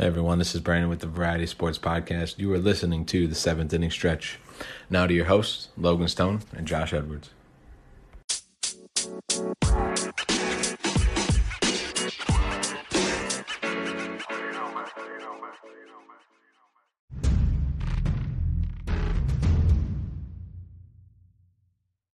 Hey 0.00 0.06
everyone, 0.06 0.38
this 0.38 0.54
is 0.54 0.62
Brandon 0.62 0.88
with 0.88 1.00
the 1.00 1.06
Variety 1.06 1.44
Sports 1.44 1.78
Podcast. 1.78 2.38
You 2.38 2.50
are 2.54 2.58
listening 2.58 3.04
to 3.04 3.26
the 3.26 3.34
seventh 3.34 3.74
inning 3.74 3.90
stretch. 3.90 4.38
Now 4.88 5.06
to 5.06 5.12
your 5.12 5.26
hosts, 5.26 5.68
Logan 5.76 6.08
Stone 6.08 6.40
and 6.56 6.66
Josh 6.66 6.94
Edwards. 6.94 7.28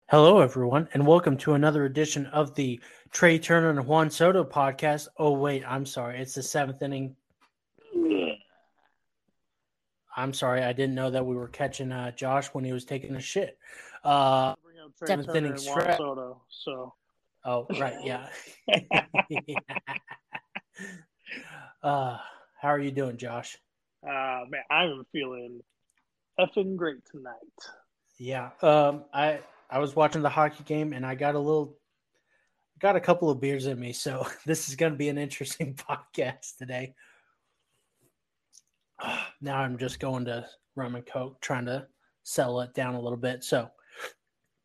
Hello, 0.07 0.39
everyone, 0.39 0.89
and 0.95 1.05
welcome 1.05 1.37
to 1.39 1.55
another 1.55 1.85
edition 1.85 2.27
of 2.27 2.55
the 2.55 2.81
Trea 3.11 3.41
Turner 3.41 3.71
and 3.71 3.85
Juan 3.85 4.09
Soto 4.09 4.45
podcast. 4.45 5.09
Oh, 5.17 5.33
wait, 5.33 5.65
I'm 5.67 5.85
sorry. 5.85 6.21
It's 6.21 6.35
the 6.35 6.45
seventh 6.45 6.81
inning 6.81 7.17
I'm 10.17 10.33
sorry, 10.33 10.63
I 10.63 10.73
didn't 10.73 10.95
know 10.95 11.11
that 11.11 11.25
we 11.25 11.35
were 11.35 11.49
catching 11.49 11.93
uh, 11.93 12.11
Josh 12.13 12.49
when 12.49 12.65
he 12.65 12.73
was 12.73 12.85
taking 12.85 13.15
a 13.17 13.21
shit. 13.21 13.59
Uh, 14.05 14.55
seventh 15.05 15.35
inning 15.35 15.57
stretch. 15.57 15.99
Soto, 15.99 16.43
so. 16.49 16.95
Oh 17.45 17.67
right, 17.81 17.97
yeah. 18.05 18.29
uh, 21.83 22.19
how 22.61 22.69
are 22.69 22.79
you 22.79 22.93
doing, 22.93 23.17
Josh? 23.17 23.59
Uh, 24.07 24.45
man, 24.49 24.63
I'm 24.71 25.05
feeling 25.13 25.61
effing 26.39 26.77
great 26.77 27.05
tonight. 27.11 27.35
Yeah. 28.19 28.51
Um, 28.63 29.05
I 29.13 29.41
I 29.71 29.79
was 29.79 29.97
watching 29.97 30.23
the 30.23 30.29
hockey 30.29 30.65
game 30.65 30.93
and 30.93 31.05
I 31.05 31.15
got 31.15 31.35
a 31.35 31.39
little, 31.39 31.77
got 32.79 32.95
a 32.95 33.01
couple 33.01 33.31
of 33.31 33.41
beers 33.41 33.67
in 33.67 33.81
me, 33.81 33.93
so 33.93 34.27
this 34.47 34.69
is 34.69 34.77
going 34.77 34.93
to 34.93 34.99
be 34.99 35.09
an 35.09 35.19
interesting 35.19 35.75
podcast 35.91 36.59
today. 36.59 36.95
Now 39.41 39.59
I'm 39.59 39.79
just 39.79 40.01
going 40.01 40.25
to 40.27 40.47
rum 40.77 40.95
and 40.95 41.07
coke, 41.07 41.41
trying 41.41 41.67
to 41.67 41.87
settle 42.23 42.61
it 42.61 42.75
down 42.75 42.95
a 42.95 43.01
little 43.01 43.19
bit. 43.19 43.45
So, 43.45 43.69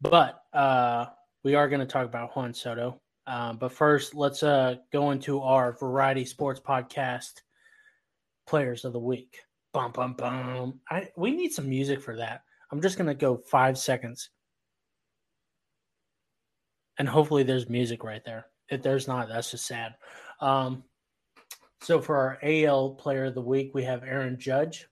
but 0.02 0.44
uh, 0.54 1.08
we 1.44 1.56
are 1.56 1.70
going 1.70 1.80
to 1.80 1.86
talk 1.86 2.06
about 2.06 2.36
Juan 2.36 2.54
Soto. 2.54 3.02
Um, 3.26 3.58
but 3.58 3.74
first, 3.74 4.16
let's 4.16 4.42
uh, 4.42 4.76
go 4.94 5.12
into 5.12 5.42
our 5.42 5.74
variety 5.74 6.24
sports 6.24 6.62
podcast 6.62 7.42
players 8.48 8.86
of 8.86 8.94
the 8.94 9.00
week. 9.00 9.38
Bum 9.74 9.92
bum 9.92 10.14
bum. 10.14 10.80
I 10.90 11.10
we 11.18 11.32
need 11.32 11.52
some 11.52 11.70
music 11.70 12.02
for 12.02 12.16
that. 12.16 12.42
I'm 12.72 12.82
just 12.82 12.98
gonna 12.98 13.14
go 13.14 13.38
five 13.38 13.78
seconds, 13.78 14.30
and 16.98 17.08
hopefully 17.08 17.44
there's 17.44 17.70
music 17.70 18.04
right 18.04 18.24
there. 18.24 18.48
If 18.70 18.82
there's 18.82 19.08
not, 19.08 19.28
that's 19.28 19.52
just 19.52 19.68
sad. 19.68 19.96
Um, 20.40 20.84
so 21.82 22.02
for 22.02 22.18
our 22.18 22.40
AL 22.44 22.92
player 22.92 23.26
of 23.26 23.36
the 23.36 23.42
week, 23.42 23.72
we 23.74 23.84
have 23.84 24.04
Aaron 24.04 24.40
Judge. 24.40 24.88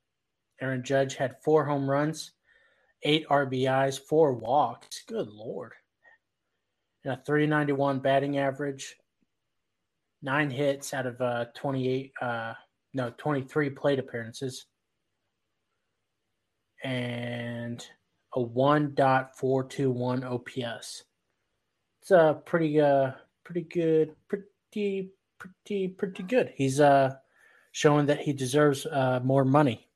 Aaron 0.61 0.83
Judge 0.83 1.15
had 1.15 1.41
four 1.43 1.65
home 1.65 1.89
runs, 1.89 2.31
eight 3.03 3.27
RBIs, 3.27 3.99
four 3.99 4.33
walks. 4.33 5.03
Good 5.07 5.27
lord. 5.27 5.73
And 7.03 7.13
a 7.13 7.17
391 7.25 7.99
batting 7.99 8.37
average, 8.37 8.95
nine 10.21 10.49
hits 10.49 10.93
out 10.93 11.05
of 11.05 11.19
uh, 11.21 11.45
28, 11.55 12.13
uh, 12.21 12.53
no, 12.93 13.11
23 13.17 13.69
plate 13.71 13.99
appearances, 13.99 14.65
and 16.83 17.85
a 18.35 18.39
1.421 18.39 20.23
OPS. 20.23 21.03
It's 22.01 22.11
a 22.11 22.41
pretty, 22.45 22.79
uh, 22.79 23.11
pretty 23.43 23.61
good, 23.61 24.15
pretty 24.27 25.11
pretty 25.65 25.87
pretty 25.89 26.23
good. 26.23 26.53
He's 26.55 26.79
uh 26.79 27.15
showing 27.71 28.07
that 28.07 28.19
he 28.19 28.33
deserves 28.33 28.85
uh 28.85 29.19
more 29.23 29.45
money. 29.45 29.87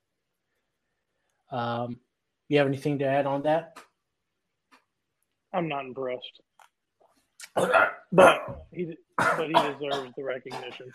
Um, 1.51 1.99
you 2.47 2.57
have 2.57 2.67
anything 2.67 2.99
to 2.99 3.05
add 3.05 3.25
on 3.25 3.43
that? 3.43 3.77
I'm 5.53 5.67
not 5.67 5.85
impressed, 5.85 6.41
but 7.55 8.65
he 8.71 8.95
but 9.17 9.47
he 9.47 9.53
deserves 9.53 10.13
the 10.15 10.23
recognition. 10.23 10.91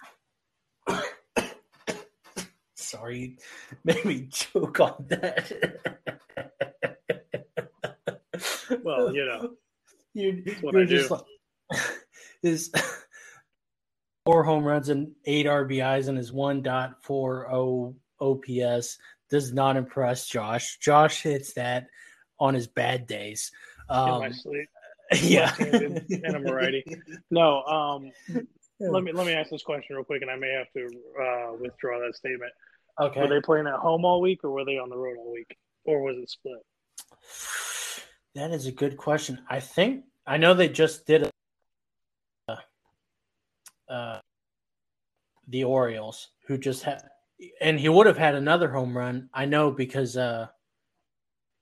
Sorry, 2.76 3.38
made 3.84 4.04
me 4.04 4.28
choke 4.30 4.78
on 4.78 5.06
that. 5.08 5.50
well, 8.82 9.12
you 9.12 9.24
know, 9.24 9.54
you, 10.14 10.44
you're 10.62 10.84
just 10.84 11.08
do. 11.08 11.14
like 11.14 11.80
is 12.42 12.70
four 14.24 14.42
home 14.42 14.64
runs 14.64 14.88
and 14.88 15.12
eight 15.26 15.46
RBIs 15.46 16.08
and 16.08 16.16
his 16.16 16.32
1.40 16.32 17.94
OPS 18.20 18.98
does 19.30 19.52
not 19.52 19.76
impress 19.76 20.26
Josh. 20.26 20.78
Josh 20.78 21.22
hits 21.22 21.54
that 21.54 21.86
on 22.38 22.54
his 22.54 22.66
bad 22.66 23.06
days. 23.06 23.52
Um, 23.88 24.08
In 24.08 24.20
my 24.20 24.30
sleep. 24.30 24.68
Yeah. 25.20 25.54
and 25.58 26.36
a 26.36 26.38
variety. 26.40 26.82
No, 27.30 27.62
um, 27.64 28.10
let 28.80 29.04
me 29.04 29.12
let 29.12 29.26
me 29.26 29.34
ask 29.34 29.50
this 29.50 29.62
question 29.62 29.94
real 29.96 30.04
quick, 30.04 30.22
and 30.22 30.30
I 30.30 30.36
may 30.36 30.50
have 30.50 30.66
to 30.72 30.86
uh, 31.22 31.52
withdraw 31.60 32.00
that 32.00 32.16
statement. 32.16 32.50
Okay. 32.98 33.20
Were 33.20 33.28
they 33.28 33.40
playing 33.42 33.66
at 33.66 33.74
home 33.74 34.06
all 34.06 34.22
week, 34.22 34.42
or 34.44 34.50
were 34.50 34.64
they 34.64 34.78
on 34.78 34.88
the 34.88 34.96
road 34.96 35.18
all 35.18 35.30
week, 35.30 35.56
or 35.84 36.02
was 36.02 36.16
it 36.16 36.30
split? 36.30 36.56
That 38.34 38.50
is 38.50 38.66
a 38.66 38.72
good 38.72 38.96
question. 38.96 39.40
I 39.48 39.60
think 39.60 40.04
I 40.26 40.38
know 40.38 40.54
they 40.54 40.70
just 40.70 41.06
did 41.06 41.30
uh, 43.88 44.18
the 45.48 45.64
Orioles, 45.64 46.28
who 46.46 46.58
just 46.58 46.82
had, 46.82 47.02
and 47.60 47.78
he 47.78 47.88
would 47.88 48.06
have 48.06 48.18
had 48.18 48.34
another 48.34 48.70
home 48.70 48.96
run. 48.96 49.28
I 49.32 49.44
know 49.44 49.70
because 49.70 50.16
uh, 50.16 50.46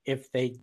if 0.05 0.31
they 0.31 0.55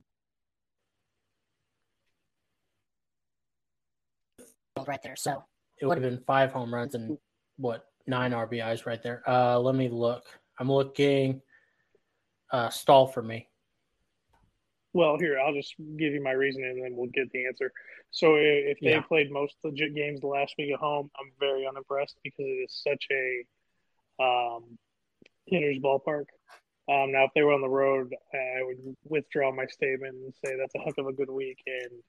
right 4.86 5.02
there, 5.02 5.16
so 5.16 5.44
it 5.80 5.86
would 5.86 5.98
have 5.98 6.10
been 6.10 6.22
five 6.26 6.52
home 6.52 6.72
runs 6.72 6.94
and 6.94 7.18
what 7.56 7.84
nine 8.06 8.32
RBIs 8.32 8.86
right 8.86 9.02
there. 9.02 9.22
Uh, 9.28 9.58
let 9.58 9.74
me 9.74 9.88
look. 9.88 10.24
I'm 10.58 10.70
looking. 10.70 11.42
Uh, 12.50 12.68
stall 12.68 13.06
for 13.06 13.22
me. 13.22 13.49
Well, 14.92 15.18
here 15.18 15.38
I'll 15.38 15.54
just 15.54 15.74
give 15.78 16.12
you 16.12 16.22
my 16.22 16.32
reasoning, 16.32 16.70
and 16.70 16.84
then 16.84 16.96
we'll 16.96 17.10
get 17.10 17.30
the 17.30 17.46
answer. 17.46 17.72
So 18.10 18.34
if 18.36 18.78
they 18.80 18.90
yeah. 18.90 19.02
played 19.02 19.30
most 19.30 19.54
legit 19.62 19.94
games 19.94 20.20
the 20.20 20.26
last 20.26 20.54
week 20.58 20.72
at 20.72 20.80
home, 20.80 21.10
I'm 21.18 21.30
very 21.38 21.66
unimpressed 21.66 22.16
because 22.24 22.46
it 22.46 22.66
is 22.66 22.82
such 22.82 23.06
a 23.12 24.22
um, 24.22 24.78
hitter's 25.46 25.78
ballpark. 25.78 26.24
Um, 26.88 27.12
now, 27.12 27.24
if 27.24 27.30
they 27.34 27.42
were 27.42 27.52
on 27.52 27.60
the 27.60 27.68
road, 27.68 28.12
I 28.34 28.62
would 28.62 28.96
withdraw 29.04 29.52
my 29.52 29.66
statement 29.66 30.16
and 30.16 30.34
say 30.44 30.56
that's 30.58 30.74
a 30.74 30.80
heck 30.80 30.98
of 30.98 31.06
a 31.06 31.12
good 31.12 31.30
week, 31.30 31.58
and 31.66 32.02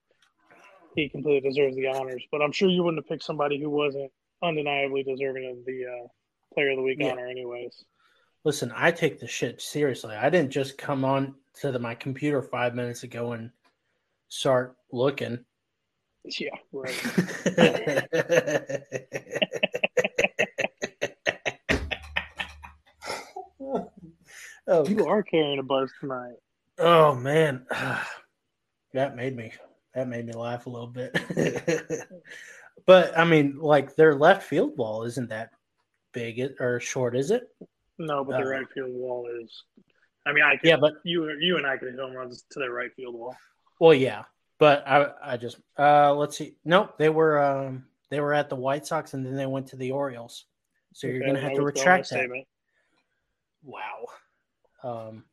he 0.95 1.07
completely 1.07 1.47
deserves 1.47 1.75
the 1.75 1.87
honors. 1.87 2.23
But 2.31 2.41
I'm 2.41 2.51
sure 2.51 2.67
you 2.67 2.83
wouldn't 2.83 3.03
have 3.03 3.09
picked 3.09 3.23
somebody 3.23 3.61
who 3.61 3.69
wasn't 3.69 4.11
undeniably 4.41 5.03
deserving 5.03 5.51
of 5.51 5.65
the 5.65 5.85
uh, 5.85 6.07
Player 6.53 6.71
of 6.71 6.77
the 6.77 6.83
Week 6.83 6.97
yeah. 6.99 7.11
honor, 7.11 7.27
anyways. 7.27 7.85
Listen, 8.43 8.73
I 8.75 8.91
take 8.91 9.19
the 9.19 9.27
shit 9.27 9.61
seriously. 9.61 10.15
I 10.15 10.31
didn't 10.31 10.51
just 10.51 10.77
come 10.77 11.03
on 11.05 11.35
to 11.59 11.71
the, 11.71 11.77
my 11.77 11.93
computer 11.93 12.41
five 12.41 12.73
minutes 12.73 13.03
ago 13.03 13.33
and 13.33 13.51
start 14.29 14.75
looking. 14.91 15.45
Yeah, 16.23 16.49
right. 16.71 16.95
oh, 24.67 24.87
you 24.87 25.07
are 25.07 25.23
carrying 25.23 25.57
a 25.59 25.63
buzz 25.63 25.91
tonight. 25.99 26.37
Oh 26.79 27.13
man, 27.15 27.65
that 28.93 29.15
made 29.15 29.35
me 29.35 29.51
that 29.93 30.07
made 30.07 30.25
me 30.25 30.33
laugh 30.33 30.65
a 30.65 30.69
little 30.69 30.87
bit. 30.87 31.15
but 32.85 33.17
I 33.17 33.25
mean, 33.25 33.57
like 33.59 33.95
their 33.95 34.15
left 34.15 34.43
field 34.43 34.77
wall 34.77 35.03
isn't 35.03 35.29
that 35.29 35.51
big 36.11 36.39
or 36.59 36.79
short, 36.79 37.15
is 37.15 37.31
it? 37.31 37.49
No, 37.97 38.23
but 38.23 38.37
the 38.37 38.45
uh, 38.45 38.49
right 38.49 38.65
field 38.73 38.91
wall 38.91 39.27
is. 39.41 39.63
I 40.25 40.33
mean, 40.33 40.43
I 40.43 40.57
could, 40.57 40.67
yeah, 40.67 40.77
but 40.77 40.93
you 41.03 41.29
you 41.39 41.57
and 41.57 41.65
I 41.65 41.77
could 41.77 41.89
hit 41.89 41.99
home 41.99 42.13
runs 42.13 42.43
to 42.51 42.59
their 42.59 42.71
right 42.71 42.91
field 42.95 43.15
wall. 43.15 43.35
Well, 43.79 43.93
yeah, 43.93 44.23
but 44.61 44.87
I 44.87 45.11
I 45.23 45.37
just 45.37 45.57
uh 45.79 46.13
let's 46.13 46.37
see. 46.37 46.53
Nope, 46.63 46.95
they 46.99 47.09
were 47.09 47.41
um 47.41 47.85
they 48.11 48.19
were 48.19 48.31
at 48.31 48.47
the 48.47 48.55
White 48.55 48.85
Sox 48.85 49.15
and 49.15 49.25
then 49.25 49.35
they 49.35 49.47
went 49.47 49.65
to 49.67 49.75
the 49.75 49.91
Orioles. 49.91 50.45
So 50.93 51.07
you're 51.07 51.25
gonna 51.25 51.41
have 51.41 51.55
to 51.55 51.63
retract 51.63 52.09
that. 52.09 52.17
Statement. 52.17 52.45
Wow. 53.63 54.05
Um 54.83 55.23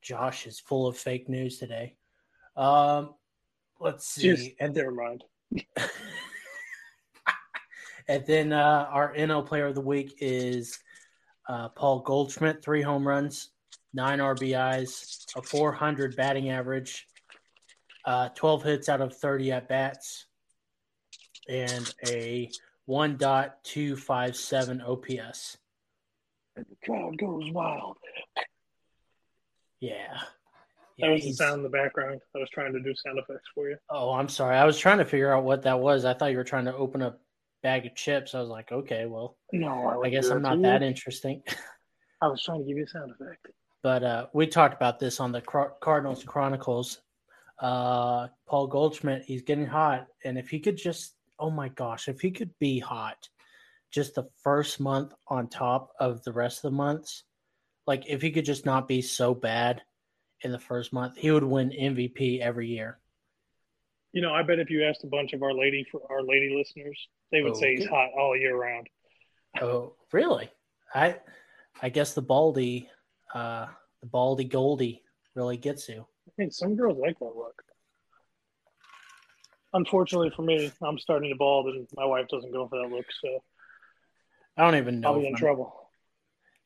Josh 0.00 0.46
is 0.46 0.60
full 0.60 0.86
of 0.86 0.96
fake 0.96 1.28
news 1.28 1.58
today. 1.58 1.96
Um 2.56 3.14
let's 3.80 4.06
see. 4.06 4.36
Just, 4.36 4.50
and 4.60 4.76
never 4.76 4.92
mind. 4.92 5.24
and 8.08 8.24
then 8.26 8.52
uh 8.52 8.86
our 8.90 9.12
NL 9.12 9.44
player 9.44 9.66
of 9.66 9.74
the 9.74 9.80
week 9.80 10.18
is 10.20 10.78
uh 11.48 11.68
Paul 11.70 12.00
Goldschmidt, 12.00 12.62
three 12.62 12.82
home 12.82 13.06
runs, 13.06 13.50
nine 13.92 14.18
RBIs, 14.18 15.26
a 15.36 15.42
400 15.42 16.16
batting 16.16 16.50
average, 16.50 17.06
uh, 18.04 18.28
12 18.30 18.62
hits 18.62 18.88
out 18.88 19.00
of 19.00 19.16
30 19.16 19.52
at 19.52 19.68
bats, 19.68 20.26
and 21.48 21.94
a 22.06 22.50
1.257 22.88 24.82
OPS. 24.88 25.58
And 26.56 26.66
The 26.68 26.76
crowd 26.84 27.18
goes 27.18 27.50
wild. 27.52 27.96
Yeah. 29.80 30.18
That 30.98 31.10
was 31.10 31.22
the 31.22 31.32
sound 31.32 31.56
in 31.58 31.62
the 31.62 31.70
background. 31.70 32.20
I 32.36 32.38
was 32.38 32.50
trying 32.50 32.72
to 32.74 32.80
do 32.80 32.94
sound 32.94 33.18
effects 33.18 33.48
for 33.54 33.68
you. 33.68 33.76
Oh, 33.90 34.12
I'm 34.12 34.28
sorry. 34.28 34.56
I 34.56 34.64
was 34.64 34.78
trying 34.78 34.98
to 34.98 35.04
figure 35.04 35.32
out 35.32 35.42
what 35.44 35.62
that 35.62 35.80
was. 35.80 36.04
I 36.04 36.14
thought 36.14 36.30
you 36.30 36.36
were 36.36 36.44
trying 36.44 36.66
to 36.66 36.76
open 36.76 37.02
a 37.02 37.16
bag 37.62 37.86
of 37.86 37.94
chips. 37.94 38.34
I 38.34 38.40
was 38.40 38.48
like, 38.48 38.72
okay, 38.72 39.06
well, 39.06 39.36
no, 39.52 40.02
I, 40.02 40.06
I 40.06 40.10
guess 40.10 40.28
I'm 40.28 40.42
not 40.42 40.60
that 40.62 40.82
interesting. 40.82 41.42
I 42.22 42.28
was 42.28 42.42
trying 42.42 42.60
to 42.60 42.66
give 42.66 42.76
you 42.76 42.84
a 42.84 42.88
sound 42.88 43.12
effect. 43.12 43.48
But 43.82 44.04
uh, 44.04 44.26
we 44.32 44.46
talked 44.46 44.74
about 44.74 45.00
this 45.00 45.18
on 45.18 45.32
the 45.32 45.40
Cardinals 45.40 46.22
Chronicles. 46.22 47.00
Uh, 47.58 48.28
Paul 48.48 48.68
Goldschmidt, 48.68 49.24
he's 49.24 49.42
getting 49.42 49.66
hot, 49.66 50.06
and 50.24 50.38
if 50.38 50.48
he 50.48 50.60
could 50.60 50.76
just, 50.76 51.14
oh 51.38 51.50
my 51.50 51.68
gosh, 51.68 52.08
if 52.08 52.20
he 52.20 52.30
could 52.30 52.50
be 52.58 52.78
hot, 52.78 53.28
just 53.92 54.14
the 54.14 54.28
first 54.42 54.80
month 54.80 55.12
on 55.28 55.48
top 55.48 55.90
of 56.00 56.22
the 56.22 56.32
rest 56.32 56.58
of 56.58 56.70
the 56.70 56.76
months, 56.76 57.24
like 57.86 58.04
if 58.08 58.22
he 58.22 58.30
could 58.30 58.44
just 58.44 58.64
not 58.64 58.88
be 58.88 59.02
so 59.02 59.34
bad 59.34 59.82
in 60.42 60.52
the 60.52 60.58
first 60.58 60.92
month, 60.92 61.16
he 61.16 61.30
would 61.30 61.44
win 61.44 61.70
MVP 61.70 62.40
every 62.40 62.68
year. 62.68 62.98
You 64.12 64.20
know, 64.20 64.32
I 64.34 64.42
bet 64.42 64.58
if 64.58 64.68
you 64.68 64.84
asked 64.84 65.04
a 65.04 65.08
bunch 65.08 65.32
of 65.32 65.42
our 65.42 65.54
lady 65.54 65.86
for 65.90 66.00
our 66.10 66.22
lady 66.22 66.54
listeners, 66.54 66.98
they 67.30 67.42
would 67.42 67.56
say 67.56 67.76
he's 67.76 67.86
hot 67.86 68.10
all 68.18 68.36
year 68.36 68.56
round. 68.56 68.88
Oh, 69.60 69.94
really? 70.12 70.50
I 70.94 71.16
I 71.80 71.88
guess 71.88 72.12
the 72.14 72.22
baldy 72.22 72.88
uh 73.34 73.66
the 74.00 74.06
baldy 74.06 74.44
goldie 74.44 75.02
really 75.34 75.56
gets 75.56 75.88
you. 75.88 76.06
I 76.28 76.30
think 76.36 76.52
some 76.52 76.76
girls 76.76 76.98
like 76.98 77.18
that 77.18 77.24
look. 77.24 77.62
Unfortunately 79.72 80.30
for 80.36 80.42
me, 80.42 80.70
I'm 80.82 80.98
starting 80.98 81.30
to 81.30 81.36
bald 81.36 81.66
and 81.66 81.88
my 81.94 82.04
wife 82.04 82.28
doesn't 82.28 82.52
go 82.52 82.68
for 82.68 82.82
that 82.82 82.94
look, 82.94 83.06
so 83.22 83.42
I 84.56 84.64
don't 84.64 84.76
even 84.76 85.00
know. 85.00 85.08
I'll 85.14 85.20
be 85.20 85.26
in 85.26 85.34
I'm, 85.34 85.38
trouble. 85.38 85.88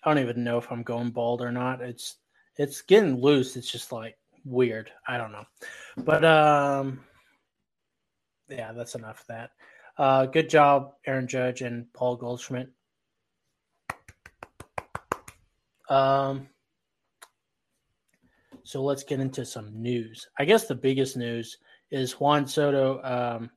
I 0.03 0.13
don't 0.13 0.23
even 0.23 0.43
know 0.43 0.59
if 0.59 0.71
I'm 0.73 0.83
going 0.83 1.11
bald 1.11 1.41
or 1.41 1.53
not. 1.53 1.81
It's 1.81 2.17
it's 2.57 2.83
getting 2.83 3.21
loose. 3.21 3.57
It's 3.57 3.71
just 3.71 3.93
like 3.93 4.17
weird. 4.45 4.91
I 5.07 5.19
don't 5.19 5.33
know. 5.33 5.45
But 5.97 6.25
um 6.25 7.01
yeah, 8.49 8.73
that's 8.73 8.95
enough 8.95 9.21
of 9.21 9.27
that. 9.29 9.51
Uh 9.99 10.27
good 10.27 10.49
job, 10.49 10.93
Aaron 11.07 11.27
Judge 11.27 11.63
and 11.63 11.93
Paul 11.93 12.17
Goldschmidt. 12.17 12.69
Um 15.89 16.49
so 18.63 18.83
let's 18.83 19.05
get 19.05 19.21
into 19.21 19.45
some 19.45 19.81
news. 19.81 20.29
I 20.39 20.45
guess 20.45 20.67
the 20.67 20.75
biggest 20.75 21.17
news 21.17 21.59
is 21.91 22.13
Juan 22.21 22.47
Soto 22.47 23.01
um 23.03 23.51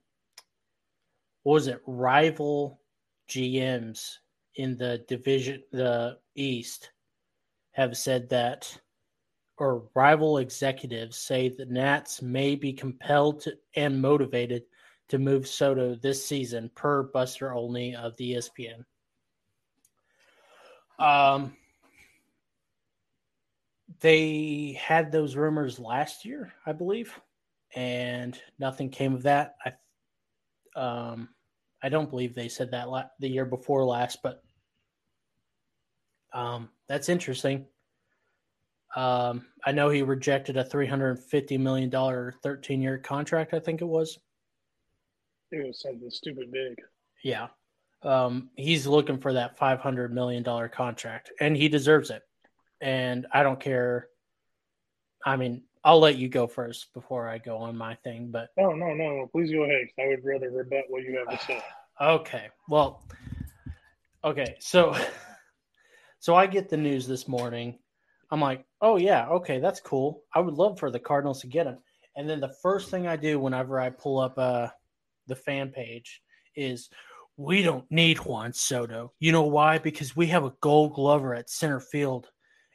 what 1.43 1.53
was 1.53 1.67
it? 1.67 1.81
Rival 1.85 2.79
GMs 3.29 4.17
in 4.55 4.77
the 4.77 5.03
division 5.07 5.63
the 5.71 6.17
East 6.35 6.91
have 7.71 7.95
said 7.95 8.29
that 8.29 8.79
or 9.57 9.83
rival 9.93 10.37
executives 10.37 11.17
say 11.17 11.49
the 11.49 11.65
Nats 11.65 12.21
may 12.21 12.55
be 12.55 12.71
compelled 12.71 13.41
to, 13.41 13.53
and 13.75 14.01
motivated 14.01 14.63
to 15.09 15.17
move 15.17 15.47
Soto 15.47 15.95
this 15.95 16.25
season, 16.25 16.71
per 16.75 17.03
Buster 17.03 17.53
Olney 17.53 17.95
of 17.95 18.15
the 18.17 18.33
ESPN. 18.33 18.85
Um, 20.99 21.55
they 24.01 24.79
had 24.79 25.11
those 25.11 25.35
rumors 25.35 25.79
last 25.79 26.25
year, 26.25 26.53
I 26.65 26.71
believe, 26.71 27.19
and 27.75 28.39
nothing 28.59 28.89
came 28.89 29.13
of 29.13 29.23
that. 29.23 29.55
I, 29.65 30.79
um, 30.79 31.29
I 31.81 31.89
don't 31.89 32.09
believe 32.09 32.35
they 32.35 32.49
said 32.49 32.71
that 32.71 32.89
la- 32.89 33.09
the 33.19 33.29
year 33.29 33.45
before 33.45 33.85
last, 33.85 34.19
but 34.21 34.43
um, 36.33 36.69
that's 36.87 37.09
interesting. 37.09 37.65
Um, 38.95 39.45
I 39.65 39.71
know 39.71 39.89
he 39.89 40.01
rejected 40.01 40.57
a 40.57 40.63
three 40.63 40.87
hundred 40.87 41.19
fifty 41.19 41.57
million 41.57 41.89
dollar 41.89 42.35
thirteen 42.43 42.81
year 42.81 42.97
contract. 42.97 43.53
I 43.53 43.59
think 43.59 43.81
it 43.81 43.85
was. 43.85 44.19
It 45.51 45.65
was 45.65 45.81
something 45.81 46.09
stupid 46.09 46.51
big. 46.51 46.75
Yeah, 47.23 47.47
um, 48.03 48.49
he's 48.55 48.87
looking 48.87 49.19
for 49.19 49.33
that 49.33 49.57
five 49.57 49.79
hundred 49.79 50.13
million 50.13 50.43
dollar 50.43 50.69
contract, 50.69 51.31
and 51.39 51.55
he 51.55 51.67
deserves 51.69 52.09
it. 52.09 52.23
And 52.81 53.27
I 53.33 53.43
don't 53.43 53.59
care. 53.59 54.07
I 55.25 55.35
mean, 55.35 55.63
I'll 55.83 55.99
let 55.99 56.17
you 56.17 56.29
go 56.29 56.47
first 56.47 56.93
before 56.93 57.27
I 57.27 57.39
go 57.39 57.57
on 57.57 57.75
my 57.75 57.95
thing. 57.95 58.31
But 58.31 58.49
oh 58.57 58.71
no, 58.71 58.93
no, 58.93 59.17
no! 59.17 59.29
Please 59.31 59.51
go 59.51 59.63
ahead. 59.63 59.87
I 59.99 60.07
would 60.07 60.23
rather 60.23 60.49
rebut 60.49 60.85
what 60.87 61.03
you 61.03 61.17
have 61.17 61.37
to 61.37 61.45
say. 61.45 61.61
okay. 62.01 62.49
Well. 62.67 63.03
Okay. 64.23 64.55
So. 64.59 64.95
So 66.21 66.35
I 66.35 66.47
get 66.47 66.67
the 66.67 66.75
news 66.75 67.07
this 67.07 67.29
morning 67.29 67.79
I'm 68.31 68.41
like, 68.41 68.65
oh 68.81 68.97
yeah, 68.97 69.27
okay, 69.27 69.59
that's 69.59 69.79
cool. 69.79 70.23
I 70.33 70.39
would 70.39 70.53
love 70.53 70.79
for 70.79 70.91
the 70.91 70.99
Cardinals 70.99 71.41
to 71.41 71.47
get 71.47 71.65
him. 71.65 71.77
And 72.15 72.29
then 72.29 72.39
the 72.39 72.53
first 72.61 72.89
thing 72.89 73.07
I 73.07 73.15
do 73.15 73.39
whenever 73.39 73.79
I 73.79 73.89
pull 73.89 74.19
up 74.19 74.37
uh, 74.37 74.67
the 75.29 75.35
fan 75.35 75.69
page 75.69 76.21
is 76.55 76.89
we 77.37 77.61
don't 77.61 77.89
need 77.89 78.17
Juan 78.17 78.51
Soto. 78.51 79.13
You 79.19 79.31
know 79.31 79.43
why? 79.43 79.77
Because 79.77 80.13
we 80.13 80.27
have 80.27 80.43
a 80.43 80.53
gold 80.59 80.93
glover 80.93 81.33
at 81.33 81.49
center 81.49 81.79
field 81.79 82.29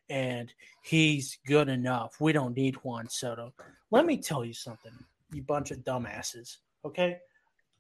and 0.09 0.53
he's 0.83 1.39
good 1.47 1.69
enough. 1.69 2.17
We 2.21 2.33
don't 2.33 2.57
need 2.57 2.77
Juan 2.77 3.09
Soto. 3.09 3.53
Let 3.91 4.07
me 4.07 4.17
tell 4.17 4.45
you 4.45 4.55
something, 4.55 4.93
you 5.33 5.43
bunch 5.43 5.71
of 5.71 5.79
dumbasses. 5.79 6.57
Okay. 6.85 7.19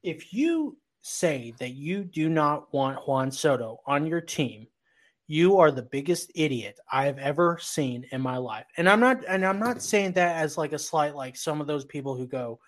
If 0.03 0.35
you 0.35 0.77
say 1.00 1.55
that 1.59 1.70
you 1.70 2.05
do 2.05 2.29
not 2.29 2.73
want 2.75 3.06
Juan 3.09 3.31
Soto 3.31 3.81
on 3.87 4.06
your 4.06 4.20
team, 4.20 4.67
you 5.27 5.59
are 5.59 5.70
the 5.70 5.82
biggest 5.82 6.31
idiot 6.35 6.79
I've 6.93 7.19
ever 7.19 7.59
seen 7.61 8.06
in 8.12 8.20
my 8.20 8.37
life. 8.37 8.67
And 8.77 8.88
I'm 8.88 9.00
not 9.00 9.25
and 9.27 9.44
I'm 9.44 9.59
not 9.59 9.82
saying 9.82 10.12
that 10.12 10.37
as 10.37 10.59
like 10.59 10.73
a 10.73 10.79
slight 10.79 11.15
like 11.15 11.37
some 11.37 11.61
of 11.61 11.67
those 11.67 11.87
people 11.87 12.15
who 12.15 12.27
go, 12.27 12.61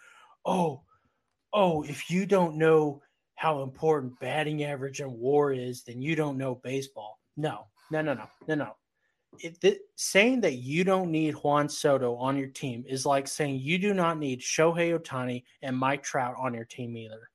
"Oh, 0.44 0.82
oh, 1.56 1.82
if 1.82 2.08
you 2.08 2.26
don't 2.26 2.56
know 2.56 3.02
how 3.34 3.62
important 3.62 4.18
batting 4.20 4.62
average 4.62 5.00
and 5.00 5.12
WAR 5.12 5.52
is, 5.52 5.82
then 5.82 6.00
you 6.00 6.14
don't 6.14 6.38
know 6.38 6.54
baseball." 6.54 7.18
No. 7.36 7.66
No, 7.90 8.02
no, 8.02 8.14
no. 8.14 8.26
No, 8.46 8.54
no. 8.54 8.76
Saying 9.96 10.40
that 10.42 10.54
you 10.54 10.84
don't 10.84 11.10
need 11.10 11.34
Juan 11.34 11.68
Soto 11.68 12.14
on 12.16 12.36
your 12.36 12.48
team 12.48 12.84
is 12.88 13.04
like 13.04 13.28
saying 13.28 13.60
you 13.60 13.78
do 13.78 13.92
not 13.92 14.18
need 14.18 14.40
Shohei 14.40 14.98
Ohtani 14.98 15.42
and 15.62 15.76
Mike 15.76 16.02
Trout 16.02 16.36
on 16.38 16.54
your 16.54 16.64
team 16.64 16.96
either. 16.96 17.28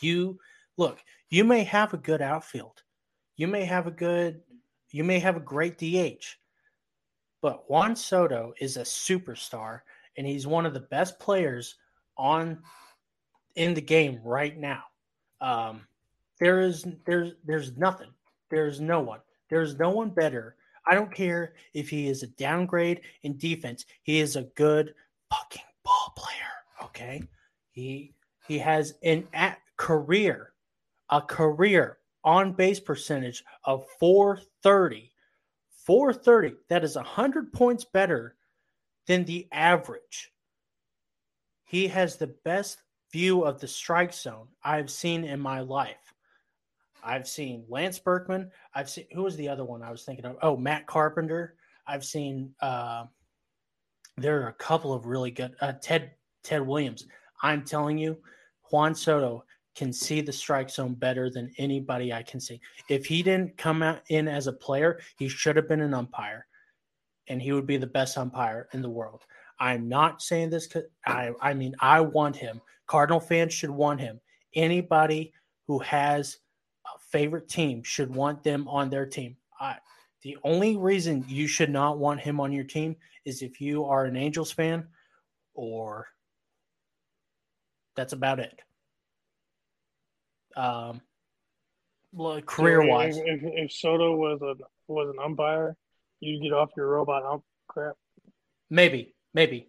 You 0.00 0.38
look, 0.76 0.98
you 1.30 1.44
may 1.44 1.64
have 1.64 1.94
a 1.94 1.98
good 1.98 2.20
outfield 2.20 2.82
you 3.38 3.46
may 3.46 3.64
have 3.64 3.86
a 3.86 3.92
good, 3.92 4.42
you 4.90 5.04
may 5.04 5.20
have 5.20 5.36
a 5.36 5.40
great 5.40 5.78
DH, 5.78 6.26
but 7.40 7.70
Juan 7.70 7.96
Soto 7.96 8.52
is 8.60 8.76
a 8.76 8.82
superstar 8.82 9.80
and 10.16 10.26
he's 10.26 10.46
one 10.46 10.66
of 10.66 10.74
the 10.74 10.80
best 10.80 11.18
players 11.20 11.76
on 12.18 12.58
in 13.58 13.74
the 13.74 13.80
game 13.80 14.20
right 14.24 14.56
now. 14.56 14.84
Um, 15.40 15.82
there 16.40 16.60
is 16.60 16.86
there's 17.04 17.32
there's 17.44 17.76
nothing. 17.76 18.10
There's 18.50 18.80
no 18.80 19.00
one. 19.00 19.20
There's 19.50 19.76
no 19.78 19.90
one 19.90 20.10
better. 20.10 20.56
I 20.86 20.94
don't 20.94 21.14
care 21.14 21.54
if 21.74 21.90
he 21.90 22.08
is 22.08 22.22
a 22.22 22.28
downgrade 22.28 23.02
in 23.24 23.36
defense. 23.36 23.84
He 24.02 24.20
is 24.20 24.36
a 24.36 24.44
good 24.54 24.94
fucking 25.30 25.62
ball 25.84 26.14
player. 26.16 26.86
Okay, 26.86 27.22
he 27.72 28.14
he 28.46 28.58
has 28.58 28.94
an 29.02 29.26
at 29.34 29.58
career, 29.76 30.52
a 31.10 31.20
career 31.20 31.98
on 32.24 32.52
base 32.52 32.80
percentage 32.80 33.44
of 33.64 33.86
430. 33.98 35.12
430. 35.84 36.56
That 36.68 36.84
is 36.84 36.96
100 36.96 37.52
points 37.52 37.84
better 37.84 38.36
than 39.06 39.24
the 39.24 39.48
average. 39.50 40.30
He 41.64 41.88
has 41.88 42.16
the 42.16 42.26
best 42.44 42.78
view 43.12 43.42
of 43.42 43.60
the 43.60 43.68
strike 43.68 44.12
zone 44.12 44.48
I've 44.62 44.90
seen 44.90 45.24
in 45.24 45.40
my 45.40 45.60
life. 45.60 46.14
I've 47.02 47.28
seen 47.28 47.64
Lance 47.68 47.98
Berkman. 47.98 48.50
I've 48.74 48.90
seen 48.90 49.06
who 49.12 49.22
was 49.22 49.36
the 49.36 49.48
other 49.48 49.64
one 49.64 49.82
I 49.82 49.90
was 49.90 50.04
thinking 50.04 50.24
of? 50.26 50.36
Oh, 50.42 50.56
Matt 50.56 50.86
Carpenter. 50.86 51.54
I've 51.86 52.04
seen 52.04 52.54
uh, 52.60 53.04
there 54.16 54.42
are 54.42 54.48
a 54.48 54.54
couple 54.54 54.92
of 54.92 55.06
really 55.06 55.30
good 55.30 55.54
uh, 55.60 55.72
Ted 55.80 56.12
Ted 56.42 56.66
Williams. 56.66 57.06
I'm 57.42 57.64
telling 57.64 57.98
you, 57.98 58.18
Juan 58.70 58.94
Soto 58.94 59.44
can 59.74 59.92
see 59.92 60.20
the 60.20 60.32
strike 60.32 60.70
zone 60.70 60.94
better 60.94 61.30
than 61.30 61.52
anybody 61.56 62.12
I 62.12 62.22
can 62.22 62.40
see. 62.40 62.60
If 62.88 63.06
he 63.06 63.22
didn't 63.22 63.56
come 63.56 63.82
out 63.82 64.02
in 64.08 64.26
as 64.26 64.48
a 64.48 64.52
player, 64.52 64.98
he 65.16 65.28
should 65.28 65.54
have 65.54 65.68
been 65.68 65.80
an 65.80 65.94
umpire, 65.94 66.46
and 67.28 67.40
he 67.40 67.52
would 67.52 67.66
be 67.66 67.76
the 67.76 67.86
best 67.86 68.18
umpire 68.18 68.68
in 68.72 68.82
the 68.82 68.90
world. 68.90 69.24
I'm 69.60 69.88
not 69.88 70.20
saying 70.20 70.50
this. 70.50 70.68
I 71.06 71.32
I 71.40 71.54
mean 71.54 71.74
I 71.80 72.00
want 72.00 72.36
him. 72.36 72.60
Cardinal 72.88 73.20
fans 73.20 73.52
should 73.52 73.70
want 73.70 74.00
him. 74.00 74.20
Anybody 74.54 75.32
who 75.68 75.78
has 75.80 76.38
a 76.86 76.98
favorite 77.12 77.48
team 77.48 77.82
should 77.84 78.12
want 78.12 78.42
them 78.42 78.66
on 78.66 78.90
their 78.90 79.06
team. 79.06 79.36
I, 79.60 79.76
the 80.22 80.36
only 80.42 80.76
reason 80.76 81.24
you 81.28 81.46
should 81.46 81.70
not 81.70 81.98
want 81.98 82.20
him 82.20 82.40
on 82.40 82.50
your 82.50 82.64
team 82.64 82.96
is 83.24 83.42
if 83.42 83.60
you 83.60 83.84
are 83.84 84.06
an 84.06 84.16
Angels 84.16 84.50
fan, 84.50 84.88
or 85.54 86.06
that's 87.94 88.14
about 88.14 88.40
it. 88.40 88.58
Um, 90.56 91.02
career 92.46 92.84
wise. 92.86 93.18
If, 93.18 93.24
if, 93.26 93.40
if 93.44 93.72
Soto 93.72 94.16
was 94.16 94.40
a 94.42 94.54
was 94.88 95.10
an 95.10 95.22
umpire, 95.22 95.76
you'd 96.20 96.42
get 96.42 96.52
off 96.52 96.70
your 96.76 96.88
robot 96.88 97.24
ump 97.24 97.44
crap. 97.68 97.94
Maybe, 98.70 99.14
maybe, 99.34 99.68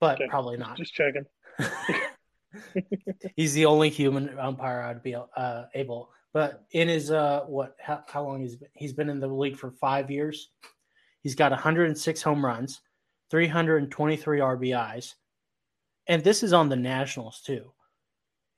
but 0.00 0.16
okay. 0.16 0.28
probably 0.28 0.56
not. 0.56 0.76
Just 0.76 0.94
checking. 0.94 1.24
he's 3.36 3.52
the 3.54 3.66
only 3.66 3.90
human 3.90 4.38
umpire 4.38 4.82
I'd 4.82 5.02
be 5.02 5.14
uh, 5.14 5.64
able. 5.74 6.10
But 6.32 6.64
in 6.72 6.88
his 6.88 7.10
uh, 7.10 7.42
what? 7.46 7.76
How, 7.80 8.04
how 8.06 8.24
long 8.24 8.40
he's 8.40 8.56
been? 8.56 8.68
He's 8.74 8.92
been 8.92 9.08
in 9.08 9.20
the 9.20 9.28
league 9.28 9.56
for 9.56 9.70
five 9.70 10.10
years. 10.10 10.50
He's 11.22 11.34
got 11.34 11.50
106 11.50 12.22
home 12.22 12.44
runs, 12.44 12.80
323 13.30 14.38
RBIs, 14.38 15.14
and 16.06 16.22
this 16.22 16.42
is 16.42 16.52
on 16.52 16.68
the 16.68 16.76
Nationals 16.76 17.40
too. 17.40 17.72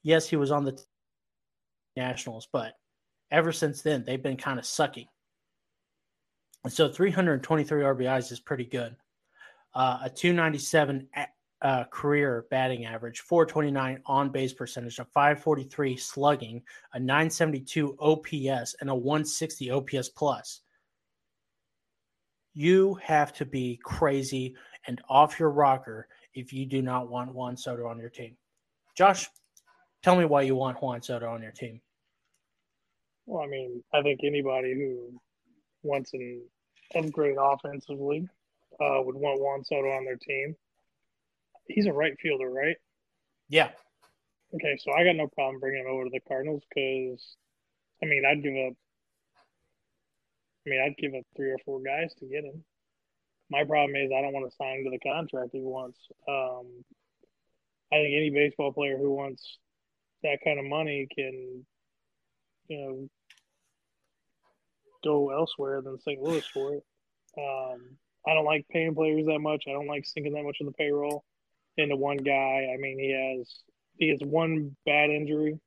Yes, 0.03 0.29
he 0.29 0.37
was 0.37 0.51
on 0.51 0.65
the 0.65 0.81
Nationals, 1.97 2.49
but 2.53 2.75
ever 3.31 3.53
since 3.53 3.83
then 3.83 4.05
they've 4.05 4.23
been 4.23 4.37
kind 4.37 4.59
of 4.59 4.67
sucking. 4.67 5.07
And 6.65 6.73
so 6.73 6.89
323 6.89 7.83
RBIs 7.83 8.33
is 8.33 8.41
pretty 8.41 8.65
good. 8.65 8.95
Uh, 9.75 10.01
a 10.05 10.11
297 10.11 11.09
uh, 11.63 11.85
career 11.85 12.47
batting 12.51 12.87
average, 12.87 13.21
429 13.21 14.03
on 14.07 14.31
base 14.31 14.53
percentage, 14.53 14.99
a 14.99 15.05
543 15.05 15.97
slugging, 15.97 16.63
a 16.95 16.99
972 16.99 17.97
OPS, 18.01 18.75
and 18.81 18.89
a 18.89 18.95
160 18.95 19.71
OPS 19.71 20.09
plus. 20.09 20.63
You 22.55 22.95
have 23.03 23.33
to 23.35 23.45
be 23.45 23.79
crazy 23.85 24.55
and 24.87 25.01
off 25.09 25.39
your 25.39 25.51
rocker 25.51 26.09
if 26.35 26.53
you 26.53 26.67
do 26.67 26.83
not 26.83 27.11
want 27.11 27.35
Juan 27.35 27.57
Soto 27.57 27.87
on 27.87 27.99
your 27.99 28.09
team. 28.09 28.37
Josh, 28.97 29.29
tell 30.03 30.17
me 30.17 30.25
why 30.25 30.43
you 30.43 30.57
want 30.57 30.83
Juan 30.83 31.03
Soto 31.03 31.29
on 31.31 31.43
your 31.43 31.53
team. 31.53 31.81
Well, 33.27 33.45
I 33.45 33.47
mean, 33.47 33.85
I 33.93 34.03
think 34.03 34.21
anybody 34.25 34.75
who 34.75 35.21
wants 35.83 36.13
an 36.15 36.43
upgrade 36.97 37.37
offensively 37.39 38.29
uh, 38.81 39.03
would 39.03 39.15
want 39.15 39.41
Juan 39.41 39.65
Soto 39.65 39.89
on 39.91 40.05
their 40.05 40.17
team 40.17 40.57
he's 41.75 41.87
a 41.87 41.93
right 41.93 42.15
fielder, 42.21 42.51
right? 42.51 42.77
Yeah. 43.49 43.71
Okay, 44.55 44.79
so 44.79 44.93
I 44.93 45.05
got 45.05 45.17
no 45.17 45.29
problem 45.29 45.61
bringing 45.61 45.85
him 45.85 45.91
over 45.91 46.05
to 46.05 46.11
the 46.11 46.21
Cardinals 46.27 46.63
because, 46.69 47.37
I 48.03 48.07
mean, 48.07 48.25
I'd 48.29 48.43
give 48.43 48.55
up. 48.55 48.75
I 50.67 50.71
mean, 50.71 50.81
I'd 50.85 50.97
give 50.97 51.15
up 51.15 51.25
three 51.37 51.51
or 51.51 51.59
four 51.65 51.81
guys 51.81 52.13
to 52.19 52.27
get 52.27 52.45
him. 52.45 52.65
My 53.51 53.65
problem 53.65 53.97
is 53.97 54.11
I 54.17 54.21
don't 54.21 54.33
want 54.33 54.51
to 54.51 54.57
sign 54.57 54.79
him 54.79 54.85
to 54.85 54.91
the 54.91 54.99
contract 54.99 55.51
he 55.53 55.61
wants. 55.61 55.99
Um, 56.29 56.85
I 57.93 57.97
think 57.97 58.15
any 58.15 58.31
baseball 58.31 58.73
player 58.73 58.99
who 58.99 59.11
wants 59.11 59.59
that 60.23 60.39
kind 60.45 60.59
of 60.59 60.65
money 60.67 61.09
can, 61.15 61.65
you 62.69 62.79
know, 62.79 63.09
go 65.03 65.31
elsewhere 65.31 65.81
than 65.81 65.99
St. 65.99 66.21
Louis 66.21 66.45
for 66.53 66.75
it. 66.75 66.85
Um, 67.39 67.97
I 68.27 68.35
don't 68.35 68.45
like 68.45 68.67
paying 68.69 68.95
players 68.95 69.27
that 69.27 69.39
much. 69.41 69.65
I 69.67 69.73
don't 69.73 69.87
like 69.87 70.05
sinking 70.05 70.35
that 70.35 70.45
much 70.45 70.59
of 70.61 70.67
the 70.67 70.73
payroll 70.73 71.25
into 71.77 71.97
one 71.97 72.17
guy. 72.17 72.69
I 72.73 72.77
mean, 72.79 72.99
he 72.99 73.11
has 73.11 73.49
he 73.99 74.09
has 74.09 74.21
one 74.23 74.77
bad 74.87 75.11
injury 75.11 75.59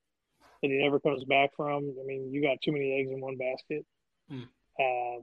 that 0.61 0.67
he 0.69 0.81
never 0.81 0.99
comes 0.99 1.23
back 1.25 1.51
from. 1.55 1.93
I 2.01 2.05
mean, 2.05 2.31
you 2.31 2.41
got 2.41 2.57
too 2.63 2.71
many 2.71 2.99
eggs 2.99 3.11
in 3.11 3.21
one 3.21 3.37
basket. 3.37 3.85
Mm. 4.31 4.47
Um, 4.79 5.21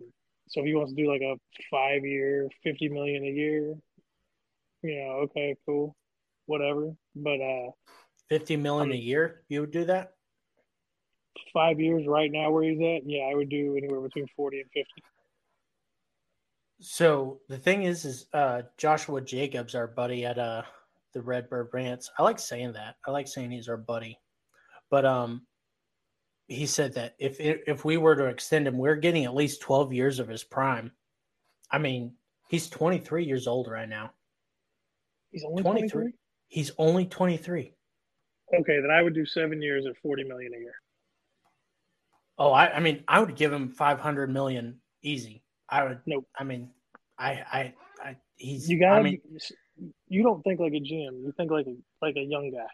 so 0.49 0.61
if 0.61 0.67
he 0.67 0.75
wants 0.75 0.93
to 0.93 1.03
do 1.03 1.11
like 1.11 1.23
a 1.23 1.37
five 1.71 2.05
year, 2.05 2.49
fifty 2.63 2.89
million 2.89 3.25
a 3.25 3.31
year, 3.31 3.75
you 4.83 4.97
know, 4.97 5.13
okay, 5.25 5.57
cool, 5.67 5.97
whatever. 6.47 6.93
But 7.15 7.41
uh, 7.41 7.71
fifty 8.29 8.57
million 8.57 8.91
I 8.91 8.93
mean, 8.93 9.01
a 9.01 9.05
year, 9.05 9.43
you 9.49 9.61
would 9.61 9.71
do 9.71 9.85
that? 9.87 10.15
Five 11.53 11.81
years 11.81 12.05
right 12.07 12.31
now 12.31 12.51
where 12.51 12.65
he's 12.65 12.79
at, 12.79 13.09
yeah, 13.09 13.25
I 13.31 13.35
would 13.35 13.49
do 13.49 13.77
anywhere 13.77 14.01
between 14.01 14.27
forty 14.37 14.61
and 14.61 14.71
fifty. 14.75 15.03
So 16.81 17.41
the 17.49 17.59
thing 17.59 17.83
is, 17.83 18.05
is 18.05 18.27
uh, 18.33 18.63
Joshua 18.79 19.21
Jacobs, 19.21 19.75
our 19.75 19.87
buddy 19.87 20.25
at 20.25 20.39
uh, 20.39 20.63
the 21.13 21.21
Redbird 21.21 21.69
Rants. 21.73 22.11
I 22.19 22.23
like 22.23 22.39
saying 22.39 22.73
that. 22.73 22.97
I 23.07 23.11
like 23.11 23.29
saying 23.29 23.51
he's 23.51 23.69
our 23.69 23.77
buddy, 23.77 24.19
but 24.91 25.05
um, 25.05 25.43
he 26.49 26.67
said 26.67 26.95
that 26.95 27.15
if 27.19 27.37
if 27.39 27.85
we 27.85 27.99
were 27.99 28.17
to 28.17 28.27
extend 28.27 28.67
him, 28.67 28.79
we're 28.79 28.97
getting 28.97 29.27
at 29.27 29.35
least 29.35 29.61
twelve 29.61 29.93
years 29.93 30.19
of 30.19 30.29
his 30.29 30.43
prime. 30.43 30.91
I 31.71 31.79
mean, 31.79 32.15
he's 32.49 32.69
twenty 32.69 32.99
three 32.99 33.25
years 33.25 33.47
old 33.47 33.69
right 33.69 33.89
now. 33.89 34.13
He's 35.31 35.45
only 35.45 35.63
twenty 35.63 35.89
three. 35.89 36.13
He's 36.49 36.73
only 36.79 37.05
twenty 37.05 37.37
three. 37.37 37.75
Okay, 38.59 38.81
then 38.81 38.91
I 38.91 39.03
would 39.03 39.15
do 39.15 39.27
seven 39.27 39.61
years 39.61 39.85
at 39.87 39.99
forty 39.99 40.25
million 40.25 40.55
a 40.55 40.59
year. 40.59 40.75
Oh, 42.39 42.53
I, 42.53 42.75
I 42.77 42.81
mean, 42.81 43.05
I 43.07 43.21
would 43.21 43.37
give 43.37 43.53
him 43.53 43.69
five 43.69 44.01
hundred 44.01 44.31
million 44.31 44.81
easy. 45.03 45.45
I 45.71 45.85
would. 45.85 46.01
Nope. 46.07 46.27
I 46.39 46.45
mean, 46.45 46.71
I, 47.19 47.43
I, 47.53 47.75
I 48.03 48.17
he's. 48.37 48.69
You 48.69 48.81
got. 48.81 48.99
I 48.99 49.03
mean, 49.03 49.21
you 50.09 50.23
don't 50.23 50.43
think 50.43 50.61
like 50.61 50.73
a 50.73 50.81
GM. 50.81 51.23
You 51.23 51.33
think 51.37 51.51
like 51.51 51.67
a 51.67 51.77
like 52.03 52.17
a 52.17 52.23
young 52.23 52.51
guy. 52.51 52.67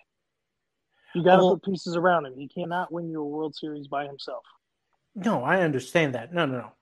You 1.15 1.23
got 1.23 1.37
to 1.37 1.45
well, 1.45 1.57
put 1.57 1.73
pieces 1.73 1.97
around 1.97 2.27
him. 2.27 2.35
He 2.37 2.49
cannot 2.49 2.93
win 2.93 3.09
you 3.09 3.21
a 3.23 3.27
World 3.27 3.55
Series 3.55 3.89
by 3.89 4.07
himself. 4.07 4.43
No, 5.15 5.43
I 5.43 5.63
understand 5.63 6.15
that. 6.15 6.33
No, 6.33 6.45
no, 6.45 6.59
no. 6.59 6.73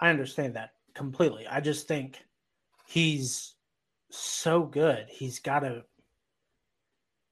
I 0.00 0.08
understand 0.08 0.56
that 0.56 0.70
completely. 0.94 1.46
I 1.46 1.60
just 1.60 1.86
think 1.86 2.18
he's 2.86 3.54
so 4.10 4.62
good. 4.62 5.06
He's 5.08 5.40
got 5.40 5.60
to. 5.60 5.82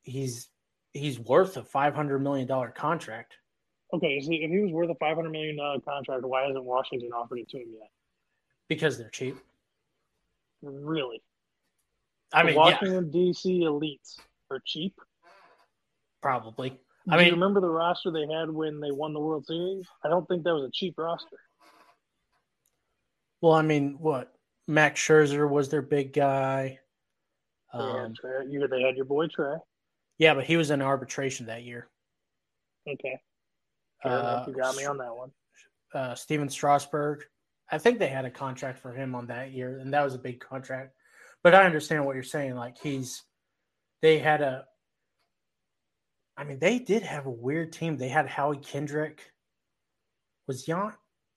He's 0.03 0.49
he's 0.93 1.19
worth 1.19 1.57
a 1.57 1.65
five 1.65 1.95
hundred 1.95 2.21
million 2.21 2.47
dollar 2.47 2.71
contract. 2.71 3.35
Okay, 3.93 4.21
so 4.21 4.31
if 4.33 4.51
he 4.51 4.59
was 4.61 4.73
worth 4.73 4.91
a 4.91 4.95
five 4.97 5.17
hundred 5.17 5.31
million 5.31 5.57
dollar 5.57 5.81
contract, 5.81 6.25
why 6.25 6.47
hasn't 6.47 6.65
Washington 6.65 7.11
offered 7.13 7.39
it 7.39 7.49
to 7.51 7.59
him 7.59 7.69
yet? 7.73 7.91
Because 8.69 8.99
they're 8.99 9.11
cheap. 9.11 9.37
Really? 10.63 11.23
I 12.33 12.43
mean, 12.43 12.57
Washington 12.57 13.11
yeah. 13.13 13.27
D.C. 13.27 13.61
elites 13.61 14.19
are 14.51 14.61
cheap. 14.65 14.99
Probably. 16.23 16.79
I 17.09 17.17
Do 17.17 17.19
mean, 17.19 17.27
you 17.27 17.33
remember 17.35 17.61
the 17.61 17.69
roster 17.69 18.11
they 18.11 18.27
had 18.33 18.51
when 18.51 18.81
they 18.81 18.91
won 18.91 19.13
the 19.13 19.21
World 19.21 19.47
Series? 19.47 19.87
I 20.05 20.09
don't 20.09 20.27
think 20.27 20.43
that 20.45 20.55
was 20.55 20.65
a 20.65 20.71
cheap 20.73 20.95
roster. 20.97 21.37
Well, 23.43 23.53
I 23.53 23.63
mean, 23.63 23.97
what 23.99 24.33
Max 24.67 25.01
Scherzer 25.01 25.49
was 25.49 25.69
their 25.69 25.83
big 25.83 26.15
guy. 26.15 26.81
Um, 27.75 28.15
you 28.49 28.67
they 28.69 28.83
had 28.83 28.97
your 28.97 29.05
boy 29.05 29.27
Trea. 29.27 29.59
Yeah, 30.17 30.35
but 30.35 30.45
he 30.45 30.57
was 30.57 30.71
in 30.71 30.81
arbitration 30.81 31.47
that 31.47 31.65
year. 31.65 31.89
Okay. 32.89 33.21
Uh, 34.03 34.45
you 34.47 34.55
got 34.55 34.77
me 34.77 34.85
on 34.85 34.99
that 34.99 35.15
one. 35.15 35.31
Uh, 35.93 36.15
Stephen 36.15 36.49
Strasburg. 36.49 37.25
I 37.71 37.79
think 37.79 37.99
they 37.99 38.09
had 38.09 38.25
a 38.25 38.31
contract 38.31 38.79
for 38.81 38.93
him 38.93 39.15
on 39.15 39.27
that 39.27 39.53
year, 39.53 39.79
and 39.79 39.93
that 39.95 40.05
was 40.05 40.15
a 40.15 40.19
big 40.19 40.41
contract. 40.41 40.95
But 41.43 41.55
I 41.55 41.65
understand 41.65 42.05
what 42.05 42.15
you're 42.15 42.23
saying. 42.23 42.55
Like 42.55 42.79
he's, 42.79 43.23
they 44.03 44.19
had 44.19 44.43
a. 44.43 44.65
I 46.37 46.45
mean, 46.45 46.59
they 46.59 46.79
did 46.79 47.03
have 47.03 47.27
a 47.27 47.31
weird 47.31 47.73
team. 47.73 47.97
They 47.97 48.09
had 48.09 48.27
Howie 48.27 48.59
Kendrick. 48.59 49.23
Was 50.47 50.67
Yan? 50.69 50.93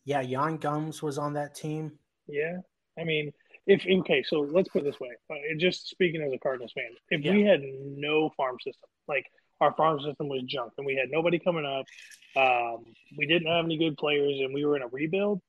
Yeah, 0.05 0.22
Yan 0.22 0.57
Gomes 0.57 1.01
was 1.01 1.17
on 1.17 1.34
that 1.34 1.55
team. 1.55 1.91
Yeah, 2.27 2.57
I 3.00 3.03
mean, 3.03 3.31
if 3.67 3.86
okay, 3.86 4.24
so 4.27 4.39
let's 4.39 4.69
put 4.69 4.81
it 4.81 4.86
this 4.86 5.00
way. 5.00 5.10
Uh, 5.29 5.36
just 5.57 5.89
speaking 5.89 6.22
as 6.22 6.31
a 6.34 6.39
Cardinals 6.39 6.72
fan, 6.74 6.89
if 7.10 7.24
yeah. 7.24 7.34
we 7.34 7.43
had 7.43 7.62
no 7.62 8.31
farm 8.36 8.57
system, 8.63 8.89
like 9.07 9.25
our 9.60 9.74
farm 9.74 10.00
system 10.00 10.29
was 10.29 10.43
junk, 10.43 10.74
and 10.77 10.86
we 10.86 10.96
had 10.96 11.10
nobody 11.12 11.39
coming 11.39 11.65
up, 11.65 11.86
um, 12.41 12.86
we 13.17 13.25
didn't 13.25 13.51
have 13.51 13.65
any 13.65 13.77
good 13.77 13.98
players, 13.98 14.39
and 14.39 14.53
we 14.53 14.65
were 14.65 14.77
in 14.77 14.84
a 14.84 14.88
rebuild, 14.88 15.41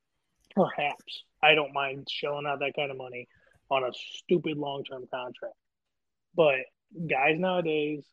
perhaps 0.55 1.23
I 1.43 1.55
don't 1.55 1.73
mind 1.73 2.09
shelling 2.11 2.47
out 2.47 2.61
that 2.61 2.75
kind 2.77 2.91
of 2.91 2.97
money 2.97 3.29
on 3.71 3.85
a 3.85 3.91
stupid 3.93 4.57
long 4.57 4.85
term 4.85 5.05
contract. 5.13 5.55
But 6.35 6.57
guys 7.09 7.39
nowadays 7.39 8.05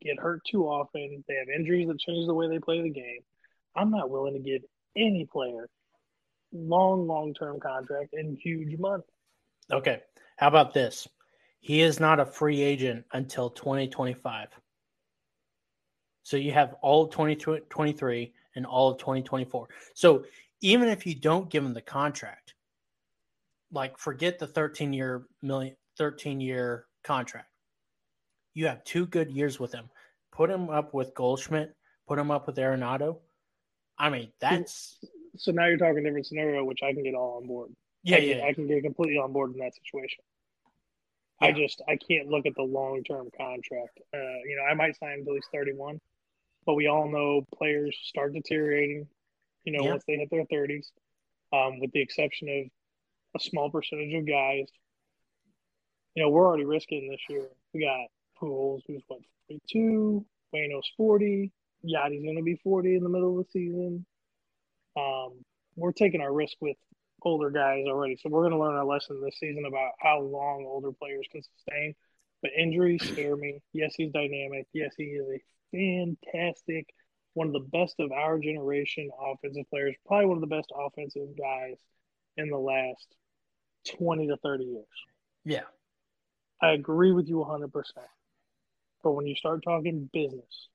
get 0.00 0.18
hurt 0.18 0.42
too 0.44 0.64
often. 0.64 1.24
They 1.28 1.34
have 1.34 1.48
injuries 1.48 1.88
that 1.88 1.98
change 1.98 2.26
the 2.26 2.34
way 2.34 2.48
they 2.48 2.58
play 2.58 2.82
the 2.82 2.90
game. 2.90 3.20
I'm 3.76 3.90
not 3.90 4.10
willing 4.10 4.34
to 4.34 4.40
give 4.40 4.62
any 4.96 5.26
player 5.30 5.68
long, 6.52 7.06
long 7.06 7.34
term 7.34 7.60
contract 7.60 8.10
and 8.12 8.38
huge 8.38 8.78
money. 8.78 9.02
Okay. 9.72 10.00
How 10.36 10.48
about 10.48 10.74
this? 10.74 11.08
He 11.60 11.80
is 11.80 12.00
not 12.00 12.20
a 12.20 12.26
free 12.26 12.60
agent 12.60 13.04
until 13.12 13.50
2025. 13.50 14.48
So 16.22 16.36
you 16.36 16.52
have 16.52 16.74
all 16.82 17.04
of 17.04 17.10
2023 17.10 18.32
and 18.56 18.66
all 18.66 18.90
of 18.90 18.98
2024. 18.98 19.68
So 19.94 20.24
even 20.60 20.88
if 20.88 21.06
you 21.06 21.14
don't 21.14 21.50
give 21.50 21.64
him 21.64 21.74
the 21.74 21.82
contract, 21.82 22.54
like 23.72 23.98
forget 23.98 24.38
the 24.38 24.46
13 24.46 24.92
year 24.92 25.26
million 25.42 25.76
13 25.98 26.40
year 26.40 26.86
contract. 27.02 27.48
You 28.54 28.66
have 28.66 28.84
two 28.84 29.06
good 29.06 29.30
years 29.30 29.58
with 29.58 29.72
him. 29.72 29.90
Put 30.32 30.50
him 30.50 30.70
up 30.70 30.94
with 30.94 31.14
Goldschmidt, 31.14 31.74
put 32.08 32.18
him 32.18 32.30
up 32.30 32.46
with 32.46 32.56
Arenado. 32.56 33.18
I 33.98 34.10
mean, 34.10 34.32
that's 34.40 34.98
so 35.36 35.52
now 35.52 35.66
you're 35.66 35.76
talking 35.76 36.02
different 36.02 36.26
scenario, 36.26 36.64
which 36.64 36.80
I 36.82 36.92
can 36.92 37.02
get 37.02 37.14
all 37.14 37.38
on 37.40 37.46
board. 37.46 37.70
Yeah, 38.02 38.16
I 38.16 38.20
yeah, 38.20 38.34
can, 38.34 38.44
I 38.44 38.52
can 38.52 38.66
get 38.68 38.82
completely 38.82 39.18
on 39.18 39.32
board 39.32 39.52
in 39.52 39.58
that 39.58 39.74
situation. 39.74 40.24
Yeah. 41.40 41.48
I 41.48 41.52
just 41.52 41.82
I 41.88 41.96
can't 41.96 42.28
look 42.28 42.46
at 42.46 42.54
the 42.54 42.62
long 42.62 43.02
term 43.04 43.28
contract. 43.36 44.00
Uh, 44.12 44.38
you 44.46 44.56
know, 44.56 44.64
I 44.70 44.74
might 44.74 44.96
sign 44.98 45.18
until 45.20 45.34
he's 45.34 45.46
31, 45.52 46.00
but 46.66 46.74
we 46.74 46.86
all 46.86 47.08
know 47.08 47.46
players 47.56 47.96
start 48.04 48.34
deteriorating, 48.34 49.06
you 49.64 49.72
know, 49.72 49.84
Yeah. 49.84 49.90
once 49.92 50.04
they 50.06 50.16
hit 50.16 50.30
their 50.30 50.44
30s, 50.46 50.92
um, 51.52 51.78
with 51.80 51.92
the 51.92 52.00
exception 52.00 52.48
of 52.48 52.70
a 53.36 53.40
small 53.40 53.70
percentage 53.70 54.14
of 54.14 54.26
guys. 54.26 54.68
You 56.14 56.22
know, 56.22 56.30
we're 56.30 56.46
already 56.46 56.64
risking 56.64 57.08
this 57.10 57.20
year. 57.28 57.48
We 57.72 57.80
got 57.80 58.06
Pujols, 58.40 58.82
who's 58.86 59.02
what, 59.08 59.20
42, 59.48 60.24
Waino's 60.54 60.88
40, 60.96 61.50
Yadi's 61.84 62.22
going 62.22 62.36
to 62.36 62.42
be 62.42 62.56
40 62.62 62.94
in 62.96 63.02
the 63.02 63.08
middle 63.08 63.38
of 63.38 63.46
the 63.46 63.50
season. 63.50 64.06
Um, 64.96 65.44
we're 65.76 65.92
taking 65.92 66.20
our 66.20 66.32
risk 66.32 66.56
with 66.60 66.76
older 67.22 67.50
guys 67.50 67.84
already. 67.86 68.16
So 68.16 68.28
we're 68.28 68.42
going 68.42 68.52
to 68.52 68.58
learn 68.58 68.76
our 68.76 68.84
lesson 68.84 69.20
this 69.20 69.38
season 69.38 69.64
about 69.66 69.92
how 69.98 70.20
long 70.20 70.64
older 70.66 70.92
players 70.92 71.26
can 71.32 71.42
sustain. 71.42 71.94
But 72.42 72.52
injuries 72.56 73.02
scare 73.02 73.36
me. 73.36 73.60
Yes, 73.72 73.94
he's 73.96 74.12
dynamic. 74.12 74.66
Yes, 74.72 74.94
he 74.96 75.04
is 75.04 75.26
a 75.28 75.42
fantastic, 75.72 76.86
one 77.34 77.48
of 77.48 77.52
the 77.52 77.68
best 77.78 77.96
of 77.98 78.12
our 78.12 78.38
generation 78.38 79.10
offensive 79.20 79.68
players, 79.70 79.94
probably 80.06 80.26
one 80.26 80.36
of 80.36 80.40
the 80.40 80.46
best 80.54 80.70
offensive 80.74 81.36
guys 81.36 81.76
in 82.36 82.48
the 82.48 82.58
last 82.58 83.06
20 83.98 84.28
to 84.28 84.36
30 84.38 84.64
years. 84.64 84.84
Yeah. 85.44 85.64
I 86.62 86.72
agree 86.72 87.12
with 87.12 87.28
you 87.28 87.36
100%. 87.36 87.70
But 89.02 89.12
when 89.12 89.26
you 89.26 89.34
start 89.34 89.62
talking 89.62 90.08
business, 90.12 90.68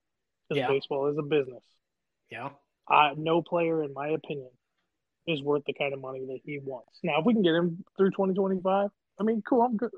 because 0.47 0.59
Yeah. 0.59 0.67
baseball 0.67 1.07
is 1.07 1.17
a 1.17 1.23
business, 1.23 1.63
Yeah. 2.29 2.51
I, 2.87 3.13
no 3.15 3.41
player, 3.41 3.83
in 3.83 3.93
my 3.93 4.09
opinion, 4.09 4.51
is 5.27 5.41
worth 5.41 5.63
the 5.65 5.73
kind 5.73 5.93
of 5.93 6.01
money 6.01 6.25
that 6.25 6.39
he 6.43 6.59
wants. 6.59 6.99
Now, 7.03 7.19
if 7.19 7.25
we 7.25 7.33
can 7.33 7.43
get 7.43 7.53
him 7.55 7.83
through 7.97 8.11
2025, 8.11 8.89
I 9.19 9.23
mean, 9.23 9.41
cool. 9.43 9.61
I'm 9.61 9.77
good. 9.77 9.91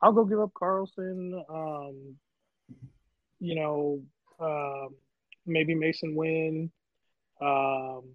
I'll 0.00 0.12
go 0.12 0.24
give 0.24 0.40
up 0.40 0.52
Carlson. 0.54 1.44
Um, 1.48 2.18
you 3.38 3.54
know, 3.54 4.02
um, 4.40 4.96
maybe 5.46 5.74
Masyn 5.74 6.14
Winn. 6.14 6.70
Um, 7.40 8.14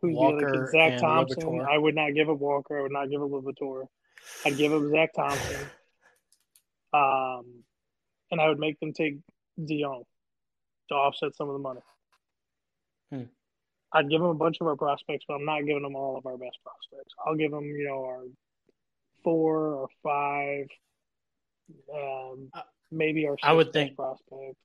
who's 0.00 0.12
the 0.12 0.16
Walker 0.20 0.48
other 0.48 0.66
kid? 0.66 0.70
Zack 0.72 1.00
Thompson. 1.00 1.42
Libator. 1.42 1.68
I 1.68 1.78
would 1.78 1.94
not 1.94 2.14
give 2.14 2.30
up 2.30 2.38
Walker. 2.38 2.78
I 2.78 2.82
would 2.82 2.92
not 2.92 3.10
give 3.10 3.22
up 3.22 3.28
Libator. 3.30 3.84
I'd 4.44 4.56
give 4.56 4.72
up 4.72 4.82
Zack 4.90 5.12
Thompson. 5.14 5.56
Um, 6.92 7.62
and 8.32 8.40
I 8.40 8.48
would 8.48 8.58
make 8.58 8.80
them 8.80 8.92
take 8.92 9.18
Dion 9.64 10.02
to 10.88 10.94
offset 10.96 11.36
some 11.36 11.48
of 11.48 11.52
the 11.52 11.60
money. 11.60 11.80
Hmm. 13.12 13.22
I'd 13.92 14.10
give 14.10 14.20
them 14.20 14.30
a 14.30 14.34
bunch 14.34 14.56
of 14.60 14.66
our 14.66 14.74
prospects, 14.74 15.24
but 15.28 15.34
I'm 15.34 15.44
not 15.44 15.64
giving 15.66 15.84
them 15.84 15.94
all 15.94 16.16
of 16.16 16.26
our 16.26 16.36
best 16.36 16.58
prospects. 16.64 17.14
I'll 17.24 17.36
give 17.36 17.52
them, 17.52 17.62
you 17.64 17.84
know, 17.86 18.04
our 18.04 18.24
four 19.22 19.74
or 19.74 19.88
five, 20.02 20.66
um, 21.94 22.50
maybe 22.90 23.24
our. 23.28 23.36
I 23.40 23.52
would 23.52 23.68
best 23.68 23.74
think- 23.74 23.96
prospect. 23.96 24.56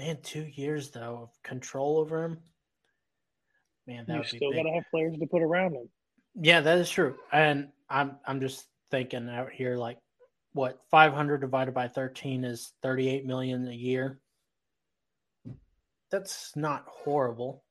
Man, 0.00 0.16
two 0.22 0.46
years 0.54 0.90
though 0.90 1.20
of 1.24 1.42
control 1.42 1.98
over 1.98 2.24
him. 2.24 2.38
Man, 3.86 4.06
that 4.08 4.16
You 4.16 4.24
still 4.24 4.50
big. 4.50 4.64
got 4.64 4.70
to 4.70 4.74
have 4.74 4.84
players 4.90 5.18
to 5.18 5.26
put 5.26 5.42
around 5.42 5.74
him. 5.74 5.90
Yeah, 6.34 6.62
that 6.62 6.78
is 6.78 6.88
true. 6.88 7.16
And 7.32 7.68
I'm 7.90 8.16
I'm 8.26 8.40
just 8.40 8.66
thinking 8.90 9.28
out 9.28 9.50
here 9.52 9.76
like 9.76 9.98
what 10.54 10.80
500 10.90 11.42
divided 11.42 11.74
by 11.74 11.86
13 11.86 12.44
is 12.44 12.72
38 12.82 13.26
million 13.26 13.68
a 13.68 13.72
year. 13.72 14.20
That's 16.10 16.56
not 16.56 16.86
horrible. 16.86 17.62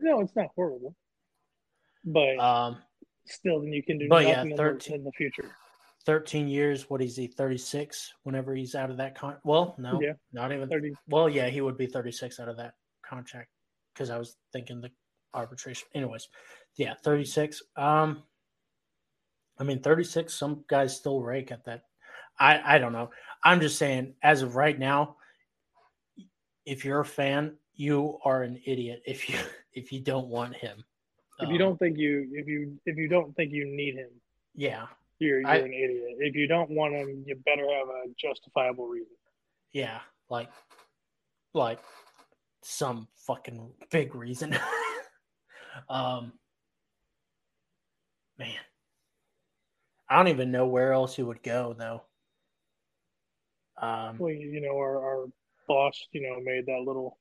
No, 0.00 0.20
it's 0.20 0.34
not 0.34 0.48
horrible, 0.56 0.96
but 2.04 2.36
Um 2.40 2.78
still, 3.26 3.60
then 3.60 3.72
you 3.72 3.82
can 3.84 3.98
do 3.98 4.08
but 4.08 4.26
yeah, 4.26 4.36
nothing 4.36 4.50
in, 4.52 4.56
13 4.56 4.96
in 4.96 5.04
the 5.04 5.12
future. 5.12 5.54
13 6.08 6.48
years, 6.48 6.88
what 6.88 7.02
is 7.02 7.16
he 7.16 7.26
36 7.26 8.14
whenever 8.22 8.54
he's 8.54 8.74
out 8.74 8.88
of 8.88 8.96
that 8.96 9.14
con 9.14 9.36
Well, 9.44 9.74
no. 9.78 10.00
Yeah. 10.00 10.14
Not 10.32 10.52
even 10.52 10.66
Thirty. 10.66 10.94
Well, 11.06 11.28
yeah, 11.28 11.48
he 11.48 11.60
would 11.60 11.76
be 11.76 11.86
36 11.86 12.40
out 12.40 12.48
of 12.48 12.56
that 12.56 12.72
contract 13.04 13.50
cuz 13.94 14.08
I 14.08 14.16
was 14.16 14.38
thinking 14.50 14.80
the 14.80 14.90
arbitration. 15.34 15.86
Anyways, 15.94 16.30
yeah, 16.76 16.94
36. 17.04 17.62
Um 17.76 18.22
I 19.58 19.64
mean 19.64 19.82
36 19.82 20.32
some 20.32 20.64
guys 20.66 20.96
still 20.96 21.20
rake 21.20 21.52
at 21.52 21.66
that. 21.66 21.82
I 22.40 22.76
I 22.76 22.78
don't 22.78 22.94
know. 22.94 23.10
I'm 23.44 23.60
just 23.60 23.76
saying 23.76 24.14
as 24.22 24.40
of 24.40 24.56
right 24.56 24.78
now 24.78 25.18
if 26.64 26.86
you're 26.86 27.00
a 27.00 27.04
fan, 27.04 27.58
you 27.74 28.18
are 28.24 28.44
an 28.44 28.62
idiot 28.64 29.02
if 29.04 29.28
you 29.28 29.36
if 29.74 29.92
you 29.92 30.00
don't 30.00 30.28
want 30.28 30.56
him. 30.56 30.82
If 31.40 31.50
you 31.50 31.56
Um, 31.56 31.58
don't 31.58 31.78
think 31.78 31.98
you, 31.98 32.30
if 32.32 32.48
you, 32.48 32.80
if 32.86 32.96
you 32.96 33.08
don't 33.08 33.36
think 33.36 33.52
you 33.52 33.66
need 33.66 33.94
him, 33.94 34.10
Yeah. 34.54 34.86
You're 35.18 35.40
you're 35.40 35.48
I- 35.48 35.56
an 35.56 35.72
idiot. 35.72 36.16
If 36.20 36.34
you 36.34 36.46
don't 36.46 36.70
want 36.70 36.94
him, 36.94 37.24
you 37.26 37.36
better 37.44 37.62
have 37.62 37.88
a 37.88 38.04
justifiable 38.18 38.86
reason. 38.88 39.14
Yeah, 39.72 40.00
like 40.30 40.48
like 41.54 41.80
some 42.62 43.08
fucking 43.26 43.70
big 43.90 44.14
reason. 44.14 44.56
um 45.88 46.32
man. 48.38 48.54
I 50.10 50.16
don't 50.16 50.28
even 50.28 50.50
know 50.50 50.66
where 50.66 50.92
else 50.92 51.16
he 51.16 51.22
would 51.22 51.42
go 51.42 51.74
though. 51.78 52.02
Um 53.80 54.18
Well, 54.18 54.32
you 54.32 54.60
know, 54.60 54.76
our, 54.76 54.96
our 55.04 55.26
boss, 55.66 56.00
you 56.12 56.22
know, 56.22 56.40
made 56.42 56.66
that 56.66 56.82
little 56.86 57.18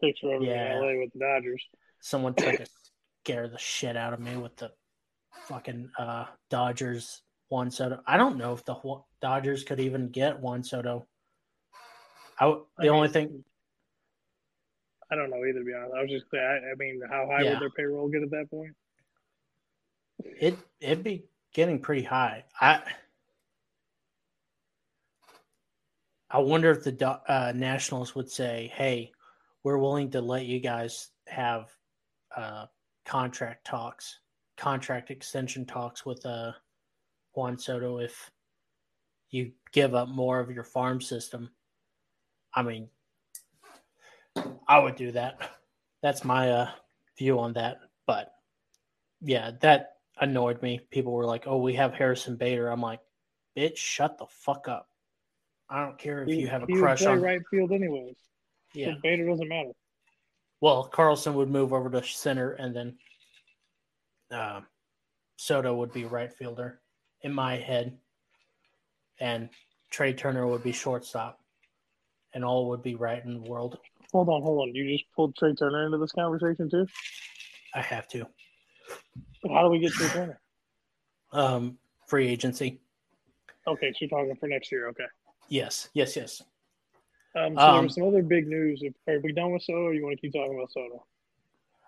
picture 0.00 0.32
of 0.34 0.42
him 0.42 0.48
Yeah. 0.48 0.76
in 0.76 0.80
LA 0.82 1.00
with 1.02 1.12
the 1.12 1.18
Dodgers. 1.20 1.62
someone 2.00 2.34
tried 2.34 2.56
to 2.56 2.66
scare 3.22 3.48
the 3.48 3.58
shit 3.58 3.96
out 3.96 4.14
of 4.14 4.20
me 4.20 4.36
with 4.36 4.56
the 4.56 4.72
fucking 5.46 5.90
uh 5.98 6.26
Dodgers 6.48 7.22
Juan 7.50 7.70
Soto. 7.70 8.00
I 8.06 8.16
don't 8.16 8.38
know 8.38 8.54
if 8.54 8.64
the 8.64 8.76
Dodgers 9.20 9.64
could 9.64 9.80
even 9.80 10.08
get 10.08 10.40
Juan 10.40 10.62
Soto. 10.62 11.06
I, 12.38 12.46
the 12.78 12.86
I 12.86 12.88
only 12.88 13.08
mean, 13.08 13.12
thing 13.12 13.44
I 15.10 15.16
don't 15.16 15.28
know 15.28 15.44
either. 15.44 15.58
To 15.58 15.64
be 15.64 15.74
honest, 15.74 15.94
I 15.94 16.02
was 16.02 16.10
just, 16.10 16.24
I, 16.32 16.36
I 16.38 16.74
mean, 16.78 17.02
how 17.10 17.28
high 17.30 17.42
Yeah. 17.42 17.50
would 17.50 17.60
their 17.60 17.70
payroll 17.70 18.08
get 18.08 18.22
at 18.22 18.30
that 18.30 18.48
point? 18.50 18.74
it 20.24 20.56
it'd 20.80 21.04
be 21.04 21.24
getting 21.52 21.80
pretty 21.80 22.02
high. 22.04 22.44
I 22.60 22.82
I 26.30 26.38
wonder 26.38 26.70
if 26.70 26.84
the 26.84 27.20
uh, 27.28 27.52
Nationals 27.54 28.14
would 28.14 28.30
say, 28.30 28.70
"Hey, 28.74 29.10
we're 29.64 29.78
willing 29.78 30.10
to 30.12 30.20
let 30.20 30.46
you 30.46 30.60
guys 30.60 31.08
have 31.26 31.68
uh, 32.36 32.66
contract 33.04 33.66
talks, 33.66 34.20
contract 34.56 35.10
extension 35.10 35.66
talks 35.66 36.06
with 36.06 36.24
uh, 36.24 36.52
Juan 37.40 37.58
Soto 37.58 37.98
if 37.98 38.30
you 39.30 39.52
give 39.72 39.94
up 39.94 40.08
more 40.08 40.40
of 40.40 40.50
your 40.50 40.64
farm 40.64 41.00
system." 41.00 41.50
I 42.52 42.62
mean, 42.62 42.88
I 44.68 44.78
would 44.78 44.96
do 44.96 45.12
that. 45.12 45.50
That's 46.02 46.22
my 46.24 46.50
uh, 46.50 46.70
view 47.18 47.38
on 47.38 47.54
that. 47.54 47.80
But 48.06 48.34
yeah, 49.22 49.52
that 49.60 49.96
annoyed 50.20 50.60
me. 50.60 50.80
People 50.90 51.12
were 51.12 51.24
like, 51.24 51.46
"Oh, 51.46 51.58
we 51.58 51.72
have 51.74 51.94
Harrison 51.94 52.36
Bader." 52.36 52.68
I'm 52.68 52.82
like, 52.82 53.00
"Bitch, 53.56 53.78
shut 53.78 54.18
the 54.18 54.26
fuck 54.26 54.68
up." 54.68 54.88
I 55.70 55.82
don't 55.84 55.98
care 55.98 56.22
if 56.22 56.28
He- 56.28 56.40
you 56.40 56.48
have 56.48 56.64
a 56.64 56.66
crush 56.66 56.98
play 57.00 57.12
on. 57.12 57.22
right 57.22 57.40
field 57.50 57.72
anyways. 57.72 58.16
Yeah. 58.74 58.94
So 58.94 59.00
Bader 59.02 59.26
doesn't 59.26 59.48
matter. 59.48 59.72
Well, 60.60 60.84
Carlson 60.84 61.34
would 61.34 61.48
move 61.48 61.72
over 61.72 61.88
to 61.88 62.04
center, 62.04 62.52
and 62.52 62.76
then 62.76 62.98
uh, 64.30 64.60
Soto 65.36 65.74
would 65.74 65.92
be 65.92 66.04
right 66.04 66.30
fielder 66.30 66.80
in 67.22 67.32
my 67.32 67.56
head, 67.56 67.96
and 69.18 69.48
Trea 69.90 70.12
Turner 70.12 70.46
would 70.46 70.62
be 70.62 70.72
shortstop, 70.72 71.40
and 72.34 72.44
all 72.44 72.68
would 72.68 72.82
be 72.82 72.94
right 72.94 73.24
in 73.24 73.42
the 73.42 73.50
world. 73.50 73.78
Hold 74.12 74.28
on, 74.28 74.42
hold 74.42 74.68
on. 74.68 74.74
You 74.74 74.90
just 74.90 75.04
pulled 75.14 75.36
Trea 75.36 75.54
Turner 75.54 75.86
into 75.86 75.98
this 75.98 76.12
conversation 76.12 76.68
too. 76.70 76.86
I 77.74 77.82
have 77.82 78.08
to. 78.08 78.26
How 79.48 79.62
do 79.62 79.68
we 79.68 79.78
get 79.78 79.92
Trea 79.92 80.08
Turner? 80.08 80.40
Um, 81.32 81.78
free 82.08 82.28
agency. 82.28 82.80
Okay, 83.66 83.92
so 83.92 83.98
you're 84.00 84.10
talking 84.10 84.34
for 84.36 84.48
next 84.48 84.72
year. 84.72 84.88
Okay. 84.88 85.04
Yes, 85.48 85.88
yes, 85.94 86.16
yes. 86.16 86.42
Um, 87.36 87.54
so 87.56 87.60
there 87.60 87.70
Um, 87.70 87.84
was 87.84 87.94
some 87.94 88.04
other 88.08 88.22
big 88.22 88.48
news. 88.48 88.82
Are 89.06 89.20
we 89.20 89.32
done 89.32 89.52
with 89.52 89.62
Soto, 89.62 89.84
or 89.84 89.94
you 89.94 90.02
want 90.02 90.16
to 90.16 90.20
keep 90.20 90.32
talking 90.32 90.56
about 90.56 90.72
Soto? 90.72 91.04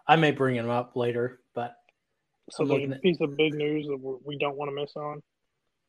I 0.06 0.16
may 0.16 0.30
bring 0.30 0.54
him 0.56 0.70
up 0.70 0.94
later, 0.94 1.40
but 1.54 1.76
So 2.50 2.64
I'm 2.64 2.68
there's 2.68 2.80
looking 2.80 2.92
a 2.92 2.98
piece 2.98 3.20
of 3.20 3.36
big 3.36 3.54
news 3.54 3.86
that 3.86 3.96
we're- 3.98 4.36
don't 4.38 4.56
want 4.56 4.70
to 4.70 4.74
miss 4.74 4.94
on, 4.96 5.22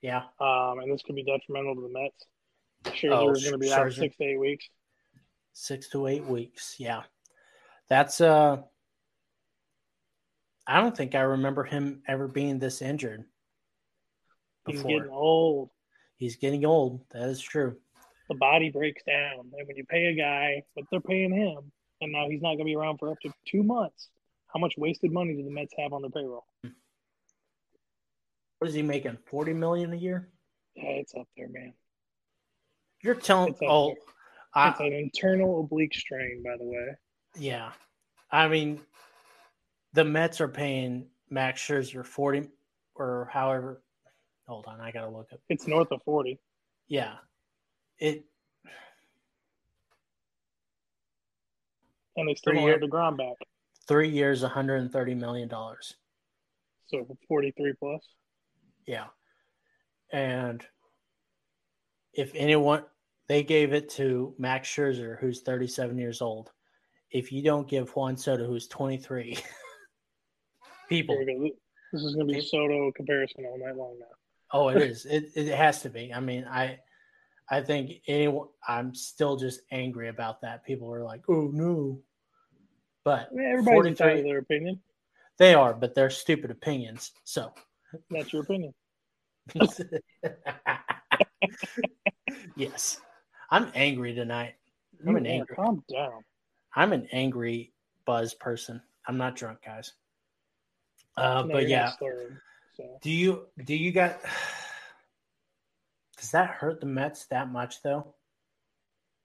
yeah, 0.02 0.24
um, 0.40 0.80
and 0.80 0.92
this 0.92 1.02
could 1.02 1.16
be 1.16 1.24
detrimental 1.24 1.76
to 1.76 1.82
the 1.82 1.90
Mets. 1.90 2.26
Scherzer 2.98 3.12
Oh, 3.14 3.32
is 3.32 3.42
going 3.44 3.54
to 3.54 3.58
be 3.58 3.72
out 3.72 3.92
six 3.94 4.16
to 4.18 4.24
eight 4.24 4.40
weeks. 4.40 4.66
six 5.54 5.90
to 5.90 6.08
eight 6.08 6.26
weeks. 6.26 6.76
Yeah, 6.80 7.04
that's 7.90 8.22
uh. 8.22 8.62
I 10.66 10.80
don't 10.80 10.96
think 10.96 11.14
I 11.16 11.22
remember 11.22 11.64
him 11.66 12.04
ever 12.08 12.28
being 12.28 12.58
this 12.60 12.82
injured. 12.82 13.26
He's 14.66 14.82
getting 14.82 15.10
old. 15.10 15.70
he's 16.16 16.38
getting 16.38 16.64
old. 16.66 17.02
That 17.12 17.28
is 17.28 17.42
true. 17.42 17.78
The 18.30 18.36
body 18.36 18.70
breaks 18.70 19.04
down, 19.04 19.40
and 19.58 19.68
when 19.68 19.76
you 19.76 19.84
pay 19.86 20.06
a 20.06 20.16
guy 20.16 20.64
but 20.76 20.86
they're 20.90 21.02
paying 21.02 21.34
him, 21.34 21.72
and 22.00 22.12
now 22.14 22.30
he's 22.30 22.42
not 22.42 22.50
going 22.56 22.60
to 22.60 22.64
be 22.66 22.76
around 22.76 22.98
for 23.00 23.12
up 23.12 23.20
to 23.22 23.34
two 23.46 23.64
months, 23.64 24.08
how 24.54 24.60
much 24.60 24.76
wasted 24.78 25.12
money 25.12 25.36
do 25.36 25.44
the 25.44 25.50
Mets 25.50 25.74
have 25.78 25.94
on 25.94 26.02
their 26.02 26.12
payroll? 26.12 26.46
What 28.60 28.70
is 28.70 28.74
he 28.74 28.82
making? 28.82 29.18
Forty 29.26 29.54
million 29.54 29.92
a 29.94 29.98
year? 29.98 30.30
Yeah, 30.76 30.84
it's 30.84 31.14
up 31.16 31.28
there, 31.36 31.50
man. 31.50 31.74
You're 33.02 33.16
telling? 33.16 33.56
Oh, 33.68 33.96
there. 34.56 34.70
it's 34.70 34.80
an 34.80 34.94
internal 34.94 35.60
oblique 35.62 35.94
strain, 35.94 36.42
by 36.44 36.56
the 36.58 36.64
way. 36.64 36.96
Yeah, 37.38 37.72
I 38.32 38.48
mean, 38.48 38.80
the 39.94 40.06
Mets 40.06 40.40
are 40.40 40.48
paying 40.48 41.08
Max 41.30 41.62
Scherzer 41.62 42.06
forty 42.06 42.48
or 42.96 43.30
however. 43.34 43.82
Hold 44.48 44.66
on, 44.68 44.80
I 44.80 44.92
gotta 44.92 45.10
look 45.10 45.28
up. 45.34 45.40
It's 45.50 45.68
north 45.68 45.92
of 45.92 46.02
forty. 46.04 46.40
Yeah, 46.88 47.16
it. 48.00 48.24
And 52.16 52.30
they 52.30 52.36
still 52.36 52.54
don't 52.54 52.70
have 52.70 52.80
deGrom 52.80 53.18
back. 53.18 53.36
Three 53.88 54.10
years, 54.10 54.42
one 54.42 54.52
hundred 54.52 54.78
and 54.78 54.92
thirty 54.92 55.16
million 55.16 55.48
dollars. 55.50 55.96
So 56.88 57.06
forty-three 57.28 57.74
plus. 57.80 58.02
Yeah, 58.86 59.08
and 60.12 60.64
if 62.14 62.32
anyone, 62.36 62.84
they 63.28 63.44
gave 63.44 63.74
it 63.74 63.90
to 63.92 64.36
Max 64.38 64.70
Scherzer, 64.70 65.20
who's 65.20 65.42
thirty-seven 65.42 65.98
years 65.98 66.22
old. 66.22 66.52
If 67.12 67.32
you 67.32 67.44
don't 67.44 67.68
give 67.68 67.90
Juan 67.96 68.18
Soto, 68.18 68.46
who's 68.46 68.68
twenty-three, 68.68 69.38
people. 70.90 71.18
This 71.92 72.02
is 72.04 72.16
going 72.16 72.28
to 72.28 72.34
be 72.34 72.42
Soto 72.42 72.92
comparison 72.92 73.46
all 73.46 73.60
night 73.60 73.76
long 73.76 73.98
now. 74.00 74.06
Oh, 74.52 74.70
it 74.70 74.82
is. 74.82 75.06
It 75.06 75.32
it 75.36 75.56
has 75.56 75.82
to 75.82 75.90
be. 75.90 76.14
I 76.14 76.20
mean, 76.20 76.46
I 76.46 76.80
I 77.50 77.62
think 77.62 78.02
anyone. 78.08 78.48
I'm 78.68 78.96
still 78.96 79.36
just 79.36 79.62
angry 79.72 80.10
about 80.10 80.42
that. 80.42 80.66
People 80.66 80.92
are 80.94 81.04
like, 81.04 81.22
"Oh 81.28 81.50
no," 81.54 82.00
but 83.04 83.34
mean, 83.34 83.46
everybody's 83.46 83.92
entitled 83.92 84.18
to 84.20 84.24
their 84.24 84.40
opinion. 84.40 84.80
They 85.38 85.54
are, 85.54 85.74
but 85.74 85.96
they're 85.96 86.10
stupid 86.10 86.52
opinions. 86.52 87.12
So 87.24 87.52
that's 88.10 88.32
your 88.32 88.44
opinion. 88.44 88.74
yes, 92.56 93.02
I'm 93.50 93.72
angry 93.76 94.14
tonight. 94.14 94.56
I'm 95.06 95.16
an 95.16 95.26
angry. 95.26 95.56
Calm 95.56 95.84
down. 95.92 96.24
I'm 96.76 96.94
an 96.94 97.08
angry 97.12 97.74
buzz 98.06 98.34
person. 98.34 98.82
I'm 99.08 99.18
not 99.18 99.36
drunk, 99.36 99.60
guys. 99.66 99.94
Uh, 101.18 101.44
no, 101.46 101.54
but 101.54 101.68
yeah, 101.68 101.92
slurring, 101.98 102.38
so. 102.76 102.98
do 103.02 103.12
you 103.12 103.48
do 103.66 103.76
you 103.76 103.92
got? 103.92 104.20
Does 106.18 106.32
that 106.32 106.52
hurt 106.52 106.80
the 106.80 106.86
Mets 106.86 107.26
that 107.26 107.52
much 107.52 107.82
though? 107.84 108.16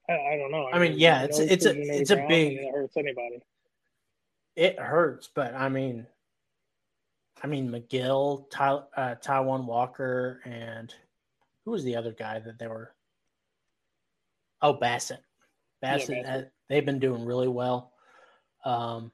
I, 0.09 0.13
I 0.13 0.37
don't 0.37 0.51
know. 0.51 0.65
I, 0.65 0.75
I 0.75 0.79
mean, 0.79 0.91
mean, 0.91 0.99
yeah, 0.99 1.23
it's 1.23 1.39
it's 1.39 1.65
a 1.65 1.79
it's 1.79 2.11
a 2.11 2.25
big. 2.27 2.57
It 2.57 2.71
hurts 2.73 2.97
anybody. 2.97 3.39
It 4.59 4.77
hurts, 4.77 5.29
but 5.33 5.55
I 5.55 5.69
mean, 5.69 6.05
I 7.41 7.47
mean 7.47 7.71
Megill, 7.71 8.49
Ty, 8.51 8.81
uh, 8.97 9.15
Taijuan 9.15 9.63
Walker, 9.63 10.41
and 10.43 10.93
who 11.63 11.71
was 11.71 11.85
the 11.85 11.95
other 11.95 12.11
guy 12.11 12.39
that 12.39 12.59
they 12.59 12.67
were? 12.67 12.93
Oh, 14.61 14.73
Bassitt. 14.73 15.19
Bassitt. 15.81 16.09
Yeah, 16.09 16.23
Bassitt. 16.23 16.49
they've 16.67 16.85
been 16.85 16.99
doing 16.99 17.23
really 17.23 17.47
well. 17.47 17.93
Um, 18.65 19.13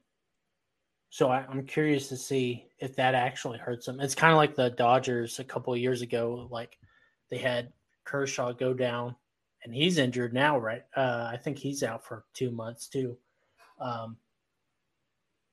so 1.12 1.29
I, 1.29 1.45
am 1.51 1.67
curious 1.67 2.10
to 2.10 2.17
see 2.17 2.65
if 2.79 2.95
that 2.95 3.13
actually 3.13 3.60
hurts 3.60 3.86
them. 3.86 3.99
It's 3.99 4.15
kind 4.15 4.31
of 4.31 4.38
like 4.38 4.55
the 4.55 4.71
Dodgers 4.71 5.38
a 5.38 5.43
couple 5.43 5.73
of 5.73 5.79
years 5.79 6.01
ago. 6.01 6.47
Like 6.49 6.79
they 7.29 7.38
had 7.38 7.71
Kershaw 8.03 8.51
go 8.51 8.73
down, 8.73 9.15
and 9.63 9.75
he's 9.75 9.99
injured 9.99 10.34
now, 10.34 10.58
right? 10.58 10.86
Uh, 10.97 11.29
I 11.31 11.38
think 11.38 11.60
he's 11.60 11.84
out 11.84 12.03
for 12.03 12.25
two 12.34 12.49
months 12.49 12.88
too. 12.88 13.15
Um, 13.79 14.17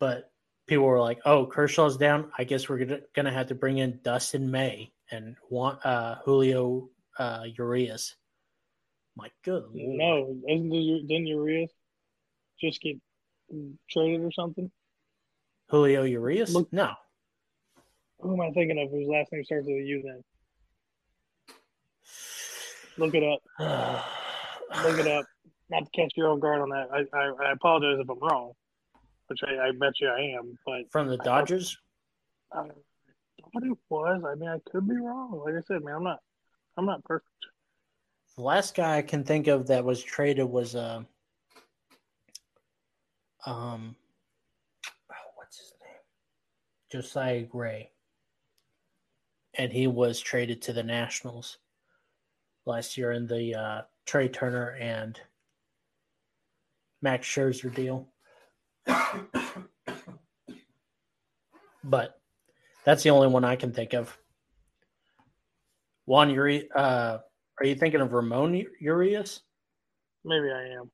but 0.03 0.33
people 0.67 0.85
were 0.85 0.99
like, 0.99 1.21
"Oh, 1.25 1.47
Kershaw's 1.47 1.97
down. 1.97 2.33
I 2.37 2.43
guess 2.43 2.69
we're 2.69 2.79
gonna, 2.79 2.99
gonna 3.15 3.31
have 3.31 3.47
to 3.47 3.55
bring 3.55 3.79
in 3.79 4.01
Dustin 4.03 4.51
May 4.51 4.91
and 5.13 5.37
want 5.49 5.79
uh, 5.87 6.17
Julio 6.25 6.91
uh, 7.21 7.45
Urias." 7.57 8.17
My 9.15 9.29
good! 9.45 9.63
No, 9.73 10.37
isn't 10.49 10.71
the, 10.71 11.05
didn't 11.07 11.29
Urias 11.29 11.71
just 12.61 12.83
get 12.83 12.97
traded 13.89 14.23
or 14.23 14.33
something? 14.33 14.73
Julio 15.69 16.03
Urias? 16.03 16.53
Look, 16.53 16.73
no. 16.73 16.95
Who 18.19 18.35
am 18.35 18.41
I 18.41 18.51
thinking 18.51 18.81
of? 18.81 18.91
Whose 18.91 19.07
last 19.07 19.31
name 19.31 19.45
starts 19.45 19.69
with 19.69 19.77
a 19.77 19.83
U? 19.83 20.03
Then 20.05 20.25
look 22.99 23.15
it 23.15 23.23
up. 23.23 23.41
look 24.85 24.99
it 24.99 25.07
up. 25.07 25.27
Not 25.71 25.85
to 25.85 25.91
catch 25.93 26.11
your 26.17 26.27
own 26.27 26.41
guard 26.41 26.61
on 26.61 26.71
that. 26.71 26.89
I, 26.93 27.17
I, 27.17 27.51
I 27.51 27.53
apologize 27.53 28.01
if 28.01 28.11
I'm 28.11 28.19
wrong, 28.19 28.55
which 29.33 29.41
I, 29.49 29.69
I, 29.69 29.71
bet 29.73 30.01
you 30.01 30.09
I 30.09 30.37
am. 30.39 30.59
But 30.67 30.91
from 30.91 31.09
the 31.09 31.17
Dodgers, 31.19 31.79
I, 32.53 32.61
I 32.61 32.63
thought 32.63 33.63
it 33.63 33.79
was. 33.89 34.23
I 34.25 34.35
mean, 34.35 34.49
I 34.49 34.59
could 34.71 34.87
be 34.87 34.97
wrong. 34.97 35.41
Like 35.45 35.55
I 35.55 35.61
said, 35.61 35.83
man, 35.83 35.97
I'm 35.97 36.05
not. 36.05 36.19
I'm 36.77 36.87
not 36.87 37.05
perfect. 37.05 37.29
The 38.37 38.43
last 38.43 38.75
guy 38.75 38.99
I 38.99 39.03
can 39.03 39.25
think 39.25 39.47
of 39.47 39.67
that 39.67 39.85
was 39.85 40.03
traded 40.03 40.47
was 40.47 40.75
uh, 40.75 41.03
um, 43.45 43.97
oh, 45.11 45.15
what's 45.37 45.59
his 45.59 45.73
name? 45.83 46.01
Josiah 46.91 47.43
Gray. 47.43 47.91
And 49.55 49.71
he 49.73 49.87
was 49.87 50.21
traded 50.21 50.63
to 50.63 50.73
the 50.73 50.83
Nationals 50.83 51.59
last 52.65 52.97
year 52.97 53.13
in 53.13 53.27
the 53.27 53.55
uh, 53.55 53.83
Trea 54.07 54.29
Turner 54.29 54.77
and 54.81 55.21
Max 57.03 57.27
Scherzer 57.27 57.75
deal. 57.75 58.12
but 61.85 62.21
that's 62.85 63.03
the 63.03 63.11
only 63.11 63.29
one 63.29 63.45
I 63.45 63.57
can 63.57 63.73
think 63.73 63.93
of. 63.95 64.17
Juan 66.07 66.31
Uri, 66.31 66.69
uh, 66.75 67.19
are 67.61 67.67
you 67.67 67.75
thinking 67.75 68.01
of 68.01 68.13
Ramon 68.13 68.65
Urias? 68.81 69.41
Maybe 70.25 70.51
I 70.51 70.75
am. 70.81 70.91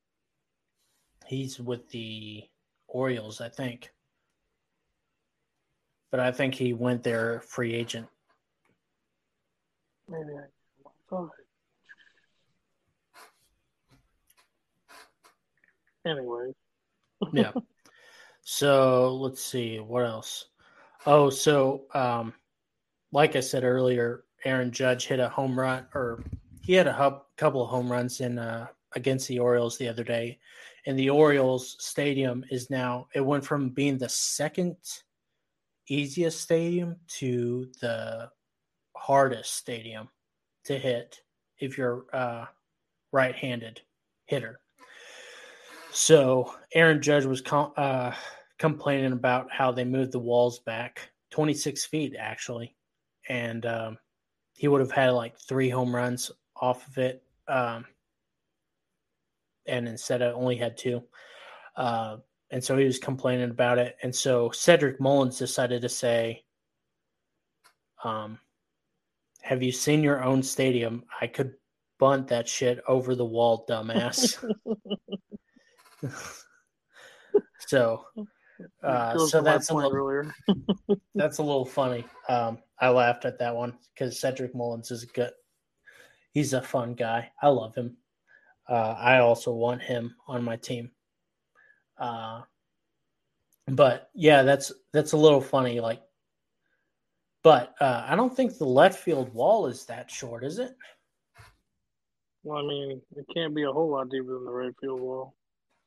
He's 1.25 1.59
with 1.59 1.89
the 1.89 2.43
Orioles, 2.87 3.41
I 3.41 3.49
think 3.49 3.91
but 6.11 6.19
I 6.19 6.31
think 6.31 6.55
he 6.55 6.73
went 6.73 7.03
there 7.03 7.41
free 7.41 7.73
agent. 7.73 8.07
Maybe 10.07 10.31
I 10.33 11.15
Anyway. 16.05 16.53
yeah. 17.33 17.51
So 18.51 19.13
let's 19.13 19.43
see 19.43 19.77
what 19.77 20.05
else. 20.05 20.45
Oh, 21.05 21.29
so 21.29 21.83
um, 21.93 22.33
like 23.11 23.35
I 23.35 23.41
said 23.41 23.63
earlier, 23.63 24.23
Aaron 24.43 24.71
Judge 24.71 25.05
hit 25.05 25.19
a 25.19 25.29
home 25.29 25.57
run, 25.57 25.85
or 25.93 26.23
he 26.63 26.73
had 26.73 26.87
a 26.87 26.91
hub, 26.91 27.25
couple 27.37 27.61
of 27.61 27.69
home 27.69 27.91
runs 27.91 28.21
in 28.21 28.39
uh, 28.39 28.65
against 28.95 29.27
the 29.27 29.37
Orioles 29.37 29.77
the 29.77 29.87
other 29.87 30.03
day, 30.03 30.39
and 30.87 30.97
the 30.97 31.11
Orioles 31.11 31.75
stadium 31.77 32.43
is 32.49 32.71
now 32.71 33.07
it 33.13 33.21
went 33.21 33.45
from 33.45 33.69
being 33.69 33.99
the 33.99 34.09
second 34.09 34.77
easiest 35.87 36.41
stadium 36.41 36.95
to 37.19 37.69
the 37.81 38.31
hardest 38.97 39.57
stadium 39.57 40.09
to 40.63 40.75
hit 40.75 41.21
if 41.59 41.77
you're 41.77 42.05
uh, 42.13 42.45
right-handed 43.11 43.79
hitter. 44.25 44.59
So 45.91 46.55
Aaron 46.73 46.99
Judge 46.99 47.25
was 47.25 47.43
uh, 47.51 48.13
complaining 48.59 49.13
about 49.13 49.51
how 49.51 49.71
they 49.71 49.85
moved 49.85 50.11
the 50.11 50.19
walls 50.19 50.59
back 50.59 51.09
26 51.31 51.85
feet 51.85 52.15
actually, 52.19 52.75
and 53.27 53.65
um, 53.65 53.97
he 54.53 54.67
would 54.67 54.81
have 54.81 54.91
had 54.91 55.11
like 55.11 55.37
three 55.39 55.69
home 55.69 55.95
runs 55.95 56.31
off 56.55 56.87
of 56.87 56.97
it, 56.97 57.23
um, 57.47 57.85
and 59.65 59.87
instead 59.87 60.21
of 60.21 60.35
only 60.35 60.55
had 60.55 60.77
two. 60.77 61.01
Uh, 61.75 62.17
and 62.51 62.63
so 62.63 62.77
he 62.77 62.85
was 62.85 62.99
complaining 62.99 63.51
about 63.51 63.77
it. 63.77 63.95
And 64.03 64.13
so 64.13 64.49
Cedric 64.51 64.99
Mullins 64.99 65.37
decided 65.37 65.81
to 65.83 65.89
say, 65.89 66.43
um, 68.03 68.39
have 69.41 69.63
you 69.63 69.71
seen 69.71 70.03
your 70.03 70.23
own 70.23 70.43
stadium? 70.43 71.03
I 71.21 71.27
could 71.27 71.53
bunt 71.99 72.27
that 72.29 72.47
shit 72.47 72.81
over 72.87 73.15
the 73.15 73.25
wall, 73.25 73.65
dumbass. 73.69 74.43
so, 77.59 78.05
uh, 78.83 79.17
so 79.17 79.41
that's 79.41 79.69
a 79.69 79.73
little, 79.73 80.31
that's 81.15 81.37
a 81.37 81.43
little 81.43 81.65
funny. 81.65 82.05
Um, 82.27 82.59
I 82.79 82.89
laughed 82.89 83.25
at 83.25 83.39
that 83.39 83.55
one 83.55 83.77
because 83.93 84.19
Cedric 84.19 84.55
Mullins 84.55 84.91
is 84.91 85.05
good. 85.05 85.31
He's 86.31 86.53
a 86.53 86.61
fun 86.61 86.93
guy. 86.93 87.31
I 87.41 87.47
love 87.47 87.75
him. 87.75 87.97
Uh, 88.67 88.95
I 88.97 89.19
also 89.19 89.51
want 89.51 89.81
him 89.81 90.15
on 90.27 90.43
my 90.43 90.55
team. 90.55 90.91
Uh, 91.97 92.41
but 93.67 94.09
yeah, 94.13 94.43
that's 94.43 94.71
that's 94.93 95.13
a 95.13 95.17
little 95.17 95.41
funny. 95.41 95.79
Like, 95.79 96.01
but 97.43 97.75
uh, 97.79 98.05
I 98.07 98.15
don't 98.15 98.35
think 98.35 98.57
the 98.57 98.65
left 98.65 98.99
field 98.99 99.33
wall 99.33 99.67
is 99.67 99.85
that 99.85 100.09
short, 100.09 100.43
is 100.43 100.59
it? 100.59 100.75
Well, 102.43 102.59
I 102.59 102.67
mean, 102.67 103.01
it 103.15 103.25
can't 103.33 103.55
be 103.55 103.63
a 103.63 103.71
whole 103.71 103.89
lot 103.89 104.09
deeper 104.09 104.33
than 104.33 104.45
the 104.45 104.51
right 104.51 104.73
field 104.79 105.01
wall. 105.01 105.35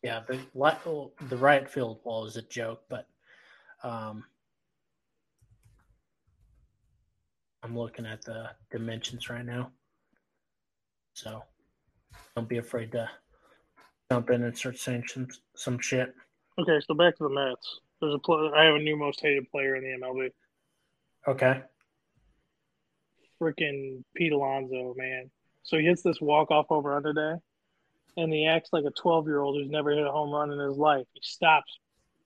Yeah, 0.03 0.21
the 0.27 0.39
the 1.29 1.37
right 1.37 1.69
field 1.69 2.01
wall 2.05 2.27
is 2.27 2.37
a 2.37 2.43
joke, 2.43 2.83
but 2.89 3.07
um, 3.85 4.25
I'm 7.63 7.79
looking 7.79 8.07
at 8.07 8.23
the 8.23 8.51
dimensions 8.71 9.31
right 9.31 9.45
now, 9.45 9.71
so 11.15 11.43
don't 12.35 12.49
be 12.49 12.59
afraid 12.59 12.91
to 12.93 13.09
jump 14.11 14.31
in 14.31 14.43
and 14.43 14.57
start 14.57 14.79
saying 14.79 15.05
some 15.07 15.29
some 15.55 15.79
shit. 15.79 16.15
Okay, 16.59 16.81
so 16.87 16.95
back 16.95 17.17
to 17.17 17.25
the 17.25 17.31
Mets. 17.31 17.81
There's 18.01 18.15
a 18.15 18.19
pl- 18.19 18.53
I 18.55 18.65
have 18.65 18.75
a 18.75 18.79
new 18.79 18.97
most 18.97 19.21
hated 19.23 19.51
player 19.51 19.77
in 19.77 19.85
the 19.85 20.05
MLB. 20.05 20.31
Okay. 21.29 21.63
Freaking 23.41 24.03
Pete 24.17 24.33
Alonso, 24.33 24.95
man. 24.97 25.31
So 25.63 25.79
he 25.79 25.85
hits 25.85 26.03
this 26.03 26.21
walk 26.21 26.51
off 26.51 26.67
over 26.71 26.95
under 26.95 27.13
day, 27.13 27.41
and 28.17 28.33
he 28.33 28.47
acts 28.47 28.71
like 28.73 28.85
a 28.85 28.91
12 28.91 29.27
year 29.27 29.41
old 29.41 29.57
who's 29.57 29.71
never 29.71 29.91
hit 29.91 30.07
a 30.07 30.11
home 30.11 30.31
run 30.31 30.51
in 30.51 30.59
his 30.59 30.77
life. 30.77 31.07
He 31.15 31.21
stops 31.23 31.79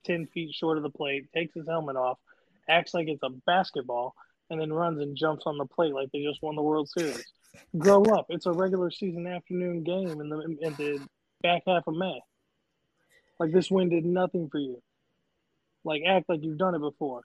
10 0.05 0.27
feet 0.29 0.55
short 0.55 0.77
of 0.77 0.83
the 0.83 0.91
plate, 0.91 1.27
takes 1.35 1.55
his 1.55 1.67
helmet 1.67 1.97
off, 1.97 2.19
acts 2.69 2.95
like 2.95 3.09
it's 3.09 3.23
a 3.23 3.31
basketball, 3.31 4.15
and 4.51 4.61
then 4.61 4.73
runs 4.73 5.01
and 5.01 5.17
jumps 5.17 5.45
on 5.47 5.59
the 5.59 5.67
plate 5.67 5.95
like 5.95 6.11
they 6.13 6.23
just 6.23 6.43
won 6.43 6.57
the 6.57 6.63
World 6.63 6.89
Series. 6.89 7.25
Grow 7.79 8.03
up. 8.05 8.27
It's 8.29 8.47
a 8.47 8.53
regular 8.53 8.91
season 8.91 9.27
afternoon 9.27 9.83
game 9.83 10.21
in 10.21 10.29
the 10.29 10.41
in 10.41 10.75
the 10.75 11.09
back 11.43 11.63
half 11.67 11.87
of 11.87 11.95
May. 11.95 12.21
Like 13.39 13.53
this 13.53 13.71
win 13.71 13.89
did 13.89 14.05
nothing 14.05 14.49
for 14.51 14.59
you. 14.59 14.83
Like 15.85 16.03
act 16.07 16.29
like 16.29 16.43
you've 16.43 16.59
done 16.59 16.75
it 16.75 16.81
before. 16.81 17.23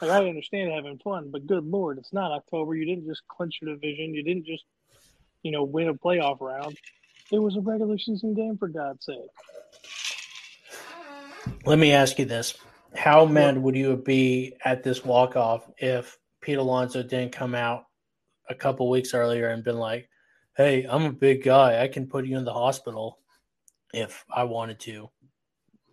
Like 0.00 0.10
I 0.10 0.28
understand 0.28 0.72
having 0.72 0.98
fun, 0.98 1.30
but 1.30 1.46
good 1.46 1.64
lord, 1.64 1.98
it's 1.98 2.12
not 2.12 2.32
October. 2.32 2.74
You 2.74 2.86
didn't 2.86 3.06
just 3.06 3.22
clinch 3.28 3.58
your 3.60 3.74
division. 3.74 4.14
You 4.14 4.22
didn't 4.22 4.46
just, 4.46 4.64
you 5.42 5.52
know, 5.52 5.64
win 5.64 5.88
a 5.88 5.94
playoff 5.94 6.40
round. 6.40 6.76
It 7.32 7.38
was 7.38 7.56
a 7.56 7.60
regular 7.60 7.98
season 7.98 8.34
game 8.34 8.58
for 8.58 8.68
God's 8.68 9.06
sake. 9.06 9.16
Let 11.64 11.78
me 11.78 11.92
ask 11.92 12.18
you 12.18 12.26
this: 12.26 12.54
How 12.94 13.24
mad 13.24 13.56
would 13.56 13.74
you 13.74 13.96
be 13.96 14.54
at 14.64 14.82
this 14.82 15.02
walk 15.02 15.34
off 15.34 15.68
if 15.78 16.18
Pete 16.42 16.58
Alonso 16.58 17.02
didn't 17.02 17.32
come 17.32 17.54
out 17.54 17.86
a 18.50 18.54
couple 18.54 18.90
weeks 18.90 19.14
earlier 19.14 19.48
and 19.48 19.64
been 19.64 19.78
like, 19.78 20.10
"Hey, 20.56 20.84
I'm 20.84 21.04
a 21.06 21.12
big 21.12 21.42
guy. 21.42 21.82
I 21.82 21.88
can 21.88 22.06
put 22.06 22.26
you 22.26 22.36
in 22.36 22.44
the 22.44 22.52
hospital 22.52 23.18
if 23.94 24.26
I 24.30 24.44
wanted 24.44 24.78
to." 24.80 25.08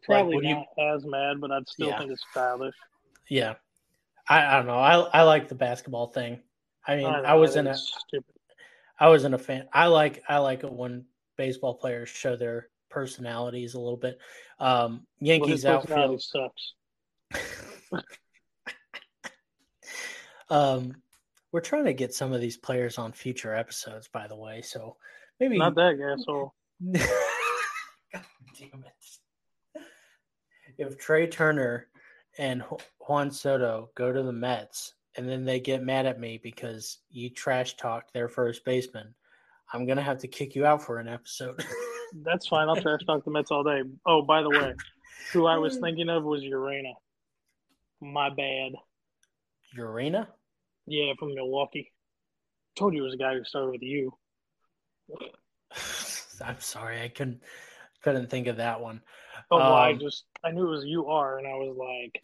Probably 0.04 0.36
would 0.36 0.46
you- 0.46 0.56
not 0.56 0.96
as 0.96 1.06
mad, 1.06 1.40
but 1.40 1.52
I'd 1.52 1.70
still 1.70 1.88
Yeah. 1.88 2.00
think 2.00 2.12
it's 2.12 2.24
childish. 2.34 2.76
Yeah, 3.30 3.56
I, 4.28 4.46
I 4.46 4.58
don't 4.58 4.68
know. 4.68 4.80
I 4.80 4.96
I 4.96 5.22
like 5.22 5.48
the 5.48 5.56
basketball 5.56 6.08
thing. 6.08 6.44
I 6.86 6.98
mean, 6.98 7.06
I, 7.06 7.36
was 7.36 7.56
in 7.56 7.68
a 7.68 7.78
stupid. 7.78 8.34
I 9.00 9.08
wasn't 9.10 9.36
a 9.36 9.38
fan. 9.38 9.70
I 9.72 9.86
like 9.88 10.24
I 10.28 10.40
like 10.40 10.64
it 10.64 10.72
when 10.72 11.06
baseball 11.40 11.74
players 11.74 12.10
show 12.10 12.36
their 12.36 12.68
personalities 12.90 13.74
a 13.74 13.80
little 13.80 13.98
bit. 13.98 14.20
Um, 14.60 15.08
Well, 15.22 15.30
Yankees 15.30 15.64
personality 15.64 15.94
outfield. 15.94 16.22
sucks. 17.32 17.54
um, 20.50 20.94
we're 21.54 21.62
trying 21.62 21.86
to 21.86 21.94
get 21.94 22.14
some 22.14 22.34
of 22.34 22.42
these 22.42 22.58
players 22.58 22.98
on 22.98 23.14
future 23.14 23.56
episodes, 23.56 24.10
by 24.10 24.28
the 24.28 24.36
way. 24.36 24.62
So 24.62 24.98
maybe 25.40 25.58
Not 25.58 25.76
that 25.76 25.98
asshole. 25.98 26.54
God 26.94 28.26
damn 28.60 28.84
it! 28.84 29.82
If 30.78 30.98
Trea 30.98 31.28
Turner 31.28 31.88
and 32.38 32.64
Juan 33.08 33.32
Soto 33.32 33.92
go 33.96 34.12
to 34.12 34.24
the 34.24 34.34
Mets 34.34 34.94
and 35.16 35.28
then 35.28 35.46
they 35.46 35.62
get 35.62 35.84
mad 35.84 36.06
at 36.06 36.20
me 36.20 36.38
because 36.44 36.98
you 37.10 37.30
trash 37.30 37.78
talked 37.78 38.14
their 38.14 38.28
first 38.28 38.66
baseman, 38.66 39.16
I'm 39.74 39.86
gonna 39.86 40.02
have 40.02 40.20
to 40.20 40.28
kick 40.28 40.56
you 40.56 40.66
out 40.66 40.82
for 40.84 41.00
an 41.00 41.08
episode. 41.08 41.64
That's 42.24 42.48
fine. 42.48 42.68
I'll 42.70 42.76
trash 42.82 43.02
talk 43.06 43.24
the 43.24 43.32
Mets 43.32 43.52
all 43.52 43.64
day. 43.64 43.84
Oh, 44.06 44.22
by 44.24 44.42
the 44.42 44.50
way, 44.50 44.74
who 45.32 45.46
I 45.46 45.58
was 45.58 45.78
thinking 45.78 46.10
of 46.10 46.24
was 46.24 46.42
Urena. 46.42 46.94
My 48.02 48.30
bad. 48.30 48.72
Urena? 49.78 50.28
Yeah, 50.88 51.14
from 51.20 51.36
Milwaukee. 51.36 51.92
Told 52.76 52.94
you 52.96 53.02
it 53.02 53.06
was 53.06 53.14
a 53.14 53.18
guy 53.18 53.36
who 53.36 53.44
started 53.44 53.72
with 53.72 53.84
you. 53.84 54.12
I'm 56.44 56.60
sorry, 56.60 57.02
I 57.02 57.10
couldn't 57.10 57.42
couldn't 58.02 58.30
think 58.30 58.48
of 58.48 58.58
that 58.58 58.80
one. 58.82 59.02
Oh, 59.52 59.58
well, 59.58 59.74
I 59.74 59.92
Um, 59.92 60.00
just 60.00 60.26
I 60.44 60.52
knew 60.52 60.66
it 60.68 60.72
was 60.72 60.86
you 60.86 61.08
are, 61.08 61.38
and 61.38 61.48
I 61.48 61.54
was 61.56 61.76
like, 61.78 62.24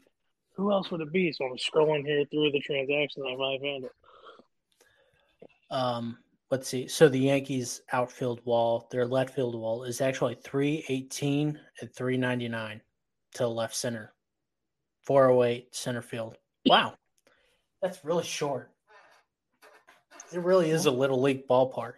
who 0.55 0.71
else 0.71 0.89
would 0.89 1.01
it 1.01 1.12
be? 1.12 1.31
So 1.31 1.45
I'm 1.45 1.58
scrolling 1.58 2.05
here 2.05 2.23
through 2.31 2.51
the 2.51 2.60
transactions. 2.62 3.25
I 3.27 3.31
finally 3.36 3.60
found 3.62 3.84
it. 3.84 3.91
Um, 5.69 6.17
let's 6.51 6.67
see. 6.67 6.88
So 6.88 7.10
the 7.10 7.19
Yankees 7.19 7.81
outfield 7.91 8.41
wall, 8.45 8.88
their 8.91 9.05
left 9.05 9.36
field 9.36 9.55
wall 9.55 9.84
is 9.84 10.01
actually 10.01 10.36
318 10.36 11.60
and 11.81 11.93
399 11.95 12.81
to 13.36 13.47
left 13.47 13.75
center. 13.75 14.13
408 15.03 15.75
center 15.75 16.01
field. 16.01 16.38
Wow. 16.65 16.95
That's 17.81 18.03
really 18.03 18.23
short. 18.23 18.71
It 20.34 20.39
really 20.39 20.71
is 20.71 20.86
a 20.88 20.91
little 20.91 21.21
league 21.21 21.47
ballpark. 21.47 21.93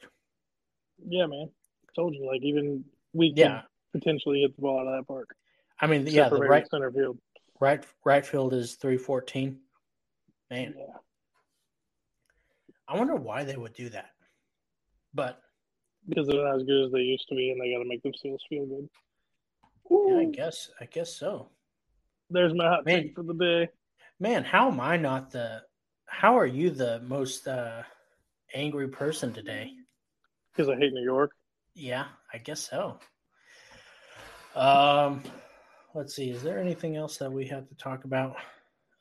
Yeah, 1.07 1.25
man. 1.27 1.49
Told 1.95 2.13
you, 2.13 2.27
like 2.27 2.41
even 2.43 2.83
we 3.13 3.29
can 3.29 3.37
Yeah. 3.37 3.61
potentially 3.93 4.41
hit 4.41 4.55
the 4.55 4.61
ball 4.61 4.79
out 4.79 4.87
of 4.87 4.99
that 4.99 5.07
park. 5.07 5.35
I 5.79 5.87
mean, 5.87 6.05
yeah, 6.07 6.27
the 6.29 6.37
right 6.39 6.67
center 6.69 6.91
field. 6.91 7.17
right 7.59 7.85
right 8.03 8.25
field 8.25 8.53
is 8.53 8.75
314. 8.75 9.61
Man, 10.49 10.73
Yeah. 10.77 10.97
I 12.87 12.97
wonder 12.97 13.15
why 13.15 13.43
they 13.43 13.55
would 13.55 13.73
do 13.73 13.89
that. 13.89 14.11
But 15.17 15.41
Because 16.07 16.27
they're 16.27 16.43
not 16.45 16.57
as 16.57 16.63
good 16.63 16.85
as 16.85 16.91
they 16.91 16.99
used 16.99 17.27
to 17.29 17.35
be, 17.35 17.49
and 17.49 17.59
they 17.59 17.73
got 17.73 17.79
to 17.83 17.89
make 17.89 18.03
themselves 18.03 18.43
feel 18.47 18.65
good. 18.67 18.87
yeah, 19.89 20.19
I 20.19 20.25
guess 20.25 20.69
I 20.79 20.85
guess 20.85 21.13
so. 21.13 21.49
There's 22.29 22.53
my 22.53 22.67
hot 22.67 22.85
Man. 22.85 23.01
take 23.03 23.15
for 23.15 23.23
the 23.23 23.33
day. 23.33 23.69
Man, 24.19 24.43
how 24.43 24.69
am 24.69 24.79
I 24.79 24.95
not 24.97 25.31
the 25.31 25.63
how 26.05 26.37
are 26.37 26.45
you 26.45 26.69
the 26.69 26.99
most 27.01 27.47
uh 27.47 27.81
angry 28.53 28.87
person 28.89 29.33
today? 29.33 29.71
Because 30.51 30.69
I 30.69 30.75
hate 30.75 30.93
New 30.93 31.03
York. 31.03 31.31
Yeah, 31.73 32.05
I 32.33 32.37
guess 32.37 32.69
so. 32.69 32.99
Um 34.55 35.23
let's 35.95 36.15
see, 36.15 36.29
is 36.29 36.43
there 36.43 36.59
anything 36.59 36.95
else 36.95 37.17
that 37.17 37.31
we 37.31 37.47
have 37.47 37.67
to 37.69 37.75
talk 37.75 38.03
about? 38.05 38.35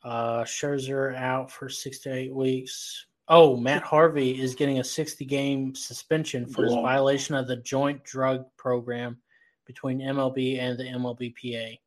Uh 0.02 0.44
Scherzer 0.44 1.14
out 1.16 1.50
for 1.50 1.68
six 1.68 1.98
to 2.00 2.12
eight 2.14 2.34
weeks. 2.34 3.06
Oh, 3.28 3.56
Matt 3.56 3.82
Harvey 3.82 4.40
is 4.40 4.54
getting 4.54 4.78
a 4.78 4.84
60 4.84 5.24
game 5.24 5.74
suspension 5.74 6.46
for 6.46 6.64
his 6.64 6.74
violation 6.74 7.34
of 7.34 7.48
the 7.48 7.56
joint 7.56 8.04
drug 8.04 8.44
program 8.56 9.18
between 9.66 10.00
MLB 10.00 10.60
and 10.60 10.78
the 10.78 10.84
MLBPA. 10.84 11.78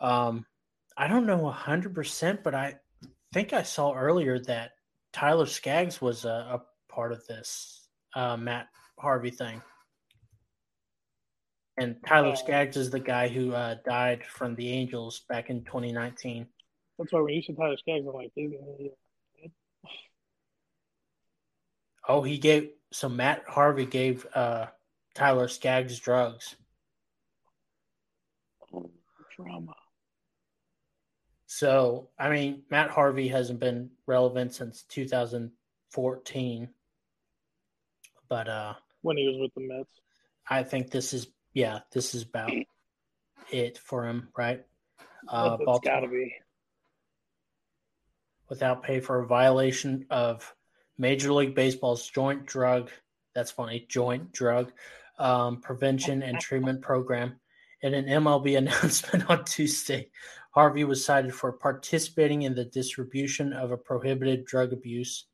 Um, 0.00 0.44
I 0.96 1.08
don't 1.08 1.26
know 1.26 1.50
100%, 1.50 2.42
but 2.42 2.54
I 2.54 2.76
think 3.32 3.54
I 3.54 3.62
saw 3.62 3.94
earlier 3.94 4.38
that 4.40 4.72
Tyler 5.12 5.46
Skaggs 5.46 6.00
was 6.00 6.26
a, 6.26 6.28
a 6.28 6.92
part 6.92 7.12
of 7.12 7.26
this 7.26 7.88
uh, 8.14 8.36
Matt 8.36 8.68
Harvey 8.98 9.30
thing. 9.30 9.62
And 11.78 11.96
Tyler 12.06 12.32
Oh. 12.32 12.34
Skaggs 12.34 12.76
is 12.76 12.90
the 12.90 13.00
guy 13.00 13.28
who 13.28 13.52
uh, 13.52 13.76
died 13.86 14.24
from 14.24 14.54
the 14.56 14.68
Angels 14.68 15.22
back 15.28 15.48
in 15.48 15.64
2019. 15.64 16.46
That's 16.98 17.12
why 17.12 17.20
when 17.20 17.34
you 17.34 17.42
said 17.42 17.56
Tyler 17.56 17.76
Skaggs, 17.78 18.04
I'm 18.06 18.12
like, 18.12 18.32
isn't 18.36 18.58
he? 18.78 18.90
Oh, 22.08 22.22
he 22.22 22.38
gave 22.38 22.70
so 22.90 23.08
Matt 23.08 23.42
Harvey 23.46 23.86
gave 23.86 24.26
uh, 24.34 24.66
Tyler 25.14 25.46
Skaggs 25.48 25.98
drugs. 25.98 26.56
Drama. 29.36 29.74
So, 31.46 32.08
I 32.18 32.28
mean, 32.28 32.62
Matt 32.70 32.90
Harvey 32.90 33.28
hasn't 33.28 33.60
been 33.60 33.90
relevant 34.06 34.54
since 34.54 34.82
2014. 34.82 36.68
But 38.28 38.48
uh 38.48 38.74
When 39.02 39.16
he 39.16 39.26
was 39.28 39.38
with 39.38 39.54
the 39.54 39.66
Mets. 39.66 39.92
I 40.48 40.62
think 40.62 40.90
this 40.90 41.12
is 41.12 41.28
yeah, 41.54 41.80
this 41.92 42.14
is 42.14 42.22
about 42.22 42.52
it 43.50 43.78
for 43.78 44.06
him, 44.06 44.28
right? 44.36 44.64
Uh 45.28 45.56
it's 45.58 45.64
Baltimore 45.64 45.80
got 45.80 46.00
to 46.00 46.08
be. 46.08 46.34
without 48.48 48.82
pay 48.82 49.00
for 49.00 49.20
a 49.20 49.26
violation 49.26 50.04
of 50.10 50.54
Major 50.98 51.32
League 51.32 51.54
Baseball's 51.54 52.06
joint 52.08 52.44
drug 52.46 52.90
that's 53.38 53.52
funny, 53.52 53.86
joint 53.88 54.32
drug 54.32 54.72
um, 55.20 55.60
prevention 55.60 56.24
and 56.24 56.40
treatment 56.40 56.82
program. 56.82 57.38
In 57.82 57.94
an 57.94 58.06
MLB 58.06 58.58
announcement 58.58 59.30
on 59.30 59.44
Tuesday, 59.44 60.10
Harvey 60.50 60.82
was 60.82 61.04
cited 61.04 61.32
for 61.32 61.52
participating 61.52 62.42
in 62.42 62.56
the 62.56 62.64
distribution 62.64 63.52
of 63.52 63.70
a 63.70 63.76
prohibited 63.76 64.44
drug 64.44 64.72
abuse. 64.72 65.26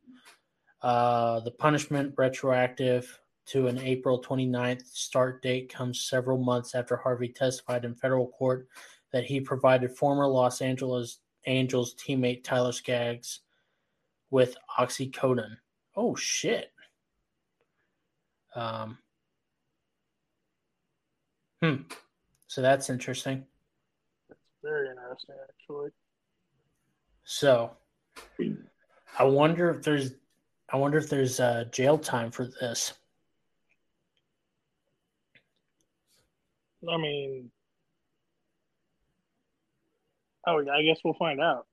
Uh, 0.82 1.40
the 1.40 1.50
punishment, 1.50 2.12
retroactive 2.18 3.18
to 3.46 3.68
an 3.68 3.78
April 3.78 4.20
29th 4.20 4.86
start 4.86 5.40
date, 5.40 5.72
comes 5.72 6.06
several 6.06 6.36
months 6.36 6.74
after 6.74 6.98
Harvey 6.98 7.28
testified 7.28 7.86
in 7.86 7.94
federal 7.94 8.28
court 8.28 8.68
that 9.12 9.24
he 9.24 9.40
provided 9.40 9.96
former 9.96 10.26
Los 10.26 10.60
Angeles 10.60 11.20
Angels 11.46 11.94
teammate 11.94 12.44
Tyler 12.44 12.72
Skaggs 12.72 13.40
with 14.34 14.56
oxycodone. 14.76 15.56
Oh 15.94 16.16
shit. 16.16 16.72
Um. 18.56 18.98
Hmm. 21.62 21.82
So 22.48 22.60
that's 22.60 22.90
interesting. 22.90 23.44
That's 24.28 24.40
very 24.60 24.88
interesting, 24.88 25.36
actually. 25.48 25.90
So, 27.22 27.70
I 29.18 29.24
wonder 29.24 29.70
if 29.70 29.82
there's, 29.84 30.14
I 30.68 30.78
wonder 30.78 30.98
if 30.98 31.08
there's 31.08 31.38
uh, 31.38 31.66
jail 31.70 31.96
time 31.96 32.32
for 32.32 32.44
this. 32.60 32.92
I 36.90 36.96
mean, 36.96 37.50
oh, 40.46 40.58
I 40.58 40.82
guess 40.82 40.98
we'll 41.04 41.14
find 41.14 41.40
out. 41.40 41.66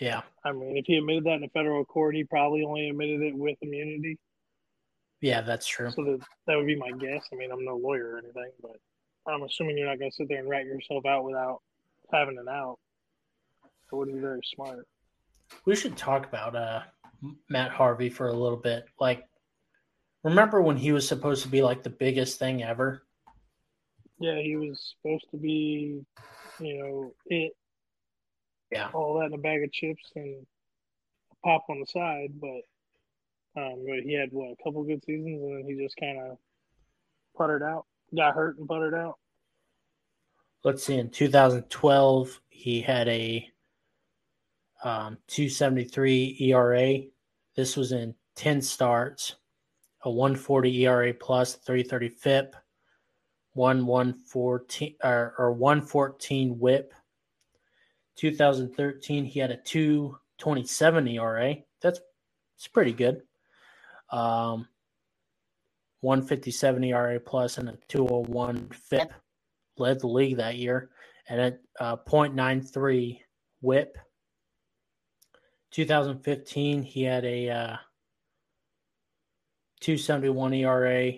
Yeah. 0.00 0.22
I 0.44 0.52
mean, 0.52 0.78
if 0.78 0.86
he 0.86 0.96
admitted 0.96 1.24
that 1.24 1.34
in 1.34 1.44
a 1.44 1.48
federal 1.48 1.84
court, 1.84 2.14
he 2.14 2.24
probably 2.24 2.64
only 2.64 2.88
admitted 2.88 3.20
it 3.20 3.36
with 3.36 3.58
immunity. 3.60 4.18
Yeah, 5.20 5.42
that's 5.42 5.66
true. 5.66 5.90
So 5.90 6.02
that 6.04 6.20
that 6.46 6.56
would 6.56 6.66
be 6.66 6.76
my 6.76 6.90
guess. 6.92 7.22
I 7.30 7.36
mean, 7.36 7.52
I'm 7.52 7.64
no 7.64 7.76
lawyer 7.76 8.12
or 8.12 8.18
anything, 8.18 8.50
but 8.62 8.76
I'm 9.26 9.42
assuming 9.42 9.76
you're 9.76 9.86
not 9.86 9.98
going 9.98 10.10
to 10.10 10.16
sit 10.16 10.28
there 10.28 10.38
and 10.38 10.48
rat 10.48 10.64
yourself 10.64 11.04
out 11.04 11.24
without 11.24 11.60
having 12.10 12.38
an 12.38 12.48
out. 12.48 12.78
It 13.62 13.94
wouldn't 13.94 14.16
be 14.16 14.22
very 14.22 14.40
smart. 14.54 14.88
We 15.66 15.76
should 15.76 15.96
talk 15.96 16.26
about 16.26 16.56
uh, 16.56 16.80
Matt 17.50 17.70
Harvey 17.70 18.08
for 18.08 18.28
a 18.28 18.32
little 18.32 18.56
bit. 18.56 18.86
Like, 18.98 19.28
remember 20.22 20.62
when 20.62 20.78
he 20.78 20.92
was 20.92 21.06
supposed 21.06 21.42
to 21.42 21.48
be 21.48 21.60
like 21.60 21.82
the 21.82 21.90
biggest 21.90 22.38
thing 22.38 22.62
ever? 22.62 23.02
Yeah, 24.18 24.40
he 24.40 24.56
was 24.56 24.94
supposed 24.96 25.26
to 25.32 25.36
be, 25.36 26.02
you 26.58 26.78
know, 26.78 27.14
it. 27.26 27.52
Yeah. 28.70 28.90
All 28.92 29.18
that 29.18 29.26
in 29.26 29.34
a 29.34 29.38
bag 29.38 29.64
of 29.64 29.72
chips 29.72 30.10
and 30.14 30.46
a 31.32 31.46
pop 31.46 31.64
on 31.68 31.80
the 31.80 31.86
side, 31.86 32.32
but 32.40 32.62
um, 33.60 33.84
but 33.86 34.00
he 34.04 34.14
had 34.14 34.30
what 34.30 34.52
a 34.52 34.62
couple 34.62 34.84
good 34.84 35.04
seasons, 35.04 35.42
and 35.42 35.58
then 35.58 35.64
he 35.66 35.82
just 35.82 35.96
kind 35.96 36.18
of 36.20 36.38
puttered 37.36 37.62
out, 37.62 37.86
got 38.16 38.34
hurt 38.34 38.58
and 38.58 38.68
puttered 38.68 38.94
out. 38.94 39.18
Let's 40.62 40.84
see. 40.84 40.96
In 40.96 41.10
2012, 41.10 42.40
he 42.48 42.80
had 42.80 43.08
a 43.08 43.48
um, 44.84 45.18
273 45.26 46.36
ERA. 46.40 47.00
This 47.56 47.76
was 47.76 47.92
in 47.92 48.14
10 48.36 48.62
starts, 48.62 49.36
a 50.04 50.10
140 50.10 50.86
ERA 50.86 51.14
plus, 51.14 51.54
330 51.54 52.08
FIP, 52.10 52.56
1 53.54 53.86
114 53.86 54.94
or, 55.02 55.34
or 55.38 55.52
114 55.52 56.58
whip. 56.58 56.94
2013, 58.16 59.24
he 59.24 59.40
had 59.40 59.50
a 59.50 59.56
227 59.56 61.08
ERA. 61.08 61.56
That's 61.82 62.00
it's 62.56 62.68
pretty 62.68 62.92
good. 62.92 63.22
Um, 64.10 64.68
157 66.02 66.84
ERA 66.84 67.20
plus 67.20 67.58
and 67.58 67.68
a 67.68 67.78
201 67.88 68.68
FIP. 68.72 69.12
Led 69.78 70.00
the 70.00 70.08
league 70.08 70.36
that 70.36 70.56
year. 70.56 70.90
And 71.28 71.40
a 71.40 71.82
uh, 71.82 71.96
0.93 72.06 73.20
whip. 73.62 73.96
2015, 75.70 76.82
he 76.82 77.02
had 77.02 77.24
a 77.24 77.48
uh, 77.48 77.76
271 79.80 80.54
ERA, 80.54 81.12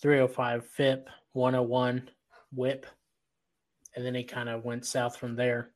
305 0.00 0.66
FIP, 0.66 1.08
101 1.32 2.08
whip. 2.52 2.86
And 3.94 4.06
then 4.06 4.14
he 4.14 4.24
kind 4.24 4.48
of 4.48 4.64
went 4.64 4.86
south 4.86 5.16
from 5.16 5.34
there. 5.34 5.72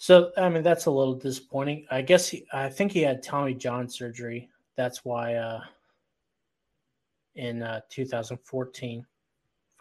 So, 0.00 0.32
I 0.38 0.48
mean, 0.48 0.62
that's 0.62 0.86
a 0.86 0.90
little 0.90 1.12
disappointing. 1.12 1.84
I 1.90 2.00
guess 2.00 2.26
he, 2.26 2.46
I 2.54 2.70
think 2.70 2.90
he 2.90 3.02
had 3.02 3.22
Tommy 3.22 3.52
John 3.52 3.86
surgery. 3.86 4.48
That's 4.74 5.04
why 5.04 5.34
uh, 5.34 5.60
in 7.34 7.62
uh, 7.62 7.80
2014, 7.90 9.00
if 9.00 9.06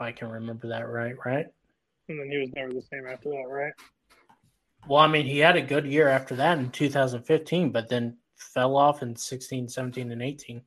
I 0.01 0.11
can 0.11 0.27
remember 0.27 0.67
that 0.67 0.89
right, 0.89 1.15
right? 1.25 1.47
And 2.09 2.19
then 2.19 2.29
he 2.29 2.37
was 2.37 2.49
never 2.53 2.73
the 2.73 2.81
same 2.81 3.07
after 3.07 3.29
that, 3.29 3.45
right? 3.47 3.71
Well, 4.89 4.99
I 4.99 5.07
mean, 5.07 5.25
he 5.25 5.39
had 5.39 5.55
a 5.55 5.61
good 5.61 5.85
year 5.85 6.09
after 6.09 6.35
that 6.35 6.57
in 6.57 6.69
2015, 6.69 7.71
but 7.71 7.87
then 7.87 8.17
fell 8.35 8.75
off 8.75 9.01
in 9.01 9.15
16, 9.15 9.69
17, 9.69 10.11
and 10.11 10.21
18. 10.21 10.61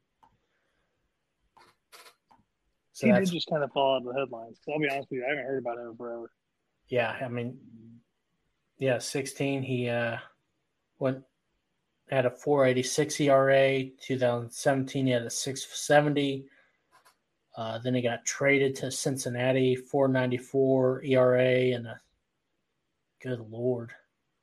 So 2.95 3.07
he 3.07 3.13
did 3.13 3.31
just 3.31 3.51
kind 3.51 3.63
of 3.63 3.71
fall 3.73 3.97
out 3.97 3.99
of 3.99 4.15
the 4.15 4.19
headlines. 4.19 4.57
I'll 4.67 4.81
be 4.81 4.89
honest 4.89 5.11
with 5.11 5.19
you, 5.19 5.27
I 5.27 5.29
haven't 5.29 5.45
heard 5.45 5.59
about 5.59 5.77
him 5.77 5.95
forever. 5.95 6.31
Yeah, 6.89 7.11
I 7.11 7.29
mean, 7.29 7.59
yeah, 8.83 8.99
16, 8.99 9.63
he 9.63 9.89
uh, 9.89 10.17
went 10.99 11.23
had 12.11 12.27
a 12.27 12.31
486 12.31 13.21
ERA. 13.21 13.85
2017, 14.01 15.07
he 15.07 15.13
had 15.13 15.23
a 15.23 15.31
670. 15.31 16.45
Uh, 17.57 17.79
then 17.79 17.95
he 17.95 18.03
got 18.03 18.25
traded 18.25 18.75
to 18.75 18.91
Cincinnati, 18.91 19.77
494 19.77 21.05
ERA, 21.05 21.75
and 21.75 21.87
a 21.87 22.01
good 23.23 23.41
lord, 23.51 23.93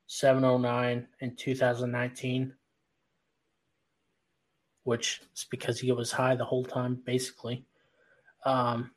709 0.06 1.06
in 1.20 1.36
2019, 1.36 2.54
which 4.84 5.20
is 5.34 5.46
because 5.50 5.78
he 5.78 5.92
was 5.92 6.10
high 6.10 6.34
the 6.34 6.44
whole 6.44 6.64
time, 6.64 6.98
basically. 7.04 7.64
Um, 8.46 8.92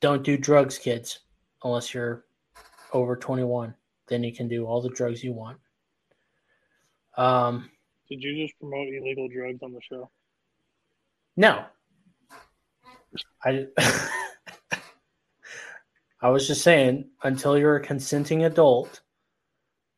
don't 0.00 0.24
do 0.24 0.36
drugs, 0.36 0.76
kids, 0.76 1.20
unless 1.62 1.94
you're 1.94 2.24
over 2.92 3.16
21. 3.16 3.74
Then 4.10 4.22
you 4.24 4.32
can 4.34 4.48
do 4.48 4.66
all 4.66 4.82
the 4.82 4.90
drugs 4.90 5.24
you 5.24 5.32
want. 5.32 5.58
Um, 7.16 7.70
Did 8.08 8.22
you 8.22 8.44
just 8.44 8.58
promote 8.58 8.88
illegal 8.88 9.28
drugs 9.28 9.62
on 9.62 9.72
the 9.72 9.80
show? 9.80 10.10
No. 11.36 11.64
I 13.44 13.66
I 16.22 16.28
was 16.28 16.46
just 16.46 16.62
saying 16.62 17.08
until 17.22 17.56
you're 17.56 17.76
a 17.76 17.80
consenting 17.82 18.44
adult, 18.44 19.00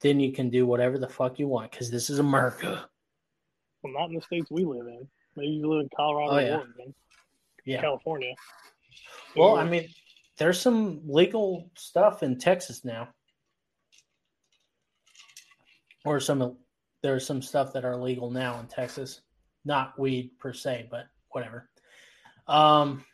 then 0.01 0.20
you 0.20 0.33
can 0.33 0.51
do 0.51 0.66
whatever 0.66 0.98
the 0.98 1.09
fuck 1.09 1.38
you 1.38 1.48
want 1.48 1.70
because 1.72 1.90
this 1.90 2.11
is 2.11 2.18
America. 2.20 2.88
Well, 3.83 3.92
not 3.94 4.11
in 4.11 4.14
the 4.16 4.22
states 4.22 4.51
we 4.51 4.64
live 4.64 4.87
in. 4.87 5.09
Maybe 5.37 5.48
you 5.55 5.68
live 5.68 5.81
in 5.81 5.88
Colorado 5.96 6.33
Oh, 6.35 6.38
yeah. 6.38 6.55
or 6.55 6.59
Oregon, 6.59 6.94
Yeah. 7.64 7.81
California. 7.81 8.35
Well, 9.35 9.57
I 9.57 9.64
mean, 9.64 9.88
there's 10.37 10.61
some 10.61 11.01
legal 11.07 11.70
stuff 11.75 12.22
in 12.22 12.38
Texas 12.38 12.85
now, 12.85 13.09
or 16.04 16.20
some 16.20 16.56
there's 17.02 17.26
some 17.26 17.42
stuff 17.42 17.72
that 17.72 17.84
are 17.84 17.96
legal 17.96 18.30
now 18.30 18.58
in 18.60 18.66
Texas. 18.66 19.22
Not 19.64 19.98
weed 19.98 20.30
per 20.38 20.52
se, 20.52 20.88
but 20.90 21.06
whatever. 21.30 21.68
Um, 22.48 23.04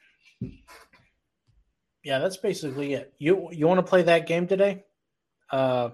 yeah, 2.05 2.19
that's 2.19 2.37
basically 2.37 2.95
it. 2.95 3.13
You 3.19 3.49
you 3.53 3.67
want 3.67 3.79
to 3.79 3.89
play 3.89 4.03
that 4.03 4.27
game 4.27 4.47
today, 4.47 4.85
uh, 5.51 5.91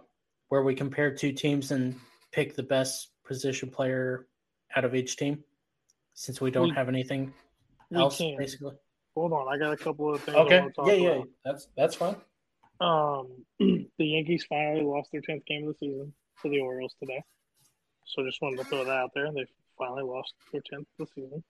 where 0.48 0.62
we 0.62 0.74
compare 0.74 1.14
two 1.14 1.32
teams 1.32 1.70
and 1.72 1.98
pick 2.32 2.54
the 2.54 2.62
best 2.62 3.08
position 3.24 3.70
player 3.70 4.26
out 4.76 4.84
of 4.84 4.94
each 4.94 5.16
team, 5.16 5.42
since 6.14 6.40
we 6.40 6.50
don't 6.50 6.68
We- 6.70 6.74
have 6.74 6.88
anything 6.88 7.32
else, 7.92 8.18
can. 8.18 8.36
basically. 8.36 8.74
Hold 9.16 9.32
on, 9.32 9.46
I 9.48 9.56
got 9.58 9.72
a 9.72 9.76
couple 9.76 10.12
of 10.12 10.20
things. 10.22 10.36
Okay. 10.36 10.60
want 10.60 10.74
to 10.74 10.80
talk 10.80 10.88
Yeah, 10.88 10.94
yeah. 10.94 11.08
about. 11.10 11.28
That's 11.44 11.68
that's 11.76 11.94
fine. 11.94 12.16
Um, 12.80 13.28
the 13.60 14.04
Yankees 14.04 14.44
finally 14.48 14.82
lost 14.84 15.10
their 15.12 15.20
tenth 15.20 15.44
game 15.46 15.66
of 15.68 15.74
the 15.74 15.86
season 15.86 16.12
to 16.42 16.48
the 16.50 16.60
Orioles 16.60 16.94
today. 17.00 17.22
So 18.06 18.24
just 18.24 18.40
wanted 18.42 18.58
to 18.58 18.64
throw 18.64 18.84
that 18.84 18.90
out 18.90 19.10
there. 19.14 19.32
They 19.32 19.46
finally 19.78 20.02
lost 20.02 20.34
their 20.52 20.62
tenth 20.70 20.86
of 20.98 21.06
the 21.06 21.22
season. 21.22 21.42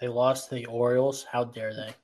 They 0.00 0.08
lost 0.08 0.48
to 0.48 0.56
the 0.56 0.66
Orioles. 0.66 1.24
How 1.30 1.44
dare 1.44 1.74
they? 1.74 1.94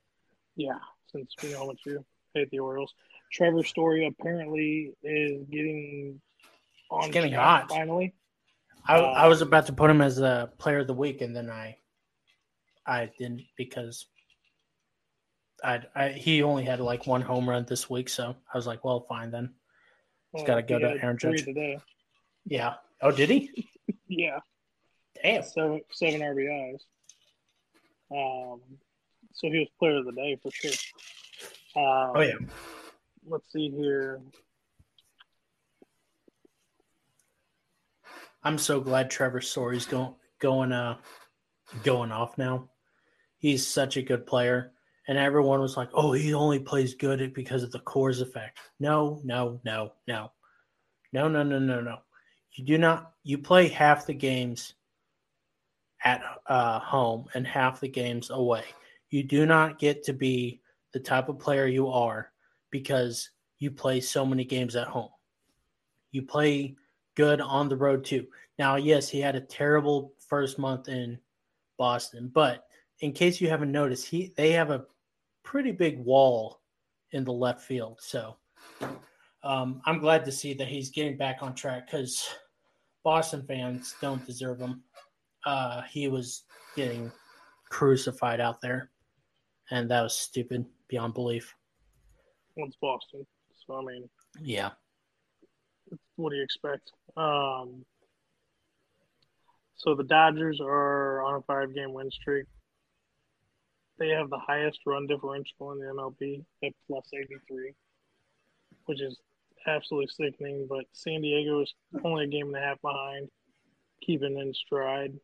Yeah, 0.56 0.78
since 1.12 1.34
we 1.42 1.50
know 1.50 1.58
how 1.58 1.66
much 1.66 1.80
you 1.84 2.04
hate 2.34 2.50
the 2.50 2.58
Orioles. 2.58 2.94
Trevor 3.32 3.62
Story 3.62 4.06
apparently 4.06 4.92
is 5.02 5.44
getting 5.50 6.20
on 6.90 7.04
It's 7.04 7.12
getting 7.12 7.32
hot. 7.32 7.68
finally. 7.68 8.14
I, 8.86 8.98
Uh, 8.98 9.02
I 9.02 9.28
was 9.28 9.42
about 9.42 9.66
to 9.66 9.72
put 9.72 9.90
him 9.90 10.00
as 10.00 10.18
a 10.18 10.50
player 10.58 10.78
of 10.78 10.86
the 10.86 10.94
week, 10.94 11.20
and 11.20 11.36
then 11.36 11.50
I, 11.50 11.76
I 12.86 13.10
didn't 13.18 13.42
because 13.56 14.06
I, 15.62 15.82
I 15.94 16.08
he 16.08 16.42
only 16.42 16.64
had 16.64 16.80
like 16.80 17.06
one 17.06 17.20
home 17.20 17.48
run 17.48 17.66
this 17.68 17.90
week, 17.90 18.08
so 18.08 18.34
I 18.52 18.56
was 18.56 18.66
like, 18.66 18.84
well, 18.84 19.00
fine 19.08 19.30
then. 19.30 19.54
He's 20.32 20.44
gotta 20.44 20.62
go 20.62 20.78
to 20.78 20.88
had 20.88 20.98
Aaron 21.02 21.18
three 21.18 21.36
Judge. 21.36 21.44
today. 21.44 21.78
Yeah. 22.50 22.74
Oh, 23.00 23.10
did 23.12 23.30
he? 23.30 23.66
Yeah, 24.12 24.40
Damn. 25.22 25.44
seven 25.44 25.82
seven 25.92 26.20
RBIs. 26.20 26.80
Um, 28.10 28.60
so 29.32 29.48
he 29.48 29.60
was 29.60 29.68
player 29.78 29.98
of 29.98 30.04
the 30.04 30.10
day 30.10 30.36
for 30.42 30.50
sure. 30.50 30.72
Um, 31.76 32.12
Oh 32.16 32.20
yeah. 32.20 32.34
Let's 33.24 33.52
see 33.52 33.70
here. 33.70 34.20
I'm 38.42 38.58
so 38.58 38.80
glad 38.80 39.10
Trevor 39.10 39.40
Story's 39.40 39.86
going 39.86 40.14
going 40.40 40.72
uh 40.72 40.96
going 41.84 42.10
off 42.10 42.36
now. 42.36 42.68
He's 43.38 43.64
such 43.64 43.96
a 43.96 44.02
good 44.02 44.26
player. 44.26 44.72
And 45.06 45.16
everyone 45.18 45.60
was 45.60 45.76
like, 45.76 45.90
oh, 45.94 46.10
he 46.12 46.34
only 46.34 46.58
plays 46.58 46.94
good 46.94 47.32
because 47.32 47.62
of 47.62 47.70
the 47.70 47.80
Coors 47.80 48.20
effect. 48.20 48.58
No, 48.80 49.20
no, 49.24 49.60
no, 49.64 49.92
no. 50.08 50.32
No, 51.12 51.28
no, 51.28 51.44
no, 51.44 51.60
no, 51.60 51.80
no. 51.80 51.98
You 52.52 52.64
do 52.64 52.78
not 52.78 53.12
you 53.22 53.38
play 53.38 53.68
half 53.68 54.06
the 54.06 54.14
games 54.14 54.74
at 56.04 56.22
uh, 56.46 56.80
home 56.80 57.26
and 57.34 57.46
half 57.46 57.80
the 57.80 57.88
games 57.88 58.30
away. 58.30 58.64
You 59.10 59.22
do 59.22 59.46
not 59.46 59.78
get 59.78 60.04
to 60.04 60.12
be 60.12 60.60
the 60.92 61.00
type 61.00 61.28
of 61.28 61.38
player 61.38 61.66
you 61.66 61.88
are 61.88 62.32
because 62.70 63.30
you 63.58 63.70
play 63.70 64.00
so 64.00 64.24
many 64.24 64.44
games 64.44 64.76
at 64.76 64.88
home. 64.88 65.10
You 66.12 66.22
play 66.22 66.76
good 67.16 67.40
on 67.40 67.68
the 67.68 67.76
road 67.76 68.04
too. 68.04 68.26
Now, 68.58 68.76
yes, 68.76 69.08
he 69.08 69.20
had 69.20 69.36
a 69.36 69.40
terrible 69.40 70.14
first 70.28 70.58
month 70.58 70.88
in 70.88 71.18
Boston, 71.78 72.30
but 72.32 72.64
in 73.00 73.12
case 73.12 73.40
you 73.40 73.48
haven't 73.48 73.72
noticed, 73.72 74.06
he 74.06 74.32
they 74.36 74.52
have 74.52 74.70
a 74.70 74.84
pretty 75.42 75.72
big 75.72 75.98
wall 75.98 76.60
in 77.12 77.24
the 77.24 77.32
left 77.32 77.62
field. 77.62 77.98
So 78.00 78.36
um, 79.42 79.80
I'm 79.86 79.98
glad 79.98 80.24
to 80.26 80.32
see 80.32 80.54
that 80.54 80.68
he's 80.68 80.90
getting 80.90 81.16
back 81.16 81.38
on 81.42 81.54
track 81.54 81.86
because 81.86 82.28
Boston 83.04 83.42
fans 83.46 83.94
don't 84.00 84.24
deserve 84.26 84.58
him. 84.60 84.82
Uh, 85.46 85.82
he 85.82 86.08
was 86.08 86.44
getting 86.76 87.10
crucified 87.70 88.40
out 88.40 88.60
there, 88.60 88.90
and 89.70 89.90
that 89.90 90.02
was 90.02 90.14
stupid 90.14 90.66
beyond 90.88 91.14
belief. 91.14 91.54
Well, 92.56 92.68
Boston, 92.82 93.26
so 93.66 93.76
I 93.76 93.84
mean, 93.84 94.08
yeah. 94.42 94.70
What 96.16 96.30
do 96.30 96.36
you 96.36 96.42
expect? 96.42 96.92
Um, 97.16 97.84
so 99.76 99.94
the 99.94 100.04
Dodgers 100.04 100.60
are 100.60 101.22
on 101.22 101.36
a 101.36 101.42
five-game 101.42 101.94
win 101.94 102.10
streak. 102.10 102.44
They 103.98 104.10
have 104.10 104.28
the 104.28 104.38
highest 104.38 104.80
run 104.86 105.06
differential 105.06 105.72
in 105.72 105.78
the 105.78 105.86
MLB 105.86 106.44
at 106.62 106.72
plus 106.86 107.06
83, 107.14 107.72
which 108.84 109.00
is 109.00 109.16
absolutely 109.66 110.08
sickening. 110.08 110.66
But 110.68 110.84
San 110.92 111.20
Diego 111.20 111.62
is 111.62 111.74
only 112.04 112.24
a 112.24 112.28
game 112.28 112.48
and 112.48 112.56
a 112.56 112.60
half 112.60 112.80
behind, 112.82 113.28
keeping 114.02 114.38
in 114.38 114.54
stride. 114.54 115.14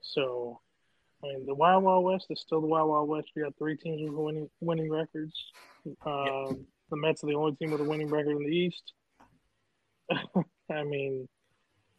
So, 0.00 0.60
I 1.22 1.28
mean, 1.28 1.46
the 1.46 1.54
Wild 1.54 1.84
Wild 1.84 2.04
West 2.04 2.26
is 2.30 2.40
still 2.40 2.60
the 2.60 2.66
Wild 2.66 2.88
Wild 2.88 3.08
West. 3.08 3.28
You 3.34 3.44
got 3.44 3.58
three 3.58 3.76
teams 3.76 4.02
with 4.02 4.12
winning 4.12 4.50
winning 4.60 4.90
records. 4.90 5.34
Uh, 6.06 6.46
yep. 6.48 6.56
The 6.90 6.96
Mets 6.96 7.22
are 7.22 7.26
the 7.26 7.34
only 7.34 7.54
team 7.56 7.70
with 7.70 7.80
a 7.80 7.84
winning 7.84 8.10
record 8.10 8.36
in 8.36 8.44
the 8.44 8.50
East. 8.50 8.92
I 10.70 10.84
mean, 10.84 11.28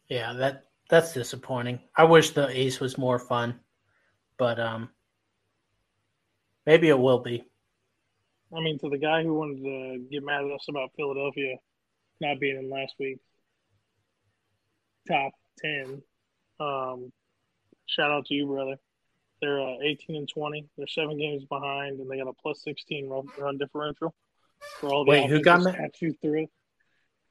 yeah, 0.08 0.32
that 0.34 0.64
that's 0.88 1.12
disappointing. 1.12 1.80
I 1.96 2.04
wish 2.04 2.30
the 2.30 2.50
East 2.50 2.80
was 2.80 2.98
more 2.98 3.18
fun, 3.18 3.60
but 4.38 4.58
um, 4.58 4.90
maybe 6.66 6.88
it 6.88 6.98
will 6.98 7.20
be. 7.20 7.44
I 8.56 8.60
mean, 8.60 8.78
to 8.80 8.88
the 8.88 8.98
guy 8.98 9.22
who 9.22 9.34
wanted 9.34 9.62
to 9.62 10.06
get 10.10 10.24
mad 10.24 10.44
at 10.44 10.50
us 10.50 10.66
about 10.68 10.90
Philadelphia 10.96 11.56
not 12.20 12.40
being 12.40 12.58
in 12.58 12.68
last 12.68 12.94
week's 12.98 13.20
top 15.08 15.32
ten, 15.58 16.02
um, 16.58 17.12
shout 17.86 18.10
out 18.10 18.26
to 18.26 18.34
you, 18.34 18.46
brother. 18.46 18.76
They're 19.40 19.60
uh, 19.60 19.76
18 19.82 20.16
and 20.16 20.28
20. 20.28 20.68
They're 20.76 20.86
seven 20.86 21.18
games 21.18 21.44
behind, 21.44 21.98
and 21.98 22.10
they 22.10 22.18
got 22.18 22.28
a 22.28 22.32
plus 22.34 22.62
16 22.62 23.08
run, 23.08 23.26
run 23.38 23.56
differential 23.56 24.14
for 24.78 24.92
all 24.92 25.04
the 25.04 25.12
Wait, 25.12 25.30
who 25.30 25.40
got? 25.40 25.62
You 26.00 26.14
through. 26.20 26.46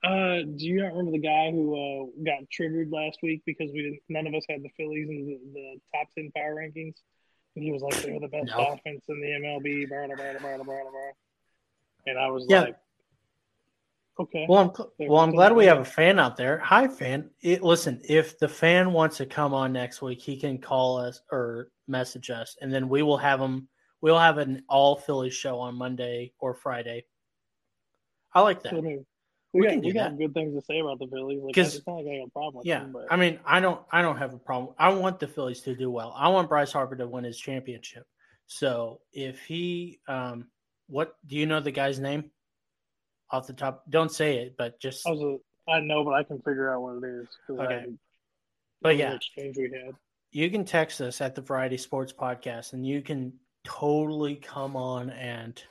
Uh, 0.04 0.42
do 0.56 0.66
you 0.66 0.82
not 0.82 0.94
remember 0.94 1.12
the 1.12 1.20
guy 1.20 1.52
who 1.52 1.76
uh, 1.76 2.06
got 2.26 2.50
triggered 2.50 2.90
last 2.90 3.20
week 3.22 3.42
because 3.46 3.70
we 3.74 3.82
didn't? 3.82 4.00
None 4.10 4.28
of 4.28 4.34
us 4.34 4.46
had 4.50 4.64
the 4.64 4.70
Phillies 4.78 5.10
in 5.10 5.26
the, 5.28 5.40
the 5.54 5.76
top 5.94 6.08
10 6.16 6.32
power 6.36 6.56
rankings, 6.56 6.96
and 7.56 7.64
he 7.64 7.72
was 7.72 7.82
like, 7.82 8.02
"They're 8.02 8.20
the 8.20 8.28
best 8.28 8.48
no. 8.48 8.74
offense 8.74 9.04
in 9.08 9.20
the 9.20 9.28
MLB." 9.28 9.90
Blah, 9.90 10.08
blah, 10.08 10.16
blah, 10.16 10.40
blah, 10.40 10.64
blah, 10.64 10.92
blah. 10.92 11.12
And 12.08 12.18
I 12.18 12.30
was 12.30 12.46
yeah. 12.48 12.62
like, 12.62 12.76
Okay. 14.20 14.46
Well, 14.50 14.60
I'm 14.60 15.08
well. 15.08 15.22
I'm 15.22 15.32
glad 15.32 15.56
we 15.56 15.66
have 15.66 15.80
a 15.80 15.86
fan 15.86 16.20
out 16.20 16.36
there. 16.36 16.60
Hi, 16.60 16.90
fan. 16.90 17.30
It, 17.42 17.64
listen, 17.64 18.02
if 18.04 18.38
the 18.38 18.50
fan 18.50 18.92
wants 18.92 19.18
to 19.18 19.26
come 19.26 19.54
on 19.54 19.72
next 19.72 20.02
week, 20.02 20.22
he 20.22 20.38
can 20.38 20.58
call 20.58 20.98
us 20.98 21.22
or 21.32 21.70
message 21.88 22.30
us, 22.30 22.58
and 22.60 22.74
then 22.74 22.90
we 22.90 23.02
will 23.02 23.18
have 23.18 23.40
him. 23.40 23.70
We'll 24.02 24.20
have 24.20 24.38
an 24.38 24.64
all 24.68 24.98
Philly 24.98 25.30
show 25.30 25.60
on 25.60 25.76
Monday 25.76 26.34
or 26.40 26.54
Friday. 26.54 27.06
I 28.34 28.42
like 28.42 28.62
that. 28.64 28.74
Mean, 28.74 29.06
we, 29.54 29.62
we, 29.62 29.68
got, 29.68 29.84
we 29.84 29.94
got 29.94 30.18
good 30.18 30.34
things 30.34 30.56
to 30.56 30.62
say 30.66 30.80
about 30.80 31.00
the 31.00 31.08
Phillies. 31.08 31.42
Like, 31.42 31.58
it's 31.58 31.82
not 31.88 31.94
like 31.94 32.06
I 32.06 32.18
got 32.20 32.28
a 32.28 32.32
problem. 32.32 32.64
yeah, 32.66 32.80
them, 32.80 32.96
I 33.10 33.16
mean, 33.16 33.40
I 33.46 33.60
don't. 33.60 33.82
I 33.92 34.02
don't 34.02 34.18
have 34.18 34.34
a 34.34 34.38
problem. 34.38 34.76
I 34.78 34.90
want 34.90 35.20
the 35.20 35.28
Phillies 35.28 35.62
to 35.62 35.76
do 35.76 35.90
well. 35.90 36.14
I 36.16 36.28
want 36.30 36.50
Bryce 36.50 36.72
Harper 36.72 36.96
to 36.96 37.08
win 37.08 37.24
his 37.24 37.38
championship. 37.38 38.06
So 38.48 39.02
if 39.14 39.40
he, 39.42 40.00
um, 40.08 40.48
what 40.88 41.16
do 41.26 41.36
you 41.36 41.46
know 41.46 41.60
the 41.60 41.72
guy's 41.72 42.00
name? 42.00 42.32
off 43.32 43.48
the 43.48 43.54
top. 43.54 43.84
Don't 43.90 44.12
say 44.12 44.38
it, 44.38 44.56
but 44.58 44.80
just 44.80 45.08
I, 45.08 45.12
a, 45.12 45.38
I 45.72 45.80
know, 45.82 46.04
but 46.04 46.14
I 46.14 46.24
can 46.24 46.38
figure 46.40 46.74
out 46.74 46.82
what 46.82 47.04
it 47.04 47.08
is. 47.08 47.28
Okay. 47.50 47.86
but 48.82 48.98
yeah, 48.98 49.14
exchange 49.14 49.58
we 49.58 49.72
had. 49.74 49.96
You 50.32 50.50
can 50.50 50.64
text 50.64 51.02
us 51.02 51.22
at 51.22 51.36
the 51.36 51.42
Variety 51.42 51.78
Sports 51.78 52.14
Podcast, 52.14 52.74
and 52.74 52.86
you 52.86 53.02
can 53.02 53.34
totally 53.64 54.36
come 54.36 54.76
on 54.76 55.10
and 55.12 55.62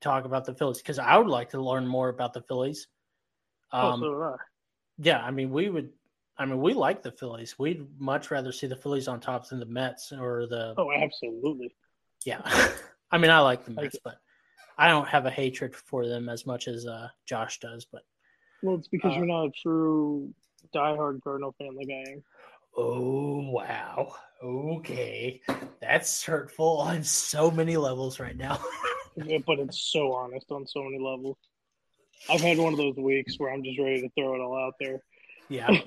talk 0.00 0.24
about 0.24 0.44
the 0.44 0.54
Phillies 0.54 0.78
because 0.78 0.98
I 0.98 1.16
would 1.16 1.28
like 1.28 1.50
to 1.50 1.60
learn 1.60 1.86
more 1.86 2.08
about 2.08 2.32
the 2.32 2.42
Phillies. 2.42 2.88
Oh, 3.72 3.88
um, 3.88 4.04
oh, 4.04 4.06
so 4.06 4.22
I. 4.22 4.36
Yeah, 4.98 5.20
I 5.20 5.30
mean, 5.30 5.50
we 5.50 5.68
would. 5.68 5.90
I 6.38 6.46
mean, 6.46 6.60
we 6.60 6.74
like 6.74 7.02
the 7.02 7.12
Phillies. 7.12 7.58
We'd 7.58 7.86
much 8.00 8.30
rather 8.30 8.52
see 8.52 8.66
the 8.66 8.76
Phillies 8.76 9.08
on 9.08 9.20
top 9.20 9.48
than 9.48 9.60
the 9.60 9.66
Mets 9.66 10.12
or 10.12 10.46
the. 10.46 10.74
Oh, 10.76 10.90
absolutely. 10.92 11.74
Yeah, 12.24 12.40
I 13.10 13.18
mean, 13.18 13.30
I 13.30 13.40
like 13.40 13.64
the 13.64 13.72
Mets, 13.72 13.98
but 14.02 14.18
I 14.78 14.88
don't 14.88 15.08
have 15.08 15.26
a 15.26 15.30
hatred 15.30 15.74
for 15.74 16.06
them 16.06 16.28
as 16.28 16.46
much 16.46 16.68
as 16.68 16.86
uh, 16.86 17.08
Josh 17.26 17.60
does, 17.60 17.84
but 17.84 18.02
well, 18.62 18.76
it's 18.76 18.88
because 18.88 19.12
uh, 19.12 19.16
you're 19.16 19.26
not 19.26 19.46
a 19.46 19.50
true 19.50 20.32
diehard 20.74 21.22
Cardinal 21.22 21.54
fan 21.58 21.76
like 21.76 21.88
I 21.90 22.12
am. 22.12 22.24
Oh 22.76 23.50
wow, 23.50 24.14
okay, 24.42 25.42
that's 25.80 26.24
hurtful 26.24 26.78
on 26.78 27.02
so 27.02 27.50
many 27.50 27.76
levels 27.76 28.18
right 28.18 28.36
now. 28.36 28.58
yeah, 29.16 29.38
but 29.46 29.58
it's 29.58 29.80
so 29.92 30.12
honest 30.12 30.50
on 30.50 30.66
so 30.66 30.82
many 30.84 30.98
levels. 30.98 31.36
I've 32.30 32.40
had 32.40 32.58
one 32.58 32.72
of 32.72 32.78
those 32.78 32.96
weeks 32.96 33.38
where 33.38 33.52
I'm 33.52 33.62
just 33.62 33.78
ready 33.78 34.00
to 34.02 34.08
throw 34.10 34.34
it 34.34 34.40
all 34.40 34.56
out 34.56 34.74
there. 34.80 35.00
Yeah. 35.48 35.68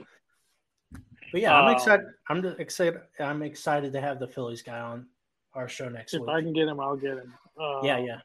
But 1.31 1.41
yeah, 1.41 1.53
I'm 1.53 1.67
um, 1.67 1.73
excited. 1.73 2.05
I'm 2.29 2.45
excited. 2.59 3.01
I'm 3.19 3.41
excited 3.41 3.91
to 3.91 3.99
have 3.99 4.19
the 4.19 4.27
Phillies 4.27 4.61
guy 4.61 4.79
on 4.79 5.07
our 5.53 5.67
show 5.67 5.89
next 5.89 6.13
if 6.13 6.21
week. 6.21 6.29
If 6.29 6.33
I 6.33 6.41
can 6.41 6.53
get 6.53 6.67
him, 6.67 6.79
I'll 6.79 6.95
get 6.95 7.17
him. 7.17 7.33
Um, 7.59 7.79
yeah, 7.83 7.97
yeah 7.97 8.19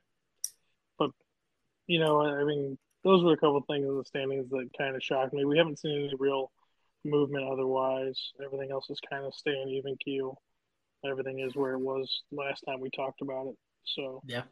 But 0.97 1.11
you 1.89 1.99
know, 1.99 2.21
I 2.21 2.45
mean, 2.45 2.79
those 3.03 3.25
were 3.25 3.33
a 3.33 3.37
couple 3.37 3.65
things 3.69 3.85
in 3.85 3.97
the 3.97 4.05
standings 4.05 4.49
that 4.51 4.69
kind 4.79 4.95
of 4.95 5.03
shocked 5.03 5.33
me. 5.33 5.45
We 5.45 5.59
haven't 5.59 5.81
seen 5.81 5.93
any 5.93 6.15
real 6.19 6.53
movement 7.05 7.51
otherwise. 7.51 8.17
Everything 8.45 8.71
else 8.71 8.89
is 8.91 9.01
kind 9.09 9.25
of 9.25 9.35
staying 9.35 9.69
even 9.71 9.97
keel. 10.05 10.41
Everything 11.05 11.41
is 11.41 11.57
where 11.57 11.73
it 11.73 11.81
was 11.81 12.23
last 12.31 12.61
time 12.61 12.81
we 12.81 12.91
talked 12.91 13.23
about 13.23 13.47
it. 13.47 13.57
So 13.85 14.23
yeah, 14.27 14.43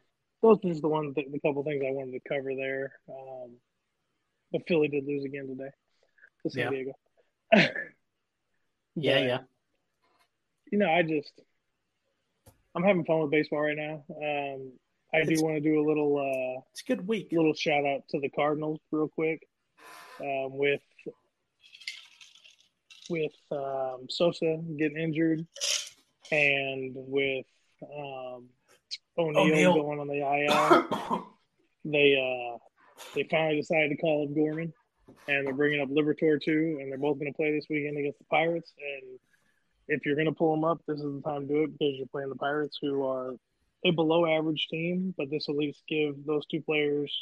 those 0.41 0.57
are 0.63 0.69
just 0.69 0.81
the 0.81 0.87
one, 0.87 1.13
th- 1.13 1.27
the 1.31 1.39
couple 1.39 1.63
things 1.63 1.83
I 1.85 1.91
wanted 1.91 2.11
to 2.13 2.29
cover 2.29 2.55
there. 2.55 2.93
Um, 3.09 3.57
but 4.51 4.61
Philly 4.67 4.87
did 4.87 5.05
lose 5.05 5.25
again 5.25 5.47
today 5.47 5.69
to 6.43 6.49
San 6.49 6.63
yeah. 6.63 6.69
Diego. 6.69 6.93
yeah, 8.95 9.19
yeah. 9.19 9.39
You 10.71 10.77
know, 10.77 10.89
I 10.89 11.03
just 11.03 11.31
I'm 12.75 12.83
having 12.83 13.05
fun 13.05 13.21
with 13.21 13.31
baseball 13.31 13.61
right 13.61 13.77
now. 13.77 14.03
Um, 14.09 14.71
I 15.13 15.23
do 15.23 15.41
want 15.41 15.55
to 15.55 15.61
do 15.61 15.79
a 15.79 15.85
little. 15.87 16.17
Uh, 16.17 16.61
it's 16.71 16.81
a 16.81 16.85
good 16.85 17.07
week. 17.07 17.29
Little 17.31 17.53
shout 17.53 17.85
out 17.85 18.01
to 18.09 18.19
the 18.19 18.29
Cardinals, 18.29 18.79
real 18.91 19.07
quick, 19.07 19.47
um, 20.21 20.57
with 20.57 20.81
with 23.09 23.31
um, 23.51 24.05
Sosa 24.09 24.61
getting 24.77 24.99
injured, 24.99 25.47
and 26.31 26.93
with 26.95 27.45
um, 27.83 28.49
O'Neill, 29.19 29.73
going 29.73 29.99
on 29.99 30.07
the 30.07 30.19
IL. 30.19 31.27
they 31.85 32.15
uh, 32.15 32.57
they 33.15 33.27
finally 33.29 33.57
decided 33.57 33.89
to 33.89 33.97
call 33.97 34.23
up 34.23 34.35
Gorman, 34.35 34.73
and 35.27 35.47
they're 35.47 35.53
bringing 35.53 35.81
up 35.81 35.89
Liberatore 35.89 36.41
too, 36.41 36.77
and 36.81 36.91
they're 36.91 36.97
both 36.97 37.19
going 37.19 37.31
to 37.31 37.35
play 37.35 37.51
this 37.51 37.65
weekend 37.69 37.97
against 37.97 38.19
the 38.19 38.25
Pirates. 38.25 38.73
And 38.77 39.19
if 39.87 40.05
you're 40.05 40.15
going 40.15 40.27
to 40.27 40.31
pull 40.31 40.55
them 40.55 40.63
up, 40.63 40.81
this 40.87 40.99
is 40.99 41.03
the 41.03 41.21
time 41.21 41.47
to 41.47 41.53
do 41.53 41.63
it 41.63 41.71
because 41.73 41.95
you're 41.97 42.07
playing 42.07 42.29
the 42.29 42.35
Pirates, 42.35 42.77
who 42.81 43.05
are 43.05 43.35
a 43.85 43.91
below 43.91 44.25
average 44.25 44.67
team, 44.69 45.13
but 45.17 45.29
this 45.29 45.45
will 45.47 45.55
at 45.55 45.59
least 45.59 45.83
give 45.87 46.25
those 46.25 46.45
two 46.47 46.61
players 46.61 47.13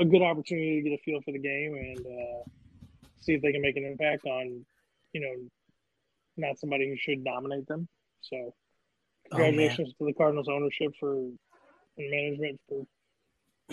a 0.00 0.04
good 0.04 0.22
opportunity 0.22 0.82
to 0.82 0.88
get 0.88 0.98
a 0.98 1.02
feel 1.02 1.20
for 1.22 1.32
the 1.32 1.38
game 1.38 1.74
and 1.74 2.06
uh, 2.06 2.44
see 3.20 3.34
if 3.34 3.42
they 3.42 3.52
can 3.52 3.62
make 3.62 3.76
an 3.76 3.84
impact 3.84 4.24
on, 4.26 4.64
you 5.12 5.20
know, 5.20 5.34
not 6.36 6.58
somebody 6.58 6.88
who 6.88 6.96
should 6.96 7.24
dominate 7.24 7.66
them. 7.66 7.88
So, 8.22 8.54
congratulations 9.32 9.94
oh, 9.94 10.04
to 10.04 10.10
the 10.10 10.14
Cardinals 10.14 10.48
ownership 10.48 10.92
for 10.98 11.14
and 11.14 12.10
management 12.10 12.60
for 12.68 12.84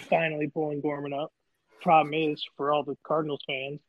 finally 0.10 0.48
pulling 0.48 0.82
Gorman 0.82 1.14
up. 1.14 1.32
Problem 1.82 2.14
is, 2.14 2.44
for 2.58 2.72
all 2.72 2.84
the 2.84 2.98
Cardinals 3.06 3.42
fans, 3.48 3.80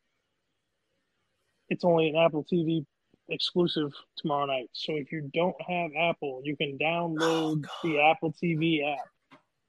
it's 1.69 1.85
only 1.85 2.09
an 2.09 2.17
Apple 2.17 2.45
TV 2.51 2.85
exclusive 3.29 3.93
tomorrow 4.17 4.47
night. 4.47 4.71
So 4.73 4.95
if 4.97 5.13
you 5.13 5.31
don't 5.33 5.61
have 5.63 5.91
Apple, 5.99 6.43
you 6.45 6.57
can 6.57 6.79
download 6.79 7.65
oh, 7.67 7.79
the 7.83 8.01
Apple 8.01 8.33
TV 8.33 8.81
app 8.93 9.07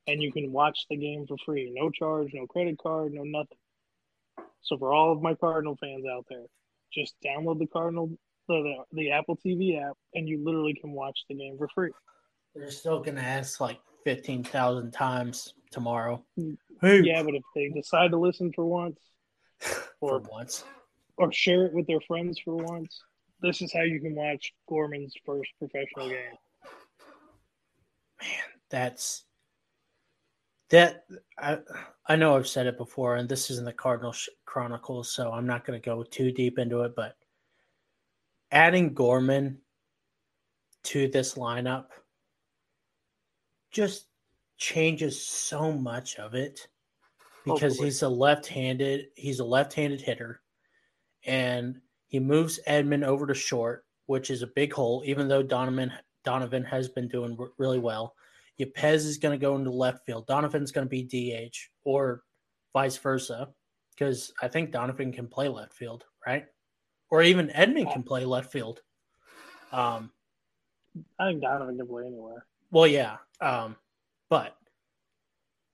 and 0.07 0.21
you 0.21 0.31
can 0.31 0.51
watch 0.51 0.85
the 0.89 0.97
game 0.97 1.25
for 1.27 1.37
free. 1.45 1.71
No 1.73 1.89
charge, 1.89 2.31
no 2.33 2.47
credit 2.47 2.77
card, 2.81 3.13
no 3.13 3.23
nothing. 3.23 3.57
So 4.61 4.77
for 4.77 4.93
all 4.93 5.11
of 5.11 5.21
my 5.21 5.35
Cardinal 5.35 5.77
fans 5.79 6.05
out 6.05 6.25
there, 6.29 6.45
just 6.91 7.15
download 7.23 7.59
the 7.59 7.67
Cardinal 7.67 8.11
the, 8.51 8.75
the 8.93 9.11
Apple 9.11 9.37
TV 9.37 9.81
app 9.81 9.97
and 10.13 10.27
you 10.27 10.43
literally 10.43 10.73
can 10.73 10.91
watch 10.91 11.19
the 11.29 11.35
game 11.35 11.57
for 11.57 11.67
free. 11.73 11.91
They're 12.55 12.71
still 12.71 13.01
gonna 13.01 13.21
ask 13.21 13.59
like 13.61 13.79
fifteen 14.03 14.43
thousand 14.43 14.91
times 14.91 15.53
tomorrow. 15.71 16.23
Hey. 16.81 17.01
Yeah, 17.01 17.23
but 17.23 17.35
if 17.35 17.43
they 17.55 17.69
decide 17.69 18.11
to 18.11 18.17
listen 18.17 18.51
for 18.53 18.65
once, 18.65 18.99
or 20.01 20.19
for 20.19 20.29
once, 20.29 20.65
or 21.17 21.31
share 21.31 21.65
it 21.65 21.73
with 21.73 21.87
their 21.87 22.01
friends 22.01 22.39
for 22.43 22.55
once, 22.55 23.01
this 23.41 23.61
is 23.61 23.71
how 23.71 23.81
you 23.81 24.01
can 24.01 24.15
watch 24.15 24.53
Gorman's 24.67 25.13
first 25.25 25.49
professional 25.59 26.09
game. 26.09 26.37
Man, 28.21 28.29
that's 28.69 29.23
that 30.69 31.05
I 31.39 31.59
I 32.07 32.15
know 32.15 32.35
I've 32.35 32.47
said 32.47 32.67
it 32.67 32.77
before, 32.77 33.15
and 33.15 33.29
this 33.29 33.49
isn't 33.51 33.65
the 33.65 33.73
Cardinal 33.73 34.15
Chronicles, 34.45 35.11
so 35.11 35.31
I'm 35.31 35.45
not 35.45 35.65
going 35.65 35.79
to 35.79 35.85
go 35.85 36.03
too 36.03 36.31
deep 36.31 36.59
into 36.59 36.81
it. 36.81 36.93
But 36.95 37.15
adding 38.51 38.93
Gorman 38.93 39.59
to 40.83 41.07
this 41.07 41.35
lineup 41.35 41.85
just 43.71 44.07
changes 44.57 45.25
so 45.25 45.71
much 45.71 46.17
of 46.17 46.33
it 46.33 46.67
oh, 47.47 47.53
because 47.53 47.73
Hopefully. 47.73 47.87
he's 47.87 48.01
a 48.01 48.09
left-handed 48.09 49.07
he's 49.15 49.39
a 49.39 49.45
left-handed 49.45 50.01
hitter 50.01 50.41
and 51.25 51.79
he 52.07 52.19
moves 52.19 52.59
Edman 52.67 53.05
over 53.05 53.25
to 53.27 53.33
short 53.33 53.85
which 54.07 54.29
is 54.29 54.41
a 54.41 54.47
big 54.47 54.73
hole 54.73 55.03
even 55.05 55.27
though 55.27 55.43
Donovan 55.43 55.91
Donovan 56.23 56.63
has 56.63 56.87
been 56.87 57.07
doing 57.07 57.37
really 57.57 57.79
well. 57.79 58.15
Yepez 58.59 59.05
is 59.05 59.17
going 59.17 59.37
to 59.37 59.41
go 59.41 59.55
into 59.55 59.71
left 59.71 60.05
field. 60.05 60.27
Donovan's 60.27 60.71
going 60.71 60.87
to 60.87 60.89
be 60.89 61.03
DH 61.03 61.55
or 61.83 62.23
vice 62.73 62.97
versa 62.97 63.49
because 63.91 64.31
I 64.41 64.47
think 64.47 64.71
Donovan 64.71 65.11
can 65.11 65.27
play 65.27 65.47
left 65.47 65.73
field 65.73 66.03
right 66.25 66.45
or 67.11 67.21
even 67.21 67.49
Edman 67.49 67.91
can 67.91 68.03
play 68.03 68.25
left 68.25 68.51
field 68.51 68.81
um 69.71 70.11
I 71.19 71.27
think 71.27 71.41
Donovan 71.41 71.77
can 71.77 71.87
play 71.87 72.05
anywhere 72.07 72.45
well 72.71 72.87
yeah 72.87 73.17
um 73.39 73.75
but 74.29 74.55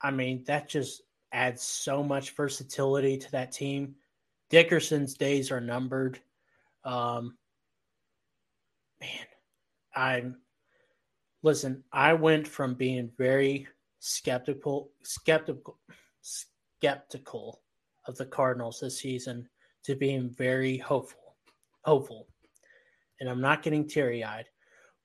I 0.02 0.12
mean, 0.12 0.44
that 0.46 0.70
just 0.70 1.04
adds 1.32 1.62
so 1.62 2.04
much 2.04 2.32
versatility 2.32 3.18
to 3.18 3.32
that 3.32 3.52
team. 3.52 3.96
Dickerson's 4.50 5.16
days 5.16 5.52
are 5.52 5.62
numbered. 5.62 6.20
Um, 6.84 7.38
man, 9.02 9.26
I'm 9.96 10.38
listen. 11.44 11.84
I 11.92 12.14
went 12.14 12.48
from 12.48 12.76
being 12.76 13.12
very 13.18 13.68
skeptical, 14.00 14.92
skeptical, 15.04 15.78
skeptical 16.22 17.62
of 18.08 18.16
the 18.18 18.26
Cardinals 18.26 18.80
this 18.80 19.00
season 19.00 19.50
to 19.84 19.96
being 19.96 20.30
very 20.30 20.78
hopeful, 20.78 21.26
hopeful, 21.88 22.28
and 23.20 23.30
I'm 23.30 23.42
not 23.42 23.64
getting 23.64 23.88
teary 23.88 24.24
eyed, 24.24 24.46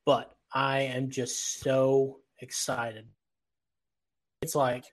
but 0.04 0.34
I 0.52 0.80
am 0.80 1.08
just 1.08 1.60
so 1.60 2.18
excited 2.40 3.06
it's 4.42 4.56
like 4.56 4.84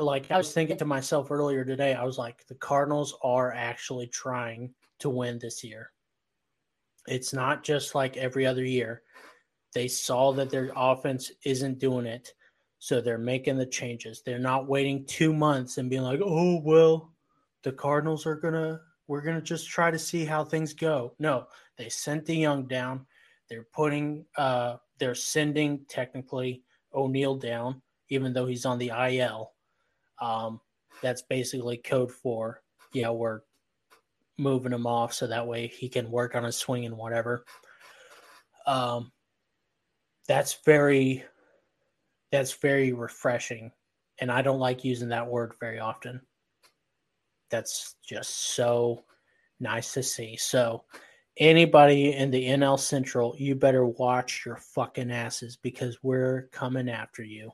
like 0.00 0.30
I 0.30 0.38
was 0.38 0.52
thinking 0.52 0.78
to 0.78 0.84
myself 0.84 1.30
earlier 1.30 1.64
today, 1.64 1.94
I 1.94 2.04
was 2.04 2.16
like, 2.16 2.46
the 2.46 2.54
Cardinals 2.54 3.14
are 3.22 3.52
actually 3.52 4.06
trying 4.06 4.72
to 5.00 5.10
win 5.10 5.38
this 5.38 5.62
year. 5.62 5.90
It's 7.06 7.34
not 7.34 7.62
just 7.62 7.94
like 7.94 8.16
every 8.16 8.46
other 8.46 8.64
year. 8.64 9.02
They 9.74 9.88
saw 9.88 10.32
that 10.34 10.48
their 10.48 10.70
offense 10.74 11.30
isn't 11.44 11.78
doing 11.78 12.06
it, 12.06 12.32
so 12.78 13.00
they're 13.00 13.18
making 13.18 13.58
the 13.58 13.66
changes. 13.66 14.22
They're 14.24 14.38
not 14.38 14.68
waiting 14.68 15.04
two 15.06 15.34
months 15.34 15.76
and 15.76 15.90
being 15.90 16.02
like, 16.02 16.20
oh 16.24 16.60
well, 16.62 17.12
the 17.62 17.72
Cardinals 17.72 18.26
are 18.26 18.36
gonna 18.36 18.80
we're 19.08 19.22
gonna 19.22 19.42
just 19.42 19.68
try 19.68 19.90
to 19.90 19.98
see 19.98 20.24
how 20.24 20.44
things 20.44 20.74
go. 20.74 21.14
No, 21.18 21.46
they 21.76 21.88
sent 21.88 22.26
the 22.26 22.36
young 22.36 22.66
down. 22.66 23.06
They're 23.48 23.66
putting 23.72 24.24
uh 24.36 24.76
they're 24.98 25.14
sending 25.14 25.84
technically 25.88 26.62
O'Neill 26.94 27.36
down 27.36 27.82
even 28.12 28.34
though 28.34 28.44
he's 28.44 28.66
on 28.66 28.78
the 28.78 28.92
IL. 29.10 29.52
Um, 30.20 30.60
that's 31.00 31.22
basically 31.22 31.78
code 31.78 32.12
for, 32.12 32.60
yeah, 32.92 33.08
we're 33.08 33.40
moving 34.38 34.72
him 34.72 34.86
off 34.86 35.14
so 35.14 35.26
that 35.26 35.46
way 35.46 35.66
he 35.66 35.88
can 35.88 36.10
work 36.10 36.34
on 36.34 36.44
his 36.44 36.58
swing 36.58 36.84
and 36.84 36.96
whatever. 36.96 37.46
Um, 38.66 39.12
that's 40.28 40.58
very, 40.66 41.24
that's 42.30 42.52
very 42.52 42.92
refreshing. 42.92 43.72
And 44.20 44.30
I 44.30 44.42
don't 44.42 44.60
like 44.60 44.84
using 44.84 45.08
that 45.08 45.28
word 45.28 45.54
very 45.58 45.78
often. 45.78 46.20
That's 47.52 47.96
just 48.02 48.54
so 48.54 49.04
nice 49.60 49.92
to 49.92 50.02
see. 50.02 50.36
So, 50.36 50.84
anybody 51.36 52.14
in 52.14 52.30
the 52.30 52.48
NL 52.48 52.80
Central, 52.80 53.36
you 53.38 53.54
better 53.54 53.86
watch 53.86 54.44
your 54.44 54.56
fucking 54.56 55.12
asses 55.12 55.56
because 55.56 56.02
we're 56.02 56.48
coming 56.50 56.88
after 56.88 57.22
you. 57.22 57.52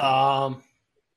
Um, 0.00 0.62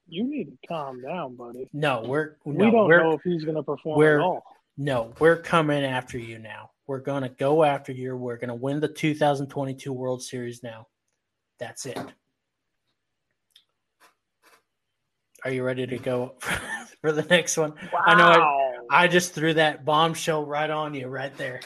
you 0.07 0.23
need 0.23 0.45
to 0.45 0.67
calm 0.67 1.01
down, 1.01 1.35
buddy. 1.35 1.69
No, 1.73 2.03
we're 2.05 2.35
no, 2.45 2.65
we 2.65 2.71
don't 2.71 2.89
know 2.89 3.13
if 3.13 3.21
he's 3.23 3.43
going 3.43 3.55
to 3.55 3.63
perform 3.63 4.01
at 4.01 4.19
all. 4.19 4.43
No, 4.77 5.13
we're 5.19 5.37
coming 5.37 5.83
after 5.83 6.17
you 6.17 6.39
now. 6.39 6.71
We're 6.87 6.99
going 6.99 7.23
to 7.23 7.29
go 7.29 7.63
after 7.63 7.91
you. 7.91 8.15
We're 8.15 8.37
going 8.37 8.49
to 8.49 8.55
win 8.55 8.79
the 8.79 8.87
2022 8.87 9.91
World 9.91 10.21
Series 10.21 10.63
now. 10.63 10.87
That's 11.59 11.85
it. 11.85 11.97
Are 15.43 15.51
you 15.51 15.63
ready 15.63 15.87
to 15.87 15.97
go 15.97 16.35
for 17.01 17.11
the 17.11 17.23
next 17.23 17.57
one? 17.57 17.73
Wow. 17.91 18.03
I 18.05 18.15
know 18.15 18.85
I, 18.89 19.03
I 19.03 19.07
just 19.07 19.33
threw 19.33 19.53
that 19.55 19.85
bombshell 19.85 20.45
right 20.45 20.69
on 20.69 20.93
you 20.93 21.07
right 21.07 21.35
there. 21.37 21.61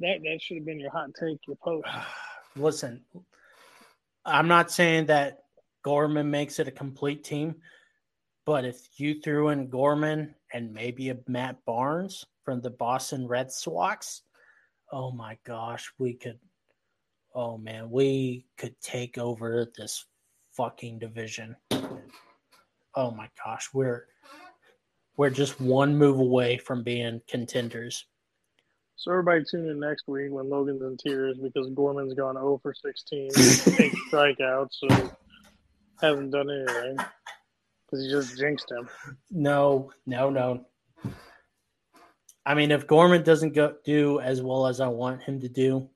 That 0.00 0.20
that 0.22 0.38
should 0.40 0.58
have 0.58 0.66
been 0.66 0.78
your 0.78 0.90
hot 0.90 1.10
take, 1.18 1.38
your 1.46 1.56
post. 1.56 1.88
Listen, 2.56 3.02
I'm 4.24 4.48
not 4.48 4.70
saying 4.70 5.06
that 5.06 5.44
Gorman 5.82 6.30
makes 6.30 6.58
it 6.58 6.68
a 6.68 6.72
complete 6.72 7.24
team. 7.24 7.56
But 8.46 8.64
if 8.64 8.88
you 8.96 9.20
threw 9.20 9.50
in 9.50 9.68
Gorman 9.68 10.34
and 10.54 10.72
maybe 10.72 11.10
a 11.10 11.18
Matt 11.26 11.58
Barnes 11.66 12.24
from 12.44 12.62
the 12.62 12.70
Boston 12.70 13.28
Red 13.28 13.52
Sox, 13.52 14.22
oh 14.90 15.12
my 15.12 15.36
gosh, 15.44 15.92
we 15.98 16.14
could 16.14 16.38
oh 17.34 17.58
man, 17.58 17.90
we 17.90 18.46
could 18.56 18.74
take 18.80 19.18
over 19.18 19.70
this 19.76 20.06
fucking 20.52 20.98
division. 20.98 21.56
Oh 22.98 23.12
my 23.12 23.28
gosh, 23.44 23.68
we're 23.72 24.06
we're 25.16 25.30
just 25.30 25.60
one 25.60 25.96
move 25.96 26.18
away 26.18 26.58
from 26.58 26.82
being 26.82 27.20
contenders. 27.28 28.04
So 28.96 29.12
everybody 29.12 29.44
tune 29.48 29.68
in 29.68 29.78
next 29.78 30.08
week 30.08 30.32
when 30.32 30.50
Logan's 30.50 30.82
in 30.82 30.96
tears 30.96 31.38
because 31.40 31.70
Gorman's 31.76 32.14
gone 32.14 32.34
0 32.34 32.58
for 32.60 32.74
16, 32.74 33.30
eight 33.36 33.92
strikeouts. 34.10 34.70
So 34.72 35.10
hasn't 36.02 36.32
done 36.32 36.50
anything 36.50 36.96
because 37.86 38.04
he 38.04 38.10
just 38.10 38.36
jinxed 38.36 38.68
him. 38.68 38.88
No, 39.30 39.92
no, 40.04 40.28
no. 40.28 40.66
I 42.44 42.54
mean, 42.54 42.72
if 42.72 42.88
Gorman 42.88 43.22
doesn't 43.22 43.54
go 43.54 43.76
do 43.84 44.18
as 44.18 44.42
well 44.42 44.66
as 44.66 44.80
I 44.80 44.88
want 44.88 45.22
him 45.22 45.38
to 45.38 45.48
do, 45.48 45.88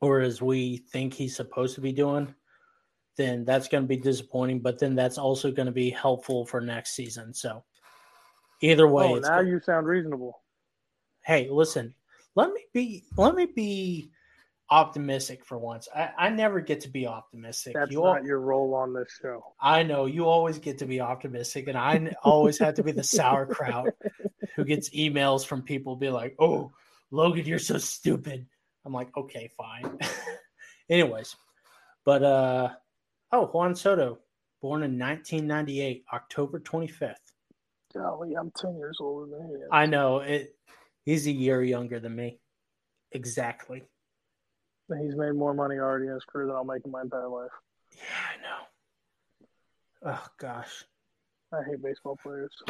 or 0.00 0.20
as 0.20 0.40
we 0.40 0.78
think 0.78 1.12
he's 1.12 1.36
supposed 1.36 1.74
to 1.74 1.82
be 1.82 1.92
doing, 1.92 2.34
then 3.16 3.44
that's 3.44 3.68
going 3.68 3.84
to 3.84 3.88
be 3.88 3.96
disappointing. 3.96 4.60
But 4.60 4.78
then 4.78 4.94
that's 4.94 5.18
also 5.18 5.50
going 5.50 5.66
to 5.66 5.72
be 5.72 5.90
helpful 5.90 6.46
for 6.46 6.60
next 6.60 6.92
season. 6.92 7.34
So 7.34 7.64
either 8.60 8.88
way, 8.88 9.12
oh, 9.12 9.18
now 9.18 9.40
you 9.40 9.60
sound 9.60 9.86
reasonable. 9.86 10.42
Hey, 11.22 11.48
listen, 11.50 11.94
let 12.34 12.52
me 12.52 12.64
be. 12.72 13.04
Let 13.16 13.34
me 13.34 13.46
be 13.46 14.10
optimistic 14.70 15.44
for 15.44 15.58
once. 15.58 15.88
I, 15.94 16.10
I 16.16 16.30
never 16.30 16.60
get 16.60 16.80
to 16.82 16.88
be 16.88 17.06
optimistic. 17.06 17.74
That's 17.74 17.90
you 17.90 18.02
not 18.02 18.24
your 18.24 18.40
role 18.40 18.74
on 18.74 18.94
this 18.94 19.08
show. 19.20 19.54
I 19.60 19.82
know 19.82 20.06
you 20.06 20.26
always 20.26 20.58
get 20.58 20.78
to 20.78 20.86
be 20.86 21.00
optimistic, 21.00 21.68
and 21.68 21.76
I 21.76 22.14
always 22.22 22.58
have 22.58 22.74
to 22.74 22.82
be 22.82 22.92
the 22.92 23.02
sauerkraut 23.02 23.88
who 24.56 24.64
gets 24.64 24.90
emails 24.90 25.44
from 25.44 25.62
people 25.62 25.96
be 25.96 26.10
like, 26.10 26.36
"Oh, 26.38 26.72
Logan, 27.10 27.46
you're 27.46 27.58
so 27.58 27.78
stupid." 27.78 28.46
I'm 28.84 28.92
like, 28.92 29.14
"Okay, 29.16 29.50
fine." 29.56 29.98
Anyways, 30.90 31.36
but 32.04 32.22
uh, 32.22 32.70
oh, 33.32 33.46
Juan 33.46 33.74
Soto, 33.74 34.18
born 34.60 34.82
in 34.82 34.98
1998, 34.98 36.04
October 36.12 36.60
25th. 36.60 37.14
Golly, 37.94 38.34
I'm 38.34 38.52
10 38.56 38.76
years 38.76 38.98
older 39.00 39.30
than 39.30 39.46
him. 39.46 39.68
I 39.72 39.86
know 39.86 40.18
it. 40.18 40.54
He's 41.04 41.26
a 41.26 41.32
year 41.32 41.62
younger 41.62 41.98
than 41.98 42.14
me. 42.14 42.38
Exactly. 43.12 43.82
He's 44.88 45.16
made 45.16 45.34
more 45.34 45.54
money 45.54 45.76
already 45.76 46.06
in 46.06 46.14
his 46.14 46.24
career 46.24 46.46
than 46.46 46.56
I'll 46.56 46.64
make 46.64 46.84
in 46.84 46.90
my 46.90 47.02
entire 47.02 47.28
life. 47.28 47.50
Yeah, 47.96 48.02
I 48.28 48.42
know. 48.42 50.14
Oh 50.14 50.26
gosh, 50.38 50.84
I 51.52 51.58
hate 51.68 51.82
baseball 51.82 52.18
players. 52.22 52.50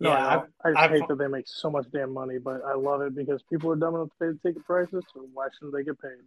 no, 0.00 0.10
yeah, 0.10 0.42
I, 0.64 0.68
I, 0.68 0.70
I 0.70 0.88
just 0.88 1.00
hate 1.00 1.08
that 1.08 1.18
they 1.18 1.28
make 1.28 1.46
so 1.46 1.70
much 1.70 1.86
damn 1.92 2.12
money, 2.12 2.38
but 2.38 2.62
I 2.66 2.74
love 2.74 3.02
it 3.02 3.14
because 3.14 3.42
people 3.50 3.70
are 3.70 3.76
dumb 3.76 3.94
enough 3.94 4.08
to 4.08 4.14
pay 4.18 4.26
the 4.32 4.38
ticket 4.48 4.64
prices. 4.64 5.04
So 5.12 5.26
why 5.34 5.48
shouldn't 5.54 5.74
they 5.74 5.84
get 5.84 6.00
paid? 6.00 6.24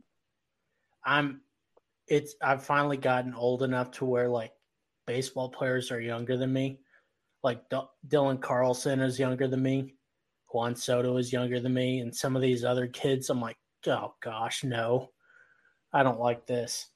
I'm. 1.04 1.42
It's. 2.10 2.36
I've 2.42 2.66
finally 2.66 2.98
gotten 2.98 3.34
old 3.34 3.64
enough 3.64 3.92
to 3.92 4.06
where 4.06 4.28
like 4.28 4.52
baseball 5.06 5.50
players 5.50 5.92
are 5.92 6.02
younger 6.02 6.38
than 6.38 6.52
me. 6.52 6.80
Like 7.44 7.70
D- 7.70 7.80
Dylan 8.08 8.42
Carlson 8.42 9.00
is 9.00 9.20
younger 9.20 9.48
than 9.48 9.62
me. 9.62 9.96
Juan 10.52 10.76
Soto 10.76 11.18
is 11.18 11.32
younger 11.32 11.60
than 11.60 11.74
me, 11.74 12.00
and 12.00 12.16
some 12.16 12.36
of 12.36 12.42
these 12.42 12.66
other 12.66 12.88
kids, 12.88 13.30
I'm 13.30 13.40
like, 13.40 13.58
oh 13.88 14.16
gosh, 14.22 14.64
no, 14.64 15.10
I 15.94 16.04
don't 16.04 16.20
like 16.20 16.46
this. 16.48 16.88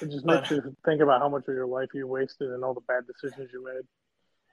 It 0.00 0.10
just 0.10 0.24
makes 0.24 0.48
but, 0.48 0.50
you 0.50 0.76
think 0.84 1.00
about 1.00 1.20
how 1.20 1.28
much 1.28 1.44
of 1.48 1.54
your 1.54 1.66
life 1.66 1.88
you 1.94 2.06
wasted 2.06 2.50
and 2.50 2.64
all 2.64 2.74
the 2.74 2.80
bad 2.82 3.04
decisions 3.06 3.50
you 3.52 3.64
made. 3.64 3.84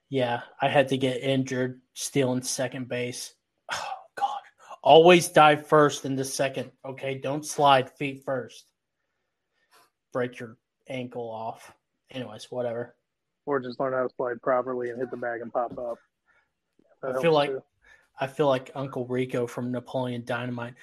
Yeah, 0.10 0.42
I 0.62 0.70
had 0.70 0.90
to 0.90 0.98
get 0.98 1.22
injured 1.22 1.82
stealing 1.94 2.42
second 2.42 2.88
base. 2.88 3.34
Oh 3.72 3.94
God, 4.16 4.40
always 4.82 5.30
dive 5.30 5.68
first 5.68 6.06
in 6.06 6.16
the 6.16 6.26
second. 6.26 6.72
Okay, 6.86 7.18
don't 7.18 7.46
slide 7.46 7.90
feet 7.98 8.24
first. 8.26 8.66
Break 10.18 10.40
your 10.40 10.58
ankle 10.90 11.30
off. 11.30 11.72
anyways, 12.10 12.48
whatever. 12.50 12.96
Or 13.46 13.60
just 13.60 13.80
learn 13.80 13.94
how 13.94 14.02
to 14.02 14.10
slide 14.16 14.42
properly 14.42 14.90
and 14.90 14.98
hit 14.98 15.12
the 15.12 15.18
bag 15.18 15.42
and 15.42 15.54
pop 15.54 15.78
up. 15.78 16.00
That 17.04 17.18
I 17.18 17.22
feel 17.22 17.34
like 17.34 17.52
too. 17.52 17.62
I 18.20 18.26
feel 18.26 18.48
like 18.48 18.72
Uncle 18.74 19.06
Rico 19.06 19.46
from 19.46 19.72
Napoleon 19.72 20.24
Dynamite. 20.26 20.74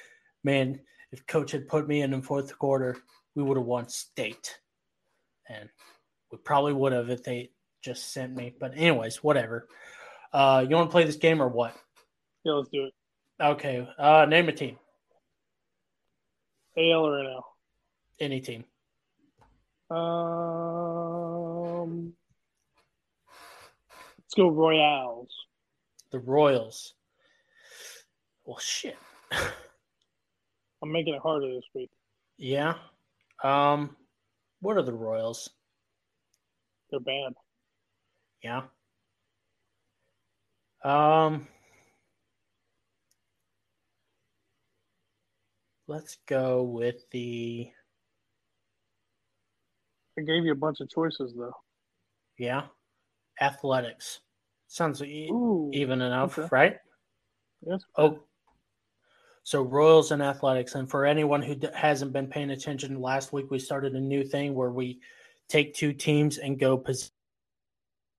Man, 0.44 0.78
if 1.10 1.26
Coach 1.26 1.50
had 1.50 1.66
put 1.66 1.88
me 1.88 2.02
in 2.02 2.12
the 2.12 2.22
fourth 2.22 2.56
quarter, 2.56 2.96
we 3.34 3.42
would 3.42 3.56
have 3.56 3.66
won 3.66 3.88
state, 3.88 4.56
and 5.48 5.68
we 6.30 6.38
probably 6.38 6.72
would 6.72 6.92
have 6.92 7.10
if 7.10 7.24
they 7.24 7.50
just 7.82 8.12
sent 8.12 8.36
me. 8.36 8.54
But 8.60 8.74
anyways, 8.76 9.24
whatever. 9.24 9.66
Uh, 10.32 10.64
you 10.68 10.76
want 10.76 10.90
to 10.90 10.92
play 10.92 11.02
this 11.02 11.16
game 11.16 11.42
or 11.42 11.48
what? 11.48 11.74
Yeah, 12.44 12.52
let's 12.52 12.68
do 12.68 12.84
it. 12.84 12.94
Okay. 13.42 13.88
Uh, 13.98 14.26
name 14.26 14.48
a 14.48 14.52
team. 14.52 14.78
AL 16.76 17.04
or 17.04 17.18
NL? 17.18 17.42
Any 18.20 18.40
team. 18.40 18.64
Um, 19.94 21.84
let's 24.18 24.34
go 24.36 24.48
Royals. 24.48 25.30
The 26.10 26.18
Royals. 26.18 26.94
Well, 28.44 28.58
shit. 28.58 28.96
I'm 29.32 30.90
making 30.92 31.14
it 31.14 31.20
harder 31.22 31.46
this 31.54 31.64
week. 31.74 31.90
Yeah. 32.36 32.74
Um, 33.42 33.96
what 34.60 34.76
are 34.76 34.82
the 34.82 34.92
Royals? 34.92 35.48
They're 36.90 37.00
bad. 37.00 37.32
Yeah. 38.42 38.62
Um, 40.82 41.46
let's 45.86 46.18
go 46.26 46.62
with 46.64 47.08
the. 47.10 47.70
I 50.18 50.22
gave 50.22 50.44
you 50.44 50.52
a 50.52 50.56
bunch 50.56 50.80
of 50.80 50.88
choices 50.88 51.34
though. 51.36 51.54
Yeah, 52.38 52.66
athletics 53.40 54.20
sounds 54.68 55.00
Ooh, 55.02 55.70
even 55.72 56.00
enough, 56.00 56.38
okay. 56.38 56.48
right? 56.50 56.76
Yes. 57.66 57.82
Oh, 57.96 58.20
so 59.44 59.62
Royals 59.62 60.10
and 60.10 60.22
athletics, 60.22 60.74
and 60.74 60.90
for 60.90 61.04
anyone 61.04 61.42
who 61.42 61.56
hasn't 61.74 62.12
been 62.12 62.26
paying 62.26 62.50
attention, 62.50 63.00
last 63.00 63.32
week 63.32 63.50
we 63.50 63.58
started 63.58 63.94
a 63.94 64.00
new 64.00 64.24
thing 64.24 64.54
where 64.54 64.70
we 64.70 65.00
take 65.48 65.74
two 65.74 65.92
teams 65.92 66.38
and 66.38 66.58
go 66.58 66.78
pos- 66.78 67.12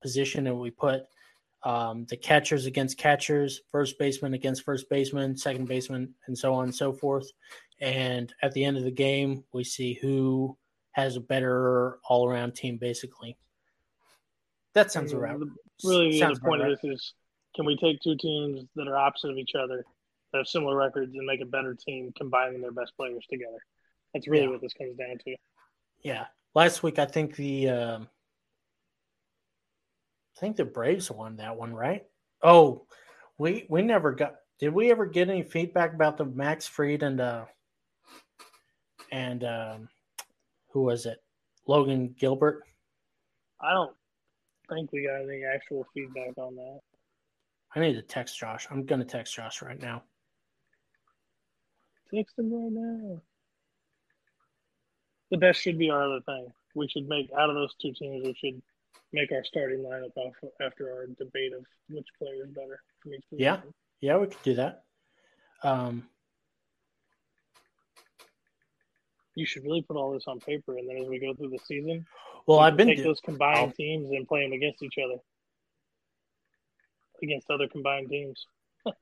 position, 0.02 0.48
and 0.48 0.60
we 0.60 0.70
put 0.70 1.04
um, 1.64 2.06
the 2.10 2.18
catchers 2.18 2.68
against 2.68 3.00
catchers, 3.00 3.62
first 3.72 3.98
baseman 3.98 4.36
against 4.36 4.64
first 4.64 4.88
baseman, 4.90 5.36
second 5.36 5.68
baseman, 5.68 6.14
and 6.28 6.38
so 6.38 6.54
on 6.54 6.66
and 6.66 6.76
so 6.76 6.94
forth. 6.94 7.28
And 7.82 8.32
at 8.44 8.54
the 8.54 8.64
end 8.64 8.78
of 8.78 8.84
the 8.84 8.92
game, 8.92 9.44
we 9.52 9.64
see 9.64 9.96
who 9.96 10.56
has 10.96 11.18
a 11.18 11.20
better 11.20 12.00
all 12.08 12.26
around 12.26 12.56
team, 12.56 12.78
basically. 12.78 13.38
That 14.74 14.94
sounds 14.94 15.14
right. 15.14 15.36
Really, 15.84 16.12
the 16.12 16.20
sounds 16.20 16.40
point 16.40 16.62
right. 16.62 16.72
of 16.72 16.80
this 16.82 16.90
is 16.90 17.14
can 17.54 17.66
we 17.66 17.76
take 17.76 18.00
two 18.02 18.16
teams 18.16 18.64
that 18.78 18.88
are 18.88 18.96
opposite 18.96 19.32
of 19.32 19.38
each 19.38 19.52
other, 19.62 19.84
that 20.32 20.38
have 20.38 20.48
similar 20.48 20.78
records, 20.78 21.14
and 21.14 21.26
make 21.26 21.42
a 21.42 21.46
better 21.46 21.76
team 21.76 22.14
combining 22.18 22.62
their 22.62 22.72
best 22.72 22.94
players 22.96 23.26
together? 23.30 23.58
That's 24.14 24.26
really 24.26 24.46
yeah. 24.46 24.52
what 24.52 24.62
this 24.62 24.74
comes 24.74 24.96
down 24.96 25.18
to. 25.26 25.36
Yeah. 26.02 26.26
Last 26.54 26.82
week, 26.82 26.98
I 26.98 27.06
think 27.06 27.36
the 27.36 27.70
um, 27.70 28.08
I 30.38 30.40
think 30.40 30.56
the 30.56 30.64
Braves 30.64 31.12
won 31.12 31.36
that 31.38 31.58
one, 31.58 31.74
right? 31.74 32.04
Oh, 32.42 32.86
we 33.38 33.66
we 33.70 33.82
never 33.82 34.14
got. 34.14 34.36
Did 34.62 34.74
we 34.74 34.92
ever 34.92 35.06
get 35.06 35.30
any 35.30 35.44
feedback 35.44 35.94
about 35.94 36.16
the 36.16 36.24
Max 36.24 36.66
Fried 36.66 37.04
and 37.04 37.20
uh 37.20 37.46
and 39.12 39.44
um, 39.44 39.90
who 40.76 40.82
was 40.82 41.06
it? 41.06 41.24
Logan 41.68 42.14
Gilbert. 42.20 42.64
I 43.62 43.72
don't 43.72 43.96
think 44.68 44.92
we 44.92 45.08
got 45.08 45.22
any 45.22 45.46
actual 45.46 45.88
feedback 45.94 46.38
on 46.38 46.58
that. 46.58 46.82
I 47.74 47.80
need 47.80 47.94
to 47.94 48.02
text 48.02 48.38
Josh. 48.38 48.68
I'm 48.70 48.86
gonna 48.86 49.06
text 49.06 49.34
Josh 49.34 49.62
right 49.62 49.82
now. 49.82 50.04
Text 52.14 52.38
him 52.38 52.54
right 52.54 52.74
now. 52.74 53.22
The 55.32 55.38
best 55.38 55.62
should 55.62 55.80
be 55.80 55.90
our 55.90 56.04
other 56.04 56.20
thing. 56.26 56.52
We 56.76 56.90
should 56.90 57.08
make 57.08 57.30
out 57.40 57.50
of 57.50 57.56
those 57.56 57.74
two 57.82 57.94
teams. 57.94 58.26
We 58.26 58.36
should 58.38 58.62
make 59.14 59.32
our 59.32 59.46
starting 59.46 59.80
lineup 59.80 60.12
after 60.62 60.92
our 60.92 61.08
debate 61.08 61.54
of 61.54 61.66
which 61.88 62.08
player 62.20 62.44
is 62.44 62.50
better 62.50 62.82
from 63.00 63.14
each 63.14 63.24
position. 63.30 63.40
Yeah, 63.40 63.62
yeah, 64.02 64.18
we 64.18 64.28
could 64.28 64.44
do 64.44 64.56
that. 64.56 64.84
Um, 65.64 66.10
you 69.36 69.46
should 69.46 69.64
really 69.64 69.82
put 69.82 69.98
all 69.98 70.12
this 70.12 70.24
on 70.28 70.40
paper, 70.40 70.78
and 70.78 70.90
then 70.90 70.98
as 70.98 71.08
we 71.08 71.20
go 71.20 71.34
through 71.34 71.50
the 71.50 71.60
season, 71.66 72.06
well, 72.48 72.60
I've 72.60 72.78
been 72.78 72.88
take 72.88 72.98
do- 72.98 73.04
those 73.04 73.22
combined 73.22 73.72
oh. 73.74 73.76
teams 73.76 74.10
and 74.12 74.28
play 74.28 74.44
them 74.44 74.54
against 74.54 74.82
each 74.82 74.96
other, 75.04 75.18
against 77.22 77.50
other 77.50 77.68
combined 77.68 78.10
teams. 78.10 78.48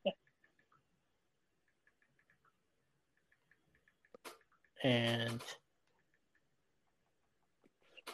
and 4.83 5.41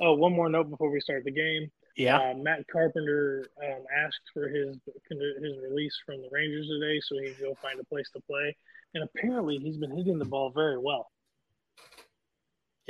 oh, 0.01 0.13
one 0.13 0.33
more 0.33 0.49
note 0.49 0.69
before 0.69 0.91
we 0.91 0.99
start 0.99 1.23
the 1.23 1.31
game. 1.31 1.71
Yeah. 1.95 2.17
Uh, 2.17 2.33
Matt 2.35 2.65
Carpenter 2.71 3.49
um, 3.61 3.83
asked 3.95 4.21
for 4.33 4.47
his 4.47 4.77
his 5.09 5.57
release 5.61 5.97
from 6.05 6.21
the 6.21 6.29
Rangers 6.31 6.67
today, 6.67 6.99
so 7.01 7.17
he 7.19 7.33
can 7.33 7.43
go 7.49 7.55
find 7.61 7.79
a 7.79 7.83
place 7.83 8.09
to 8.13 8.21
play. 8.21 8.55
And 8.93 9.03
apparently, 9.03 9.57
he's 9.57 9.77
been 9.77 9.95
hitting 9.95 10.17
the 10.17 10.25
ball 10.25 10.49
very 10.49 10.77
well. 10.77 11.11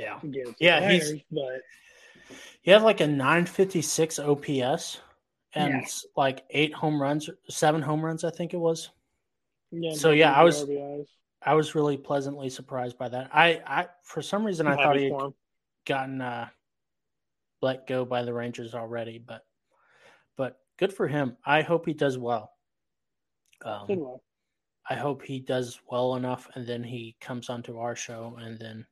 Yeah. 0.00 0.52
Yeah, 0.58 0.90
he's 0.90 1.12
but 1.30 1.60
he 2.62 2.70
had 2.70 2.82
like 2.82 3.00
a 3.00 3.06
956 3.06 4.18
OPS 4.18 5.00
and 5.54 5.74
yeah. 5.74 5.86
like 6.16 6.44
eight 6.50 6.72
home 6.72 7.00
runs, 7.00 7.28
seven 7.48 7.82
home 7.82 8.04
runs, 8.04 8.24
I 8.24 8.30
think 8.30 8.54
it 8.54 8.58
was. 8.58 8.90
Yeah. 9.70 9.94
So 9.94 10.10
yeah, 10.10 10.32
I 10.32 10.42
was 10.42 10.64
RBIs. 10.64 11.06
I 11.42 11.54
was 11.54 11.74
really 11.74 11.96
pleasantly 11.96 12.50
surprised 12.50 12.98
by 12.98 13.08
that. 13.08 13.30
I 13.32 13.62
I 13.66 13.88
for 14.04 14.20
some 14.20 14.44
reason 14.44 14.66
I'm 14.66 14.76
thought 14.76 14.96
he 14.96 15.10
had 15.10 15.32
gotten 15.86 16.20
uh, 16.20 16.48
let 17.62 17.86
go 17.86 18.04
by 18.04 18.22
the 18.22 18.32
Rangers 18.32 18.74
already, 18.74 19.18
but 19.18 19.42
but 20.36 20.58
good 20.78 20.92
for 20.92 21.08
him. 21.08 21.36
I 21.44 21.62
hope 21.62 21.86
he 21.86 21.94
does 21.94 22.18
well. 22.18 22.52
Um, 23.64 24.18
I 24.88 24.94
hope 24.94 25.22
he 25.22 25.40
does 25.40 25.80
well 25.90 26.16
enough, 26.16 26.48
and 26.54 26.66
then 26.66 26.82
he 26.82 27.16
comes 27.20 27.48
onto 27.48 27.78
our 27.78 27.94
show, 27.94 28.36
and 28.40 28.58
then 28.58 28.86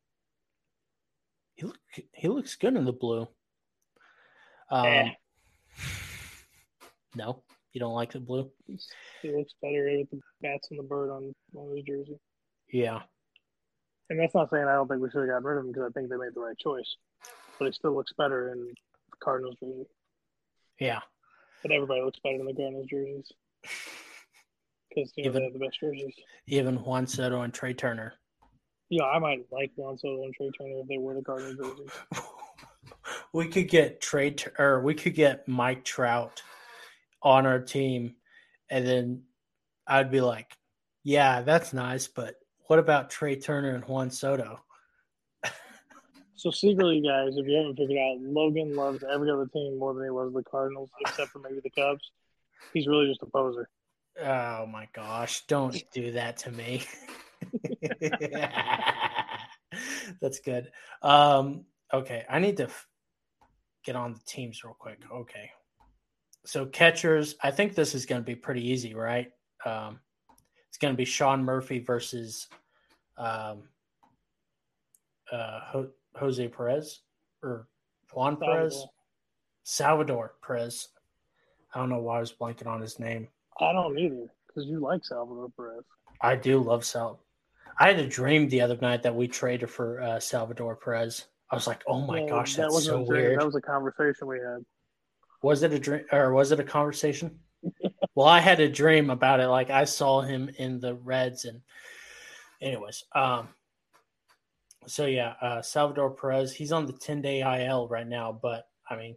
he 1.59 1.66
look 1.66 1.78
he 2.14 2.28
looks 2.28 2.54
good 2.54 2.76
in 2.76 2.84
the 2.84 2.92
blue. 2.92 3.26
Um, 4.70 4.84
yeah. 4.84 5.11
No, 7.16 7.42
you 7.72 7.80
don't 7.80 7.94
like 7.94 8.12
the 8.12 8.20
blue. 8.20 8.50
He 9.22 9.30
looks 9.32 9.54
better 9.61 9.90
with 9.98 10.11
the 10.11 10.20
bats 10.40 10.68
and 10.70 10.78
the 10.78 10.84
bird 10.84 11.11
on 11.11 11.34
on 11.56 11.76
his 11.76 11.84
jersey. 11.84 12.18
Yeah, 12.72 13.00
and 14.09 14.20
that's 14.20 14.34
not 14.34 14.50
saying 14.50 14.64
I 14.64 14.74
don't 14.74 14.86
think 14.86 15.02
we 15.02 15.11
should 15.11 15.20
have 15.20 15.28
gotten 15.28 15.44
rid 15.44 15.59
of 15.59 15.64
him 15.64 15.72
because 15.72 15.90
I 15.90 15.92
think 15.92 16.11
they 16.11 16.16
made 16.16 16.34
the 16.34 16.40
right 16.40 16.59
choice, 16.59 16.96
but 17.59 17.64
he 17.66 17.72
still 17.72 17.94
looks 17.94 18.12
better 18.16 18.52
in 18.52 18.66
the 18.66 19.16
Cardinals 19.22 19.56
jersey. 19.59 19.86
Yeah, 20.78 21.00
but 21.62 21.72
everybody 21.72 22.02
looks 22.02 22.20
better 22.22 22.36
in 22.36 22.46
the 22.46 22.54
Cardinals 22.54 22.86
jerseys 22.88 23.32
because 24.88 25.12
you 25.16 25.24
know, 25.24 25.30
even, 25.30 25.32
they 25.32 25.44
have 25.44 25.52
the 25.54 25.59
best 25.59 25.80
jerseys. 25.80 26.14
Even 26.46 26.76
Juan 26.76 27.09
Soto 27.09 27.40
and 27.40 27.52
Trea 27.52 27.74
Turner. 27.74 28.14
Yeah, 28.91 29.05
I 29.05 29.18
might 29.18 29.47
like 29.53 29.70
Juan 29.76 29.99
Soto 29.99 30.22
and 30.24 30.34
Trea 30.34 30.51
Turner 30.53 30.80
if 30.80 30.89
they 30.89 30.99
were 30.99 31.14
the 31.14 31.22
Cardinals 31.22 31.57
jerseys. 31.57 31.91
we 33.32 33.47
could 33.49 33.68
get 33.68 34.01
Trea 34.01 34.34
or 34.59 34.80
we 34.80 34.95
could 34.95 35.14
get 35.14 35.47
Mike 35.47 35.84
Trout 35.84 36.43
on 37.22 37.45
our 37.45 37.61
team, 37.61 38.14
and 38.70 38.86
then 38.86 39.22
I'd 39.86 40.11
be 40.11 40.22
like, 40.22 40.57
"Yeah, 41.05 41.43
that's 41.43 41.74
nice, 41.74 42.09
but 42.09 42.36
what 42.66 42.78
about 42.78 43.11
Trea 43.11 43.36
Turner 43.36 43.74
and 43.74 43.84
Juan 43.84 44.11
Soto?" 44.11 44.61
so 46.34 46.51
secretly, 46.51 47.03
guys, 47.03 47.36
if 47.36 47.47
you 47.47 47.57
haven't 47.57 47.76
figured 47.76 47.99
out, 47.99 48.20
Logan 48.20 48.74
loves 48.74 49.05
every 49.12 49.30
other 49.30 49.47
team 49.47 49.78
more 49.78 49.93
than 49.93 50.05
he 50.05 50.11
loves 50.11 50.32
the 50.32 50.43
Cardinals, 50.45 50.89
except 51.01 51.30
for 51.30 51.41
maybe 51.41 51.61
the 51.62 51.70
Cubs. 51.70 52.11
He's 52.72 52.86
really 52.86 53.09
just 53.09 53.22
a 53.22 53.26
poser. 53.26 53.68
Oh 54.24 54.66
my 54.66 54.89
gosh! 54.95 55.45
Don't 55.47 55.82
do 55.93 56.12
that 56.12 56.39
to 56.39 56.53
me. 56.53 56.84
That's 60.20 60.41
good. 60.41 60.70
Um, 61.03 61.64
okay, 61.93 62.24
I 62.28 62.39
need 62.39 62.57
to 62.59 62.64
f- 62.64 62.86
get 63.84 63.97
on 63.97 64.14
the 64.14 64.20
teams 64.26 64.64
real 64.64 64.76
quick. 64.78 64.99
Okay. 65.12 65.51
So 66.45 66.66
catchers, 66.66 67.36
I 67.43 67.51
think 67.51 67.74
this 67.74 67.95
is 67.95 68.07
going 68.07 68.22
to 68.22 68.26
be 68.26 68.34
pretty 68.34 68.66
easy, 68.66 68.95
right? 68.95 69.30
Um, 69.66 70.01
it's 70.68 70.78
going 70.78 70.95
to 70.95 70.97
be 70.97 71.05
Sean 71.05 71.45
Murphy 71.45 71.78
versus 71.78 72.49
um, 73.16 73.64
uh, 75.30 75.61
Ho- 75.64 75.91
Jose 76.16 76.49
Perez 76.49 77.01
or 77.43 77.68
Juan 78.12 78.36
Perez, 78.36 78.86
Salvador 79.64 80.34
Perez. 80.43 80.89
I 81.74 81.78
don't 81.78 81.91
know 81.91 81.99
why 81.99 82.16
I 82.16 82.20
was 82.20 82.32
blanking 82.32 82.66
on 82.66 82.80
his 82.80 82.99
name. 82.99 83.28
I 83.61 83.72
don't 83.72 83.99
either 83.99 84.28
because 84.47 84.68
you 84.68 84.80
like 84.80 85.05
Salvador 85.05 85.51
Perez. 85.57 85.84
I 86.22 86.36
do 86.36 86.61
love 86.61 86.84
Sal. 86.84 87.20
I 87.79 87.89
had 87.89 87.99
a 87.99 88.07
dream 88.07 88.49
the 88.49 88.61
other 88.61 88.76
night 88.81 89.03
that 89.05 89.14
we 89.14 89.29
traded 89.29 89.70
for 89.70 90.01
uh, 90.03 90.20
Salvador 90.20 90.76
Perez. 90.76 91.26
I 91.51 91.55
was 91.55 91.66
like, 91.66 91.83
"Oh 91.87 92.01
my 92.01 92.20
Yeah, 92.20 92.29
gosh, 92.29 92.57
that 92.57 92.62
that's 92.62 92.74
wasn't 92.74 93.07
so 93.07 93.12
weird." 93.12 93.39
That 93.39 93.47
was 93.47 93.55
a 93.55 93.61
conversation 93.61 94.26
we 94.26 94.39
had. 94.39 94.64
Was 95.43 95.62
it 95.62 95.72
a 95.72 95.79
dream 95.79 96.05
or 96.12 96.33
was 96.33 96.51
it 96.51 96.61
a 96.61 96.64
conversation? 96.64 97.39
well, 98.14 98.26
I 98.26 98.41
had 98.41 98.61
a 98.61 98.68
dream 98.68 99.11
about 99.11 99.41
it. 99.41 99.49
Like 99.49 99.70
I 99.70 99.85
saw 99.85 100.20
him 100.20 100.51
in 100.59 100.81
the 100.81 100.95
Reds, 100.95 101.45
and 101.45 101.62
anyways, 102.61 103.05
um, 103.14 103.49
so 104.87 105.07
yeah, 105.07 105.35
uh, 105.41 105.62
Salvador 105.62 106.11
Perez, 106.11 106.53
he's 106.53 106.72
on 106.72 106.87
the 106.87 106.93
ten 106.93 107.22
day 107.22 107.41
IL 107.41 107.89
right 107.89 108.07
now, 108.07 108.33
but 108.33 108.68
I 108.91 108.97
mean, 108.97 109.16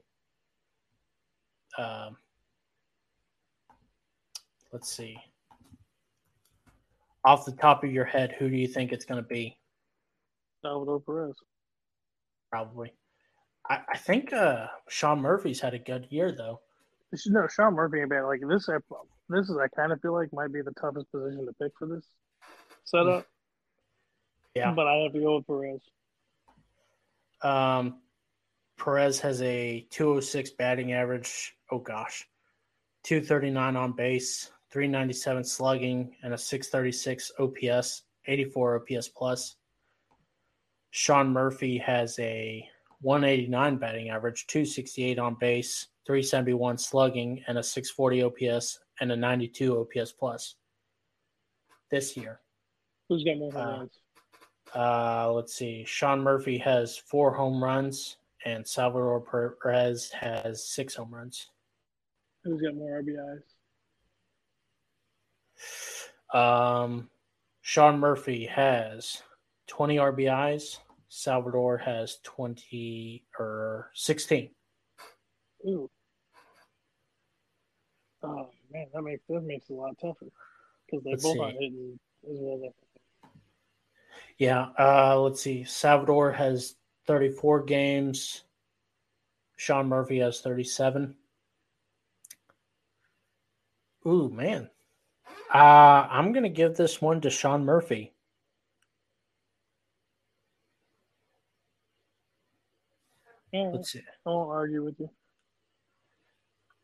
um, 1.78 2.18
let's 4.72 4.91
see. 4.91 5.18
Off 7.24 7.45
the 7.45 7.51
top 7.51 7.84
of 7.84 7.91
your 7.91 8.05
head, 8.05 8.36
who 8.38 8.49
do 8.49 8.55
you 8.57 8.67
think 8.67 8.91
it's 8.91 9.05
going 9.05 9.22
to 9.22 9.28
be? 9.28 9.57
Salvador 10.63 10.99
Perez. 11.01 11.36
Probably. 12.51 12.93
I, 13.69 13.80
I 13.93 13.97
think 13.97 14.34
uh, 14.34 14.67
Sean 14.89 15.22
Murphy's 15.22 15.59
had 15.61 15.74
a 15.74 15.80
good 15.80 16.07
year 16.09 16.32
though. 16.32 16.59
This 17.11 17.26
is- 17.26 17.32
No, 17.32 17.47
Sean 17.47 17.74
Murphy 17.76 17.99
ain't 18.01 18.09
bad. 18.09 18.22
Like 18.24 18.41
this, 18.47 18.67
this 19.30 19.49
is 19.49 19.57
I 19.57 19.67
kind 19.76 19.91
of 19.91 20.01
feel 20.01 20.13
like 20.13 20.34
might 20.34 20.51
be 20.51 20.61
the 20.61 20.74
toughest 20.80 21.11
position 21.11 21.45
to 21.45 21.53
pick 21.61 21.72
for 21.78 21.88
this 21.88 22.05
setup. 22.86 23.26
Yeah. 24.53 24.74
but 24.74 24.86
I 24.86 24.95
have 25.03 25.13
to 25.13 25.19
go 25.22 25.38
with 25.38 25.47
Perez. 25.47 25.80
Um, 27.41 28.01
Perez 28.78 29.17
has 29.22 29.41
a 29.41 29.88
206 29.91 30.49
batting 30.51 30.91
average. 30.91 31.55
Oh 31.72 31.80
gosh, 31.80 32.28
239 33.03 33.78
on 33.78 33.93
base, 33.93 34.51
397 34.72 35.43
slugging, 35.43 36.15
and 36.24 36.34
a 36.34 36.38
636 36.38 37.32
OPS, 37.39 38.03
84 38.26 38.76
OPS 38.82 39.07
plus. 39.09 39.55
Sean 40.91 41.30
Murphy 41.30 41.78
has 41.78 42.17
a 42.19 42.67
189 43.01 43.78
batting 43.78 44.09
average, 44.09 44.47
268 44.47 45.19
on 45.19 45.36
base, 45.39 45.88
371 46.05 46.78
slugging, 46.78 47.43
and 47.47 47.57
a 47.57 47.63
640 47.63 48.24
OPS 48.24 48.80
and 48.99 49.11
a 49.11 49.15
92 49.15 49.80
OPS 49.80 50.11
plus 50.11 50.55
this 51.89 52.15
year. 52.15 52.39
Who's 53.09 53.24
got 53.24 53.38
more 53.38 53.51
home 53.51 53.61
Uh, 53.61 53.78
runs? 53.78 53.99
Uh, 54.74 55.32
let's 55.34 55.53
see. 55.53 55.84
Sean 55.86 56.22
Murphy 56.22 56.57
has 56.59 56.97
four 56.97 57.34
home 57.34 57.61
runs, 57.61 58.17
and 58.45 58.65
Salvador 58.65 59.19
Perez 59.61 60.09
has 60.11 60.65
six 60.65 60.95
home 60.95 61.13
runs. 61.13 61.49
Who's 62.43 62.61
got 62.61 62.76
more 62.76 63.01
RBIs? 63.01 63.43
Um, 66.34 67.09
Sean 67.62 67.99
Murphy 67.99 68.45
has 68.45 69.22
20 69.68 69.97
RBIs. 69.97 70.78
Salvador 71.09 71.78
has 71.78 72.20
20 72.24 73.26
or 73.38 73.91
16. 73.93 74.49
Ooh. 75.68 75.89
Oh 78.24 78.49
man, 78.72 78.88
that 78.93 79.01
makes 79.01 79.24
that 79.30 79.43
makes 79.43 79.70
it 79.70 79.74
a 79.74 79.76
lot 79.76 79.97
tougher 79.99 80.28
because 80.86 81.03
they 81.03 81.12
Let's 81.12 81.24
both 81.24 81.34
see. 81.34 81.39
aren't 81.39 81.53
hitting 81.55 81.99
as 82.30 82.38
well. 82.39 82.62
As 82.66 83.30
Yeah. 84.38 84.68
Uh, 84.80 85.20
let's 85.20 85.41
see. 85.41 85.64
Salvador 85.64 86.32
has 86.32 86.76
34 87.07 87.64
games. 87.64 88.43
Sean 89.57 89.88
Murphy 89.88 90.20
has 90.20 90.41
37. 90.41 91.16
Ooh, 94.07 94.30
man. 94.30 94.70
Uh, 95.53 96.07
I'm 96.09 96.31
going 96.31 96.43
to 96.43 96.49
give 96.49 96.75
this 96.75 97.01
one 97.01 97.21
to 97.21 97.29
Sean 97.29 97.65
Murphy. 97.65 98.13
yeah, 103.51 103.69
Let's 103.73 103.91
see. 103.91 104.01
I 104.25 104.29
won't 104.29 104.49
argue 104.49 104.83
with 104.83 104.99
you. 104.99 105.09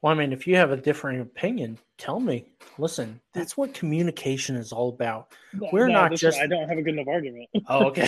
Well, 0.02 0.14
I 0.14 0.16
mean, 0.16 0.32
if 0.32 0.46
you 0.46 0.56
have 0.58 0.72
a 0.72 0.78
different 0.78 1.22
opinion, 1.22 1.80
tell 1.98 2.20
me. 2.20 2.46
Listen, 2.78 3.20
that's 3.34 3.58
what 3.58 3.74
communication 3.74 4.56
is 4.56 4.72
all 4.72 4.90
about. 4.90 5.32
No, 5.54 5.70
We're 5.72 5.88
no, 5.88 5.94
not 5.94 6.14
just- 6.14 6.38
I 6.40 6.46
don't 6.46 6.70
have 6.70 6.78
a 6.78 6.82
good 6.84 6.94
enough 6.94 7.08
argument. 7.08 7.50
Oh, 7.68 7.86
okay. 7.88 8.08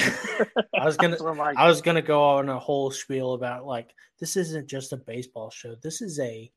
I 0.77 0.85
was 0.85 0.97
gonna- 0.97 1.09
That's 1.11 1.23
what 1.23 1.31
I'm 1.31 1.37
like, 1.37 1.57
I 1.57 1.67
was 1.67 1.81
gonna 1.81 2.01
go 2.01 2.21
on 2.21 2.49
a 2.49 2.59
whole 2.59 2.91
spiel 2.91 3.33
about 3.33 3.65
like 3.65 3.93
this 4.19 4.37
isn't 4.37 4.67
just 4.69 4.93
a 4.93 4.97
baseball 4.97 5.49
show. 5.49 5.75
This 5.81 6.01
is 6.01 6.19
a 6.19 6.51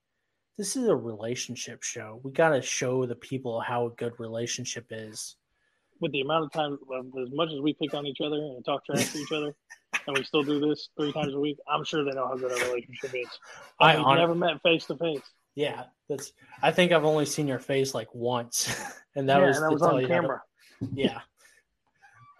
this 0.58 0.76
is 0.76 0.88
a 0.88 0.94
relationship 0.96 1.82
show. 1.82 2.20
We 2.22 2.32
gotta 2.32 2.60
show 2.62 3.06
the 3.06 3.14
people 3.16 3.60
how 3.60 3.86
a 3.86 3.90
good 3.90 4.12
relationship 4.18 4.86
is. 4.90 5.36
with 6.00 6.12
the 6.12 6.20
amount 6.20 6.44
of 6.46 6.52
time, 6.52 6.78
as 7.22 7.30
much 7.32 7.50
as 7.52 7.60
we 7.60 7.74
pick 7.74 7.94
on 7.94 8.06
each 8.06 8.20
other 8.20 8.36
and 8.36 8.64
talk 8.64 8.84
trash 8.84 9.12
to 9.12 9.18
each 9.18 9.32
other, 9.32 9.54
and 10.06 10.16
we 10.18 10.24
still 10.24 10.42
do 10.42 10.58
this 10.60 10.88
three 10.98 11.12
times 11.12 11.32
a 11.34 11.38
week, 11.40 11.58
I'm 11.68 11.84
sure 11.84 12.04
they 12.04 12.10
know 12.10 12.26
how 12.26 12.36
good 12.36 12.50
our 12.52 12.68
relationship 12.68 13.14
is. 13.14 13.28
I 13.80 13.92
I 13.92 13.96
we've 13.96 14.04
hon- 14.04 14.16
never 14.18 14.34
met 14.34 14.60
face 14.62 14.84
to 14.86 14.96
face. 14.96 15.22
Yeah, 15.54 15.84
that's. 16.08 16.32
I 16.62 16.70
think 16.72 16.92
I've 16.92 17.04
only 17.04 17.26
seen 17.26 17.46
your 17.46 17.58
face 17.58 17.94
like 17.94 18.08
once, 18.14 18.68
and 19.16 19.28
that 19.28 19.40
Yeah, 19.40 19.46
was 19.46 19.56
and 19.58 19.66
that 19.66 19.72
was 19.72 19.82
on 19.82 19.94
how 19.94 20.00
to- 20.00 20.06
camera. 20.08 20.42
yeah. 20.94 21.20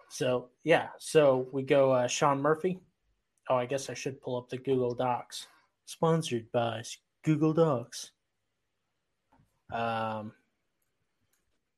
So 0.08 0.50
yeah, 0.64 0.88
so 0.98 1.48
we 1.52 1.62
go 1.62 1.92
uh, 1.92 2.06
Sean 2.06 2.40
Murphy. 2.40 2.78
Oh, 3.48 3.56
I 3.56 3.66
guess 3.66 3.88
I 3.90 3.94
should 3.94 4.20
pull 4.20 4.36
up 4.36 4.48
the 4.48 4.58
Google 4.58 4.94
Docs. 4.94 5.46
Sponsored 5.86 6.50
by 6.52 6.82
Google 7.22 7.52
Docs. 7.52 8.10
Um, 9.72 10.32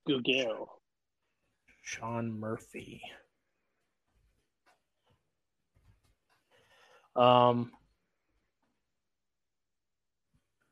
Google. 0.07 0.81
Sean 1.83 2.41
Murphy. 2.41 3.03
Um, 7.15 7.71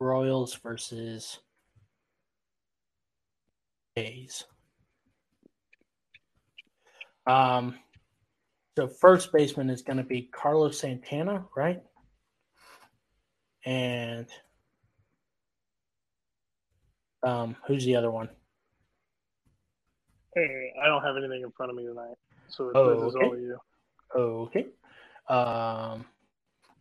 Royals 0.01 0.55
versus 0.57 1.39
A's. 3.97 4.45
Um, 7.27 7.79
so 8.77 8.89
first 8.89 9.33
baseman 9.33 9.70
is 9.70 9.83
going 9.83 9.99
to 9.99 10.03
be 10.03 10.23
Carlos 10.23 10.79
Santana, 10.79 11.45
right? 11.55 11.83
And 13.64 14.27
um, 17.23 17.57
who's 17.66 17.85
the 17.85 17.97
other 17.97 18.11
one? 18.11 18.29
Hey, 20.35 20.73
I 20.83 20.87
don't 20.87 21.03
have 21.03 21.16
anything 21.16 21.43
in 21.43 21.51
front 21.53 21.70
of 21.70 21.77
me 21.77 21.85
tonight, 21.87 22.14
so 22.49 22.73
Oh, 22.75 23.01
this 23.01 23.11
is 23.11 23.16
okay. 23.16 23.27
all 23.27 23.37
you. 23.37 23.59
Okay. 24.14 24.66
Um, 25.29 26.05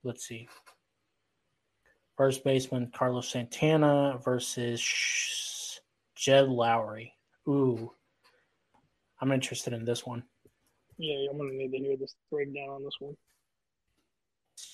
let's 0.04 0.26
see. 0.26 0.48
First 2.18 2.44
baseman 2.44 2.92
Carlos 2.94 3.30
Santana 3.30 4.20
versus 4.24 5.80
Jed 6.16 6.46
Lowrie. 6.48 7.12
Ooh, 7.48 7.92
I'm 9.20 9.32
interested 9.32 9.74
in 9.74 9.86
this 9.86 10.06
one. 10.06 10.24
Yeah, 10.98 11.30
I'm 11.32 11.38
gonna 11.38 11.52
need 11.52 11.72
to 11.72 11.78
hear 11.78 11.98
this 11.98 12.16
breakdown 12.32 12.70
on 12.70 12.84
this 12.84 12.96
one. 13.00 13.16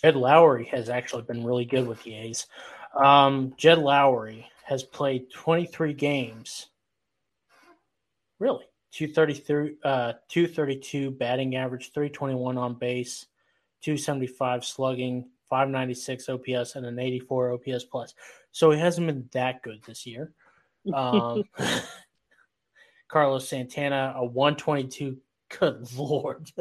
Jed 0.04 0.16
Lowrie 0.16 0.68
has 0.68 0.90
actually 0.90 1.24
been 1.24 1.46
really 1.46 1.66
good 1.66 1.88
with 1.88 2.04
the 2.04 2.16
A's. 2.16 2.48
Um, 2.96 3.54
Jed 3.58 3.78
Lowrie 3.78 4.46
has 4.68 4.84
played 4.84 5.32
23 5.32 5.94
games. 5.94 6.68
Really? 8.38 8.66
233, 8.92 9.78
uh, 9.82 10.14
232 10.28 11.12
batting 11.12 11.56
average, 11.56 11.94
321 11.94 12.58
on 12.58 12.74
base, 12.74 13.28
275 13.82 14.66
slugging, 14.66 15.30
596 15.50 16.28
OPS, 16.28 16.76
and 16.76 16.86
an 16.86 17.00
84 17.00 17.54
OPS 17.54 17.86
plus. 17.86 18.14
So 18.52 18.72
he 18.72 18.78
hasn't 18.80 19.08
been 19.08 19.30
that 19.32 19.64
good 19.64 19.82
this 19.88 20.06
year. 20.06 20.34
Um, 20.94 21.46
Carlos 23.08 23.48
Santana, 23.48 24.16
a 24.18 24.26
122. 24.26 25.18
Good 25.60 25.88
lord. 25.98 26.52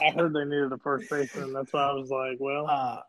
I 0.00 0.10
heard 0.10 0.32
they 0.32 0.44
needed 0.44 0.70
a 0.70 0.78
first 0.78 1.10
baseman. 1.10 1.52
That's 1.52 1.72
why 1.72 1.90
I 1.90 1.92
was 1.92 2.08
like, 2.08 2.36
well, 2.38 2.68
Uh, 2.68 3.00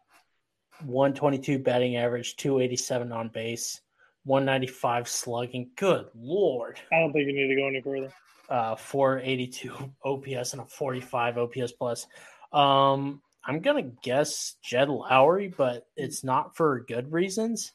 122 0.86 1.60
batting 1.60 1.98
average, 1.98 2.36
287 2.38 3.12
on 3.12 3.30
base, 3.30 3.82
195 4.24 5.08
slugging. 5.08 5.72
Good 5.76 6.08
lord. 6.16 6.80
I 6.92 7.00
don't 7.00 7.14
think 7.14 7.28
you 7.28 7.34
need 7.34 7.48
to 7.48 7.56
go 7.56 7.68
any 7.68 7.82
further. 7.82 8.14
Uh, 8.50 8.76
482 8.76 9.74
OPS 10.04 10.54
and 10.54 10.62
a 10.62 10.66
45 10.66 11.38
OPS 11.38 11.72
plus. 11.72 12.08
Um, 12.52 13.22
I'm 13.46 13.62
gonna 13.62 13.82
guess 14.04 14.56
Jed 14.62 14.90
Lowrie, 14.90 15.56
but 15.56 15.88
it's 15.96 16.24
not 16.24 16.56
for 16.56 16.82
good 16.82 17.12
reasons. 17.12 17.72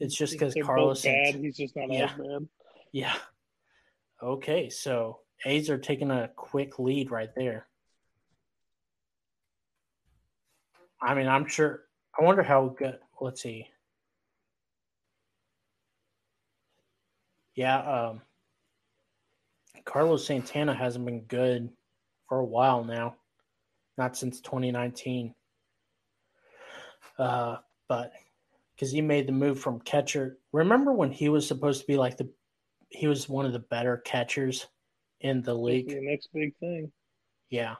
It's 0.00 0.14
just 0.14 0.32
because 0.32 0.54
Carlos. 0.62 1.02
bad. 1.02 1.36
He's 1.36 1.56
just 1.56 1.76
not 1.76 1.90
Yeah. 1.90 2.12
bad. 2.16 2.48
yeah. 2.92 3.14
Okay, 4.22 4.68
so 4.70 5.20
A's 5.44 5.70
are 5.70 5.78
taking 5.78 6.10
a 6.10 6.28
quick 6.34 6.78
lead 6.78 7.10
right 7.10 7.34
there. 7.34 7.68
I 11.00 11.14
mean, 11.14 11.28
I'm 11.28 11.46
sure. 11.46 11.84
I 12.18 12.24
wonder 12.24 12.42
how 12.42 12.68
good. 12.68 12.98
Let's 13.20 13.42
see. 13.42 13.68
Yeah, 17.54 17.78
um, 17.78 18.22
Carlos 19.84 20.26
Santana 20.26 20.74
hasn't 20.74 21.04
been 21.04 21.22
good 21.22 21.70
for 22.28 22.38
a 22.38 22.44
while 22.44 22.84
now. 22.84 23.16
not 23.96 24.16
since 24.16 24.40
2019. 24.40 25.34
Uh, 27.18 27.56
but 27.88 28.12
because 28.74 28.90
he 28.90 29.00
made 29.00 29.28
the 29.28 29.32
move 29.32 29.60
from 29.60 29.78
catcher. 29.80 30.38
Remember 30.52 30.92
when 30.92 31.12
he 31.12 31.28
was 31.28 31.46
supposed 31.46 31.80
to 31.80 31.86
be 31.86 31.96
like 31.96 32.16
the 32.16 32.28
he 32.88 33.06
was 33.06 33.28
one 33.28 33.46
of 33.46 33.52
the 33.52 33.58
better 33.58 33.98
catchers 33.98 34.66
in 35.20 35.42
the 35.42 35.54
league. 35.54 35.88
The 35.88 36.00
next 36.00 36.28
big 36.32 36.56
thing. 36.58 36.90
Yeah, 37.50 37.76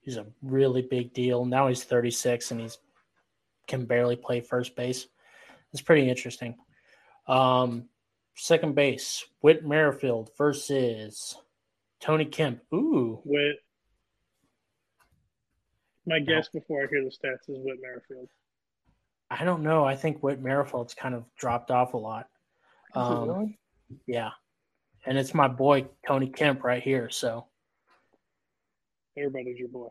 he's 0.00 0.16
a 0.16 0.26
really 0.42 0.82
big 0.82 1.14
deal. 1.14 1.44
Now 1.44 1.68
he's 1.68 1.84
36 1.84 2.50
and 2.50 2.60
he's 2.60 2.78
can 3.66 3.86
barely 3.86 4.16
play 4.16 4.40
first 4.40 4.76
base. 4.76 5.06
It's 5.72 5.82
pretty 5.82 6.08
interesting. 6.08 6.56
Um, 7.28 7.88
second 8.40 8.74
base, 8.74 9.24
Whit 9.40 9.66
Merrifield 9.66 10.30
versus 10.36 11.36
Tony 12.00 12.24
Kemp. 12.24 12.60
Ooh, 12.72 13.20
Whit. 13.24 13.56
My 16.06 16.18
guess 16.18 16.48
before 16.48 16.82
I 16.82 16.86
hear 16.88 17.04
the 17.04 17.10
stats 17.10 17.48
is 17.48 17.58
Whit 17.62 17.78
Merrifield. 17.80 18.28
I 19.30 19.44
don't 19.44 19.62
know. 19.62 19.84
I 19.84 19.94
think 19.94 20.22
Whit 20.22 20.40
Merrifield's 20.40 20.94
kind 20.94 21.14
of 21.14 21.24
dropped 21.36 21.70
off 21.70 21.94
a 21.94 21.98
lot. 21.98 22.28
Um, 22.94 23.28
really? 23.28 23.58
Yeah, 24.06 24.30
and 25.06 25.18
it's 25.18 25.34
my 25.34 25.46
boy 25.46 25.86
Tony 26.06 26.28
Kemp 26.28 26.64
right 26.64 26.82
here. 26.82 27.10
So 27.10 27.46
everybody's 29.16 29.58
your 29.58 29.68
boy. 29.68 29.88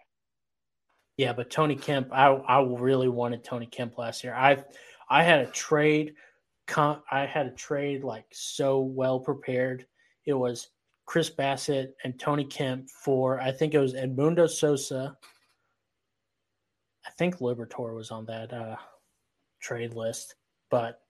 Yeah, 1.18 1.34
but 1.34 1.52
Tony 1.52 1.76
Kemp, 1.76 2.10
I 2.12 2.28
I 2.28 2.64
really 2.64 3.10
wanted 3.10 3.44
Tony 3.44 3.68
Kemp 3.68 3.98
last 3.98 4.24
year. 4.24 4.34
I 4.34 4.64
I 5.10 5.24
had 5.24 5.40
a 5.42 5.52
trade, 5.52 6.16
I 6.78 7.26
had 7.26 7.48
a 7.48 7.52
trade 7.52 8.04
like 8.04 8.26
so 8.32 8.80
well 8.80 9.20
prepared. 9.20 9.86
It 10.26 10.34
was 10.34 10.70
Chris 11.06 11.30
Bassitt 11.30 11.94
and 12.04 12.20
Tony 12.20 12.46
Kemp 12.46 12.90
for 12.90 13.40
I 13.40 13.52
think 13.52 13.74
it 13.74 13.80
was 13.80 13.94
Edmundo 13.94 14.50
Sosa. 14.50 15.18
I 17.06 17.10
think 17.18 17.38
Liberatore 17.38 17.96
was 17.96 18.12
on 18.12 18.26
that 18.26 18.54
uh, 18.54 18.76
trade 19.60 19.96
list, 19.96 20.36
but 20.70 21.02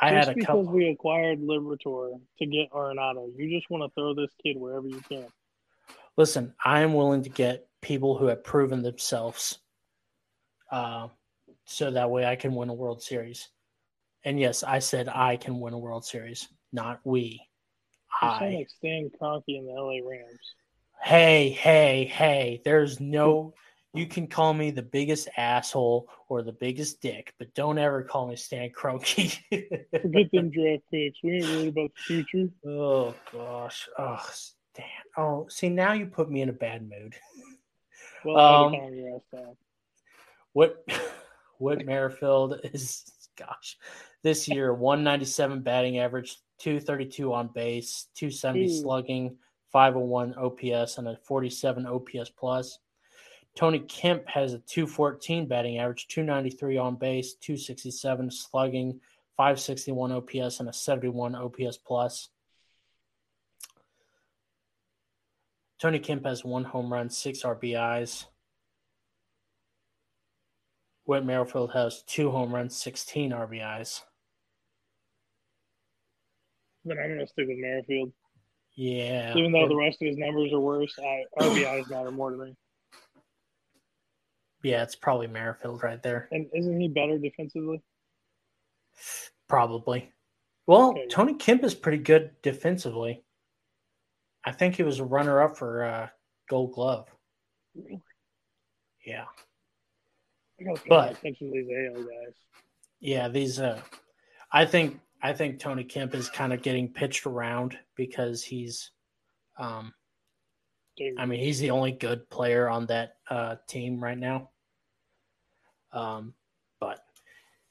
I 0.00 0.10
just 0.10 0.28
had 0.28 0.28
a 0.28 0.34
because 0.34 0.46
couple. 0.46 0.72
we 0.72 0.88
acquired 0.88 1.40
Liberatore 1.40 2.20
to 2.38 2.46
get 2.46 2.70
Arenado, 2.72 3.30
you 3.36 3.56
just 3.56 3.70
want 3.70 3.82
to 3.82 3.94
throw 3.94 4.14
this 4.14 4.30
kid 4.42 4.58
wherever 4.58 4.86
you 4.86 5.00
can. 5.08 5.26
Listen, 6.16 6.52
I 6.64 6.80
am 6.80 6.94
willing 6.94 7.22
to 7.22 7.30
get 7.30 7.66
people 7.80 8.18
who 8.18 8.26
have 8.26 8.44
proven 8.44 8.82
themselves, 8.82 9.58
uh, 10.70 11.08
so 11.64 11.90
that 11.90 12.10
way 12.10 12.26
I 12.26 12.36
can 12.36 12.54
win 12.54 12.68
a 12.68 12.74
World 12.74 13.02
Series. 13.02 13.48
And 14.24 14.40
yes, 14.40 14.62
I 14.62 14.78
said 14.78 15.08
I 15.08 15.36
can 15.36 15.60
win 15.60 15.74
a 15.74 15.78
World 15.78 16.04
Series, 16.04 16.48
not 16.72 17.00
we. 17.04 17.40
You 18.22 18.28
I. 18.28 18.38
sound 18.38 18.54
like 18.54 18.70
Stan 18.70 19.10
Kroenke 19.20 19.42
in 19.48 19.66
the 19.66 19.72
LA 19.72 20.08
Rams. 20.08 20.54
Hey, 21.02 21.50
hey, 21.50 22.06
hey! 22.06 22.62
There's 22.64 23.00
no. 23.00 23.54
You 23.92 24.06
can 24.06 24.26
call 24.26 24.54
me 24.54 24.70
the 24.70 24.82
biggest 24.82 25.28
asshole 25.36 26.08
or 26.28 26.42
the 26.42 26.52
biggest 26.52 27.00
dick, 27.00 27.32
but 27.38 27.54
don't 27.54 27.78
ever 27.78 28.02
call 28.02 28.26
me 28.26 28.36
Stan 28.36 28.70
Kroenke. 28.70 29.38
Forget 30.02 30.30
them 30.32 30.50
draft 30.50 30.82
picks. 30.90 31.18
We 31.22 31.32
ain't 31.36 31.48
worried 31.48 31.68
about 31.68 31.90
the 31.94 32.02
future. 32.02 32.48
Oh 32.66 33.14
gosh. 33.32 33.88
Oh, 33.98 34.24
Stan. 34.32 34.86
Oh, 35.16 35.46
see 35.48 35.68
now 35.68 35.92
you 35.92 36.06
put 36.06 36.30
me 36.30 36.40
in 36.40 36.48
a 36.48 36.54
bad 36.54 36.82
mood. 36.88 37.14
Well, 38.24 38.38
Um, 38.38 38.72
calm 38.72 38.94
your 38.94 39.16
ass. 39.16 39.56
What 40.54 40.84
Whit 41.58 41.86
Merrifield 41.86 42.60
is 42.72 43.04
gosh. 43.36 43.76
This 44.24 44.48
year 44.48 44.72
197 44.72 45.60
batting 45.60 45.98
average, 45.98 46.38
232 46.58 47.34
on 47.34 47.48
base, 47.48 48.06
270 48.14 48.64
Ooh. 48.64 48.68
Hmm. 48.68 48.82
slugging, 48.82 49.36
501 49.70 50.34
OPS 50.38 50.96
and 50.96 51.08
a 51.08 51.18
47 51.18 51.86
OPS 51.86 52.30
plus. 52.30 52.78
Tony 53.54 53.80
Kemp 53.80 54.26
has 54.26 54.54
a 54.54 54.58
214 54.60 55.46
batting 55.46 55.78
average, 55.78 56.08
293 56.08 56.78
on 56.78 56.96
base, 56.96 57.34
267 57.34 58.30
slugging, 58.30 58.98
561 59.36 60.12
OPS 60.12 60.60
and 60.60 60.70
a 60.70 60.72
71 60.72 61.34
OPS 61.34 61.76
plus. 61.76 62.30
Tony 65.78 65.98
Kemp 65.98 66.24
has 66.24 66.42
one 66.42 66.64
home 66.64 66.90
run, 66.90 67.10
six 67.10 67.42
RBIs. 67.42 68.24
Whit 71.04 71.26
Merrifield 71.26 71.72
has 71.72 72.02
two 72.04 72.30
home 72.30 72.54
runs, 72.54 72.74
16 72.80 73.32
RBIs. 73.32 74.00
But 76.84 76.98
I'm 76.98 77.08
gonna 77.10 77.26
stick 77.26 77.46
with 77.48 77.58
Merrifield, 77.58 78.12
Yeah. 78.76 79.34
even 79.36 79.52
though 79.52 79.66
the 79.68 79.76
rest 79.76 80.02
of 80.02 80.08
his 80.08 80.18
numbers 80.18 80.52
are 80.52 80.60
worse. 80.60 80.94
I, 80.98 81.24
RBIs 81.40 81.88
matter 81.90 82.10
more 82.10 82.30
to 82.30 82.36
me. 82.36 82.56
yeah, 84.62 84.82
it's 84.82 84.94
probably 84.96 85.26
Merrifield 85.26 85.82
right 85.82 86.02
there. 86.02 86.28
And 86.32 86.48
isn't 86.54 86.80
he 86.80 86.88
better 86.88 87.18
defensively? 87.18 87.82
Probably. 89.48 90.10
Well, 90.66 90.90
Okay. 90.90 91.06
Tony 91.08 91.34
Kemp 91.34 91.64
is 91.64 91.74
pretty 91.74 91.98
good 91.98 92.30
defensively. 92.42 93.22
I 94.44 94.52
think 94.52 94.74
he 94.76 94.82
was 94.82 95.00
a 95.00 95.04
runner 95.04 95.42
up 95.42 95.56
for 95.56 95.84
uh, 95.84 96.08
Gold 96.48 96.72
Glove. 96.72 97.08
Yeah. 99.04 99.24
I 100.60 100.64
gotta 100.64 100.80
pay 100.80 100.88
But- 100.88 101.12
attention 101.18 101.48
to 101.48 101.52
these 101.52 101.70
AL 101.96 102.02
guys. 102.04 102.34
Yeah, 103.00 103.28
these 103.28 103.58
uh 103.60 103.82
I 104.50 104.64
think 104.64 104.98
I 105.24 105.32
think 105.32 105.58
Tony 105.58 105.82
Kemp 105.82 106.14
is 106.14 106.28
kind 106.28 106.52
of 106.52 106.62
getting 106.62 106.92
pitched 106.92 107.26
around 107.26 107.76
because 107.96 108.44
he's 108.44 108.92
um 109.58 109.92
I 111.18 111.26
mean, 111.26 111.40
he's 111.40 111.58
the 111.58 111.70
only 111.70 111.92
good 111.92 112.28
player 112.30 112.68
on 112.68 112.86
that 112.86 113.16
uh, 113.28 113.56
team 113.66 114.02
right 114.02 114.18
now. 114.18 114.50
Um, 115.92 116.34
but, 116.80 117.04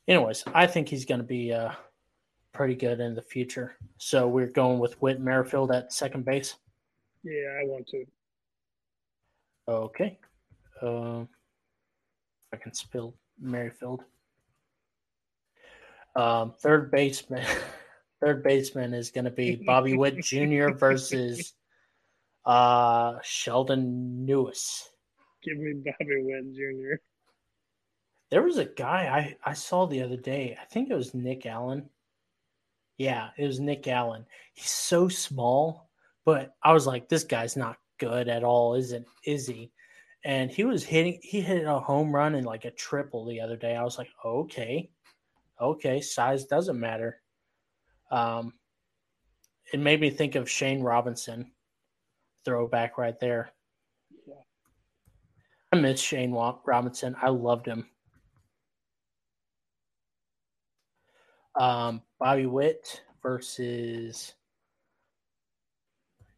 anyways, 0.08 0.43
I 0.54 0.68
think 0.68 0.89
he's 0.89 1.06
going 1.06 1.22
to 1.22 1.26
be 1.26 1.54
uh, 1.54 1.72
pretty 2.54 2.76
good 2.76 2.99
in 2.99 3.16
the 3.16 3.22
future. 3.22 3.78
So 3.97 4.28
we're 4.28 4.47
going 4.47 4.80
with 4.80 5.01
Whit 5.01 5.22
Merrifield 5.22 5.72
at 5.72 5.93
second 5.93 6.26
base. 6.26 6.56
yeah, 7.24 7.60
I 7.62 7.66
want 7.66 7.88
to. 7.88 8.06
Okay. 9.70 10.20
Um, 10.82 11.30
I 12.51 12.58
can 12.58 12.74
spill 12.74 13.16
Merrifield. 13.39 14.04
Um, 16.16 16.53
third 16.59 16.91
baseman. 16.91 17.45
Third 18.22 18.41
baseman 18.41 18.93
is 18.93 19.11
going 19.11 19.26
to 19.26 19.32
be 19.32 19.57
Bobby 19.57 19.97
Witt 19.97 20.24
Jr. 20.24 20.70
versus 20.78 21.55
uh, 22.45 23.16
Sheldon 23.22 24.26
Neuse. 24.26 24.88
Give 25.43 25.57
me 25.57 25.74
Bobby 25.74 26.24
Witt 26.24 26.53
Jr. 26.53 27.01
There 28.32 28.41
was 28.41 28.59
a 28.59 28.66
guy 28.66 29.36
I, 29.43 29.51
I 29.51 29.53
saw 29.53 29.86
the 29.86 30.03
other 30.03 30.16
day. 30.16 30.57
I 30.57 30.64
think 30.64 30.89
it 30.89 30.95
was 30.95 31.14
Nick 31.14 31.45
Allen. 31.45 31.89
Yeah, 32.97 33.32
it 33.38 33.45
was 33.45 33.59
Nick 33.59 33.89
Allen. 33.89 34.26
He's 34.53 34.70
so 34.70 35.09
small, 35.09 35.89
but 36.24 36.55
I 36.64 36.72
was 36.72 36.88
like, 36.88 37.09
this 37.09 37.26
guy's 37.26 37.57
not 37.57 37.78
good 37.99 38.30
at 38.30 38.43
all, 38.43 38.76
isn't 38.76 39.05
is 39.26 39.47
he? 39.47 39.72
And 40.26 40.49
he 40.49 40.64
was 40.64 40.84
hitting 40.84 41.20
he 41.22 41.41
hit 41.41 41.66
a 41.66 41.80
home 41.80 42.16
run 42.16 42.36
and 42.36 42.45
like 42.45 42.66
a 42.66 42.72
triple 42.72 43.26
the 43.26 43.41
other 43.41 43.57
day. 43.57 43.76
I 43.76 43.84
was 43.84 43.97
like, 43.97 44.09
okay. 44.24 44.89
Okay, 45.62 46.01
size 46.01 46.45
doesn't 46.45 46.80
matter. 46.80 47.22
Um 48.12 48.54
it 49.72 49.80
made 49.80 50.01
me 50.01 50.10
think 50.10 50.36
of 50.36 50.49
Shane 50.49 50.82
Robinson. 50.82 51.51
Throwback 52.45 52.97
right 52.97 53.20
there. 53.20 53.51
Yeah. 54.28 54.36
I 55.72 55.78
miss 55.78 56.01
Shane 56.01 56.32
Robinson. 56.32 57.16
I 57.22 57.30
loved 57.30 57.66
him. 57.66 57.88
Um, 61.56 62.01
Bobby 62.20 62.45
Witt 62.45 63.01
versus 63.22 64.34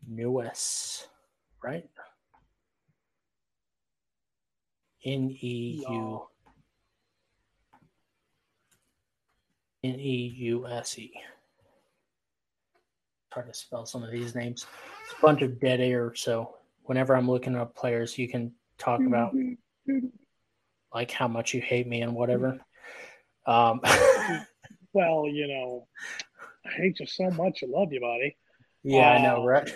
Neuse, 0.08 1.08
right? 1.64 1.90
N 5.04 5.36
E 5.42 5.86
U 5.90 6.28
N 9.94 10.00
E 10.00 10.36
U 10.40 10.68
S 10.68 10.98
E. 10.98 11.12
Hard 13.32 13.48
to 13.48 13.54
spell 13.54 13.86
some 13.86 14.04
of 14.04 14.12
these 14.12 14.34
names. 14.36 14.66
It's 15.04 15.14
a 15.18 15.22
bunch 15.22 15.42
of 15.42 15.60
dead 15.60 15.82
air. 15.82 16.14
So 16.16 16.56
whenever 16.84 17.16
I'm 17.16 17.30
looking 17.30 17.56
up 17.56 17.76
players, 17.76 18.18
you 18.18 18.28
can 18.30 18.54
talk 18.78 19.02
about 19.06 19.36
like 20.94 21.12
how 21.12 21.28
much 21.28 21.54
you 21.54 21.62
hate 21.62 21.88
me 21.88 22.02
and 22.02 22.16
whatever. 22.16 22.60
Um, 23.46 23.82
Well, 24.94 25.28
you 25.28 25.46
know, 25.50 25.88
I 26.66 26.70
hate 26.70 27.02
you 27.02 27.06
so 27.06 27.30
much. 27.32 27.62
I 27.62 27.68
love 27.68 27.92
you, 27.92 28.00
buddy. 28.00 28.38
yeah, 28.84 29.12
I 29.12 29.22
know, 29.22 29.42
Uh, 29.42 29.46
right? 29.46 29.70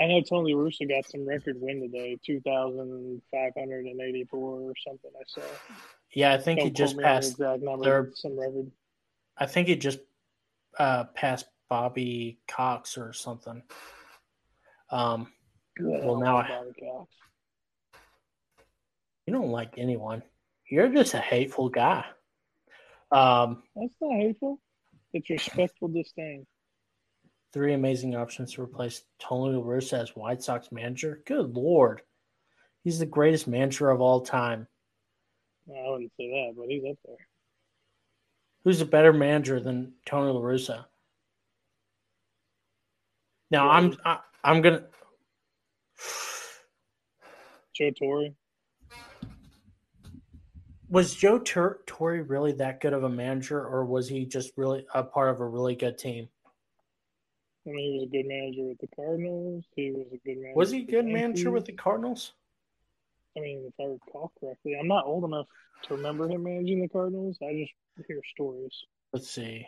I 0.00 0.06
know 0.06 0.22
Tony 0.22 0.54
Russo 0.54 0.86
got 0.86 1.04
some 1.06 1.28
record 1.28 1.56
win 1.60 1.82
today, 1.82 2.18
two 2.24 2.40
thousand 2.40 3.20
five 3.30 3.52
hundred 3.56 3.84
and 3.84 4.00
eighty-four 4.00 4.60
or 4.62 4.72
something. 4.88 5.10
I 5.14 5.22
saw. 5.26 5.42
Yeah, 6.14 6.32
I 6.34 6.38
think 6.38 6.60
he 6.60 6.70
just 6.70 6.94
quote 6.94 7.04
me 7.04 7.10
on 7.10 7.20
the 7.20 7.20
passed. 7.20 7.38
number. 7.62 8.12
Some 8.14 8.38
record. 8.38 8.70
I 9.36 9.46
think 9.46 9.68
he 9.68 9.76
just 9.76 9.98
uh, 10.78 11.04
passed 11.14 11.46
Bobby 11.68 12.38
Cox 12.46 12.96
or 12.96 13.12
something. 13.12 13.62
Um, 14.90 15.32
Good 15.76 16.04
Well, 16.04 16.18
now 16.20 16.36
I- 16.38 16.48
Bobby 16.48 16.72
Cox. 16.80 17.10
You 19.26 19.32
don't 19.32 19.50
like 19.50 19.74
anyone. 19.78 20.22
You're 20.70 20.88
just 20.88 21.14
a 21.14 21.18
hateful 21.18 21.68
guy. 21.68 22.04
Um, 23.10 23.62
That's 23.74 23.94
not 24.00 24.16
hateful. 24.16 24.60
It's 25.12 25.30
respectful 25.30 25.88
disdain. 25.88 26.46
three 27.52 27.72
amazing 27.72 28.16
options 28.16 28.52
to 28.52 28.62
replace 28.62 29.02
Tony 29.20 29.56
La 29.56 29.62
Russa 29.62 30.00
as 30.02 30.10
White 30.16 30.42
Sox 30.42 30.70
manager. 30.72 31.22
Good 31.24 31.54
lord, 31.54 32.02
he's 32.82 32.98
the 32.98 33.06
greatest 33.06 33.46
manager 33.46 33.90
of 33.90 34.00
all 34.00 34.20
time. 34.22 34.66
I 35.68 35.90
wouldn't 35.90 36.12
say 36.16 36.28
that, 36.28 36.54
but 36.56 36.68
he's 36.68 36.84
up 36.84 36.98
there. 37.06 37.16
Who's 38.64 38.80
a 38.80 38.86
better 38.86 39.12
manager 39.12 39.60
than 39.60 39.92
Tony 40.06 40.32
La 40.32 40.40
Russa? 40.40 40.86
Now. 43.50 43.70
I'm 43.70 43.96
I, 44.04 44.18
I'm 44.42 44.62
gonna. 44.62 44.84
Joe 47.74 47.90
Torre. 47.90 48.28
Was 50.88 51.14
Joe 51.14 51.38
Tur- 51.38 51.80
Torre 51.86 52.22
really 52.22 52.52
that 52.52 52.80
good 52.80 52.92
of 52.92 53.04
a 53.04 53.08
manager, 53.08 53.66
or 53.66 53.84
was 53.84 54.08
he 54.08 54.24
just 54.26 54.52
really 54.56 54.86
a 54.94 55.02
part 55.02 55.30
of 55.30 55.40
a 55.40 55.46
really 55.46 55.74
good 55.74 55.98
team? 55.98 56.28
I 57.66 57.70
mean, 57.70 57.92
he 57.92 57.98
was 57.98 58.08
a 58.08 58.10
good 58.10 58.26
manager 58.26 58.64
with 58.64 58.78
the 58.78 58.88
Cardinals. 58.94 59.64
He 59.74 59.90
was 59.90 60.06
a 60.12 60.18
good 60.18 60.36
manager. 60.36 60.54
Was 60.54 60.70
he 60.70 60.80
a 60.82 60.84
good 60.84 61.06
manager 61.06 61.50
with 61.50 61.64
the 61.64 61.72
Cardinals? 61.72 62.32
I 63.36 63.40
mean, 63.40 63.64
if 63.66 63.74
I 63.80 63.84
recall 63.84 64.32
correctly, 64.38 64.76
I'm 64.78 64.88
not 64.88 65.06
old 65.06 65.24
enough 65.24 65.46
to 65.84 65.94
remember 65.94 66.28
him 66.28 66.44
managing 66.44 66.82
the 66.82 66.88
Cardinals. 66.88 67.36
I 67.42 67.52
just 67.52 67.72
hear 68.06 68.20
stories. 68.34 68.72
Let's 69.12 69.30
see. 69.30 69.66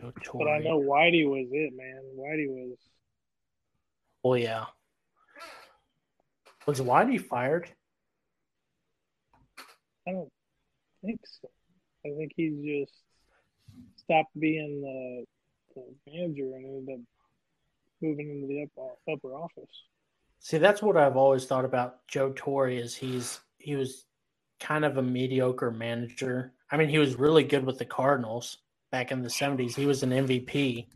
Joe 0.00 0.12
But 0.34 0.48
I 0.48 0.58
know 0.58 0.80
Whitey 0.80 1.28
was 1.28 1.48
it, 1.50 1.72
man. 1.76 2.00
Whitey 2.16 2.48
was. 2.48 2.76
Oh 4.24 4.34
yeah. 4.34 4.66
Was 6.66 6.80
Whitey 6.80 7.20
fired? 7.20 7.70
I 10.06 10.12
don't 10.12 10.30
think 11.04 11.20
so. 11.24 11.48
I 12.06 12.10
think 12.16 12.32
he 12.36 12.84
just 12.86 12.94
stopped 13.96 14.38
being 14.38 14.80
the, 14.80 15.24
the 15.74 16.10
manager 16.10 16.54
and 16.54 16.64
ended 16.64 16.94
up 16.94 17.00
moving 18.00 18.30
into 18.30 18.46
the 18.46 18.62
upper, 18.62 19.12
upper 19.12 19.34
office. 19.34 19.70
See, 20.40 20.56
that's 20.58 20.82
what 20.82 20.96
I've 20.96 21.16
always 21.16 21.44
thought 21.44 21.66
about 21.66 22.06
Joe 22.08 22.32
Torre 22.34 22.70
is 22.70 22.96
he's 22.96 23.40
he 23.58 23.76
was 23.76 24.06
kind 24.58 24.86
of 24.86 24.96
a 24.96 25.02
mediocre 25.02 25.70
manager. 25.70 26.54
I 26.70 26.78
mean, 26.78 26.88
he 26.88 26.98
was 26.98 27.16
really 27.16 27.44
good 27.44 27.64
with 27.64 27.78
the 27.78 27.84
Cardinals 27.84 28.58
back 28.90 29.12
in 29.12 29.22
the 29.22 29.28
70s. 29.28 29.74
He 29.74 29.86
was 29.86 30.02
an 30.02 30.10
MVP, 30.10 30.86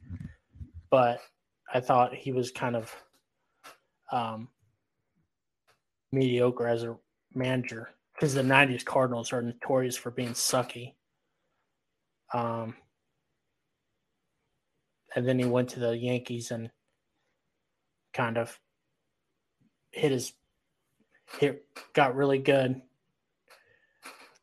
but 0.91 1.21
I 1.73 1.81
thought 1.81 2.15
he 2.15 2.33
was 2.33 2.51
kind 2.51 2.75
of 2.75 2.95
um, 4.11 4.49
mediocre 6.11 6.67
as 6.67 6.85
a 6.85 6.97
manager 7.35 7.91
because 8.15 8.33
the 8.33 8.43
90s 8.43 8.85
Cardinals 8.85 9.33
are 9.33 9.43
notorious 9.43 9.97
for 9.97 10.11
being 10.11 10.31
sucky. 10.33 10.95
Um, 12.33 12.75
and 15.15 15.29
then 15.29 15.39
he 15.39 15.45
went 15.45 15.69
to 15.71 15.81
the 15.81 15.97
Yankees 15.97 16.51
and 16.51 16.71
kind 18.15 18.39
of 18.39 18.59
hit 19.95 20.13
his 20.13 20.33
hit 21.39 21.65
got 21.93 22.15
really 22.17 22.39
good. 22.39 22.83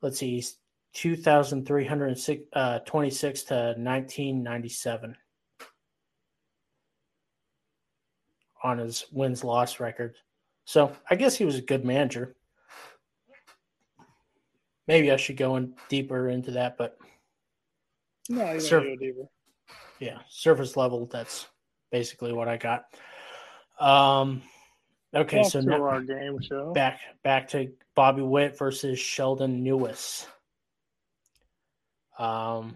Let's 0.02 0.18
see, 0.18 0.36
he's 0.36 0.58
2,326 0.93 2.41
uh, 2.54 2.80
to 2.80 3.56
1997 3.80 5.16
on 8.64 8.78
his 8.78 9.06
wins 9.12 9.43
loss 9.43 9.80
record. 9.80 10.16
So 10.66 10.91
I 11.10 11.16
guess 11.16 11.36
he 11.36 11.45
was 11.45 11.56
a 11.56 11.62
good 11.62 11.84
manager. 11.86 12.36
Maybe 14.88 15.12
I 15.12 15.18
should 15.18 15.38
go 15.38 15.56
in 15.58 15.74
deeper 15.89 16.30
into 16.30 16.52
that, 16.52 16.78
but 16.78 16.97
No, 18.30 18.52
you 18.54 18.60
don't 18.62 18.84
go 18.84 18.95
deeper. 18.95 19.28
yeah, 19.99 20.20
surface 20.30 20.76
level. 20.78 21.06
That's 21.06 21.47
basically 21.91 22.34
what 22.34 22.47
I 22.47 22.58
got. 22.58 22.86
Um, 23.80 24.41
okay, 25.14 25.41
Back 25.41 25.51
so 25.51 25.62
now 25.62 25.84
our 25.84 26.01
game 26.01 26.39
show. 26.41 26.74
back 26.74 26.99
back 27.24 27.49
to 27.49 27.72
Bobby 27.95 28.22
Witt 28.22 28.57
versus 28.57 28.99
Sheldon 28.99 29.64
Neuse. 29.64 30.28
Um, 32.18 32.76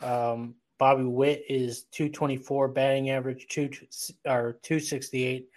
um, 0.00 0.54
Bobby 0.78 1.04
Witt 1.04 1.44
is 1.48 1.84
224 1.92 2.68
batting 2.68 3.10
average, 3.10 3.46
two 3.48 3.70
or 4.26 4.58
268 4.62 5.48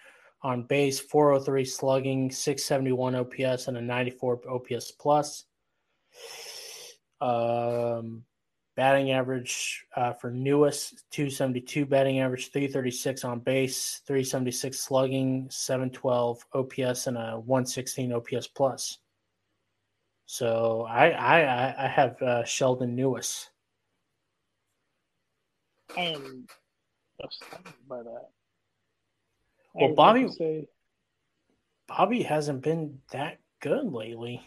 on 0.42 0.62
base, 0.62 1.00
403 1.00 1.64
slugging, 1.64 2.30
671 2.30 3.14
OPS, 3.16 3.68
and 3.68 3.76
a 3.76 3.82
94 3.82 4.40
OPS 4.48 4.92
plus. 4.92 5.44
Um, 7.20 8.24
batting 8.78 9.10
average 9.10 9.84
uh, 9.96 10.12
for 10.12 10.30
Newest 10.30 11.02
272 11.10 11.84
batting 11.84 12.20
average, 12.20 12.52
336 12.52 13.24
on 13.24 13.40
base, 13.40 14.02
376 14.06 14.78
slugging, 14.78 15.48
712 15.50 16.46
OPS, 16.54 17.08
and 17.08 17.18
a 17.18 17.40
116 17.40 18.12
OPS 18.12 18.46
plus. 18.46 18.98
So 20.26 20.86
I 20.88 21.08
I 21.10 21.40
I- 21.40 21.84
I 21.86 21.88
have 21.88 22.22
uh, 22.22 22.44
Sheldon 22.44 22.94
Neuse. 22.94 23.50
I 25.96 26.00
am 26.02 26.46
astounded 27.20 27.72
by 27.88 28.04
that. 28.04 28.28
I 29.74 29.86
Well, 29.86 29.94
Bobby- 29.96 30.28
say 30.28 30.68
Bobby 31.88 32.22
hasn't 32.22 32.62
been 32.62 33.00
that 33.10 33.38
good 33.58 33.90
lately. 33.92 34.46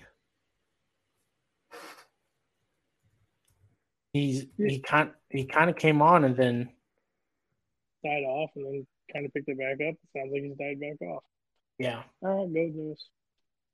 He's 4.13 4.45
he 4.57 4.79
kind 4.79 5.11
he 5.29 5.45
kind 5.45 5.69
of 5.69 5.75
came 5.77 6.01
on 6.01 6.25
and 6.25 6.35
then 6.35 6.69
died 8.03 8.23
off 8.23 8.49
and 8.55 8.65
then 8.65 8.87
kind 9.13 9.25
of 9.25 9.33
picked 9.33 9.47
it 9.49 9.57
back 9.57 9.85
up. 9.87 9.95
Sounds 10.15 10.31
like 10.33 10.41
he's 10.43 10.57
died 10.57 10.79
back 10.79 11.01
off. 11.07 11.23
yeah 11.79 12.03
oh, 12.23 12.27
All 12.27 12.45
right, 12.45 12.53
go 12.53 12.59
Neuse. 12.73 13.05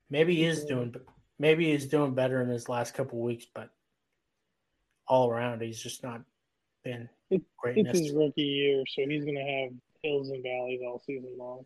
maybe 0.10 0.36
he 0.36 0.46
is 0.46 0.66
doing 0.66 0.94
maybe 1.40 1.72
he's 1.72 1.88
doing 1.88 2.14
better 2.14 2.42
in 2.42 2.50
his 2.50 2.70
last 2.70 2.94
couple 2.94 3.20
weeks, 3.20 3.46
but 3.54 3.70
all 5.08 5.30
around 5.32 5.62
he's 5.62 5.82
just 5.82 6.04
not 6.04 6.22
been 6.84 7.10
It- 7.30 7.42
It's 7.66 7.98
his 8.00 8.12
rookie 8.12 8.42
year, 8.44 8.84
so 8.88 9.08
he's 9.08 9.24
going 9.24 9.36
to 9.38 9.42
have 9.42 9.72
hills 10.04 10.30
and 10.30 10.44
valleys 10.44 10.82
all 10.86 11.02
season 11.06 11.34
long. 11.38 11.66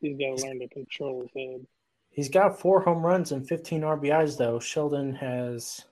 He's 0.00 0.16
got 0.18 0.36
to 0.38 0.46
learn 0.46 0.58
to 0.60 0.68
control 0.68 1.22
his 1.22 1.30
head. 1.34 1.66
He's 2.10 2.28
got 2.28 2.58
four 2.60 2.80
home 2.80 3.04
runs 3.04 3.32
and 3.32 3.46
15 3.48 3.82
RBIs, 3.82 4.36
though. 4.36 4.58
Sheldon 4.60 5.14
has 5.14 5.84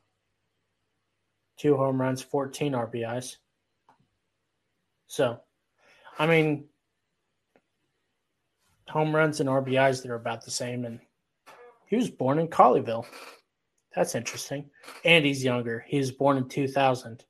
two 1.57 1.77
home 1.77 2.01
runs, 2.01 2.23
14 2.23 2.73
RBIs. 2.73 3.37
So, 5.07 5.41
I 6.19 6.27
mean, 6.27 6.67
home 8.89 9.15
runs 9.15 9.41
and 9.41 9.49
RBIs, 9.49 10.03
they're 10.03 10.15
about 10.15 10.45
the 10.45 10.51
same. 10.51 10.85
And 10.85 11.01
he 11.87 11.97
was 11.97 12.11
born 12.11 12.39
in 12.39 12.49
Colleyville. 12.49 13.07
That's 13.95 14.15
interesting. 14.15 14.71
And 15.05 15.25
he's 15.25 15.45
younger. 15.45 15.85
He 15.87 15.99
was 15.99 16.13
born 16.13 16.37
in 16.37 16.49
2000. 16.49 17.25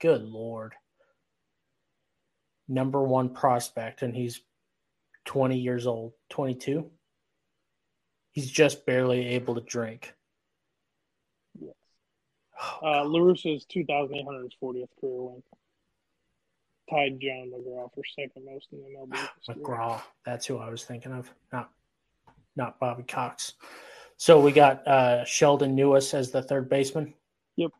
Good 0.00 0.22
Lord. 0.22 0.74
Number 2.68 3.02
one 3.02 3.32
prospect, 3.32 4.02
and 4.02 4.14
he's 4.14 4.40
20 5.24 5.58
years 5.58 5.86
old, 5.86 6.12
22 6.30 6.90
he's 8.36 8.50
just 8.50 8.84
barely 8.84 9.28
able 9.28 9.54
to 9.54 9.62
drink. 9.62 10.14
Uh, 12.82 13.04
LaRussa's 13.04 13.66
2,840th 13.66 14.88
career 15.00 15.22
win. 15.22 15.42
Tied 16.88 17.20
John 17.20 17.50
McGraw 17.52 17.92
for 17.92 18.02
second 18.18 18.44
most 18.44 18.68
in 18.72 18.78
the 18.78 19.16
MLB. 19.16 19.28
McGraw, 19.48 20.00
that's 20.24 20.46
who 20.46 20.58
I 20.58 20.70
was 20.70 20.84
thinking 20.84 21.12
of, 21.12 21.28
not 21.52 21.70
not 22.54 22.78
Bobby 22.78 23.02
Cox. 23.02 23.54
So 24.16 24.40
we 24.40 24.52
got 24.52 24.86
uh, 24.86 25.24
Sheldon 25.24 25.74
Neuse 25.74 26.14
as 26.14 26.30
the 26.30 26.42
third 26.42 26.70
baseman. 26.70 27.12
Yep. 27.56 27.72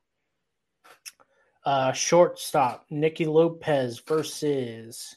Uh, 1.64 1.92
shortstop 1.92 2.84
Nicky 2.90 3.26
Lopez 3.26 4.00
versus 4.00 5.16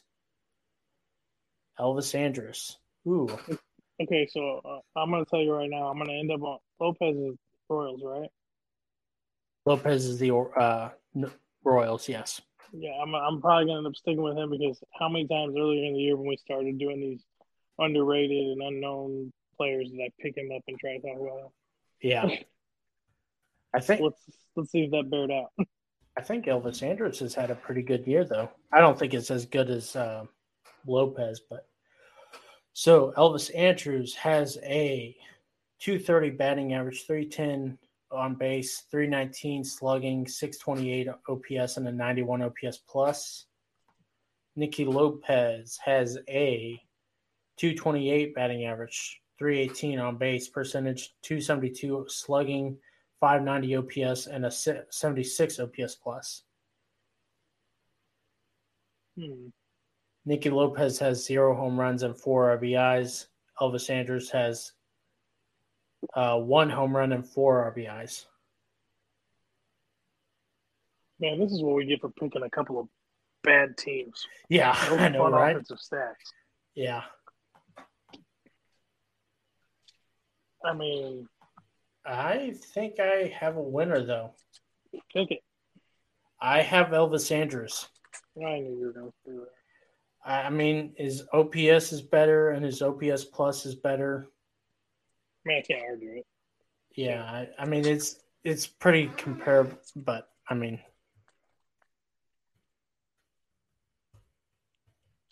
Elvis 1.78 2.14
Andrus. 2.14 2.78
Ooh, 3.06 3.28
Okay, 4.00 4.26
so 4.30 4.60
uh, 4.64 4.98
I'm 4.98 5.10
going 5.10 5.24
to 5.24 5.30
tell 5.30 5.40
you 5.40 5.52
right 5.52 5.68
now, 5.68 5.88
I'm 5.88 5.96
going 5.96 6.08
to 6.08 6.14
end 6.14 6.32
up 6.32 6.42
on 6.42 6.58
Lopez's 6.80 7.36
Royals, 7.68 8.00
right? 8.02 8.30
Lopez 9.70 10.04
is 10.04 10.18
the 10.18 10.34
uh, 10.34 10.90
Royals. 11.62 12.08
Yes. 12.08 12.40
Yeah, 12.72 12.90
I'm, 13.00 13.14
I'm 13.14 13.40
probably 13.40 13.66
going 13.66 13.74
to 13.74 13.78
end 13.78 13.86
up 13.86 13.94
sticking 13.94 14.20
with 14.20 14.36
him 14.36 14.50
because 14.50 14.82
how 14.98 15.08
many 15.08 15.28
times 15.28 15.54
earlier 15.56 15.84
in 15.84 15.94
the 15.94 16.00
year 16.00 16.16
when 16.16 16.26
we 16.26 16.36
started 16.36 16.76
doing 16.76 17.00
these 17.00 17.22
underrated 17.78 18.48
and 18.48 18.62
unknown 18.62 19.32
players 19.56 19.88
did 19.88 20.00
I 20.00 20.08
pick 20.20 20.36
him 20.36 20.50
up 20.54 20.62
and 20.66 20.76
try 20.76 20.96
to 20.96 21.00
talk 21.00 21.20
about 21.20 21.38
him? 21.38 21.48
Yeah. 22.02 22.24
I 23.74 23.78
think 23.78 24.00
Let's 24.00 24.20
let's 24.56 24.72
see 24.72 24.80
if 24.80 24.90
that 24.90 25.08
bared 25.08 25.30
out. 25.30 25.52
I 26.18 26.22
think 26.22 26.46
Elvis 26.46 26.82
Andrus 26.82 27.20
has 27.20 27.32
had 27.32 27.52
a 27.52 27.54
pretty 27.54 27.82
good 27.82 28.04
year, 28.08 28.24
though. 28.24 28.50
I 28.72 28.80
don't 28.80 28.98
think 28.98 29.14
it's 29.14 29.30
as 29.30 29.46
good 29.46 29.70
as 29.70 29.94
uh, 29.94 30.24
Lopez, 30.84 31.42
but 31.48 31.68
So 32.72 33.12
Elvis 33.16 33.56
Andrus 33.56 34.16
has 34.16 34.58
a 34.64 35.16
230 35.78 36.30
batting 36.30 36.74
average, 36.74 37.06
310 37.06 37.78
on 38.12 38.34
base, 38.34 38.84
319 38.90 39.64
slugging, 39.64 40.26
628 40.26 41.08
OPS, 41.28 41.76
and 41.76 41.88
a 41.88 41.92
91 41.92 42.42
OPS 42.42 42.78
plus. 42.88 43.46
Nicky 44.56 44.84
Lopez 44.84 45.78
has 45.84 46.18
a 46.28 46.80
228 47.56 48.34
batting 48.34 48.64
average, 48.64 49.20
318 49.38 49.98
on 49.98 50.16
base 50.16 50.48
percentage, 50.48 51.14
272 51.22 52.06
slugging, 52.08 52.76
590 53.20 53.76
OPS, 53.76 54.26
and 54.26 54.46
a 54.46 54.50
76 54.50 55.60
OPS 55.60 55.94
plus. 55.94 56.42
Hmm. 59.18 59.48
Nicky 60.24 60.50
Lopez 60.50 60.98
has 60.98 61.24
zero 61.24 61.54
home 61.54 61.78
runs 61.78 62.02
and 62.02 62.16
four 62.16 62.56
RBIs. 62.58 63.26
Elvis 63.60 63.90
Andrus 63.90 64.30
has 64.30 64.72
uh, 66.14 66.38
one 66.38 66.70
home 66.70 66.96
run 66.96 67.12
and 67.12 67.26
four 67.26 67.72
RBIs. 67.74 68.26
Man, 71.20 71.38
this 71.38 71.52
is 71.52 71.62
what 71.62 71.74
we 71.76 71.84
get 71.84 72.00
for 72.00 72.10
picking 72.10 72.42
a 72.42 72.50
couple 72.50 72.80
of 72.80 72.88
bad 73.42 73.76
teams. 73.76 74.26
Yeah, 74.48 74.76
No 74.90 74.96
I 74.98 75.08
know, 75.08 75.30
right? 75.30 75.50
offensive 75.56 75.78
stats. 75.78 76.14
Yeah, 76.74 77.02
I 80.64 80.74
mean, 80.74 81.28
I 82.04 82.54
think 82.74 83.00
I 83.00 83.32
have 83.38 83.56
a 83.56 83.62
winner 83.62 84.04
though. 84.04 84.32
pick 85.12 85.30
it. 85.30 85.40
I 86.40 86.62
have 86.62 86.88
Elvis 86.88 87.30
Andrus. 87.32 87.88
I 88.36 88.60
knew 88.60 88.76
you 88.78 88.86
were 88.86 88.92
going 88.92 89.12
to 89.26 89.30
do 89.30 89.40
that. 90.24 90.46
I 90.46 90.50
mean, 90.50 90.94
his 90.96 91.24
OPS 91.32 91.92
is 91.92 92.02
better 92.02 92.50
and 92.50 92.64
his 92.64 92.82
OPS 92.82 93.24
plus 93.24 93.66
is 93.66 93.74
better. 93.74 94.28
I 95.44 95.48
mean, 95.48 95.58
I 95.58 95.62
can't 95.62 95.82
argue 95.88 96.18
it. 96.18 96.26
Yeah, 96.94 97.22
I, 97.22 97.48
I 97.58 97.66
mean 97.66 97.86
it's 97.86 98.16
it's 98.44 98.66
pretty 98.66 99.06
comparable, 99.16 99.78
but 99.96 100.28
I 100.48 100.54
mean, 100.54 100.80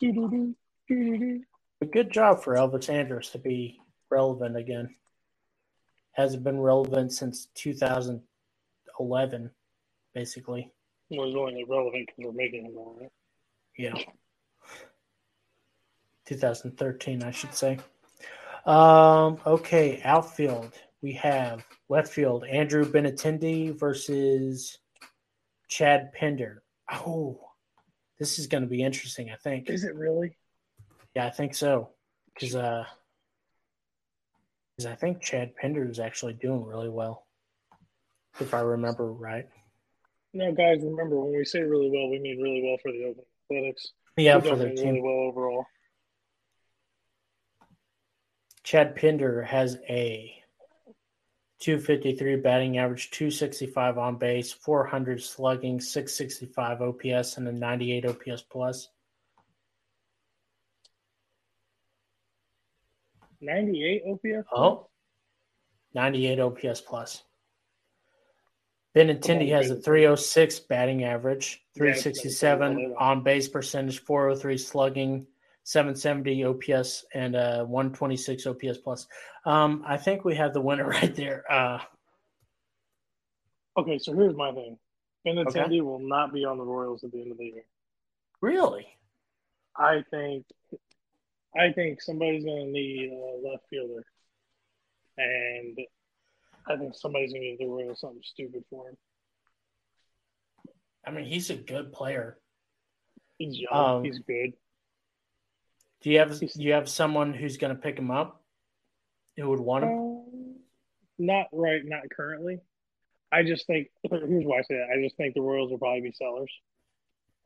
a 0.02 1.86
good 1.90 2.10
job 2.12 2.42
for 2.42 2.54
Elvis 2.54 2.88
Andrus 2.88 3.30
to 3.30 3.38
be 3.38 3.80
relevant 4.10 4.56
again. 4.56 4.94
Hasn't 6.12 6.44
been 6.44 6.60
relevant 6.60 7.12
since 7.12 7.48
2011, 7.54 9.50
basically. 10.14 10.72
Well, 11.10 11.28
it's 11.28 11.36
only 11.36 11.64
relevant 11.64 12.06
because 12.06 12.24
we're 12.24 12.32
making 12.32 12.66
him 12.66 12.76
all 12.76 12.96
right. 13.00 13.10
Yeah. 13.76 13.94
2013, 16.26 17.22
I 17.22 17.30
should 17.30 17.54
say. 17.54 17.78
Um, 18.68 19.38
okay, 19.46 20.02
outfield. 20.04 20.74
We 21.00 21.14
have 21.14 21.64
left 21.88 22.12
field 22.12 22.44
Andrew 22.44 22.84
Benintendi 22.84 23.74
versus 23.78 24.76
Chad 25.68 26.12
Pinder. 26.12 26.62
Oh, 26.92 27.40
this 28.18 28.38
is 28.38 28.46
going 28.46 28.64
to 28.64 28.68
be 28.68 28.82
interesting, 28.82 29.30
I 29.30 29.36
think. 29.36 29.70
Is 29.70 29.84
it 29.84 29.94
really? 29.94 30.36
Yeah, 31.16 31.26
I 31.26 31.30
think 31.30 31.54
so. 31.54 31.88
Because 32.34 32.54
uh, 32.54 32.84
cause 34.78 34.84
I 34.84 34.94
think 34.96 35.22
Chad 35.22 35.56
Pinder 35.56 35.88
is 35.88 35.98
actually 35.98 36.34
doing 36.34 36.62
really 36.62 36.90
well, 36.90 37.26
if 38.38 38.52
I 38.52 38.60
remember 38.60 39.10
right. 39.10 39.48
Now, 40.34 40.50
guys, 40.50 40.82
remember 40.82 41.18
when 41.18 41.34
we 41.34 41.44
say 41.46 41.62
really 41.62 41.90
well, 41.90 42.10
we 42.10 42.18
mean 42.18 42.38
really 42.38 42.62
well 42.62 42.76
for 42.82 42.92
the 42.92 43.04
Oakland 43.04 43.26
Athletics. 43.50 43.92
Yeah, 44.18 44.36
We 44.36 44.50
for 44.50 44.56
their 44.56 44.74
team. 44.74 44.88
really 44.88 45.00
well 45.00 45.28
overall. 45.30 45.66
Chad 48.68 48.96
Pinder 48.96 49.40
has 49.40 49.78
a 49.88 50.30
253 51.60 52.36
batting 52.36 52.76
average, 52.76 53.10
265 53.12 53.96
on 53.96 54.16
base, 54.16 54.52
400 54.52 55.22
slugging, 55.22 55.80
665 55.80 56.82
OPS, 56.82 57.38
and 57.38 57.48
a 57.48 57.52
98 57.52 58.04
OPS 58.04 58.42
plus. 58.42 58.90
98 63.40 64.02
OPS? 64.06 64.48
Oh, 64.52 64.88
98 65.94 66.38
OPS 66.38 66.82
plus. 66.82 67.22
Benintendi 68.94 69.50
oh, 69.50 69.56
has 69.56 69.70
a 69.70 69.76
306 69.76 70.58
batting 70.60 71.04
average, 71.04 71.64
Yeah, 71.74 71.94
367 71.94 72.94
on 72.98 73.22
base 73.22 73.48
percentage, 73.48 74.00
403 74.00 74.58
slugging, 74.58 75.26
770 75.68 76.44
OPS, 76.44 77.04
and 77.12 77.36
a 77.36 77.62
126 77.66 78.46
OPS 78.46 78.78
plus. 78.78 79.06
Um, 79.44 79.84
I 79.86 79.98
think 79.98 80.24
we 80.24 80.34
have 80.34 80.54
the 80.54 80.62
winner 80.62 80.88
right 80.88 81.14
there. 81.14 81.44
Uh, 81.50 81.80
Okay, 83.76 83.98
so 83.98 84.14
here's 84.14 84.34
my 84.34 84.50
thing. 84.50 84.78
Benintendi 85.26 85.82
will 85.82 86.00
not 86.00 86.32
be 86.32 86.44
on 86.44 86.56
the 86.56 86.64
Royals 86.64 87.04
at 87.04 87.12
the 87.12 87.20
end 87.20 87.30
of 87.30 87.38
the 87.38 87.44
year. 87.44 87.64
really? 88.40 88.86
I 89.76 90.02
think, 90.10 90.46
I 91.54 91.70
think 91.72 92.00
somebody's 92.00 92.44
going 92.44 92.66
to 92.66 92.72
need 92.72 93.12
a 93.12 93.48
left 93.48 93.64
fielder, 93.68 94.04
and 95.18 95.78
I 96.66 96.76
think 96.76 96.94
somebody's 96.96 97.32
going 97.32 97.42
to 97.42 97.50
give 97.50 97.58
the 97.58 97.66
Royals 97.66 98.00
something 98.00 98.22
stupid 98.24 98.64
for 98.70 98.88
him. 98.88 98.96
I 101.06 101.10
mean, 101.10 101.26
he's 101.26 101.50
a 101.50 101.56
good 101.56 101.92
player. 101.92 102.38
He's 103.36 103.58
young. 103.58 103.98
Um, 103.98 104.04
he's 104.04 104.18
good. 104.18 104.54
Do 106.00 106.10
you 106.10 106.18
have 106.18 106.38
do 106.38 106.48
you 106.56 106.72
have 106.72 106.88
someone 106.88 107.34
who's 107.34 107.56
going 107.56 107.74
to 107.74 107.80
pick 107.80 107.98
him 107.98 108.10
up? 108.10 108.42
Who 109.36 109.48
would 109.50 109.60
want 109.60 109.84
him? 109.84 109.90
Um, 109.90 110.56
not 111.18 111.46
right, 111.52 111.82
not 111.84 112.02
currently. 112.14 112.60
I 113.32 113.42
just 113.42 113.66
think 113.66 113.88
here's 114.10 114.44
why 114.44 114.58
I 114.58 114.62
say 114.62 114.76
that. 114.76 114.88
I 114.96 115.02
just 115.02 115.16
think 115.16 115.34
the 115.34 115.40
Royals 115.40 115.70
will 115.70 115.78
probably 115.78 116.02
be 116.02 116.12
sellers, 116.12 116.52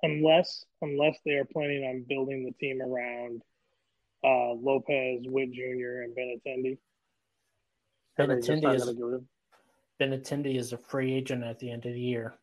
unless 0.02 0.64
unless 0.82 1.16
they 1.24 1.32
are 1.32 1.44
planning 1.44 1.84
on 1.84 2.04
building 2.08 2.44
the 2.44 2.52
team 2.52 2.80
around 2.82 3.42
uh, 4.24 4.52
Lopez, 4.52 5.22
Witt 5.24 5.52
Jr., 5.52 6.02
and 6.02 6.16
Benintendi. 6.16 6.78
And 8.18 8.30
they're 8.30 8.40
just 8.40 8.50
Benintendi 8.50 8.62
not 8.62 8.76
is 8.76 8.84
gonna 8.84 8.98
go 8.98 9.06
with 9.06 9.14
him. 9.14 9.28
Benintendi 10.00 10.56
is 10.56 10.72
a 10.72 10.78
free 10.78 11.14
agent 11.14 11.42
at 11.44 11.58
the 11.58 11.70
end 11.70 11.86
of 11.86 11.94
the 11.94 12.00
year. 12.00 12.34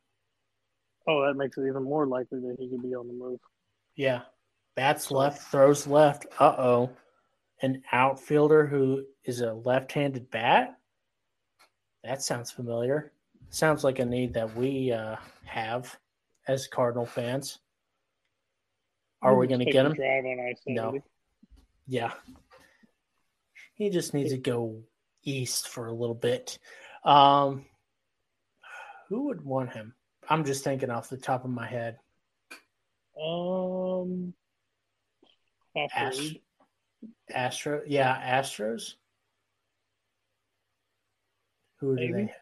Oh, 1.07 1.25
that 1.25 1.35
makes 1.35 1.57
it 1.57 1.67
even 1.67 1.83
more 1.83 2.05
likely 2.05 2.39
that 2.39 2.57
he 2.59 2.69
could 2.69 2.81
be 2.81 2.95
on 2.95 3.07
the 3.07 3.13
move. 3.13 3.39
Yeah, 3.95 4.21
bats 4.79 5.11
left, 5.11 5.51
throws 5.51 5.85
left. 5.85 6.25
Uh 6.39 6.55
oh, 6.57 6.89
an 7.61 7.83
outfielder 7.91 8.65
who 8.65 9.03
is 9.25 9.41
a 9.41 9.51
left-handed 9.51 10.31
bat. 10.31 10.77
That 12.05 12.21
sounds 12.21 12.49
familiar. 12.49 13.11
Sounds 13.49 13.83
like 13.83 13.99
a 13.99 14.05
need 14.05 14.35
that 14.35 14.55
we 14.55 14.93
uh, 14.93 15.17
have 15.43 15.97
as 16.47 16.67
Cardinal 16.67 17.05
fans. 17.05 17.59
Are 19.21 19.35
we 19.35 19.47
going 19.47 19.59
to 19.59 19.69
get 19.69 19.85
him? 19.85 19.97
No. 20.65 20.97
Yeah. 21.85 22.13
He 23.73 23.89
just 23.89 24.13
needs 24.13 24.31
to 24.31 24.37
go 24.37 24.83
east 25.25 25.67
for 25.67 25.87
a 25.87 25.93
little 25.93 26.15
bit. 26.15 26.57
Um, 27.03 27.65
who 29.09 29.25
would 29.25 29.43
want 29.43 29.73
him? 29.73 29.93
I'm 30.29 30.45
just 30.45 30.63
thinking 30.63 30.89
off 30.89 31.09
the 31.09 31.17
top 31.17 31.43
of 31.43 31.51
my 31.51 31.67
head. 31.67 31.97
Um, 33.21 34.33
Ast- 35.75 36.37
Astro, 37.33 37.81
yeah, 37.87 38.39
Astros. 38.39 38.95
Who 41.77 41.95
do 41.95 42.01
Maybe. 42.01 42.13
they? 42.13 42.33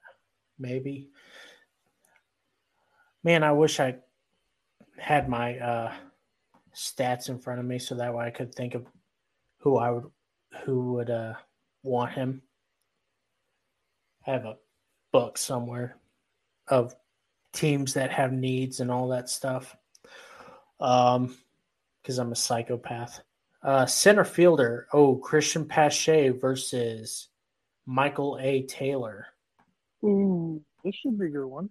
Maybe. 0.57 1.09
Man, 3.23 3.43
I 3.43 3.51
wish 3.51 3.79
I 3.79 3.97
had 4.97 5.29
my 5.29 5.57
uh, 5.59 5.93
stats 6.75 7.29
in 7.29 7.39
front 7.39 7.59
of 7.59 7.65
me 7.65 7.77
so 7.77 7.95
that 7.95 8.13
way 8.13 8.25
I 8.25 8.31
could 8.31 8.55
think 8.55 8.73
of 8.73 8.85
who 9.59 9.77
I 9.77 9.91
would, 9.91 10.05
who 10.63 10.93
would 10.93 11.09
uh, 11.09 11.33
want 11.83 12.13
him. 12.13 12.41
I 14.25 14.31
have 14.31 14.45
a 14.45 14.57
book 15.11 15.37
somewhere 15.37 15.97
of 16.67 16.95
teams 17.53 17.93
that 17.93 18.11
have 18.11 18.33
needs 18.33 18.79
and 18.79 18.91
all 18.91 19.09
that 19.09 19.29
stuff. 19.29 19.75
Um, 20.79 21.37
because 22.07 22.19
I'm 22.19 22.31
a 22.31 22.35
psychopath. 22.35 23.19
Uh, 23.61 23.85
center 23.85 24.23
fielder. 24.23 24.87
Oh, 24.93 25.17
Christian 25.17 25.65
Pache 25.65 26.29
versus 26.29 27.27
Michael 27.85 28.39
A. 28.41 28.61
Taylor. 28.63 29.27
Ooh, 30.05 30.63
this 30.85 30.95
should 30.95 31.19
be 31.19 31.25
a 31.25 31.29
good 31.29 31.45
one. 31.45 31.69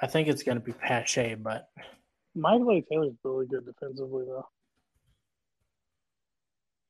I 0.00 0.06
think 0.06 0.28
it's 0.28 0.44
going 0.44 0.56
to 0.56 0.64
be 0.64 0.72
Pache, 0.72 1.34
but 1.34 1.68
Michael 2.36 2.70
A. 2.70 2.80
Taylor's 2.82 3.14
really 3.24 3.46
good 3.46 3.66
defensively, 3.66 4.24
though. 4.24 4.46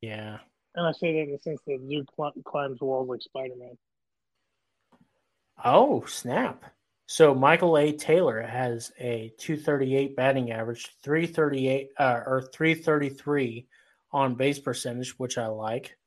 yeah. 0.03 0.39
And 0.75 0.87
I 0.87 0.93
say 0.93 1.15
that 1.15 1.23
in 1.23 1.33
the 1.33 1.39
sense 1.39 1.61
that 1.67 1.89
dude 1.89 2.09
cl- 2.15 2.35
climbs 2.45 2.81
walls 2.83 3.09
like 3.09 3.23
Spider 3.23 3.55
Man. 3.59 3.79
Oh, 5.65 6.05
snap. 6.07 6.63
So 7.13 7.35
Michael 7.35 7.77
A. 7.77 7.93
Taylor 7.93 8.41
has 8.41 8.91
a 8.99 9.35
238 9.37 10.17
batting 10.17 10.51
average, 10.51 10.97
338 11.03 11.91
uh, 11.99 12.21
or 12.25 12.49
333 12.55 13.67
on 14.13 14.35
base 14.35 14.59
percentage, 14.59 15.19
which 15.19 15.37
I 15.37 15.47
like. 15.47 15.99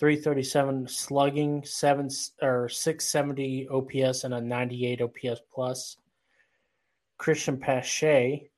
337 0.00 0.88
slugging, 0.88 1.64
seven 1.64 2.10
or 2.42 2.68
670 2.68 3.68
OPS, 3.68 4.24
and 4.24 4.34
a 4.34 4.40
98 4.40 5.00
OPS 5.00 5.40
plus. 5.48 5.96
Christian 7.18 7.56
Pache 7.56 8.50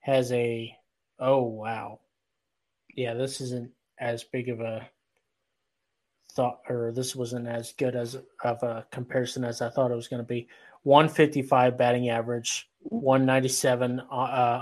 has 0.00 0.32
a 0.32 0.76
oh 1.20 1.42
wow, 1.42 2.00
yeah, 2.96 3.14
this 3.14 3.40
isn't 3.40 3.70
as 4.00 4.24
big 4.24 4.48
of 4.48 4.58
a 4.58 4.90
thought, 6.32 6.58
or 6.68 6.90
this 6.90 7.14
wasn't 7.14 7.46
as 7.46 7.72
good 7.74 7.94
as 7.94 8.16
of 8.42 8.62
a 8.64 8.84
comparison 8.90 9.44
as 9.44 9.62
I 9.62 9.68
thought 9.68 9.92
it 9.92 9.94
was 9.94 10.08
going 10.08 10.22
to 10.22 10.26
be. 10.26 10.48
155 10.84 11.76
batting 11.76 12.08
average, 12.10 12.68
197 12.82 14.00
uh, 14.00 14.14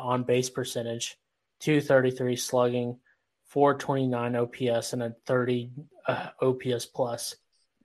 on 0.03 0.23
base 0.23 0.51
percentage, 0.51 1.19
233 1.61 2.37
slugging, 2.37 2.99
429 3.47 4.37
OPS, 4.37 4.93
and 4.95 5.03
a 5.03 5.15
30 5.27 5.71
uh, 6.07 6.29
OPS 6.41 6.87
plus. 6.87 7.37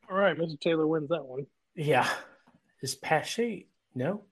All 0.10 0.18
right, 0.18 0.38
Mr. 0.38 0.60
Taylor 0.60 0.88
wins 0.88 1.10
that 1.10 1.26
one. 1.26 1.46
Yeah. 1.76 2.08
Is 2.82 2.96
Pache? 2.96 3.68
No. 3.94 4.24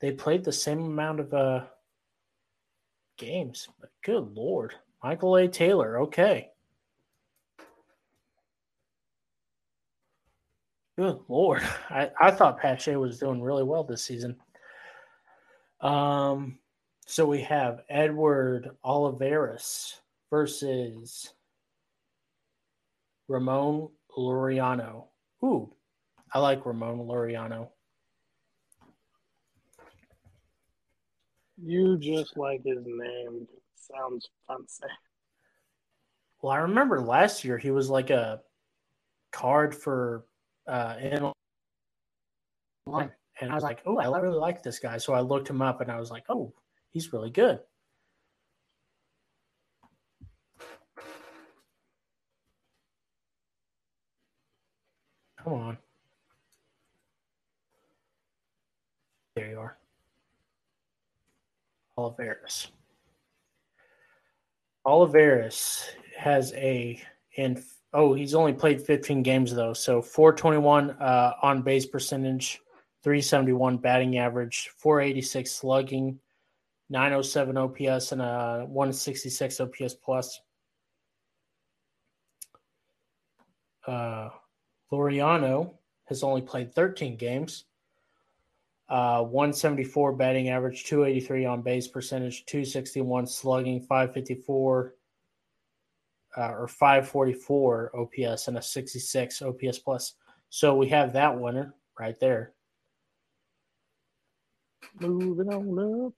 They 0.00 0.12
played 0.12 0.44
the 0.44 0.52
same 0.52 0.80
amount 0.80 1.20
of 1.20 1.34
uh, 1.34 1.64
games, 3.16 3.68
but 3.80 3.90
good 4.04 4.34
lord. 4.34 4.74
Michael 5.02 5.36
A. 5.36 5.48
Taylor, 5.48 6.02
okay. 6.02 6.50
Good 10.98 11.20
lord. 11.28 11.62
I, 11.90 12.10
I 12.20 12.32
thought 12.32 12.58
Pache 12.58 12.96
was 12.96 13.20
doing 13.20 13.40
really 13.40 13.62
well 13.62 13.84
this 13.84 14.02
season. 14.02 14.34
Um 15.80 16.58
so 17.06 17.24
we 17.24 17.40
have 17.42 17.82
Edward 17.88 18.70
Olivares 18.84 20.00
versus 20.28 21.34
Ramon 23.28 23.90
Laureano. 24.10 25.04
Ooh, 25.44 25.72
I 26.34 26.40
like 26.40 26.66
Ramon 26.66 26.98
Laureano. 26.98 27.68
You 31.62 31.96
just 31.96 32.36
like 32.36 32.64
his 32.64 32.84
name. 32.84 33.46
Sounds 33.76 34.28
fancy. 34.48 34.82
Well, 36.42 36.52
I 36.52 36.58
remember 36.58 37.00
last 37.00 37.44
year 37.44 37.56
he 37.56 37.70
was 37.70 37.88
like 37.88 38.10
a 38.10 38.40
card 39.30 39.72
for 39.76 40.24
uh 40.68 40.96
in 41.00 41.32
and 43.40 43.52
I 43.52 43.54
was 43.54 43.62
like, 43.62 43.82
oh, 43.86 43.98
I 43.98 44.18
really 44.18 44.38
like 44.38 44.62
this 44.62 44.78
guy. 44.78 44.98
So 44.98 45.12
I 45.12 45.20
looked 45.20 45.48
him 45.48 45.62
up 45.62 45.80
and 45.80 45.90
I 45.90 46.00
was 46.00 46.10
like, 46.10 46.24
oh, 46.28 46.52
he's 46.90 47.12
really 47.12 47.30
good. 47.30 47.60
Come 55.42 55.52
on. 55.52 55.78
There 59.36 59.50
you 59.50 59.60
are. 59.60 59.78
Olivares. 61.96 62.68
Olivares 64.84 65.84
has 66.16 66.52
a 66.54 67.00
in 67.36 67.62
oh 67.92 68.14
he's 68.14 68.34
only 68.34 68.52
played 68.52 68.80
15 68.80 69.22
games 69.22 69.54
though. 69.54 69.72
So 69.72 70.02
421 70.02 70.90
uh, 70.90 71.32
on 71.42 71.62
base 71.62 71.86
percentage 71.86 72.60
371 73.02 73.78
batting 73.78 74.18
average 74.18 74.70
486 74.78 75.50
slugging 75.50 76.18
907 76.90 77.56
ops 77.56 78.12
and 78.12 78.22
a 78.22 78.64
166 78.66 79.60
ops 79.60 79.94
plus. 79.94 80.40
Uh, 83.86 84.28
Laureano 84.92 85.74
has 86.06 86.22
only 86.22 86.42
played 86.42 86.74
13 86.74 87.16
games. 87.16 87.64
Uh, 88.88 89.22
174 89.22 90.12
batting 90.14 90.48
average, 90.48 90.84
283 90.84 91.44
on 91.44 91.60
base 91.60 91.86
percentage, 91.86 92.46
261 92.46 93.26
slugging, 93.26 93.80
554 93.80 94.94
uh, 96.38 96.52
or 96.52 96.68
544 96.68 97.92
OPS, 97.96 98.48
and 98.48 98.58
a 98.58 98.62
66 98.62 99.42
OPS 99.42 99.78
plus. 99.78 100.14
So 100.50 100.76
we 100.76 100.88
have 100.88 101.14
that 101.14 101.38
winner 101.38 101.74
right 101.98 102.18
there. 102.20 102.52
Moving 105.00 105.52
on 105.52 106.06
up. 106.06 106.12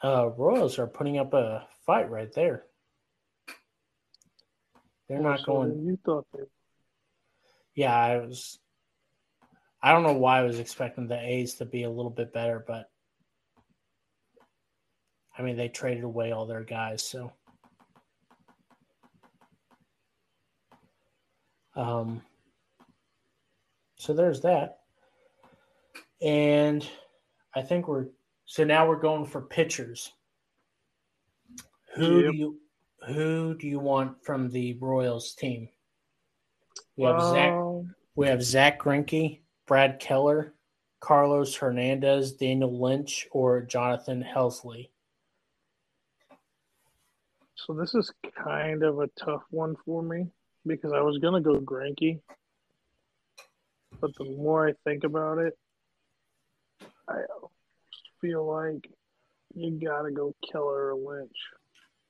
Uh, 0.00 0.28
Royals 0.28 0.78
are 0.78 0.86
putting 0.86 1.18
up 1.18 1.34
a 1.34 1.66
fight 1.84 2.10
right 2.10 2.32
there. 2.32 2.64
They're 5.08 5.20
not 5.20 5.44
going. 5.44 5.84
You 5.84 5.98
thought 6.04 6.26
they. 6.32 6.44
Yeah, 7.74 7.96
I 7.96 8.18
was 8.18 8.58
I 9.82 9.92
don't 9.92 10.02
know 10.02 10.12
why 10.14 10.40
I 10.40 10.42
was 10.42 10.58
expecting 10.58 11.06
the 11.06 11.18
A's 11.18 11.54
to 11.54 11.64
be 11.64 11.84
a 11.84 11.90
little 11.90 12.10
bit 12.10 12.32
better, 12.32 12.64
but 12.66 12.90
I 15.38 15.42
mean 15.42 15.56
they 15.56 15.68
traded 15.68 16.04
away 16.04 16.32
all 16.32 16.46
their 16.46 16.64
guys, 16.64 17.02
so 17.02 17.32
um 21.76 22.22
so 23.96 24.12
there's 24.12 24.40
that. 24.42 24.78
And 26.20 26.88
I 27.54 27.62
think 27.62 27.88
we're 27.88 28.06
so 28.46 28.64
now 28.64 28.88
we're 28.88 28.96
going 28.96 29.26
for 29.26 29.42
pitchers. 29.42 30.12
Who 31.94 32.22
Yep. 32.22 32.32
do 32.32 32.36
you 32.36 32.60
who 33.06 33.54
do 33.56 33.68
you 33.68 33.78
want 33.78 34.24
from 34.24 34.50
the 34.50 34.74
Royals 34.80 35.34
team? 35.34 35.68
We 36.96 37.04
have 37.04 37.20
Zach 37.22 37.52
Um, 37.52 37.94
we 38.16 38.26
have 38.26 38.42
Zach 38.42 38.80
Greinke, 38.80 39.40
Brad 39.66 40.00
Keller, 40.00 40.54
Carlos 41.00 41.54
Hernandez, 41.54 42.32
Daniel 42.32 42.76
Lynch, 42.80 43.28
or 43.30 43.62
Jonathan 43.62 44.24
Heasley. 44.24 44.90
So 47.66 47.74
this 47.74 47.94
is 47.94 48.12
kind 48.44 48.82
of 48.82 49.00
a 49.00 49.08
tough 49.18 49.42
one 49.50 49.74
for 49.84 50.02
me 50.02 50.26
because 50.66 50.92
I 50.92 51.00
was 51.00 51.18
gonna 51.18 51.40
go 51.40 51.60
Greinke, 51.60 52.20
but 54.00 54.10
the 54.16 54.24
more 54.24 54.68
I 54.68 54.74
think 54.84 55.04
about 55.04 55.38
it, 55.38 55.58
I 57.08 57.16
feel 58.20 58.46
like 58.46 58.88
you 59.54 59.80
gotta 59.84 60.10
go 60.10 60.34
Keller 60.50 60.94
or 60.94 60.94
Lynch. 60.94 61.36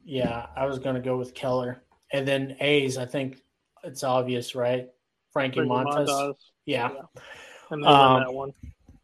Yeah, 0.04 0.46
I 0.56 0.66
was 0.66 0.78
going 0.78 0.94
to 0.94 1.02
go 1.02 1.16
with 1.16 1.34
Keller. 1.34 1.82
And 2.12 2.26
then 2.26 2.56
A's, 2.60 2.96
I 2.96 3.04
think 3.04 3.42
it's 3.84 4.02
obvious, 4.02 4.54
right? 4.54 4.88
Frankie, 5.32 5.56
Frankie 5.56 5.70
Montas. 5.70 6.08
Montas, 6.08 6.34
Yeah. 6.64 6.90
and 7.70 7.82
they 7.82 7.88
Um, 7.88 8.20
that 8.20 8.32
one. 8.32 8.52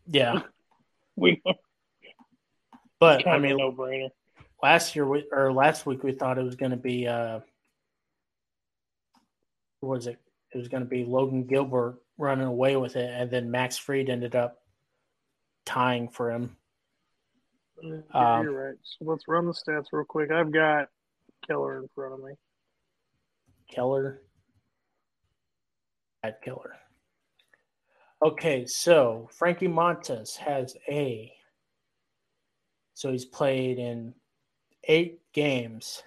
Yeah. 0.07 0.43
We 1.17 1.41
But 2.99 3.27
I 3.27 3.39
mean, 3.39 3.59
no 3.59 3.71
brainer. 3.71 4.11
Last 4.65 4.97
year 4.97 5.07
we, 5.07 5.27
or 5.31 5.53
last 5.53 5.85
week 5.85 6.03
we 6.03 6.13
thought 6.13 6.39
it 6.39 6.43
was 6.43 6.57
going 6.57 6.71
to 6.71 6.79
be 6.79 7.07
uh 7.07 7.41
was 9.83 10.07
it? 10.07 10.19
It 10.55 10.57
was 10.57 10.69
going 10.69 10.83
to 10.83 10.89
be 10.89 11.05
Logan 11.05 11.45
Gilbert 11.45 11.99
running 12.17 12.47
away 12.47 12.75
with 12.77 12.97
it 12.97 13.11
and 13.15 13.31
then 13.31 13.51
Max 13.51 13.77
Fried 13.77 14.09
ended 14.09 14.35
up 14.35 14.63
tying 15.67 16.09
for 16.09 16.31
him. 16.31 16.57
Yeah, 17.83 17.99
Um, 18.15 18.45
you're 18.45 18.69
right. 18.69 18.79
So 18.83 19.05
let's 19.05 19.29
run 19.29 19.45
the 19.45 19.53
stats 19.53 19.89
real 19.93 20.07
quick. 20.07 20.31
I've 20.31 20.51
got 20.51 20.89
Keller 21.47 21.83
in 21.83 21.89
front 21.95 22.15
of 22.15 22.21
me. 22.21 22.33
Keller. 23.71 24.23
At 26.23 26.41
Keller. 26.41 26.77
Okay, 28.25 28.65
so 28.65 29.29
Frankie 29.31 29.69
Montas 29.69 30.37
has 30.37 30.75
a. 30.89 31.31
So 32.95 33.13
he's 33.13 33.27
played 33.27 33.79
in 33.79 34.15
eight 34.89 35.21
games. 35.33 36.03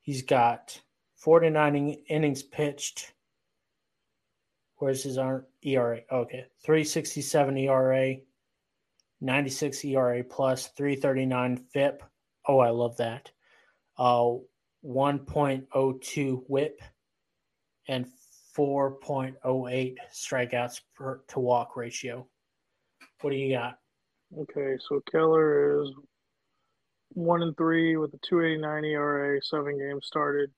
He's 0.00 0.22
got 0.22 0.80
49 1.16 1.96
innings 2.08 2.42
pitched. 2.42 3.12
Where's 4.76 5.02
his 5.02 5.16
ERA? 5.16 6.00
Okay, 6.12 6.44
367 6.62 7.56
ERA, 7.56 8.16
96 9.20 9.84
ERA 9.84 10.24
plus, 10.24 10.68
339 10.76 11.56
FIP. 11.72 12.02
Oh, 12.46 12.58
I 12.58 12.70
love 12.70 12.96
that. 12.98 13.30
Uh, 13.96 14.34
1.02 14.84 16.42
whip 16.48 16.82
and 17.88 18.06
4.08 18.56 19.96
strikeouts 20.12 20.80
per 20.94 21.22
to 21.28 21.40
walk 21.40 21.76
ratio. 21.76 22.26
What 23.20 23.30
do 23.30 23.36
you 23.36 23.56
got? 23.56 23.78
Okay, 24.38 24.76
so 24.88 25.00
Keller 25.10 25.82
is 25.82 25.90
one 27.14 27.42
and 27.42 27.56
three 27.56 27.96
with 27.96 28.12
a 28.14 28.18
289 28.28 28.84
ERA, 28.84 29.40
seven 29.42 29.78
games 29.78 30.06
started. 30.06 30.50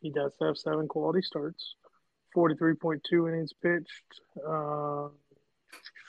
He 0.00 0.10
does 0.10 0.32
have 0.40 0.56
seven 0.56 0.88
quality 0.88 1.22
starts, 1.22 1.74
43.2 2.36 3.28
innings 3.28 3.52
pitched, 3.62 4.20
uh, 4.46 5.08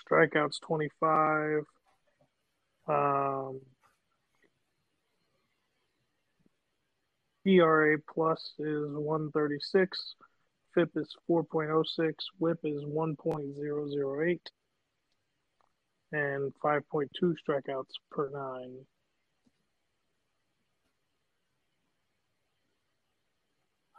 strikeouts 0.09 0.59
25. 0.61 1.63
Um, 2.87 3.61
ERA 7.45 7.97
plus 8.13 8.53
is 8.59 8.91
136. 8.91 10.15
FIP 10.75 10.91
is 10.95 11.15
4.06. 11.29 12.13
WHIP 12.37 12.59
is 12.63 12.83
1.008. 12.83 14.39
And 16.11 16.53
5.2 16.63 17.35
strikeouts 17.47 17.93
per 18.11 18.29
nine. 18.31 18.85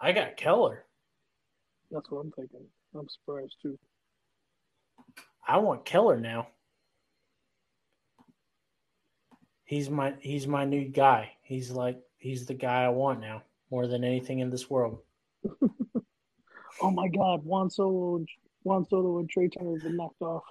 I 0.01 0.13
got 0.13 0.37
Keller. 0.37 0.85
That's 1.91 2.11
what 2.11 2.21
I'm 2.21 2.33
thinking. 2.33 2.65
I'm 2.95 3.09
surprised 3.09 3.57
too. 3.61 3.79
I 5.47 5.59
want 5.59 5.85
Keller 5.85 6.19
now. 6.19 6.49
He's 9.65 9.91
my 9.91 10.15
he's 10.21 10.47
my 10.47 10.65
new 10.65 10.89
guy. 10.89 11.33
He's 11.43 11.71
like 11.71 12.01
he's 12.19 12.47
the 12.47 12.55
guy 12.55 12.85
I 12.85 12.89
want 12.89 13.21
now 13.21 13.43
more 13.71 13.87
than 13.87 14.05
anything 14.05 14.41
in 14.41 14.51
this 14.51 14.71
world. 14.71 14.99
oh 16.83 16.91
my 16.91 17.09
God, 17.09 17.45
Juan 17.45 17.71
Soto, 17.71 18.17
and, 18.17 18.29
Juan 18.65 18.85
Soto 18.89 19.19
and 19.19 19.29
Trea 19.29 19.49
Turner 19.49 19.73
have 19.75 19.83
been 19.83 19.97
knocked 19.97 20.23
off. 20.23 20.43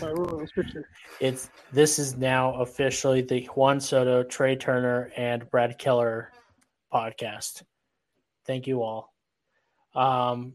by 0.00 0.10
Royals 0.10 0.50
pitcher. 0.52 0.88
It's 1.20 1.50
this 1.72 1.98
is 1.98 2.16
now 2.16 2.54
officially 2.54 3.22
the 3.22 3.44
Juan 3.54 3.80
Soto, 3.80 4.22
Trea 4.22 4.56
Turner, 4.56 5.12
and 5.16 5.48
Brad 5.50 5.78
Keller 5.78 6.32
podcast. 6.92 7.62
Thank 8.50 8.66
you 8.66 8.82
all. 8.82 9.14
Um, 9.94 10.54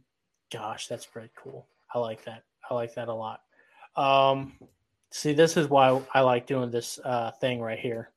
gosh, 0.51 0.89
that's 0.89 1.05
pretty 1.05 1.29
cool. 1.41 1.69
I 1.93 1.99
like 1.99 2.25
that. 2.25 2.43
I 2.69 2.73
like 2.73 2.93
that 2.95 3.07
a 3.07 3.13
lot. 3.13 3.39
Um, 3.95 4.51
see, 5.13 5.31
this 5.31 5.55
is 5.55 5.69
why 5.69 6.01
I 6.13 6.19
like 6.19 6.45
doing 6.45 6.71
this 6.71 6.99
uh, 7.05 7.31
thing 7.39 7.61
right 7.61 7.79
here. 7.79 8.11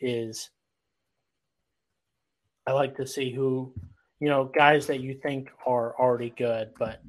Is 0.00 0.50
I 2.66 2.72
like 2.72 2.96
to 2.96 3.06
see 3.06 3.30
who, 3.30 3.72
you 4.18 4.28
know, 4.28 4.50
guys 4.52 4.88
that 4.88 4.98
you 4.98 5.14
think 5.14 5.52
are 5.64 5.94
already 5.96 6.30
good, 6.30 6.72
but 6.76 7.00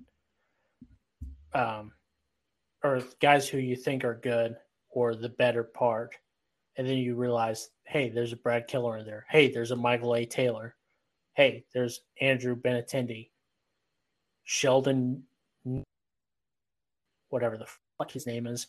um, 1.56 1.92
or 2.84 3.02
guys 3.20 3.50
who 3.50 3.58
you 3.58 3.76
think 3.76 4.06
are 4.06 4.22
good 4.22 4.56
or 4.92 5.16
the 5.16 5.30
better 5.30 5.64
part, 5.64 6.14
and 6.78 6.88
then 6.88 6.98
you 6.98 7.16
realize, 7.16 7.70
hey, 7.88 8.10
there's 8.10 8.32
a 8.32 8.38
Brad 8.38 8.68
Keller 8.68 9.00
in 9.00 9.08
there. 9.08 9.26
Hey, 9.28 9.52
there's 9.52 9.72
a 9.72 9.76
Michael 9.76 10.14
A. 10.14 10.24
Taylor. 10.24 10.76
Hey, 11.34 11.66
there's 11.74 12.02
Andrew 12.20 12.56
Benintendi. 12.56 13.30
Sheldon, 14.44 15.24
whatever 17.30 17.58
the 17.58 17.68
fuck 17.98 18.12
his 18.12 18.28
name 18.28 18.48
is. 18.48 18.68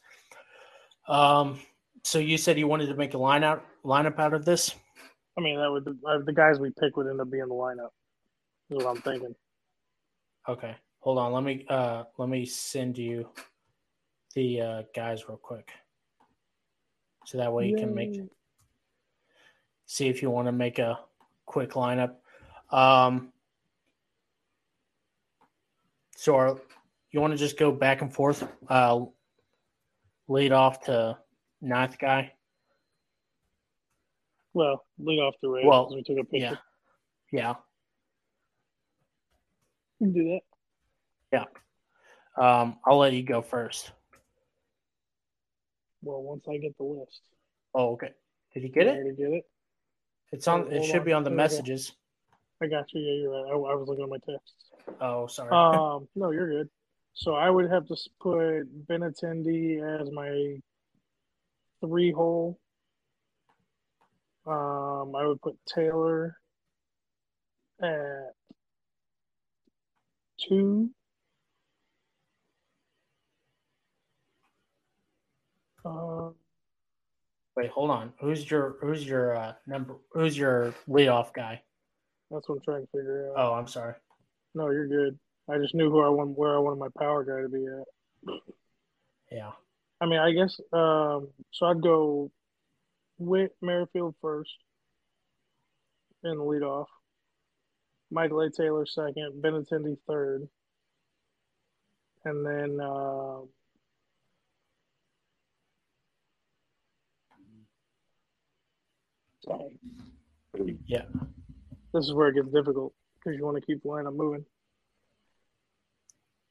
Um, 1.08 1.58
so 2.04 2.18
you 2.18 2.38
said 2.38 2.58
you 2.58 2.68
wanted 2.68 2.86
to 2.86 2.94
make 2.94 3.14
a 3.14 3.18
line 3.18 3.44
out 3.44 3.64
lineup 3.84 4.18
out 4.18 4.34
of 4.34 4.44
this. 4.44 4.74
I 5.36 5.40
mean, 5.40 5.56
that 5.56 5.70
would 5.70 5.88
uh, 6.06 6.18
the 6.24 6.32
guys 6.32 6.58
we 6.60 6.70
pick 6.78 6.96
would 6.96 7.08
end 7.08 7.20
up 7.20 7.30
being 7.30 7.48
the 7.48 7.54
lineup. 7.54 7.90
Is 8.70 8.84
what 8.84 8.96
I'm 8.96 9.02
thinking. 9.02 9.34
Okay, 10.48 10.74
hold 11.00 11.18
on. 11.18 11.32
Let 11.32 11.42
me 11.42 11.64
uh 11.68 12.04
let 12.18 12.28
me 12.28 12.44
send 12.44 12.98
you 12.98 13.28
the 14.34 14.60
uh, 14.60 14.82
guys 14.94 15.28
real 15.28 15.38
quick, 15.38 15.70
so 17.26 17.38
that 17.38 17.52
way 17.52 17.68
you 17.68 17.76
can 17.76 17.94
make 17.94 18.20
see 19.86 20.08
if 20.08 20.22
you 20.22 20.30
want 20.30 20.48
to 20.48 20.52
make 20.52 20.78
a 20.78 20.98
quick 21.46 21.70
lineup. 21.70 22.14
Um, 22.72 23.32
so 26.16 26.36
are, 26.36 26.58
you 27.10 27.20
want 27.20 27.32
to 27.32 27.36
just 27.36 27.58
go 27.58 27.70
back 27.70 28.00
and 28.00 28.12
forth? 28.12 28.46
Uh, 28.68 29.04
lead 30.28 30.52
off 30.52 30.84
to 30.84 31.18
ninth 31.60 31.98
guy. 31.98 32.32
Well, 34.54 34.84
lead 34.98 35.18
off 35.20 35.34
the 35.42 35.48
race. 35.48 35.64
Well, 35.66 35.94
we 35.94 36.02
took 36.02 36.18
a 36.18 36.24
picture. 36.24 36.58
Yeah, 37.30 37.40
yeah. 37.40 37.54
We 40.00 40.06
can 40.06 40.14
do 40.14 40.24
that. 40.30 40.40
Yeah. 41.32 41.44
Um, 42.36 42.78
I'll 42.86 42.98
let 42.98 43.12
you 43.12 43.22
go 43.22 43.42
first. 43.42 43.92
Well, 46.02 46.22
once 46.22 46.44
I 46.48 46.56
get 46.56 46.76
the 46.76 46.84
list. 46.84 47.20
Oh, 47.74 47.92
okay. 47.92 48.10
Did 48.54 48.64
you 48.64 48.68
get 48.68 48.86
I 48.86 48.90
it? 48.90 48.94
already 48.94 49.16
get 49.16 49.30
it. 49.30 49.44
It's 50.32 50.48
on. 50.48 50.62
Hold 50.62 50.72
It 50.72 50.84
should 50.84 51.00
on. 51.00 51.04
be 51.04 51.12
on 51.12 51.24
the 51.24 51.30
messages. 51.30 51.92
I 52.62 52.68
got 52.68 52.92
you. 52.92 53.00
Yeah, 53.00 53.22
you're 53.22 53.32
right. 53.32 53.50
I, 53.50 53.54
I 53.54 53.74
was 53.74 53.88
looking 53.88 54.04
at 54.04 54.10
my 54.10 54.18
text. 54.18 54.54
Oh, 55.00 55.26
sorry. 55.26 55.52
Um, 55.52 56.06
no, 56.14 56.30
you're 56.30 56.48
good. 56.48 56.68
So 57.14 57.34
I 57.34 57.50
would 57.50 57.70
have 57.70 57.86
to 57.88 57.96
put 58.20 58.86
Benintendi 58.86 59.82
as 60.00 60.10
my 60.12 60.56
three 61.80 62.12
hole. 62.12 62.58
Um, 64.46 65.14
I 65.16 65.26
would 65.26 65.40
put 65.42 65.58
Taylor 65.66 66.36
at 67.82 68.32
two. 70.38 70.90
Um, 75.84 76.34
Wait, 77.56 77.70
hold 77.70 77.90
on. 77.90 78.12
Who's 78.20 78.50
your 78.50 78.76
Who's 78.80 79.06
your 79.06 79.36
uh, 79.36 79.52
number? 79.66 79.96
Who's 80.12 80.38
your 80.38 80.74
leadoff 80.88 81.34
guy? 81.34 81.62
That's 82.32 82.48
what 82.48 82.56
I'm 82.56 82.62
trying 82.62 82.82
to 82.82 82.88
figure 82.92 83.30
out. 83.30 83.34
Oh, 83.36 83.52
I'm 83.54 83.66
sorry. 83.66 83.94
No, 84.54 84.70
you're 84.70 84.88
good. 84.88 85.18
I 85.50 85.58
just 85.58 85.74
knew 85.74 85.90
who 85.90 86.00
I 86.00 86.08
want, 86.08 86.38
where 86.38 86.56
I 86.56 86.58
wanted 86.60 86.78
my 86.78 86.88
power 86.98 87.24
guy 87.24 87.42
to 87.42 87.48
be 87.48 87.66
at. 87.66 88.40
Yeah. 89.30 89.50
I 90.00 90.06
mean, 90.06 90.18
I 90.18 90.32
guess 90.32 90.58
um, 90.72 91.28
so. 91.52 91.66
I'd 91.66 91.82
go 91.82 92.30
Whit 93.18 93.54
Merrifield 93.60 94.14
first 94.20 94.50
in 96.24 96.36
the 96.38 96.44
leadoff. 96.44 96.86
Michael 98.10 98.40
A. 98.40 98.50
Taylor 98.50 98.86
second, 98.86 99.42
Benintendi 99.42 99.96
third, 100.06 100.48
and 102.24 102.44
then 102.44 102.78
um 102.80 103.48
dang. 109.46 109.78
Yeah. 110.86 111.04
This 111.92 112.06
is 112.06 112.14
where 112.14 112.28
it 112.28 112.34
gets 112.34 112.48
difficult 112.48 112.94
because 113.18 113.38
you 113.38 113.44
want 113.44 113.56
to 113.56 113.66
keep 113.66 113.82
the 113.82 113.88
lineup 113.88 114.16
moving. 114.16 114.44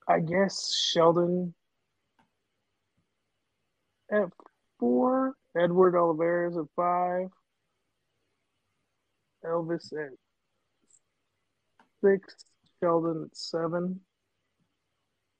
I 0.08 0.20
guess 0.20 0.74
Sheldon 0.74 1.54
at 4.12 4.30
four, 4.80 5.36
Edward 5.56 5.96
Olivares 5.96 6.58
at 6.58 6.66
five, 6.76 7.28
Elvis 9.46 9.92
at 9.94 10.12
six, 12.04 12.46
Sheldon 12.80 13.30
at 13.30 13.36
seven, 13.36 14.02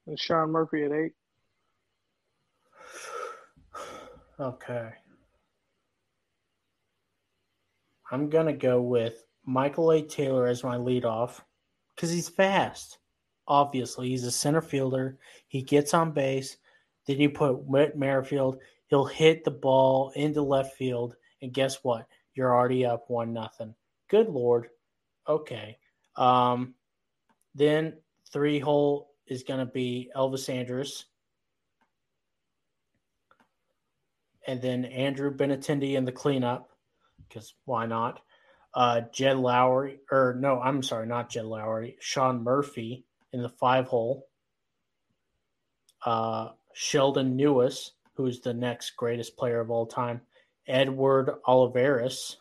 and 0.08 0.20
Sean 0.20 0.52
Murphy 0.52 0.84
at 0.84 0.92
eight. 0.92 1.14
Okay. 4.40 4.90
I'm 8.12 8.30
gonna 8.32 8.54
go 8.54 8.82
with 8.82 9.24
Michael 9.46 9.92
A. 9.92 10.02
Taylor 10.02 10.48
as 10.48 10.64
my 10.64 10.78
leadoff 10.78 11.42
because 11.96 12.12
he's 12.12 12.30
fast. 12.30 13.00
Obviously, 13.48 14.10
he's 14.10 14.24
a 14.24 14.32
center 14.32 14.62
fielder. 14.62 15.18
He 15.48 15.62
gets 15.62 15.94
on 15.94 16.12
base. 16.12 16.58
Then 17.08 17.20
you 17.20 17.30
put 17.30 17.64
Whit 17.66 17.98
Merrifield. 17.98 18.60
He'll 18.88 19.06
hit 19.06 19.44
the 19.44 19.52
ball 19.52 20.12
into 20.16 20.42
left 20.42 20.76
field, 20.76 21.16
and 21.42 21.54
guess 21.54 21.84
what? 21.84 22.08
You're 22.34 22.56
already 22.56 22.86
up 22.86 23.10
one 23.10 23.34
nothing. 23.34 23.74
Good 24.10 24.30
lord. 24.30 24.70
Okay. 25.28 25.78
Um, 26.16 26.76
then 27.56 27.98
three 28.32 28.60
hole 28.60 29.12
is 29.28 29.44
gonna 29.44 29.66
be 29.66 30.12
Elvis 30.16 30.50
Andrus. 30.54 31.06
and 34.48 34.62
then 34.62 34.86
Andrew 34.86 35.36
Benintendi 35.36 35.94
in 35.96 36.06
the 36.06 36.12
cleanup, 36.12 36.70
because 37.28 37.54
why 37.66 37.86
not? 37.86 38.22
Uh, 38.74 39.02
Jed 39.12 39.38
Lowrie, 39.38 40.00
or 40.10 40.36
no, 40.40 40.60
I'm 40.60 40.82
sorry, 40.82 41.06
not 41.06 41.30
Jed 41.30 41.46
Lowrie. 41.46 41.98
Sean 42.00 42.44
Murphy 42.44 43.06
in 43.34 43.42
the 43.42 43.50
five 43.50 43.88
hole. 43.88 44.28
Uh, 46.06 46.50
Sheldon 46.74 47.36
Neuse, 47.36 47.92
who 48.16 48.26
is 48.28 48.42
the 48.42 48.54
next 48.54 48.92
greatest 48.92 49.36
player 49.38 49.60
of 49.60 49.72
all 49.72 49.86
time. 49.86 50.22
Edward 50.68 51.32
Olivares 51.46 52.38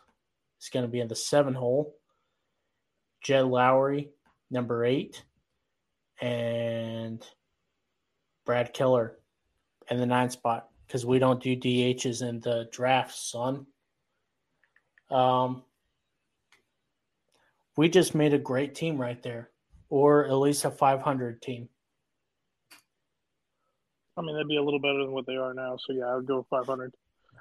is 0.61 0.69
going 0.71 0.85
to 0.85 0.91
be 0.91 1.01
in 1.01 1.07
the 1.07 1.15
seven 1.15 1.53
hole. 1.53 1.95
Jed 3.21 3.45
Lowrie, 3.45 4.09
number 4.49 4.85
eight, 4.85 5.23
and 6.21 7.25
Brad 8.45 8.73
Keller 8.73 9.17
in 9.89 9.97
the 9.97 10.05
nine 10.05 10.29
spot 10.29 10.69
because 10.87 11.05
we 11.05 11.19
don't 11.19 11.41
do 11.41 11.55
DHs 11.55 12.27
in 12.27 12.39
the 12.39 12.67
draft, 12.71 13.15
son. 13.15 13.65
Um, 15.09 15.63
we 17.77 17.89
just 17.89 18.15
made 18.15 18.33
a 18.33 18.39
great 18.39 18.75
team 18.75 18.97
right 18.97 19.21
there, 19.21 19.49
or 19.89 20.25
at 20.25 20.33
least 20.33 20.65
a 20.65 20.71
500 20.71 21.41
team. 21.41 21.69
I 24.17 24.21
mean, 24.21 24.35
that'd 24.35 24.47
be 24.47 24.57
a 24.57 24.63
little 24.63 24.79
better 24.79 24.99
than 24.99 25.13
what 25.13 25.25
they 25.25 25.35
are 25.35 25.53
now. 25.53 25.77
So 25.77 25.93
yeah, 25.93 26.05
I 26.05 26.15
would 26.15 26.25
go 26.25 26.45
500. 26.49 26.93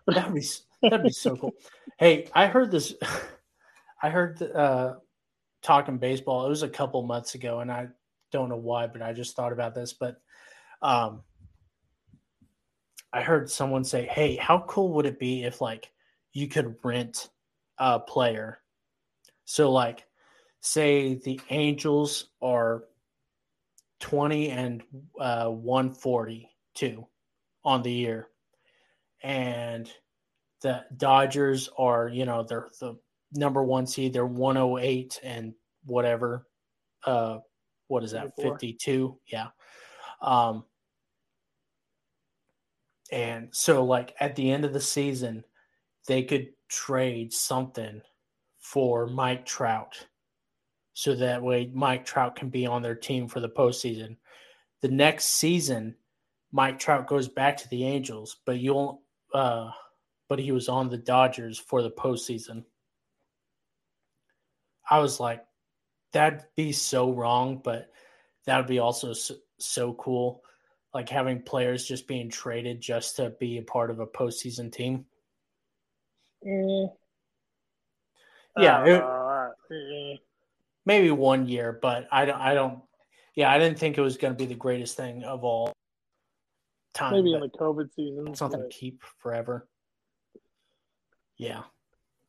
That'd 0.07 0.35
be 0.35 0.44
that'd 0.82 1.02
be 1.02 1.11
so 1.11 1.36
cool. 1.36 1.52
Hey, 1.98 2.28
I 2.35 2.47
heard 2.47 2.70
this. 2.70 2.94
I 4.02 4.09
heard 4.09 4.43
uh, 4.43 4.94
talking 5.62 5.98
baseball. 5.98 6.47
It 6.47 6.48
was 6.48 6.62
a 6.62 6.69
couple 6.69 7.02
months 7.02 7.35
ago, 7.35 7.61
and 7.61 7.70
I 7.70 7.89
don't 8.32 8.48
know 8.48 8.57
why, 8.57 8.86
but 8.86 9.02
I 9.02 9.12
just 9.12 9.36
thought 9.36 9.52
about 9.52 9.74
this. 9.74 9.93
But 9.93 10.16
um, 10.81 11.23
I 13.12 13.20
heard 13.23 13.51
someone 13.51 13.85
say, 13.85 14.07
"Hey, 14.07 14.36
how 14.36 14.65
cool 14.66 14.93
would 14.94 15.07
it 15.07 15.19
be 15.19 15.44
if 15.44 15.61
like 15.61 15.90
you 16.32 16.48
could 16.48 16.77
rent 16.82 17.28
a 17.78 18.01
player?" 18.01 18.61
So 19.44 19.70
like, 19.70 20.07
say 20.61 21.15
the 21.15 21.41
Angels 21.51 22.31
are 22.43 22.85
twenty 23.99 24.51
and 24.51 24.82
uh, 25.19 25.49
one 25.49 25.93
forty 25.93 26.51
two 26.74 27.07
on 27.65 27.82
the 27.82 27.93
year, 27.93 28.28
and 29.23 29.91
the 30.62 30.85
Dodgers 30.97 31.69
are 31.78 32.09
you 32.09 32.24
know 32.24 32.43
they're 32.43 32.69
the 32.81 32.99
number 33.32 33.62
one 33.62 33.87
seed. 33.87 34.12
They're 34.12 34.27
one 34.27 34.57
hundred 34.57 34.81
eight 34.81 35.20
and 35.23 35.55
whatever. 35.85 36.47
Uh, 37.05 37.39
what 37.89 38.05
is 38.05 38.12
that? 38.12 38.37
Fifty 38.37 38.73
two. 38.73 39.19
Yeah. 39.27 39.49
Um, 40.20 40.65
and 43.11 43.49
so, 43.53 43.85
like 43.85 44.15
at 44.20 44.37
the 44.37 44.51
end 44.51 44.65
of 44.65 44.73
the 44.73 44.81
season, 44.81 45.45
they 46.07 46.23
could 46.23 46.49
trade 46.69 47.32
something 47.32 48.03
for 48.59 49.07
Mike 49.07 49.47
Trout, 49.47 50.07
so 51.01 51.14
that 51.14 51.43
way 51.43 51.70
Mike 51.72 52.05
Trout 52.05 52.36
can 52.36 52.51
be 52.51 52.66
on 52.66 52.82
their 52.82 52.94
team 52.94 53.27
for 53.27 53.40
the 53.40 53.48
postseason. 53.48 54.18
The 54.82 54.89
next 54.89 55.28
season, 55.28 55.97
Mike 56.52 56.78
Trout 56.78 57.06
goes 57.06 57.27
back 57.27 57.56
to 57.56 57.68
the 57.70 57.86
Angels, 57.86 58.36
but 58.44 58.59
you'll, 58.59 59.01
uh, 59.32 59.70
but 60.28 60.39
he 60.39 60.52
was 60.52 60.68
on 60.68 60.90
the 60.90 60.98
Dodgers 60.98 61.59
for 61.59 61.81
the 61.81 61.90
postseason. 61.90 62.64
I 64.90 64.98
was 64.98 65.18
like, 65.18 65.43
that'd 66.12 66.44
be 66.55 66.70
so 66.70 67.10
wrong, 67.10 67.62
but 67.64 67.90
that 68.44 68.59
would 68.59 68.66
be 68.66 68.78
also 68.78 69.14
so, 69.14 69.36
so 69.56 69.94
cool 69.94 70.43
like 70.93 71.09
having 71.09 71.40
players 71.40 71.86
just 71.86 72.09
being 72.09 72.28
traded 72.28 72.82
just 72.82 73.16
to 73.16 73.31
be 73.40 73.56
a 73.56 73.62
part 73.62 73.90
of 73.90 74.01
a 74.01 74.06
postseason 74.06 74.70
team? 74.70 75.06
Mm. 76.47 76.93
Yeah, 78.59 78.85
it, 78.85 79.02
uh, 79.02 79.20
maybe 80.86 81.11
one 81.11 81.47
year, 81.47 81.78
but 81.81 82.09
I 82.11 82.24
don't. 82.24 82.40
I 82.40 82.55
don't. 82.55 82.81
Yeah, 83.35 83.51
I 83.51 83.59
didn't 83.59 83.78
think 83.78 83.97
it 83.97 84.02
was 84.02 84.16
going 84.16 84.35
to 84.35 84.39
be 84.39 84.47
the 84.47 84.55
greatest 84.55 84.97
thing 84.97 85.23
of 85.24 85.44
all 85.44 85.73
time. 86.94 87.12
Maybe 87.12 87.35
in 87.35 87.40
the 87.40 87.48
COVID 87.48 87.94
season, 87.94 88.28
it's 88.28 88.40
not 88.40 88.52
going 88.52 88.69
to 88.69 88.77
keep 88.77 89.02
forever. 89.19 89.69
Yeah, 91.36 91.62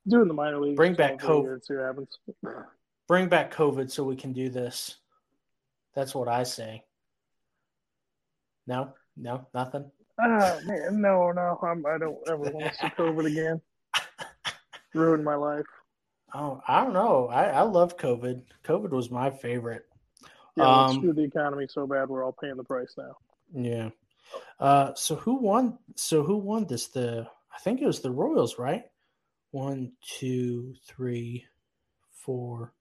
doing 0.08 0.28
the 0.28 0.34
minor 0.34 0.60
league. 0.60 0.76
Bring 0.76 0.94
back 0.94 1.20
COVID. 1.20 1.66
See 1.66 1.74
what 1.74 1.86
happens. 1.86 2.18
Bring 3.08 3.28
back 3.28 3.54
COVID 3.54 3.92
so 3.92 4.04
we 4.04 4.16
can 4.16 4.32
do 4.32 4.50
this. 4.50 4.98
That's 5.96 6.16
what 6.16 6.28
I 6.28 6.44
say. 6.44 6.84
No, 8.68 8.94
no, 9.18 9.48
nothing. 9.54 9.92
Oh 10.20 10.60
man, 10.66 11.02
no, 11.02 11.32
no, 11.32 11.60
I'm, 11.64 11.86
I 11.86 11.98
don't 11.98 12.18
ever 12.28 12.38
want 12.38 12.60
to 12.60 12.74
see 12.74 12.88
COVID 12.88 13.26
again. 13.26 13.62
Ruined 14.94 15.24
my 15.24 15.36
life. 15.36 15.66
Oh, 16.34 16.62
I 16.68 16.84
don't 16.84 16.94
know. 16.94 17.28
I, 17.28 17.46
I 17.46 17.62
love 17.62 17.98
COVID. 17.98 18.42
COVID 18.64 18.92
was 18.92 19.12
my 19.12 19.30
favorite. 19.30 19.86
Yeah, 20.56 20.66
um, 20.66 20.98
screwed 20.98 21.16
the 21.16 21.24
economy 21.24 21.68
so 21.70 21.88
bad 21.88 22.10
we're 22.10 22.26
all 22.26 22.36
paying 22.40 22.58
the 22.58 22.64
price 22.64 22.96
now. 22.98 23.16
Yeah. 23.54 23.90
Uh, 24.60 24.94
so 24.96 25.16
who 25.16 25.36
won? 25.36 25.78
So 25.96 26.24
who 26.24 26.38
won 26.38 26.66
this? 26.66 26.88
The 26.88 27.28
I 27.54 27.60
think 27.60 27.82
it 27.82 27.88
was 27.88 28.00
the 28.00 28.12
Royals, 28.12 28.58
right? 28.58 28.84
One, 29.52 29.92
two, 30.02 30.76
three, 30.86 31.46
four, 32.12 32.74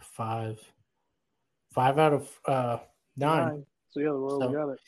five, 0.00 0.58
five 1.72 1.98
out 1.98 2.12
of 2.12 2.40
uh, 2.46 2.78
Nine. 3.16 3.48
Nine. 3.48 3.66
So 3.90 4.00
yeah, 4.00 4.06
the 4.06 4.14
Royals 4.14 4.42
so, 4.42 4.52
got 4.52 4.68
it. 4.70 4.78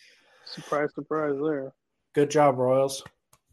Surprise, 0.46 0.88
surprise 0.94 1.34
there. 1.42 1.72
Good 2.14 2.30
job, 2.30 2.58
Royals. 2.58 3.02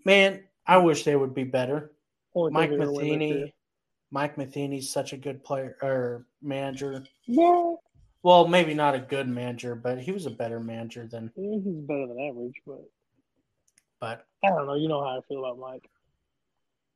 Man, 0.05 0.43
I 0.65 0.77
wish 0.77 1.03
they 1.03 1.15
would 1.15 1.33
be 1.33 1.43
better. 1.43 1.91
Mike 2.35 2.71
Matheny. 2.71 3.53
Mike 4.11 4.37
Matheny's 4.37 4.91
such 4.91 5.13
a 5.13 5.17
good 5.17 5.43
player 5.43 5.77
or 5.81 6.25
manager. 6.41 7.03
Yeah. 7.25 7.75
Well, 8.23 8.47
maybe 8.47 8.73
not 8.73 8.93
a 8.93 8.99
good 8.99 9.27
manager, 9.27 9.73
but 9.73 9.99
he 9.99 10.11
was 10.11 10.25
a 10.25 10.31
better 10.31 10.59
manager 10.59 11.07
than. 11.07 11.31
Yeah, 11.35 11.57
he's 11.63 11.81
better 11.81 12.07
than 12.07 12.19
average, 12.19 12.55
but. 12.65 12.83
But 13.99 14.25
I 14.43 14.49
don't 14.49 14.65
know. 14.65 14.75
You 14.75 14.89
know 14.89 15.01
how 15.01 15.17
I 15.17 15.21
feel 15.27 15.45
about 15.45 15.59
Mike. 15.59 15.89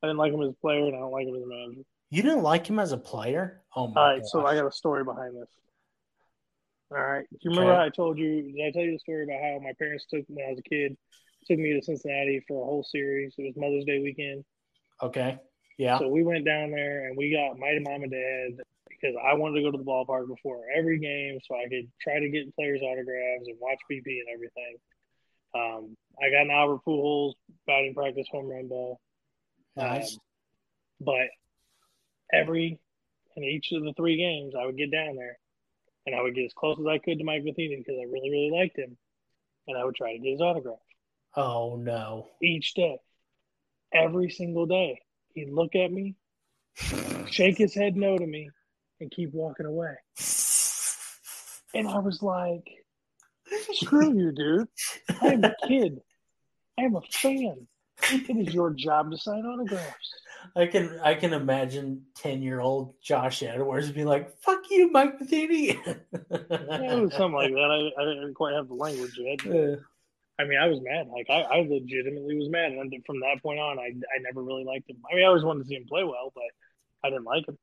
I 0.02 0.08
didn't 0.08 0.18
like 0.18 0.32
him 0.32 0.42
as 0.42 0.50
a 0.50 0.60
player, 0.60 0.86
and 0.86 0.96
I 0.96 0.98
don't 0.98 1.12
like 1.12 1.26
him 1.26 1.36
as 1.36 1.42
a 1.42 1.46
manager. 1.46 1.82
You 2.10 2.22
didn't 2.22 2.42
like 2.42 2.66
him 2.66 2.78
as 2.78 2.92
a 2.92 2.98
player? 2.98 3.62
Oh 3.74 3.88
my! 3.88 3.94
God. 3.94 4.00
All 4.00 4.08
right, 4.08 4.20
gosh. 4.20 4.30
so 4.30 4.46
I 4.46 4.54
got 4.54 4.66
a 4.66 4.72
story 4.72 5.04
behind 5.04 5.36
this. 5.36 5.48
All 6.90 6.98
right. 6.98 7.26
Do 7.30 7.38
you 7.42 7.50
remember 7.50 7.72
okay. 7.72 7.82
I 7.82 7.88
told 7.88 8.18
you? 8.18 8.42
Did 8.42 8.66
I 8.66 8.70
tell 8.70 8.82
you 8.82 8.92
the 8.92 8.98
story 8.98 9.24
about 9.24 9.40
how 9.42 9.58
my 9.62 9.72
parents 9.78 10.06
took 10.08 10.24
when 10.28 10.44
I 10.46 10.50
was 10.50 10.60
a 10.60 10.68
kid, 10.68 10.96
took 11.46 11.58
me 11.58 11.72
to 11.72 11.82
Cincinnati 11.82 12.44
for 12.46 12.62
a 12.62 12.64
whole 12.64 12.84
series? 12.84 13.34
It 13.38 13.42
was 13.42 13.54
Mother's 13.56 13.84
Day 13.84 13.98
weekend. 13.98 14.44
Okay. 15.02 15.38
Yeah. 15.78 15.98
So 15.98 16.08
we 16.08 16.22
went 16.22 16.44
down 16.44 16.70
there 16.70 17.06
and 17.06 17.16
we 17.16 17.30
got 17.30 17.58
my 17.58 17.78
mom 17.80 18.02
and 18.02 18.10
dad 18.10 18.64
because 18.88 19.16
I 19.22 19.34
wanted 19.34 19.56
to 19.56 19.62
go 19.62 19.70
to 19.70 19.78
the 19.78 19.84
ballpark 19.84 20.28
before 20.28 20.62
every 20.74 20.98
game 20.98 21.38
so 21.46 21.54
I 21.54 21.68
could 21.68 21.90
try 22.00 22.18
to 22.18 22.28
get 22.28 22.54
players' 22.54 22.80
autographs 22.82 23.46
and 23.46 23.56
watch 23.60 23.78
BP 23.90 24.04
and 24.06 24.28
everything. 24.32 24.76
Um, 25.54 25.96
I 26.20 26.30
got 26.30 26.46
an 26.46 26.50
Albert 26.50 26.80
Pujols 26.86 27.34
batting 27.66 27.94
practice 27.94 28.26
home 28.30 28.46
run 28.46 28.68
ball. 28.68 29.00
Nice. 29.76 30.14
Um, 30.14 30.18
but 31.00 31.28
every 32.32 32.78
in 33.36 33.44
each 33.44 33.70
of 33.72 33.84
the 33.84 33.92
three 33.96 34.16
games, 34.16 34.54
I 34.58 34.64
would 34.64 34.78
get 34.78 34.90
down 34.90 35.16
there 35.16 35.38
and 36.06 36.14
I 36.14 36.22
would 36.22 36.34
get 36.34 36.44
as 36.44 36.52
close 36.54 36.78
as 36.80 36.86
I 36.86 36.98
could 36.98 37.18
to 37.18 37.24
Mike 37.24 37.44
Matheny 37.44 37.76
because 37.76 37.98
I 38.00 38.04
really, 38.04 38.30
really 38.30 38.50
liked 38.50 38.78
him, 38.78 38.96
and 39.66 39.76
I 39.76 39.84
would 39.84 39.94
try 39.94 40.12
to 40.12 40.18
get 40.18 40.32
his 40.32 40.40
autograph. 40.40 40.78
Oh 41.34 41.76
no! 41.76 42.28
Each 42.42 42.72
day, 42.74 42.98
every 43.96 44.30
single 44.30 44.66
day, 44.66 45.00
he'd 45.34 45.50
look 45.50 45.74
at 45.74 45.92
me, 45.92 46.14
shake 47.30 47.58
his 47.58 47.74
head 47.74 47.96
no 47.96 48.16
to 48.16 48.26
me, 48.26 48.50
and 49.00 49.10
keep 49.10 49.32
walking 49.32 49.66
away. 49.66 49.94
And 51.74 51.88
I 51.88 51.98
was 51.98 52.22
like, 52.22 52.66
"Screw 53.72 54.16
you, 54.16 54.32
dude! 54.32 54.68
I 55.20 55.34
am 55.34 55.44
a 55.44 55.54
kid. 55.66 56.00
I 56.78 56.82
am 56.82 56.96
a 56.96 57.02
fan. 57.02 57.66
It 58.10 58.48
is 58.48 58.54
your 58.54 58.70
job 58.70 59.10
to 59.10 59.18
sign 59.18 59.44
autographs." 59.44 60.12
I 60.54 60.66
can 60.66 60.98
I 61.02 61.14
can 61.14 61.32
imagine 61.32 62.02
ten 62.14 62.40
year 62.42 62.60
old 62.60 62.94
Josh 63.02 63.42
Edwards 63.42 63.90
be 63.90 64.04
like, 64.04 64.38
"Fuck 64.38 64.70
you, 64.70 64.90
Mike 64.90 65.20
Matheny." 65.20 65.66
yeah, 65.68 65.94
it 66.30 67.00
was 67.00 67.12
something 67.14 67.32
like 67.32 67.50
that. 67.52 67.92
I, 67.98 68.00
I 68.00 68.04
didn't 68.04 68.34
quite 68.34 68.54
have 68.54 68.68
the 68.68 68.74
language 68.74 69.18
yet. 69.18 69.78
I 70.38 70.44
mean, 70.44 70.58
I 70.58 70.68
was 70.68 70.80
mad. 70.82 71.08
Like 71.08 71.26
I, 71.30 71.42
I 71.42 71.60
legitimately 71.60 72.36
was 72.36 72.48
mad, 72.48 72.72
and 72.72 72.92
from 73.06 73.20
that 73.20 73.42
point 73.42 73.58
on, 73.58 73.78
I 73.78 73.88
I 73.88 74.18
never 74.20 74.42
really 74.42 74.64
liked 74.64 74.90
him. 74.90 74.96
I 75.10 75.14
mean, 75.14 75.24
I 75.24 75.28
always 75.28 75.44
wanted 75.44 75.62
to 75.62 75.68
see 75.68 75.76
him 75.76 75.86
play 75.88 76.04
well, 76.04 76.32
but 76.34 76.44
I 77.02 77.10
didn't 77.10 77.24
like 77.24 77.48
him. 77.48 77.58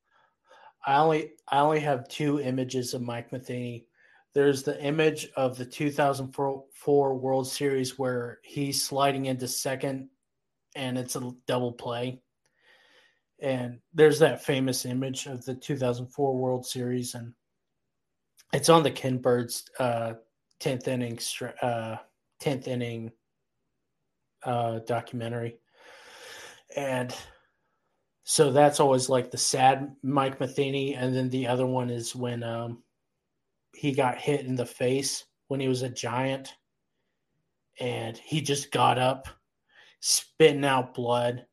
I 0.85 0.97
only 0.97 1.33
I 1.47 1.59
only 1.59 1.81
have 1.81 2.07
two 2.09 2.39
images 2.39 2.93
of 2.93 3.01
Mike 3.01 3.31
Matheny. 3.31 3.85
There's 4.33 4.63
the 4.63 4.81
image 4.83 5.29
of 5.35 5.57
the 5.57 5.65
2004 5.65 7.15
World 7.15 7.47
Series 7.47 7.99
where 7.99 8.39
he's 8.43 8.81
sliding 8.81 9.25
into 9.25 9.47
second, 9.47 10.09
and 10.75 10.97
it's 10.97 11.15
a 11.15 11.31
double 11.45 11.73
play 11.73 12.23
and 13.43 13.79
there's 13.93 14.19
that 14.19 14.43
famous 14.43 14.85
image 14.85 15.27
of 15.27 15.43
the 15.43 15.53
2004 15.53 16.35
World 16.35 16.65
Series, 16.65 17.13
and 17.13 17.33
it's 18.53 18.69
on 18.69 18.83
the 18.83 18.91
Ken 18.91 19.17
Burns' 19.17 19.65
uh, 19.77 20.13
10th 20.61 20.87
inning 20.87 21.19
uh, 21.61 21.97
10th 22.41 22.67
inning 22.67 23.11
uh, 24.43 24.79
documentary, 24.79 25.57
and 26.75 27.15
so 28.23 28.51
that's 28.51 28.79
always 28.79 29.09
like 29.09 29.31
the 29.31 29.37
sad 29.37 29.95
Mike 30.01 30.39
Matheny, 30.39 30.95
and 30.95 31.15
then 31.15 31.29
the 31.29 31.47
other 31.47 31.65
one 31.65 31.89
is 31.89 32.15
when 32.15 32.43
um, 32.43 32.83
he 33.75 33.91
got 33.91 34.17
hit 34.17 34.45
in 34.45 34.55
the 34.55 34.65
face 34.65 35.25
when 35.47 35.59
he 35.59 35.67
was 35.67 35.81
a 35.81 35.89
giant, 35.89 36.53
and 37.79 38.17
he 38.17 38.41
just 38.41 38.71
got 38.71 38.97
up, 38.97 39.27
spitting 39.99 40.65
out 40.65 40.93
blood 40.93 41.45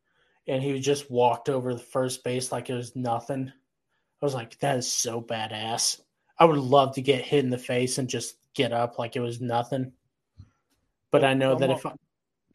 and 0.50 0.62
he 0.62 0.78
just 0.80 1.10
walked 1.10 1.48
over 1.48 1.72
the 1.72 1.80
first 1.80 2.24
base 2.24 2.50
like 2.50 2.68
it 2.68 2.74
was 2.74 2.96
nothing. 2.96 3.52
I 4.20 4.24
was 4.24 4.34
like, 4.34 4.58
that 4.58 4.78
is 4.78 4.92
so 4.92 5.22
badass. 5.22 6.00
I 6.40 6.44
would 6.44 6.58
love 6.58 6.92
to 6.96 7.02
get 7.02 7.22
hit 7.22 7.44
in 7.44 7.50
the 7.50 7.58
face 7.58 7.98
and 7.98 8.08
just 8.08 8.34
get 8.54 8.72
up 8.72 8.98
like 8.98 9.14
it 9.14 9.20
was 9.20 9.40
nothing. 9.40 9.92
But 11.10 11.24
I 11.24 11.34
know 11.34 11.52
come 11.52 11.60
that 11.60 11.70
on. 11.70 11.76
if 11.76 11.86
I 11.86 11.92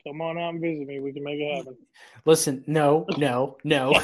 come 0.08 0.22
on 0.22 0.38
out 0.38 0.50
and 0.54 0.62
visit 0.62 0.88
me, 0.88 1.00
we 1.00 1.12
can 1.14 1.24
make 1.24 1.40
it 1.40 1.58
happen. 1.58 1.78
Listen, 2.26 2.64
no, 2.68 3.06
no, 3.18 3.58
no. 3.64 3.94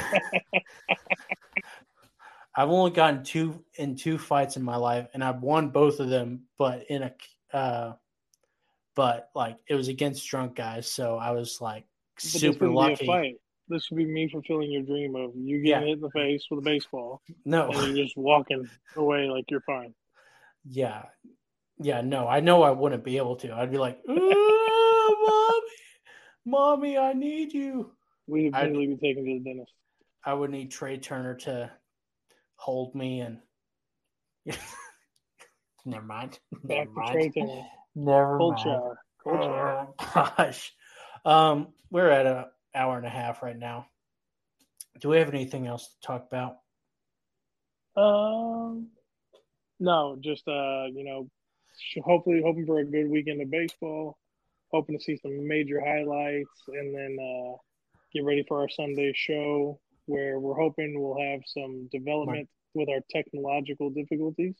I've 2.54 2.68
only 2.68 2.90
gotten 2.90 3.24
two 3.24 3.64
in 3.76 3.96
two 3.96 4.18
fights 4.18 4.56
in 4.56 4.62
my 4.62 4.76
life, 4.76 5.06
and 5.14 5.24
I've 5.24 5.40
won 5.40 5.70
both 5.70 6.00
of 6.00 6.10
them, 6.10 6.42
but 6.58 6.84
in 6.90 7.02
a 7.02 7.56
uh, 7.56 7.94
but 8.94 9.30
like 9.34 9.56
it 9.68 9.74
was 9.74 9.88
against 9.88 10.28
drunk 10.28 10.56
guys, 10.56 10.90
so 10.90 11.16
I 11.16 11.30
was 11.30 11.58
like 11.60 11.86
super 12.18 12.68
lucky 12.68 13.38
This 13.68 13.90
would 13.90 13.96
be 13.96 14.04
me 14.04 14.28
fulfilling 14.28 14.70
your 14.70 14.82
dream 14.82 15.16
of 15.16 15.30
you 15.34 15.62
getting 15.62 15.66
Yeah. 15.66 15.80
hit 15.80 15.88
in 15.94 16.00
the 16.00 16.10
face 16.10 16.44
with 16.50 16.58
a 16.58 16.62
baseball 16.62 17.22
No. 17.46 17.70
and 17.70 17.96
you're 17.96 18.04
just 18.04 18.18
walking 18.18 18.68
away 18.96 19.28
like 19.28 19.50
you're 19.50 19.62
fine. 19.62 19.94
Yeah. 20.64 21.06
Yeah, 21.82 22.00
no, 22.00 22.26
I 22.28 22.40
know 22.40 22.62
I 22.62 22.70
wouldn't 22.70 23.04
be 23.04 23.16
able 23.16 23.36
to. 23.36 23.52
I'd 23.54 23.70
be 23.70 23.78
like, 23.78 23.98
"Ah, 24.08 25.10
mommy, 25.26 25.66
mommy, 26.44 26.98
I 26.98 27.12
need 27.12 27.52
you. 27.52 27.92
We'd 28.26 28.54
I'd- 28.54 28.68
immediately 28.68 28.94
be 28.96 29.08
taken 29.08 29.24
to 29.24 29.30
the 29.38 29.50
dentist. 29.50 29.72
I 30.24 30.32
would 30.34 30.50
need 30.50 30.70
Trea 30.70 30.98
Turner 30.98 31.34
to 31.38 31.70
hold 32.56 32.94
me 32.94 33.20
and 33.20 33.38
never 35.84 36.04
mind. 36.06 36.38
Never 36.62 36.84
to 36.84 36.90
mind. 36.92 37.34
Never 37.94 38.38
Cold 38.38 38.54
mind. 38.54 38.64
shower. 38.64 38.98
Cold 39.24 39.40
shower. 39.42 39.88
Oh 39.98 40.32
gosh. 40.36 40.72
Um, 41.24 41.68
we're 41.90 42.08
at 42.10 42.26
an 42.26 42.44
hour 42.74 42.96
and 42.96 43.06
a 43.06 43.10
half 43.10 43.42
right 43.42 43.58
now. 43.58 43.86
Do 45.00 45.08
we 45.08 45.18
have 45.18 45.28
anything 45.28 45.66
else 45.66 45.88
to 45.88 46.06
talk 46.06 46.26
about? 46.30 46.58
Um, 48.00 48.88
no, 49.80 50.16
just 50.20 50.46
uh, 50.48 50.84
you 50.92 51.04
know, 51.04 51.28
hopefully 52.04 52.42
hoping 52.44 52.66
for 52.66 52.78
a 52.80 52.84
good 52.84 53.08
weekend 53.08 53.40
of 53.42 53.50
baseball. 53.50 54.18
Hoping 54.72 54.96
to 54.98 55.04
see 55.04 55.18
some 55.22 55.46
major 55.46 55.80
highlights, 55.84 56.48
and 56.68 56.94
then 56.94 57.16
uh, 57.20 57.56
get 58.14 58.24
ready 58.24 58.42
for 58.48 58.60
our 58.62 58.68
Sunday 58.70 59.12
show, 59.14 59.78
where 60.06 60.40
we're 60.40 60.54
hoping 60.54 60.98
we'll 60.98 61.20
have 61.20 61.40
some 61.46 61.88
development 61.92 62.48
with 62.74 62.88
our 62.88 63.00
technological 63.10 63.90
difficulties. 63.90 64.54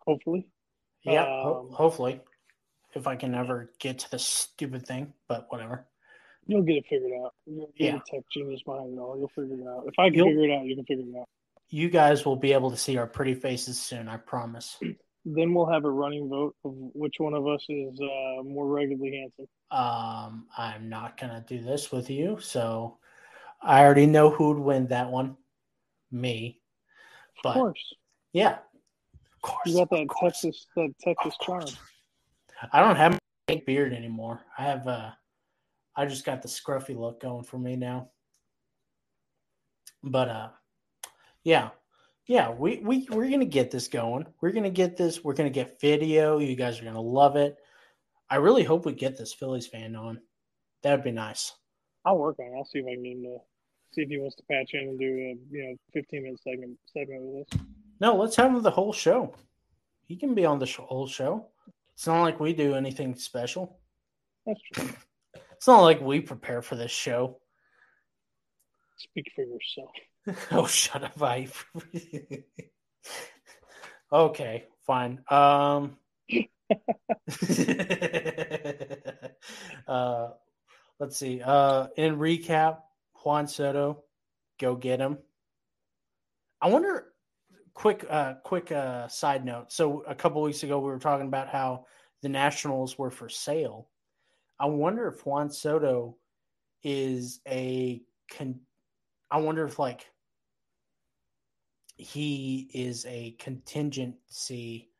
Hopefully, 0.00 0.48
Yeah, 1.04 1.24
ho- 1.26 1.66
Um, 1.68 1.72
hopefully. 1.72 2.20
If 2.94 3.06
I 3.06 3.14
can 3.14 3.36
ever 3.36 3.72
get 3.78 4.00
to 4.00 4.10
this 4.10 4.24
stupid 4.26 4.84
thing, 4.84 5.12
but 5.28 5.46
whatever. 5.50 5.86
you'll 6.46 6.62
get 6.62 6.74
it 6.78 6.86
figured 6.90 7.12
out. 7.24 7.34
You're, 7.46 7.68
you're 7.76 7.92
Yeah. 7.94 8.00
tech 8.10 8.22
genius 8.32 8.62
behind 8.64 8.94
it 8.94 8.98
all. 9.00 9.16
You'll 9.16 9.28
figure 9.28 9.60
it 9.60 9.66
out. 9.68 9.84
If 9.86 9.96
I 9.96 10.08
can 10.08 10.14
You'll- 10.14 10.26
figure 10.28 10.44
it 10.46 10.50
out, 10.50 10.64
you 10.66 10.74
can 10.74 10.84
figure 10.86 11.04
it 11.08 11.20
out. 11.20 11.28
You 11.68 11.88
guys 11.88 12.26
will 12.26 12.34
be 12.34 12.52
able 12.52 12.72
to 12.72 12.76
see 12.76 12.96
our 12.96 13.06
pretty 13.06 13.34
faces 13.34 13.80
soon, 13.80 14.08
I 14.08 14.16
promise. 14.16 14.76
Then 15.24 15.52
we'll 15.52 15.66
have 15.66 15.84
a 15.84 15.90
running 15.90 16.28
vote 16.28 16.56
of 16.64 16.72
which 16.74 17.16
one 17.18 17.34
of 17.34 17.46
us 17.46 17.64
is 17.68 18.00
uh, 18.00 18.42
more 18.42 18.66
regularly 18.66 19.18
handsome. 19.18 19.46
Um, 19.70 20.46
I'm 20.56 20.88
not 20.88 21.20
gonna 21.20 21.44
do 21.46 21.60
this 21.60 21.92
with 21.92 22.08
you, 22.08 22.38
so 22.40 22.98
I 23.62 23.84
already 23.84 24.06
know 24.06 24.30
who'd 24.30 24.58
win 24.58 24.86
that 24.88 25.10
one. 25.10 25.36
Me. 26.10 26.58
Of 27.44 27.54
course. 27.54 27.94
yeah. 28.32 28.58
Of 29.14 29.42
course. 29.42 29.66
You 29.66 29.74
got 29.76 29.90
that. 29.90 30.08
Texas 30.20 30.66
that 30.76 30.92
Texas 31.00 31.34
charm. 31.42 31.66
I 32.72 32.80
don't 32.80 32.96
have 32.96 33.12
my 33.12 33.18
fake 33.48 33.66
beard 33.66 33.92
anymore. 33.92 34.40
I 34.58 34.62
have 34.64 34.86
uh 34.88 35.10
I 35.96 36.06
just 36.06 36.24
got 36.24 36.42
the 36.42 36.48
scruffy 36.48 36.96
look 36.96 37.20
going 37.20 37.44
for 37.44 37.58
me 37.58 37.76
now. 37.76 38.10
But 40.02 40.28
uh 40.28 40.48
yeah. 41.44 41.70
Yeah, 42.30 42.52
we, 42.52 42.76
we 42.76 43.08
we're 43.10 43.28
gonna 43.28 43.44
get 43.44 43.72
this 43.72 43.88
going. 43.88 44.24
We're 44.40 44.52
gonna 44.52 44.70
get 44.70 44.96
this, 44.96 45.24
we're 45.24 45.34
gonna 45.34 45.50
get 45.50 45.80
video. 45.80 46.38
You 46.38 46.54
guys 46.54 46.80
are 46.80 46.84
gonna 46.84 47.00
love 47.00 47.34
it. 47.34 47.58
I 48.30 48.36
really 48.36 48.62
hope 48.62 48.86
we 48.86 48.92
get 48.92 49.18
this 49.18 49.32
Phillies 49.32 49.66
fan 49.66 49.96
on. 49.96 50.20
That'd 50.84 51.02
be 51.02 51.10
nice. 51.10 51.52
I'll 52.04 52.18
work 52.18 52.38
on 52.38 52.46
it. 52.46 52.56
I'll 52.56 52.64
see 52.64 52.78
if 52.78 52.86
I 52.86 52.94
can 52.94 53.02
to 53.24 53.38
see 53.90 54.02
if 54.02 54.08
he 54.10 54.18
wants 54.18 54.36
to 54.36 54.44
patch 54.44 54.74
in 54.74 54.90
and 54.90 54.96
do 55.00 55.06
a 55.06 55.34
you 55.50 55.64
know 55.64 55.74
fifteen 55.92 56.22
minute 56.22 56.38
segment 56.44 56.78
segment 56.92 57.20
with 57.20 57.52
us. 57.52 57.66
No, 57.98 58.14
let's 58.14 58.36
have 58.36 58.54
him 58.54 58.62
the 58.62 58.70
whole 58.70 58.92
show. 58.92 59.34
He 60.06 60.14
can 60.14 60.32
be 60.32 60.46
on 60.46 60.60
the 60.60 60.66
sh- 60.66 60.76
whole 60.76 61.08
show. 61.08 61.48
It's 61.94 62.06
not 62.06 62.22
like 62.22 62.38
we 62.38 62.52
do 62.52 62.76
anything 62.76 63.16
special. 63.16 63.80
That's 64.46 64.60
true. 64.72 64.88
It's 65.56 65.66
not 65.66 65.80
like 65.80 66.00
we 66.00 66.20
prepare 66.20 66.62
for 66.62 66.76
this 66.76 66.92
show. 66.92 67.40
Speak 68.98 69.32
for 69.34 69.42
yourself. 69.42 69.90
oh, 70.52 70.66
shut 70.66 71.04
up, 71.04 71.22
I. 71.22 71.48
okay, 74.12 74.64
fine. 74.86 75.22
Um. 75.28 75.96
uh, 79.88 80.28
let's 80.98 81.16
see. 81.16 81.40
Uh, 81.42 81.86
in 81.96 82.16
recap, 82.16 82.80
Juan 83.24 83.48
Soto, 83.48 84.04
go 84.58 84.76
get 84.76 85.00
him. 85.00 85.18
I 86.60 86.68
wonder. 86.68 87.06
Quick, 87.72 88.04
uh, 88.10 88.34
quick 88.44 88.72
uh, 88.72 89.06
side 89.08 89.44
note. 89.44 89.72
So 89.72 90.02
a 90.06 90.14
couple 90.14 90.42
weeks 90.42 90.64
ago, 90.64 90.80
we 90.80 90.90
were 90.90 90.98
talking 90.98 91.28
about 91.28 91.48
how 91.48 91.86
the 92.20 92.28
Nationals 92.28 92.98
were 92.98 93.10
for 93.10 93.30
sale. 93.30 93.88
I 94.58 94.66
wonder 94.66 95.08
if 95.08 95.24
Juan 95.24 95.50
Soto 95.50 96.16
is 96.82 97.40
a 97.48 98.02
con- 98.30 98.60
I 99.30 99.38
wonder 99.38 99.64
if 99.64 99.78
like 99.78 100.06
he 101.96 102.70
is 102.72 103.04
a 103.06 103.32
contingency 103.38 104.90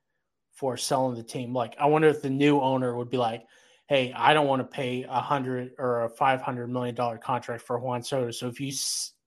for 0.53 0.77
selling 0.77 1.17
the 1.17 1.23
team. 1.23 1.55
Like 1.55 1.75
I 1.79 1.87
wonder 1.87 2.09
if 2.09 2.23
the 2.23 2.31
new 2.31 2.61
owner 2.61 2.95
would 2.95 3.11
be 3.11 3.17
like, 3.17 3.47
"Hey, 3.89 4.13
I 4.13 4.35
don't 4.35 4.47
want 4.47 4.61
to 4.61 4.77
pay 4.77 5.05
a 5.05 5.21
hundred 5.21 5.73
or 5.79 6.05
a 6.05 6.09
five 6.11 6.43
hundred 6.43 6.69
million 6.69 6.95
dollar 6.95 7.19
contract 7.19 7.63
for 7.63 7.79
Juan 7.79 8.03
Soto. 8.03 8.31
So 8.31 8.47
if 8.49 8.61
you 8.61 8.73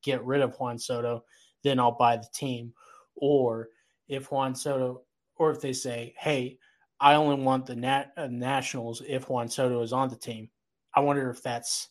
get 0.03 0.23
rid 0.23 0.41
of 0.41 0.55
Juan 0.55 0.77
Soto, 0.77 1.23
then 1.63 1.79
I'll 1.79 1.97
buy 1.97 2.17
the 2.17 2.29
team." 2.33 2.73
Or 3.15 3.69
if 4.07 4.31
Juan 4.31 4.55
Soto, 4.55 5.01
or 5.37 5.51
if 5.51 5.59
they 5.61 5.73
say, 5.73 6.13
"Hey, 6.17 6.59
I 6.99 7.15
only 7.15 7.43
want 7.43 7.65
the 7.65 7.75
nat- 7.75 8.13
uh, 8.15 8.27
Nationals 8.27 9.01
if 9.07 9.29
Juan 9.29 9.49
Soto 9.49 9.81
is 9.81 9.93
on 9.93 10.09
the 10.09 10.15
team." 10.15 10.49
I 10.95 10.99
wonder 10.99 11.29
if 11.31 11.41
that's 11.41 11.89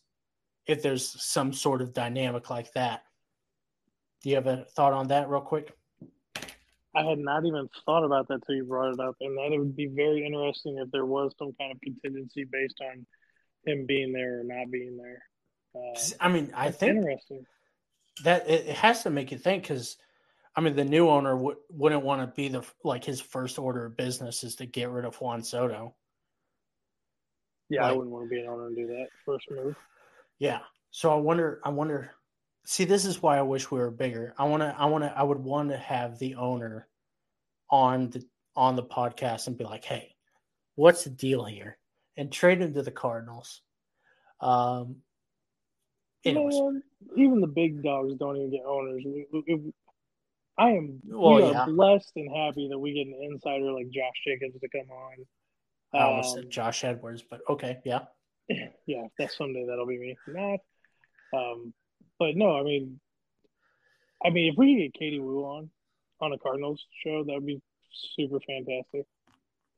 if 0.66 0.82
there's 0.82 1.22
some 1.22 1.52
sort 1.52 1.82
of 1.82 1.92
dynamic 1.92 2.50
like 2.50 2.72
that. 2.72 3.02
Do 4.22 4.30
you 4.30 4.36
have 4.36 4.46
a 4.46 4.64
thought 4.76 4.92
on 4.92 5.08
that, 5.08 5.28
real 5.28 5.40
quick? 5.40 5.76
I 6.94 7.04
had 7.04 7.18
not 7.18 7.44
even 7.46 7.68
thought 7.84 8.04
about 8.04 8.28
that 8.28 8.44
till 8.46 8.54
you 8.54 8.64
brought 8.64 8.92
it 8.92 9.00
up, 9.00 9.16
and 9.20 9.36
that 9.38 9.52
it 9.52 9.58
would 9.58 9.74
be 9.74 9.86
very 9.86 10.24
interesting 10.26 10.78
if 10.78 10.90
there 10.90 11.06
was 11.06 11.32
some 11.38 11.52
kind 11.58 11.72
of 11.72 11.80
contingency 11.80 12.44
based 12.44 12.80
on 12.82 13.06
him 13.64 13.86
being 13.86 14.12
there 14.12 14.40
or 14.40 14.44
not 14.44 14.70
being 14.70 14.96
there. 14.96 15.22
Uh, 15.74 15.98
I 16.20 16.28
mean, 16.28 16.52
I 16.54 16.70
think 16.70 16.98
interesting. 16.98 17.46
that 18.24 18.48
it, 18.48 18.68
has 18.68 19.02
to 19.04 19.10
make 19.10 19.32
you 19.32 19.38
think 19.38 19.62
because, 19.62 19.96
I 20.54 20.60
mean, 20.60 20.76
the 20.76 20.84
new 20.84 21.08
owner 21.08 21.34
w- 21.34 21.56
wouldn't 21.70 22.04
want 22.04 22.20
to 22.20 22.26
be 22.26 22.48
the 22.48 22.62
like 22.84 23.04
his 23.04 23.20
first 23.20 23.58
order 23.58 23.86
of 23.86 23.96
business 23.96 24.44
is 24.44 24.56
to 24.56 24.66
get 24.66 24.90
rid 24.90 25.06
of 25.06 25.18
Juan 25.18 25.42
Soto. 25.42 25.94
Yeah, 27.70 27.86
I 27.86 27.92
wouldn't 27.92 28.10
want 28.10 28.26
to 28.26 28.28
be 28.28 28.40
an 28.40 28.48
owner 28.48 28.66
and 28.66 28.76
do 28.76 28.86
that 28.88 29.06
first 29.24 29.46
move. 29.50 29.74
Yeah. 30.38 30.60
So 30.90 31.10
I 31.10 31.16
wonder. 31.16 31.60
I 31.64 31.70
wonder. 31.70 32.10
See, 32.64 32.84
this 32.84 33.04
is 33.04 33.22
why 33.22 33.38
I 33.38 33.42
wish 33.42 33.70
we 33.70 33.78
were 33.78 33.90
bigger. 33.90 34.34
I 34.38 34.44
want 34.44 34.62
to. 34.62 34.74
I 34.78 34.86
want 34.86 35.04
to. 35.04 35.16
I 35.16 35.22
would 35.22 35.38
want 35.38 35.70
to 35.70 35.76
have 35.78 36.18
the 36.18 36.34
owner 36.36 36.88
on 37.70 38.10
the 38.10 38.24
on 38.56 38.76
the 38.76 38.82
podcast 38.84 39.46
and 39.46 39.56
be 39.58 39.64
like, 39.64 39.84
"Hey, 39.84 40.14
what's 40.74 41.04
the 41.04 41.10
deal 41.10 41.44
here?" 41.44 41.78
and 42.16 42.30
trade 42.30 42.60
him 42.60 42.74
to 42.74 42.82
the 42.82 42.90
Cardinals. 42.90 43.62
Um. 44.40 44.96
Anyways, 46.24 46.54
Man, 46.54 46.82
even 47.16 47.40
the 47.40 47.48
big 47.48 47.82
dogs 47.82 48.14
don't 48.14 48.36
even 48.36 48.50
get 48.50 48.64
owners. 48.64 49.02
We, 49.04 49.26
we, 49.32 49.54
we- 49.54 49.72
I 50.58 50.68
am 50.72 51.00
Well, 51.08 51.36
we 51.36 51.50
yeah. 51.50 51.64
blessed 51.66 52.12
and 52.14 52.30
happy 52.36 52.68
that 52.70 52.78
we 52.78 52.92
get 52.92 53.06
an 53.06 53.18
insider 53.22 53.72
like 53.72 53.88
Josh 53.88 54.12
Jacobs 54.24 54.60
to 54.60 54.68
come 54.68 54.88
on. 54.90 55.14
I 55.94 56.04
almost 56.04 56.36
Um, 56.36 56.42
said 56.42 56.50
Josh 56.50 56.84
Edwards, 56.84 57.22
but 57.28 57.40
okay, 57.48 57.80
yeah. 57.84 58.02
yeah, 58.86 59.06
that's 59.18 59.36
someday 59.36 59.66
that'll 59.66 59.86
be 59.86 59.98
me. 59.98 60.16
Not, 60.28 60.60
um, 61.32 61.72
but 62.18 62.36
no, 62.36 62.58
I 62.58 62.62
mean, 62.62 63.00
I 64.24 64.30
mean, 64.30 64.52
if 64.52 64.58
we 64.58 64.74
could 64.74 64.82
get 64.92 64.98
Katie 64.98 65.20
Woo 65.20 65.44
on 65.44 65.70
on 66.20 66.32
a 66.32 66.38
Cardinals 66.38 66.84
show, 67.04 67.24
that 67.24 67.32
would 67.32 67.46
be 67.46 67.60
super 68.16 68.38
fantastic. 68.40 69.06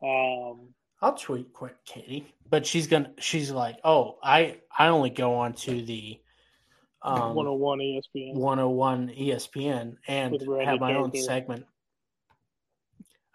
Um, 0.02 0.74
I'll 1.00 1.14
tweet 1.16 1.52
quick, 1.52 1.76
Katie, 1.84 2.34
but 2.48 2.66
she's 2.66 2.86
gonna. 2.86 3.12
She's 3.18 3.50
like, 3.50 3.76
oh, 3.84 4.18
I 4.22 4.60
I 4.76 4.88
only 4.88 5.10
go 5.10 5.34
on 5.34 5.54
to 5.54 5.82
the 5.82 6.20
um, 7.02 7.34
101 7.34 7.78
ESPN. 7.78 8.34
101 8.34 9.08
ESPN 9.10 9.96
and 10.08 10.40
have 10.64 10.80
my 10.80 10.94
own 10.94 11.14
segment. 11.14 11.66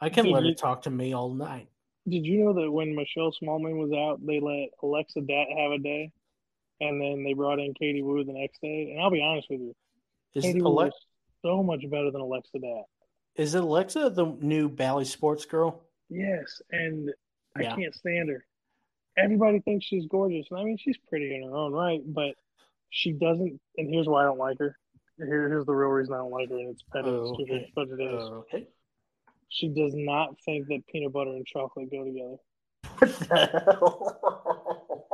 I 0.01 0.09
can 0.09 0.31
let 0.31 0.43
her 0.43 0.49
you- 0.49 0.55
talk 0.55 0.83
to 0.83 0.89
me 0.89 1.13
all 1.13 1.29
night. 1.33 1.68
Did 2.09 2.25
you 2.25 2.43
know 2.43 2.53
that 2.53 2.71
when 2.71 2.95
Michelle 2.95 3.31
Smallmon 3.31 3.77
was 3.77 3.91
out, 3.91 4.25
they 4.25 4.39
let 4.39 4.69
Alexa 4.83 5.21
Datt 5.21 5.47
have 5.57 5.71
a 5.71 5.77
day, 5.77 6.11
and 6.81 7.01
then 7.01 7.23
they 7.23 7.33
brought 7.33 7.59
in 7.59 7.73
Katie 7.73 8.01
Woo 8.01 8.23
the 8.23 8.33
next 8.33 8.61
day? 8.61 8.91
And 8.91 9.01
I'll 9.01 9.11
be 9.11 9.21
honest 9.21 9.47
with 9.49 9.59
you, 9.61 9.75
Is 10.33 10.43
Katie 10.45 10.61
Woo 10.61 10.69
Alexa, 10.69 10.97
so 11.43 11.61
much 11.63 11.81
better 11.89 12.11
than 12.11 12.21
Alexa 12.21 12.59
Datt. 12.59 12.85
is 13.35 13.55
Alexa 13.55 14.09
the 14.11 14.25
new 14.41 14.69
Bally 14.69 15.05
Sports 15.05 15.45
girl? 15.45 15.83
Yes, 16.09 16.61
and 16.71 17.13
I 17.55 17.63
Yeah. 17.63 17.75
can't 17.75 17.93
stand 17.95 18.29
her. 18.29 18.43
Everybody 19.17 19.59
thinks 19.59 19.85
she's 19.85 20.05
gorgeous, 20.07 20.47
and 20.49 20.59
I 20.59 20.63
mean 20.63 20.77
she's 20.77 20.97
pretty 21.09 21.35
in 21.35 21.43
her 21.43 21.55
own 21.55 21.73
right, 21.73 22.01
but 22.05 22.35
she 22.89 23.11
doesn't. 23.11 23.59
And 23.77 23.93
here's 23.93 24.07
why 24.07 24.21
I 24.21 24.25
don't 24.25 24.39
like 24.39 24.57
her. 24.59 24.77
Here, 25.17 25.49
here's 25.49 25.65
the 25.65 25.73
real 25.73 25.89
reason 25.89 26.13
I 26.13 26.17
don't 26.19 26.31
like 26.31 26.49
her, 26.49 26.57
and 26.57 26.69
it's 26.69 26.83
petty, 26.93 27.09
Oh, 27.09 27.35
okay. 27.41 27.71
but 27.75 27.89
it 27.89 27.99
is. 28.01 28.23
Oh, 28.23 28.45
okay. 28.47 28.67
She 29.49 29.67
does 29.67 29.93
not 29.95 30.39
think 30.45 30.67
that 30.67 30.85
peanut 30.87 31.11
butter 31.11 31.31
and 31.31 31.45
chocolate 31.45 31.91
go 31.91 32.05
together. 32.05 32.37
What 32.99 33.19
the 33.19 33.35
hell? 33.65 35.05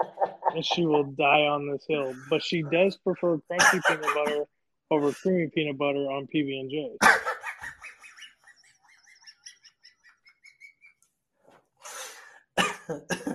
and 0.56 0.66
she 0.66 0.86
will 0.86 1.04
die 1.04 1.48
on 1.48 1.70
this 1.70 1.86
hill. 1.88 2.14
But 2.30 2.44
she 2.44 2.62
does 2.64 2.98
prefer 2.98 3.38
crunchy 3.50 3.82
peanut 3.88 4.14
butter 4.14 4.46
over 4.92 5.12
creamy 5.14 5.50
peanut 5.54 5.78
butter 5.78 6.12
on 6.12 6.28
PB 6.28 6.60
and 6.60 6.70
J. 6.70 6.98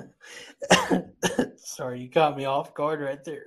Sorry, 1.80 2.02
you 2.02 2.10
caught 2.10 2.36
me 2.36 2.44
off 2.44 2.74
guard 2.74 3.00
right 3.00 3.24
there. 3.24 3.46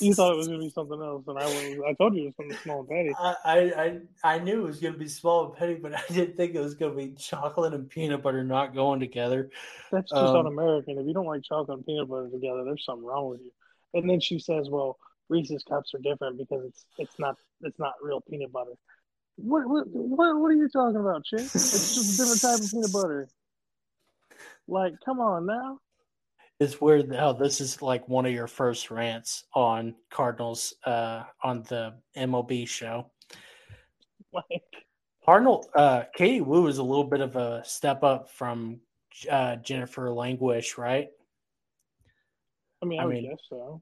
you 0.00 0.14
thought 0.14 0.32
it 0.32 0.36
was 0.38 0.48
going 0.48 0.60
to 0.60 0.64
be 0.64 0.70
something 0.70 0.98
else, 0.98 1.24
and 1.26 1.38
I 1.38 1.44
was, 1.44 1.78
I 1.90 1.92
told 1.92 2.16
you 2.16 2.22
it 2.22 2.24
was 2.24 2.36
something 2.36 2.56
small 2.62 2.80
and 2.80 2.88
petty. 2.88 3.12
I, 3.18 4.00
I 4.24 4.34
I 4.36 4.38
knew 4.38 4.62
it 4.62 4.66
was 4.66 4.80
going 4.80 4.94
to 4.94 4.98
be 4.98 5.08
small 5.08 5.44
and 5.44 5.54
petty, 5.54 5.74
but 5.74 5.94
I 5.94 6.02
didn't 6.08 6.38
think 6.38 6.54
it 6.54 6.60
was 6.60 6.74
going 6.74 6.92
to 6.92 6.96
be 6.96 7.12
chocolate 7.12 7.74
and 7.74 7.86
peanut 7.86 8.22
butter 8.22 8.42
not 8.42 8.74
going 8.74 8.98
together. 8.98 9.50
That's 9.92 10.10
just 10.10 10.22
um, 10.22 10.36
un-American. 10.36 10.96
If 10.96 11.06
you 11.06 11.12
don't 11.12 11.26
like 11.26 11.42
chocolate 11.42 11.76
and 11.76 11.84
peanut 11.84 12.08
butter 12.08 12.30
together, 12.30 12.64
there's 12.64 12.82
something 12.82 13.04
wrong 13.04 13.28
with 13.28 13.40
you. 13.40 13.52
And 13.92 14.08
then 14.08 14.20
she 14.20 14.38
says, 14.38 14.70
"Well, 14.70 14.96
Reese's 15.28 15.62
cups 15.62 15.92
are 15.92 15.98
different 15.98 16.38
because 16.38 16.64
it's 16.64 16.86
it's 16.96 17.18
not 17.18 17.36
it's 17.60 17.78
not 17.78 17.92
real 18.00 18.22
peanut 18.22 18.52
butter." 18.52 18.72
What 19.36 19.68
what 19.68 19.86
what, 19.86 20.40
what 20.40 20.50
are 20.50 20.56
you 20.56 20.70
talking 20.70 20.98
about, 20.98 21.26
chick? 21.26 21.40
It's 21.40 21.94
just 21.94 22.14
a 22.14 22.22
different 22.22 22.40
type 22.40 22.64
of 22.64 22.70
peanut 22.70 22.90
butter. 22.90 23.28
Like, 24.66 24.94
come 25.04 25.20
on 25.20 25.44
now. 25.44 25.78
It's 26.60 26.78
weird 26.78 27.14
how 27.14 27.32
this 27.32 27.62
is 27.62 27.80
like 27.80 28.06
one 28.06 28.26
of 28.26 28.32
your 28.32 28.46
first 28.46 28.90
rants 28.90 29.44
on 29.54 29.94
Cardinals 30.10 30.74
uh, 30.84 31.22
on 31.42 31.62
the 31.62 31.94
MLB 32.14 32.68
show. 32.68 33.10
Like, 34.30 34.62
Cardinal 35.24 35.66
uh, 35.74 36.02
Katie 36.14 36.42
Woo 36.42 36.66
is 36.66 36.76
a 36.76 36.82
little 36.82 37.04
bit 37.04 37.22
of 37.22 37.34
a 37.34 37.62
step 37.64 38.04
up 38.04 38.30
from 38.30 38.80
uh, 39.30 39.56
Jennifer 39.56 40.08
Langosch, 40.10 40.76
right? 40.76 41.08
I 42.82 42.86
mean, 42.86 43.00
I, 43.00 43.04
I 43.04 43.06
mean, 43.06 43.30
guess 43.30 43.38
so. 43.48 43.80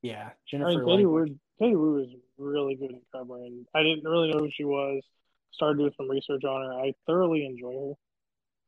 Yeah, 0.00 0.30
Jennifer. 0.50 0.70
I 0.70 0.76
mean, 0.76 0.86
Katie 0.86 1.06
Woo, 1.06 1.26
Katie 1.58 1.76
Woo 1.76 2.02
is 2.02 2.08
really 2.38 2.74
good 2.74 2.92
at 2.92 3.02
covering. 3.12 3.66
I 3.74 3.82
didn't 3.82 4.04
really 4.04 4.32
know 4.32 4.38
who 4.40 4.50
she 4.50 4.64
was. 4.64 5.02
Started 5.52 5.76
doing 5.76 5.92
some 5.96 6.10
research 6.10 6.42
on 6.44 6.62
her. 6.62 6.72
I 6.72 6.94
thoroughly 7.06 7.44
enjoy 7.44 7.72
her. 7.72 7.94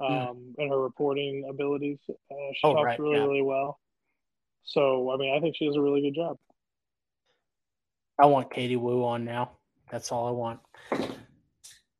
Hmm. 0.00 0.12
um, 0.12 0.54
and 0.58 0.70
her 0.70 0.80
reporting 0.80 1.46
abilities. 1.48 1.98
Uh, 2.08 2.34
she 2.54 2.60
oh, 2.64 2.74
talks 2.74 2.84
right, 2.84 2.98
really, 2.98 3.16
yeah. 3.16 3.24
really 3.24 3.42
well. 3.42 3.78
So, 4.64 5.10
I 5.12 5.16
mean, 5.16 5.34
I 5.34 5.40
think 5.40 5.56
she 5.56 5.66
does 5.66 5.76
a 5.76 5.80
really 5.80 6.02
good 6.02 6.14
job. 6.14 6.36
I 8.18 8.26
want 8.26 8.52
Katie 8.52 8.76
Woo 8.76 9.04
on 9.04 9.24
now. 9.24 9.52
That's 9.90 10.10
all 10.10 10.26
I 10.26 10.30
want. 10.30 10.60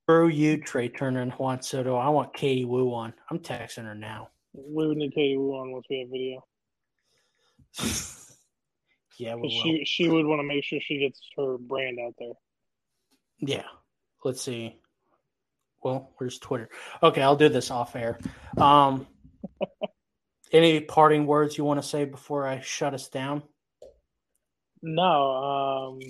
Screw 0.02 0.28
you, 0.28 0.58
Trea 0.58 0.88
Turner 0.88 1.20
and 1.20 1.32
Juan 1.32 1.62
Soto. 1.62 1.96
I 1.96 2.08
want 2.08 2.34
Katie 2.34 2.64
Woo 2.64 2.92
on. 2.92 3.12
I'm 3.30 3.38
texting 3.38 3.84
her 3.84 3.94
now. 3.94 4.30
We 4.52 4.86
would 4.86 4.96
need 4.96 5.14
Katie 5.14 5.36
Woo 5.36 5.56
on 5.56 5.72
once 5.72 5.86
we 5.88 6.00
have 6.00 6.08
video. 6.08 6.44
yeah, 9.18 9.34
we 9.34 9.50
she 9.50 9.84
she 9.84 10.08
would 10.08 10.24
want 10.24 10.38
to 10.38 10.44
make 10.44 10.64
sure 10.64 10.80
she 10.80 10.98
gets 10.98 11.20
her 11.36 11.58
brand 11.58 11.98
out 12.00 12.14
there. 12.18 12.32
Yeah. 13.38 13.64
Let's 14.24 14.40
see 14.40 14.80
well, 15.82 16.12
where's 16.16 16.38
Twitter? 16.38 16.68
Okay, 17.02 17.22
I'll 17.22 17.36
do 17.36 17.48
this 17.48 17.70
off 17.70 17.96
air. 17.96 18.18
Um, 18.56 19.06
any 20.52 20.80
parting 20.80 21.26
words 21.26 21.56
you 21.56 21.64
want 21.64 21.82
to 21.82 21.88
say 21.88 22.04
before 22.04 22.46
I 22.46 22.60
shut 22.60 22.94
us 22.94 23.08
down? 23.08 23.42
No. 24.82 25.92
Um, 25.92 26.00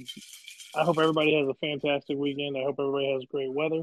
I 0.74 0.84
hope 0.84 0.98
everybody 0.98 1.34
has 1.34 1.48
a 1.48 1.54
fantastic 1.54 2.16
weekend. 2.18 2.56
I 2.56 2.62
hope 2.62 2.76
everybody 2.78 3.12
has 3.12 3.24
great 3.30 3.52
weather. 3.52 3.82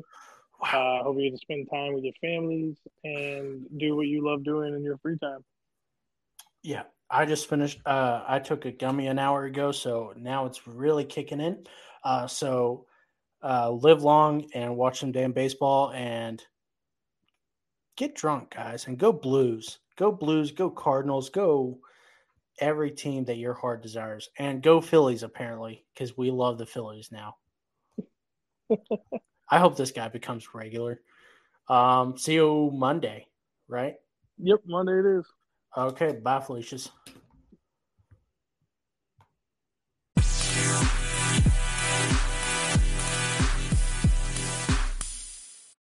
Wow. 0.62 0.70
Uh, 0.72 1.00
I 1.00 1.04
hope 1.04 1.18
you 1.18 1.30
get 1.30 1.38
to 1.38 1.42
spend 1.42 1.68
time 1.70 1.94
with 1.94 2.04
your 2.04 2.14
families 2.22 2.78
and 3.04 3.66
do 3.78 3.96
what 3.96 4.08
you 4.08 4.26
love 4.26 4.44
doing 4.44 4.74
in 4.74 4.84
your 4.84 4.98
free 5.00 5.18
time. 5.18 5.44
Yeah, 6.62 6.84
I 7.10 7.26
just 7.26 7.50
finished. 7.50 7.82
Uh, 7.86 8.24
I 8.26 8.40
took 8.40 8.66
a 8.66 8.72
gummy 8.72 9.08
an 9.08 9.20
hour 9.20 9.44
ago, 9.44 9.72
so 9.72 10.14
now 10.16 10.46
it's 10.46 10.66
really 10.66 11.04
kicking 11.04 11.42
in. 11.42 11.66
Uh, 12.04 12.28
so 12.28 12.86
uh, 13.44 13.70
live 13.72 14.04
long 14.04 14.46
and 14.54 14.76
watch 14.76 15.00
some 15.00 15.12
damn 15.12 15.34
baseball 15.34 15.92
and 15.92 16.44
get 17.98 18.16
drunk, 18.16 18.56
guys, 18.56 18.88
and 18.88 18.98
go 18.98 19.12
Blues. 19.12 19.80
Go 19.98 20.12
Blues, 20.12 20.52
go 20.52 20.70
Cardinals, 20.70 21.30
go 21.30 21.80
every 22.60 22.92
team 22.92 23.26
that 23.26 23.38
your 23.38 23.54
heart 23.54 23.82
desires, 23.82 24.30
and 24.40 24.64
go 24.64 24.82
Phillies, 24.82 25.24
apparently, 25.24 25.86
because 25.94 26.18
we 26.18 26.32
love 26.32 26.58
the 26.58 26.66
Phillies 26.66 27.12
now. 27.12 27.36
I 29.50 29.60
hope 29.60 29.76
this 29.76 29.92
guy 29.92 30.08
becomes 30.08 30.54
regular. 30.56 31.02
Um, 31.68 32.18
see 32.18 32.36
you 32.36 32.72
Monday, 32.74 33.28
right? 33.68 33.96
Yep, 34.40 34.62
Monday 34.66 35.00
it 35.00 35.06
is. 35.20 35.26
Okay, 35.78 36.14
bye, 36.14 36.40
Felicia's. 36.40 36.90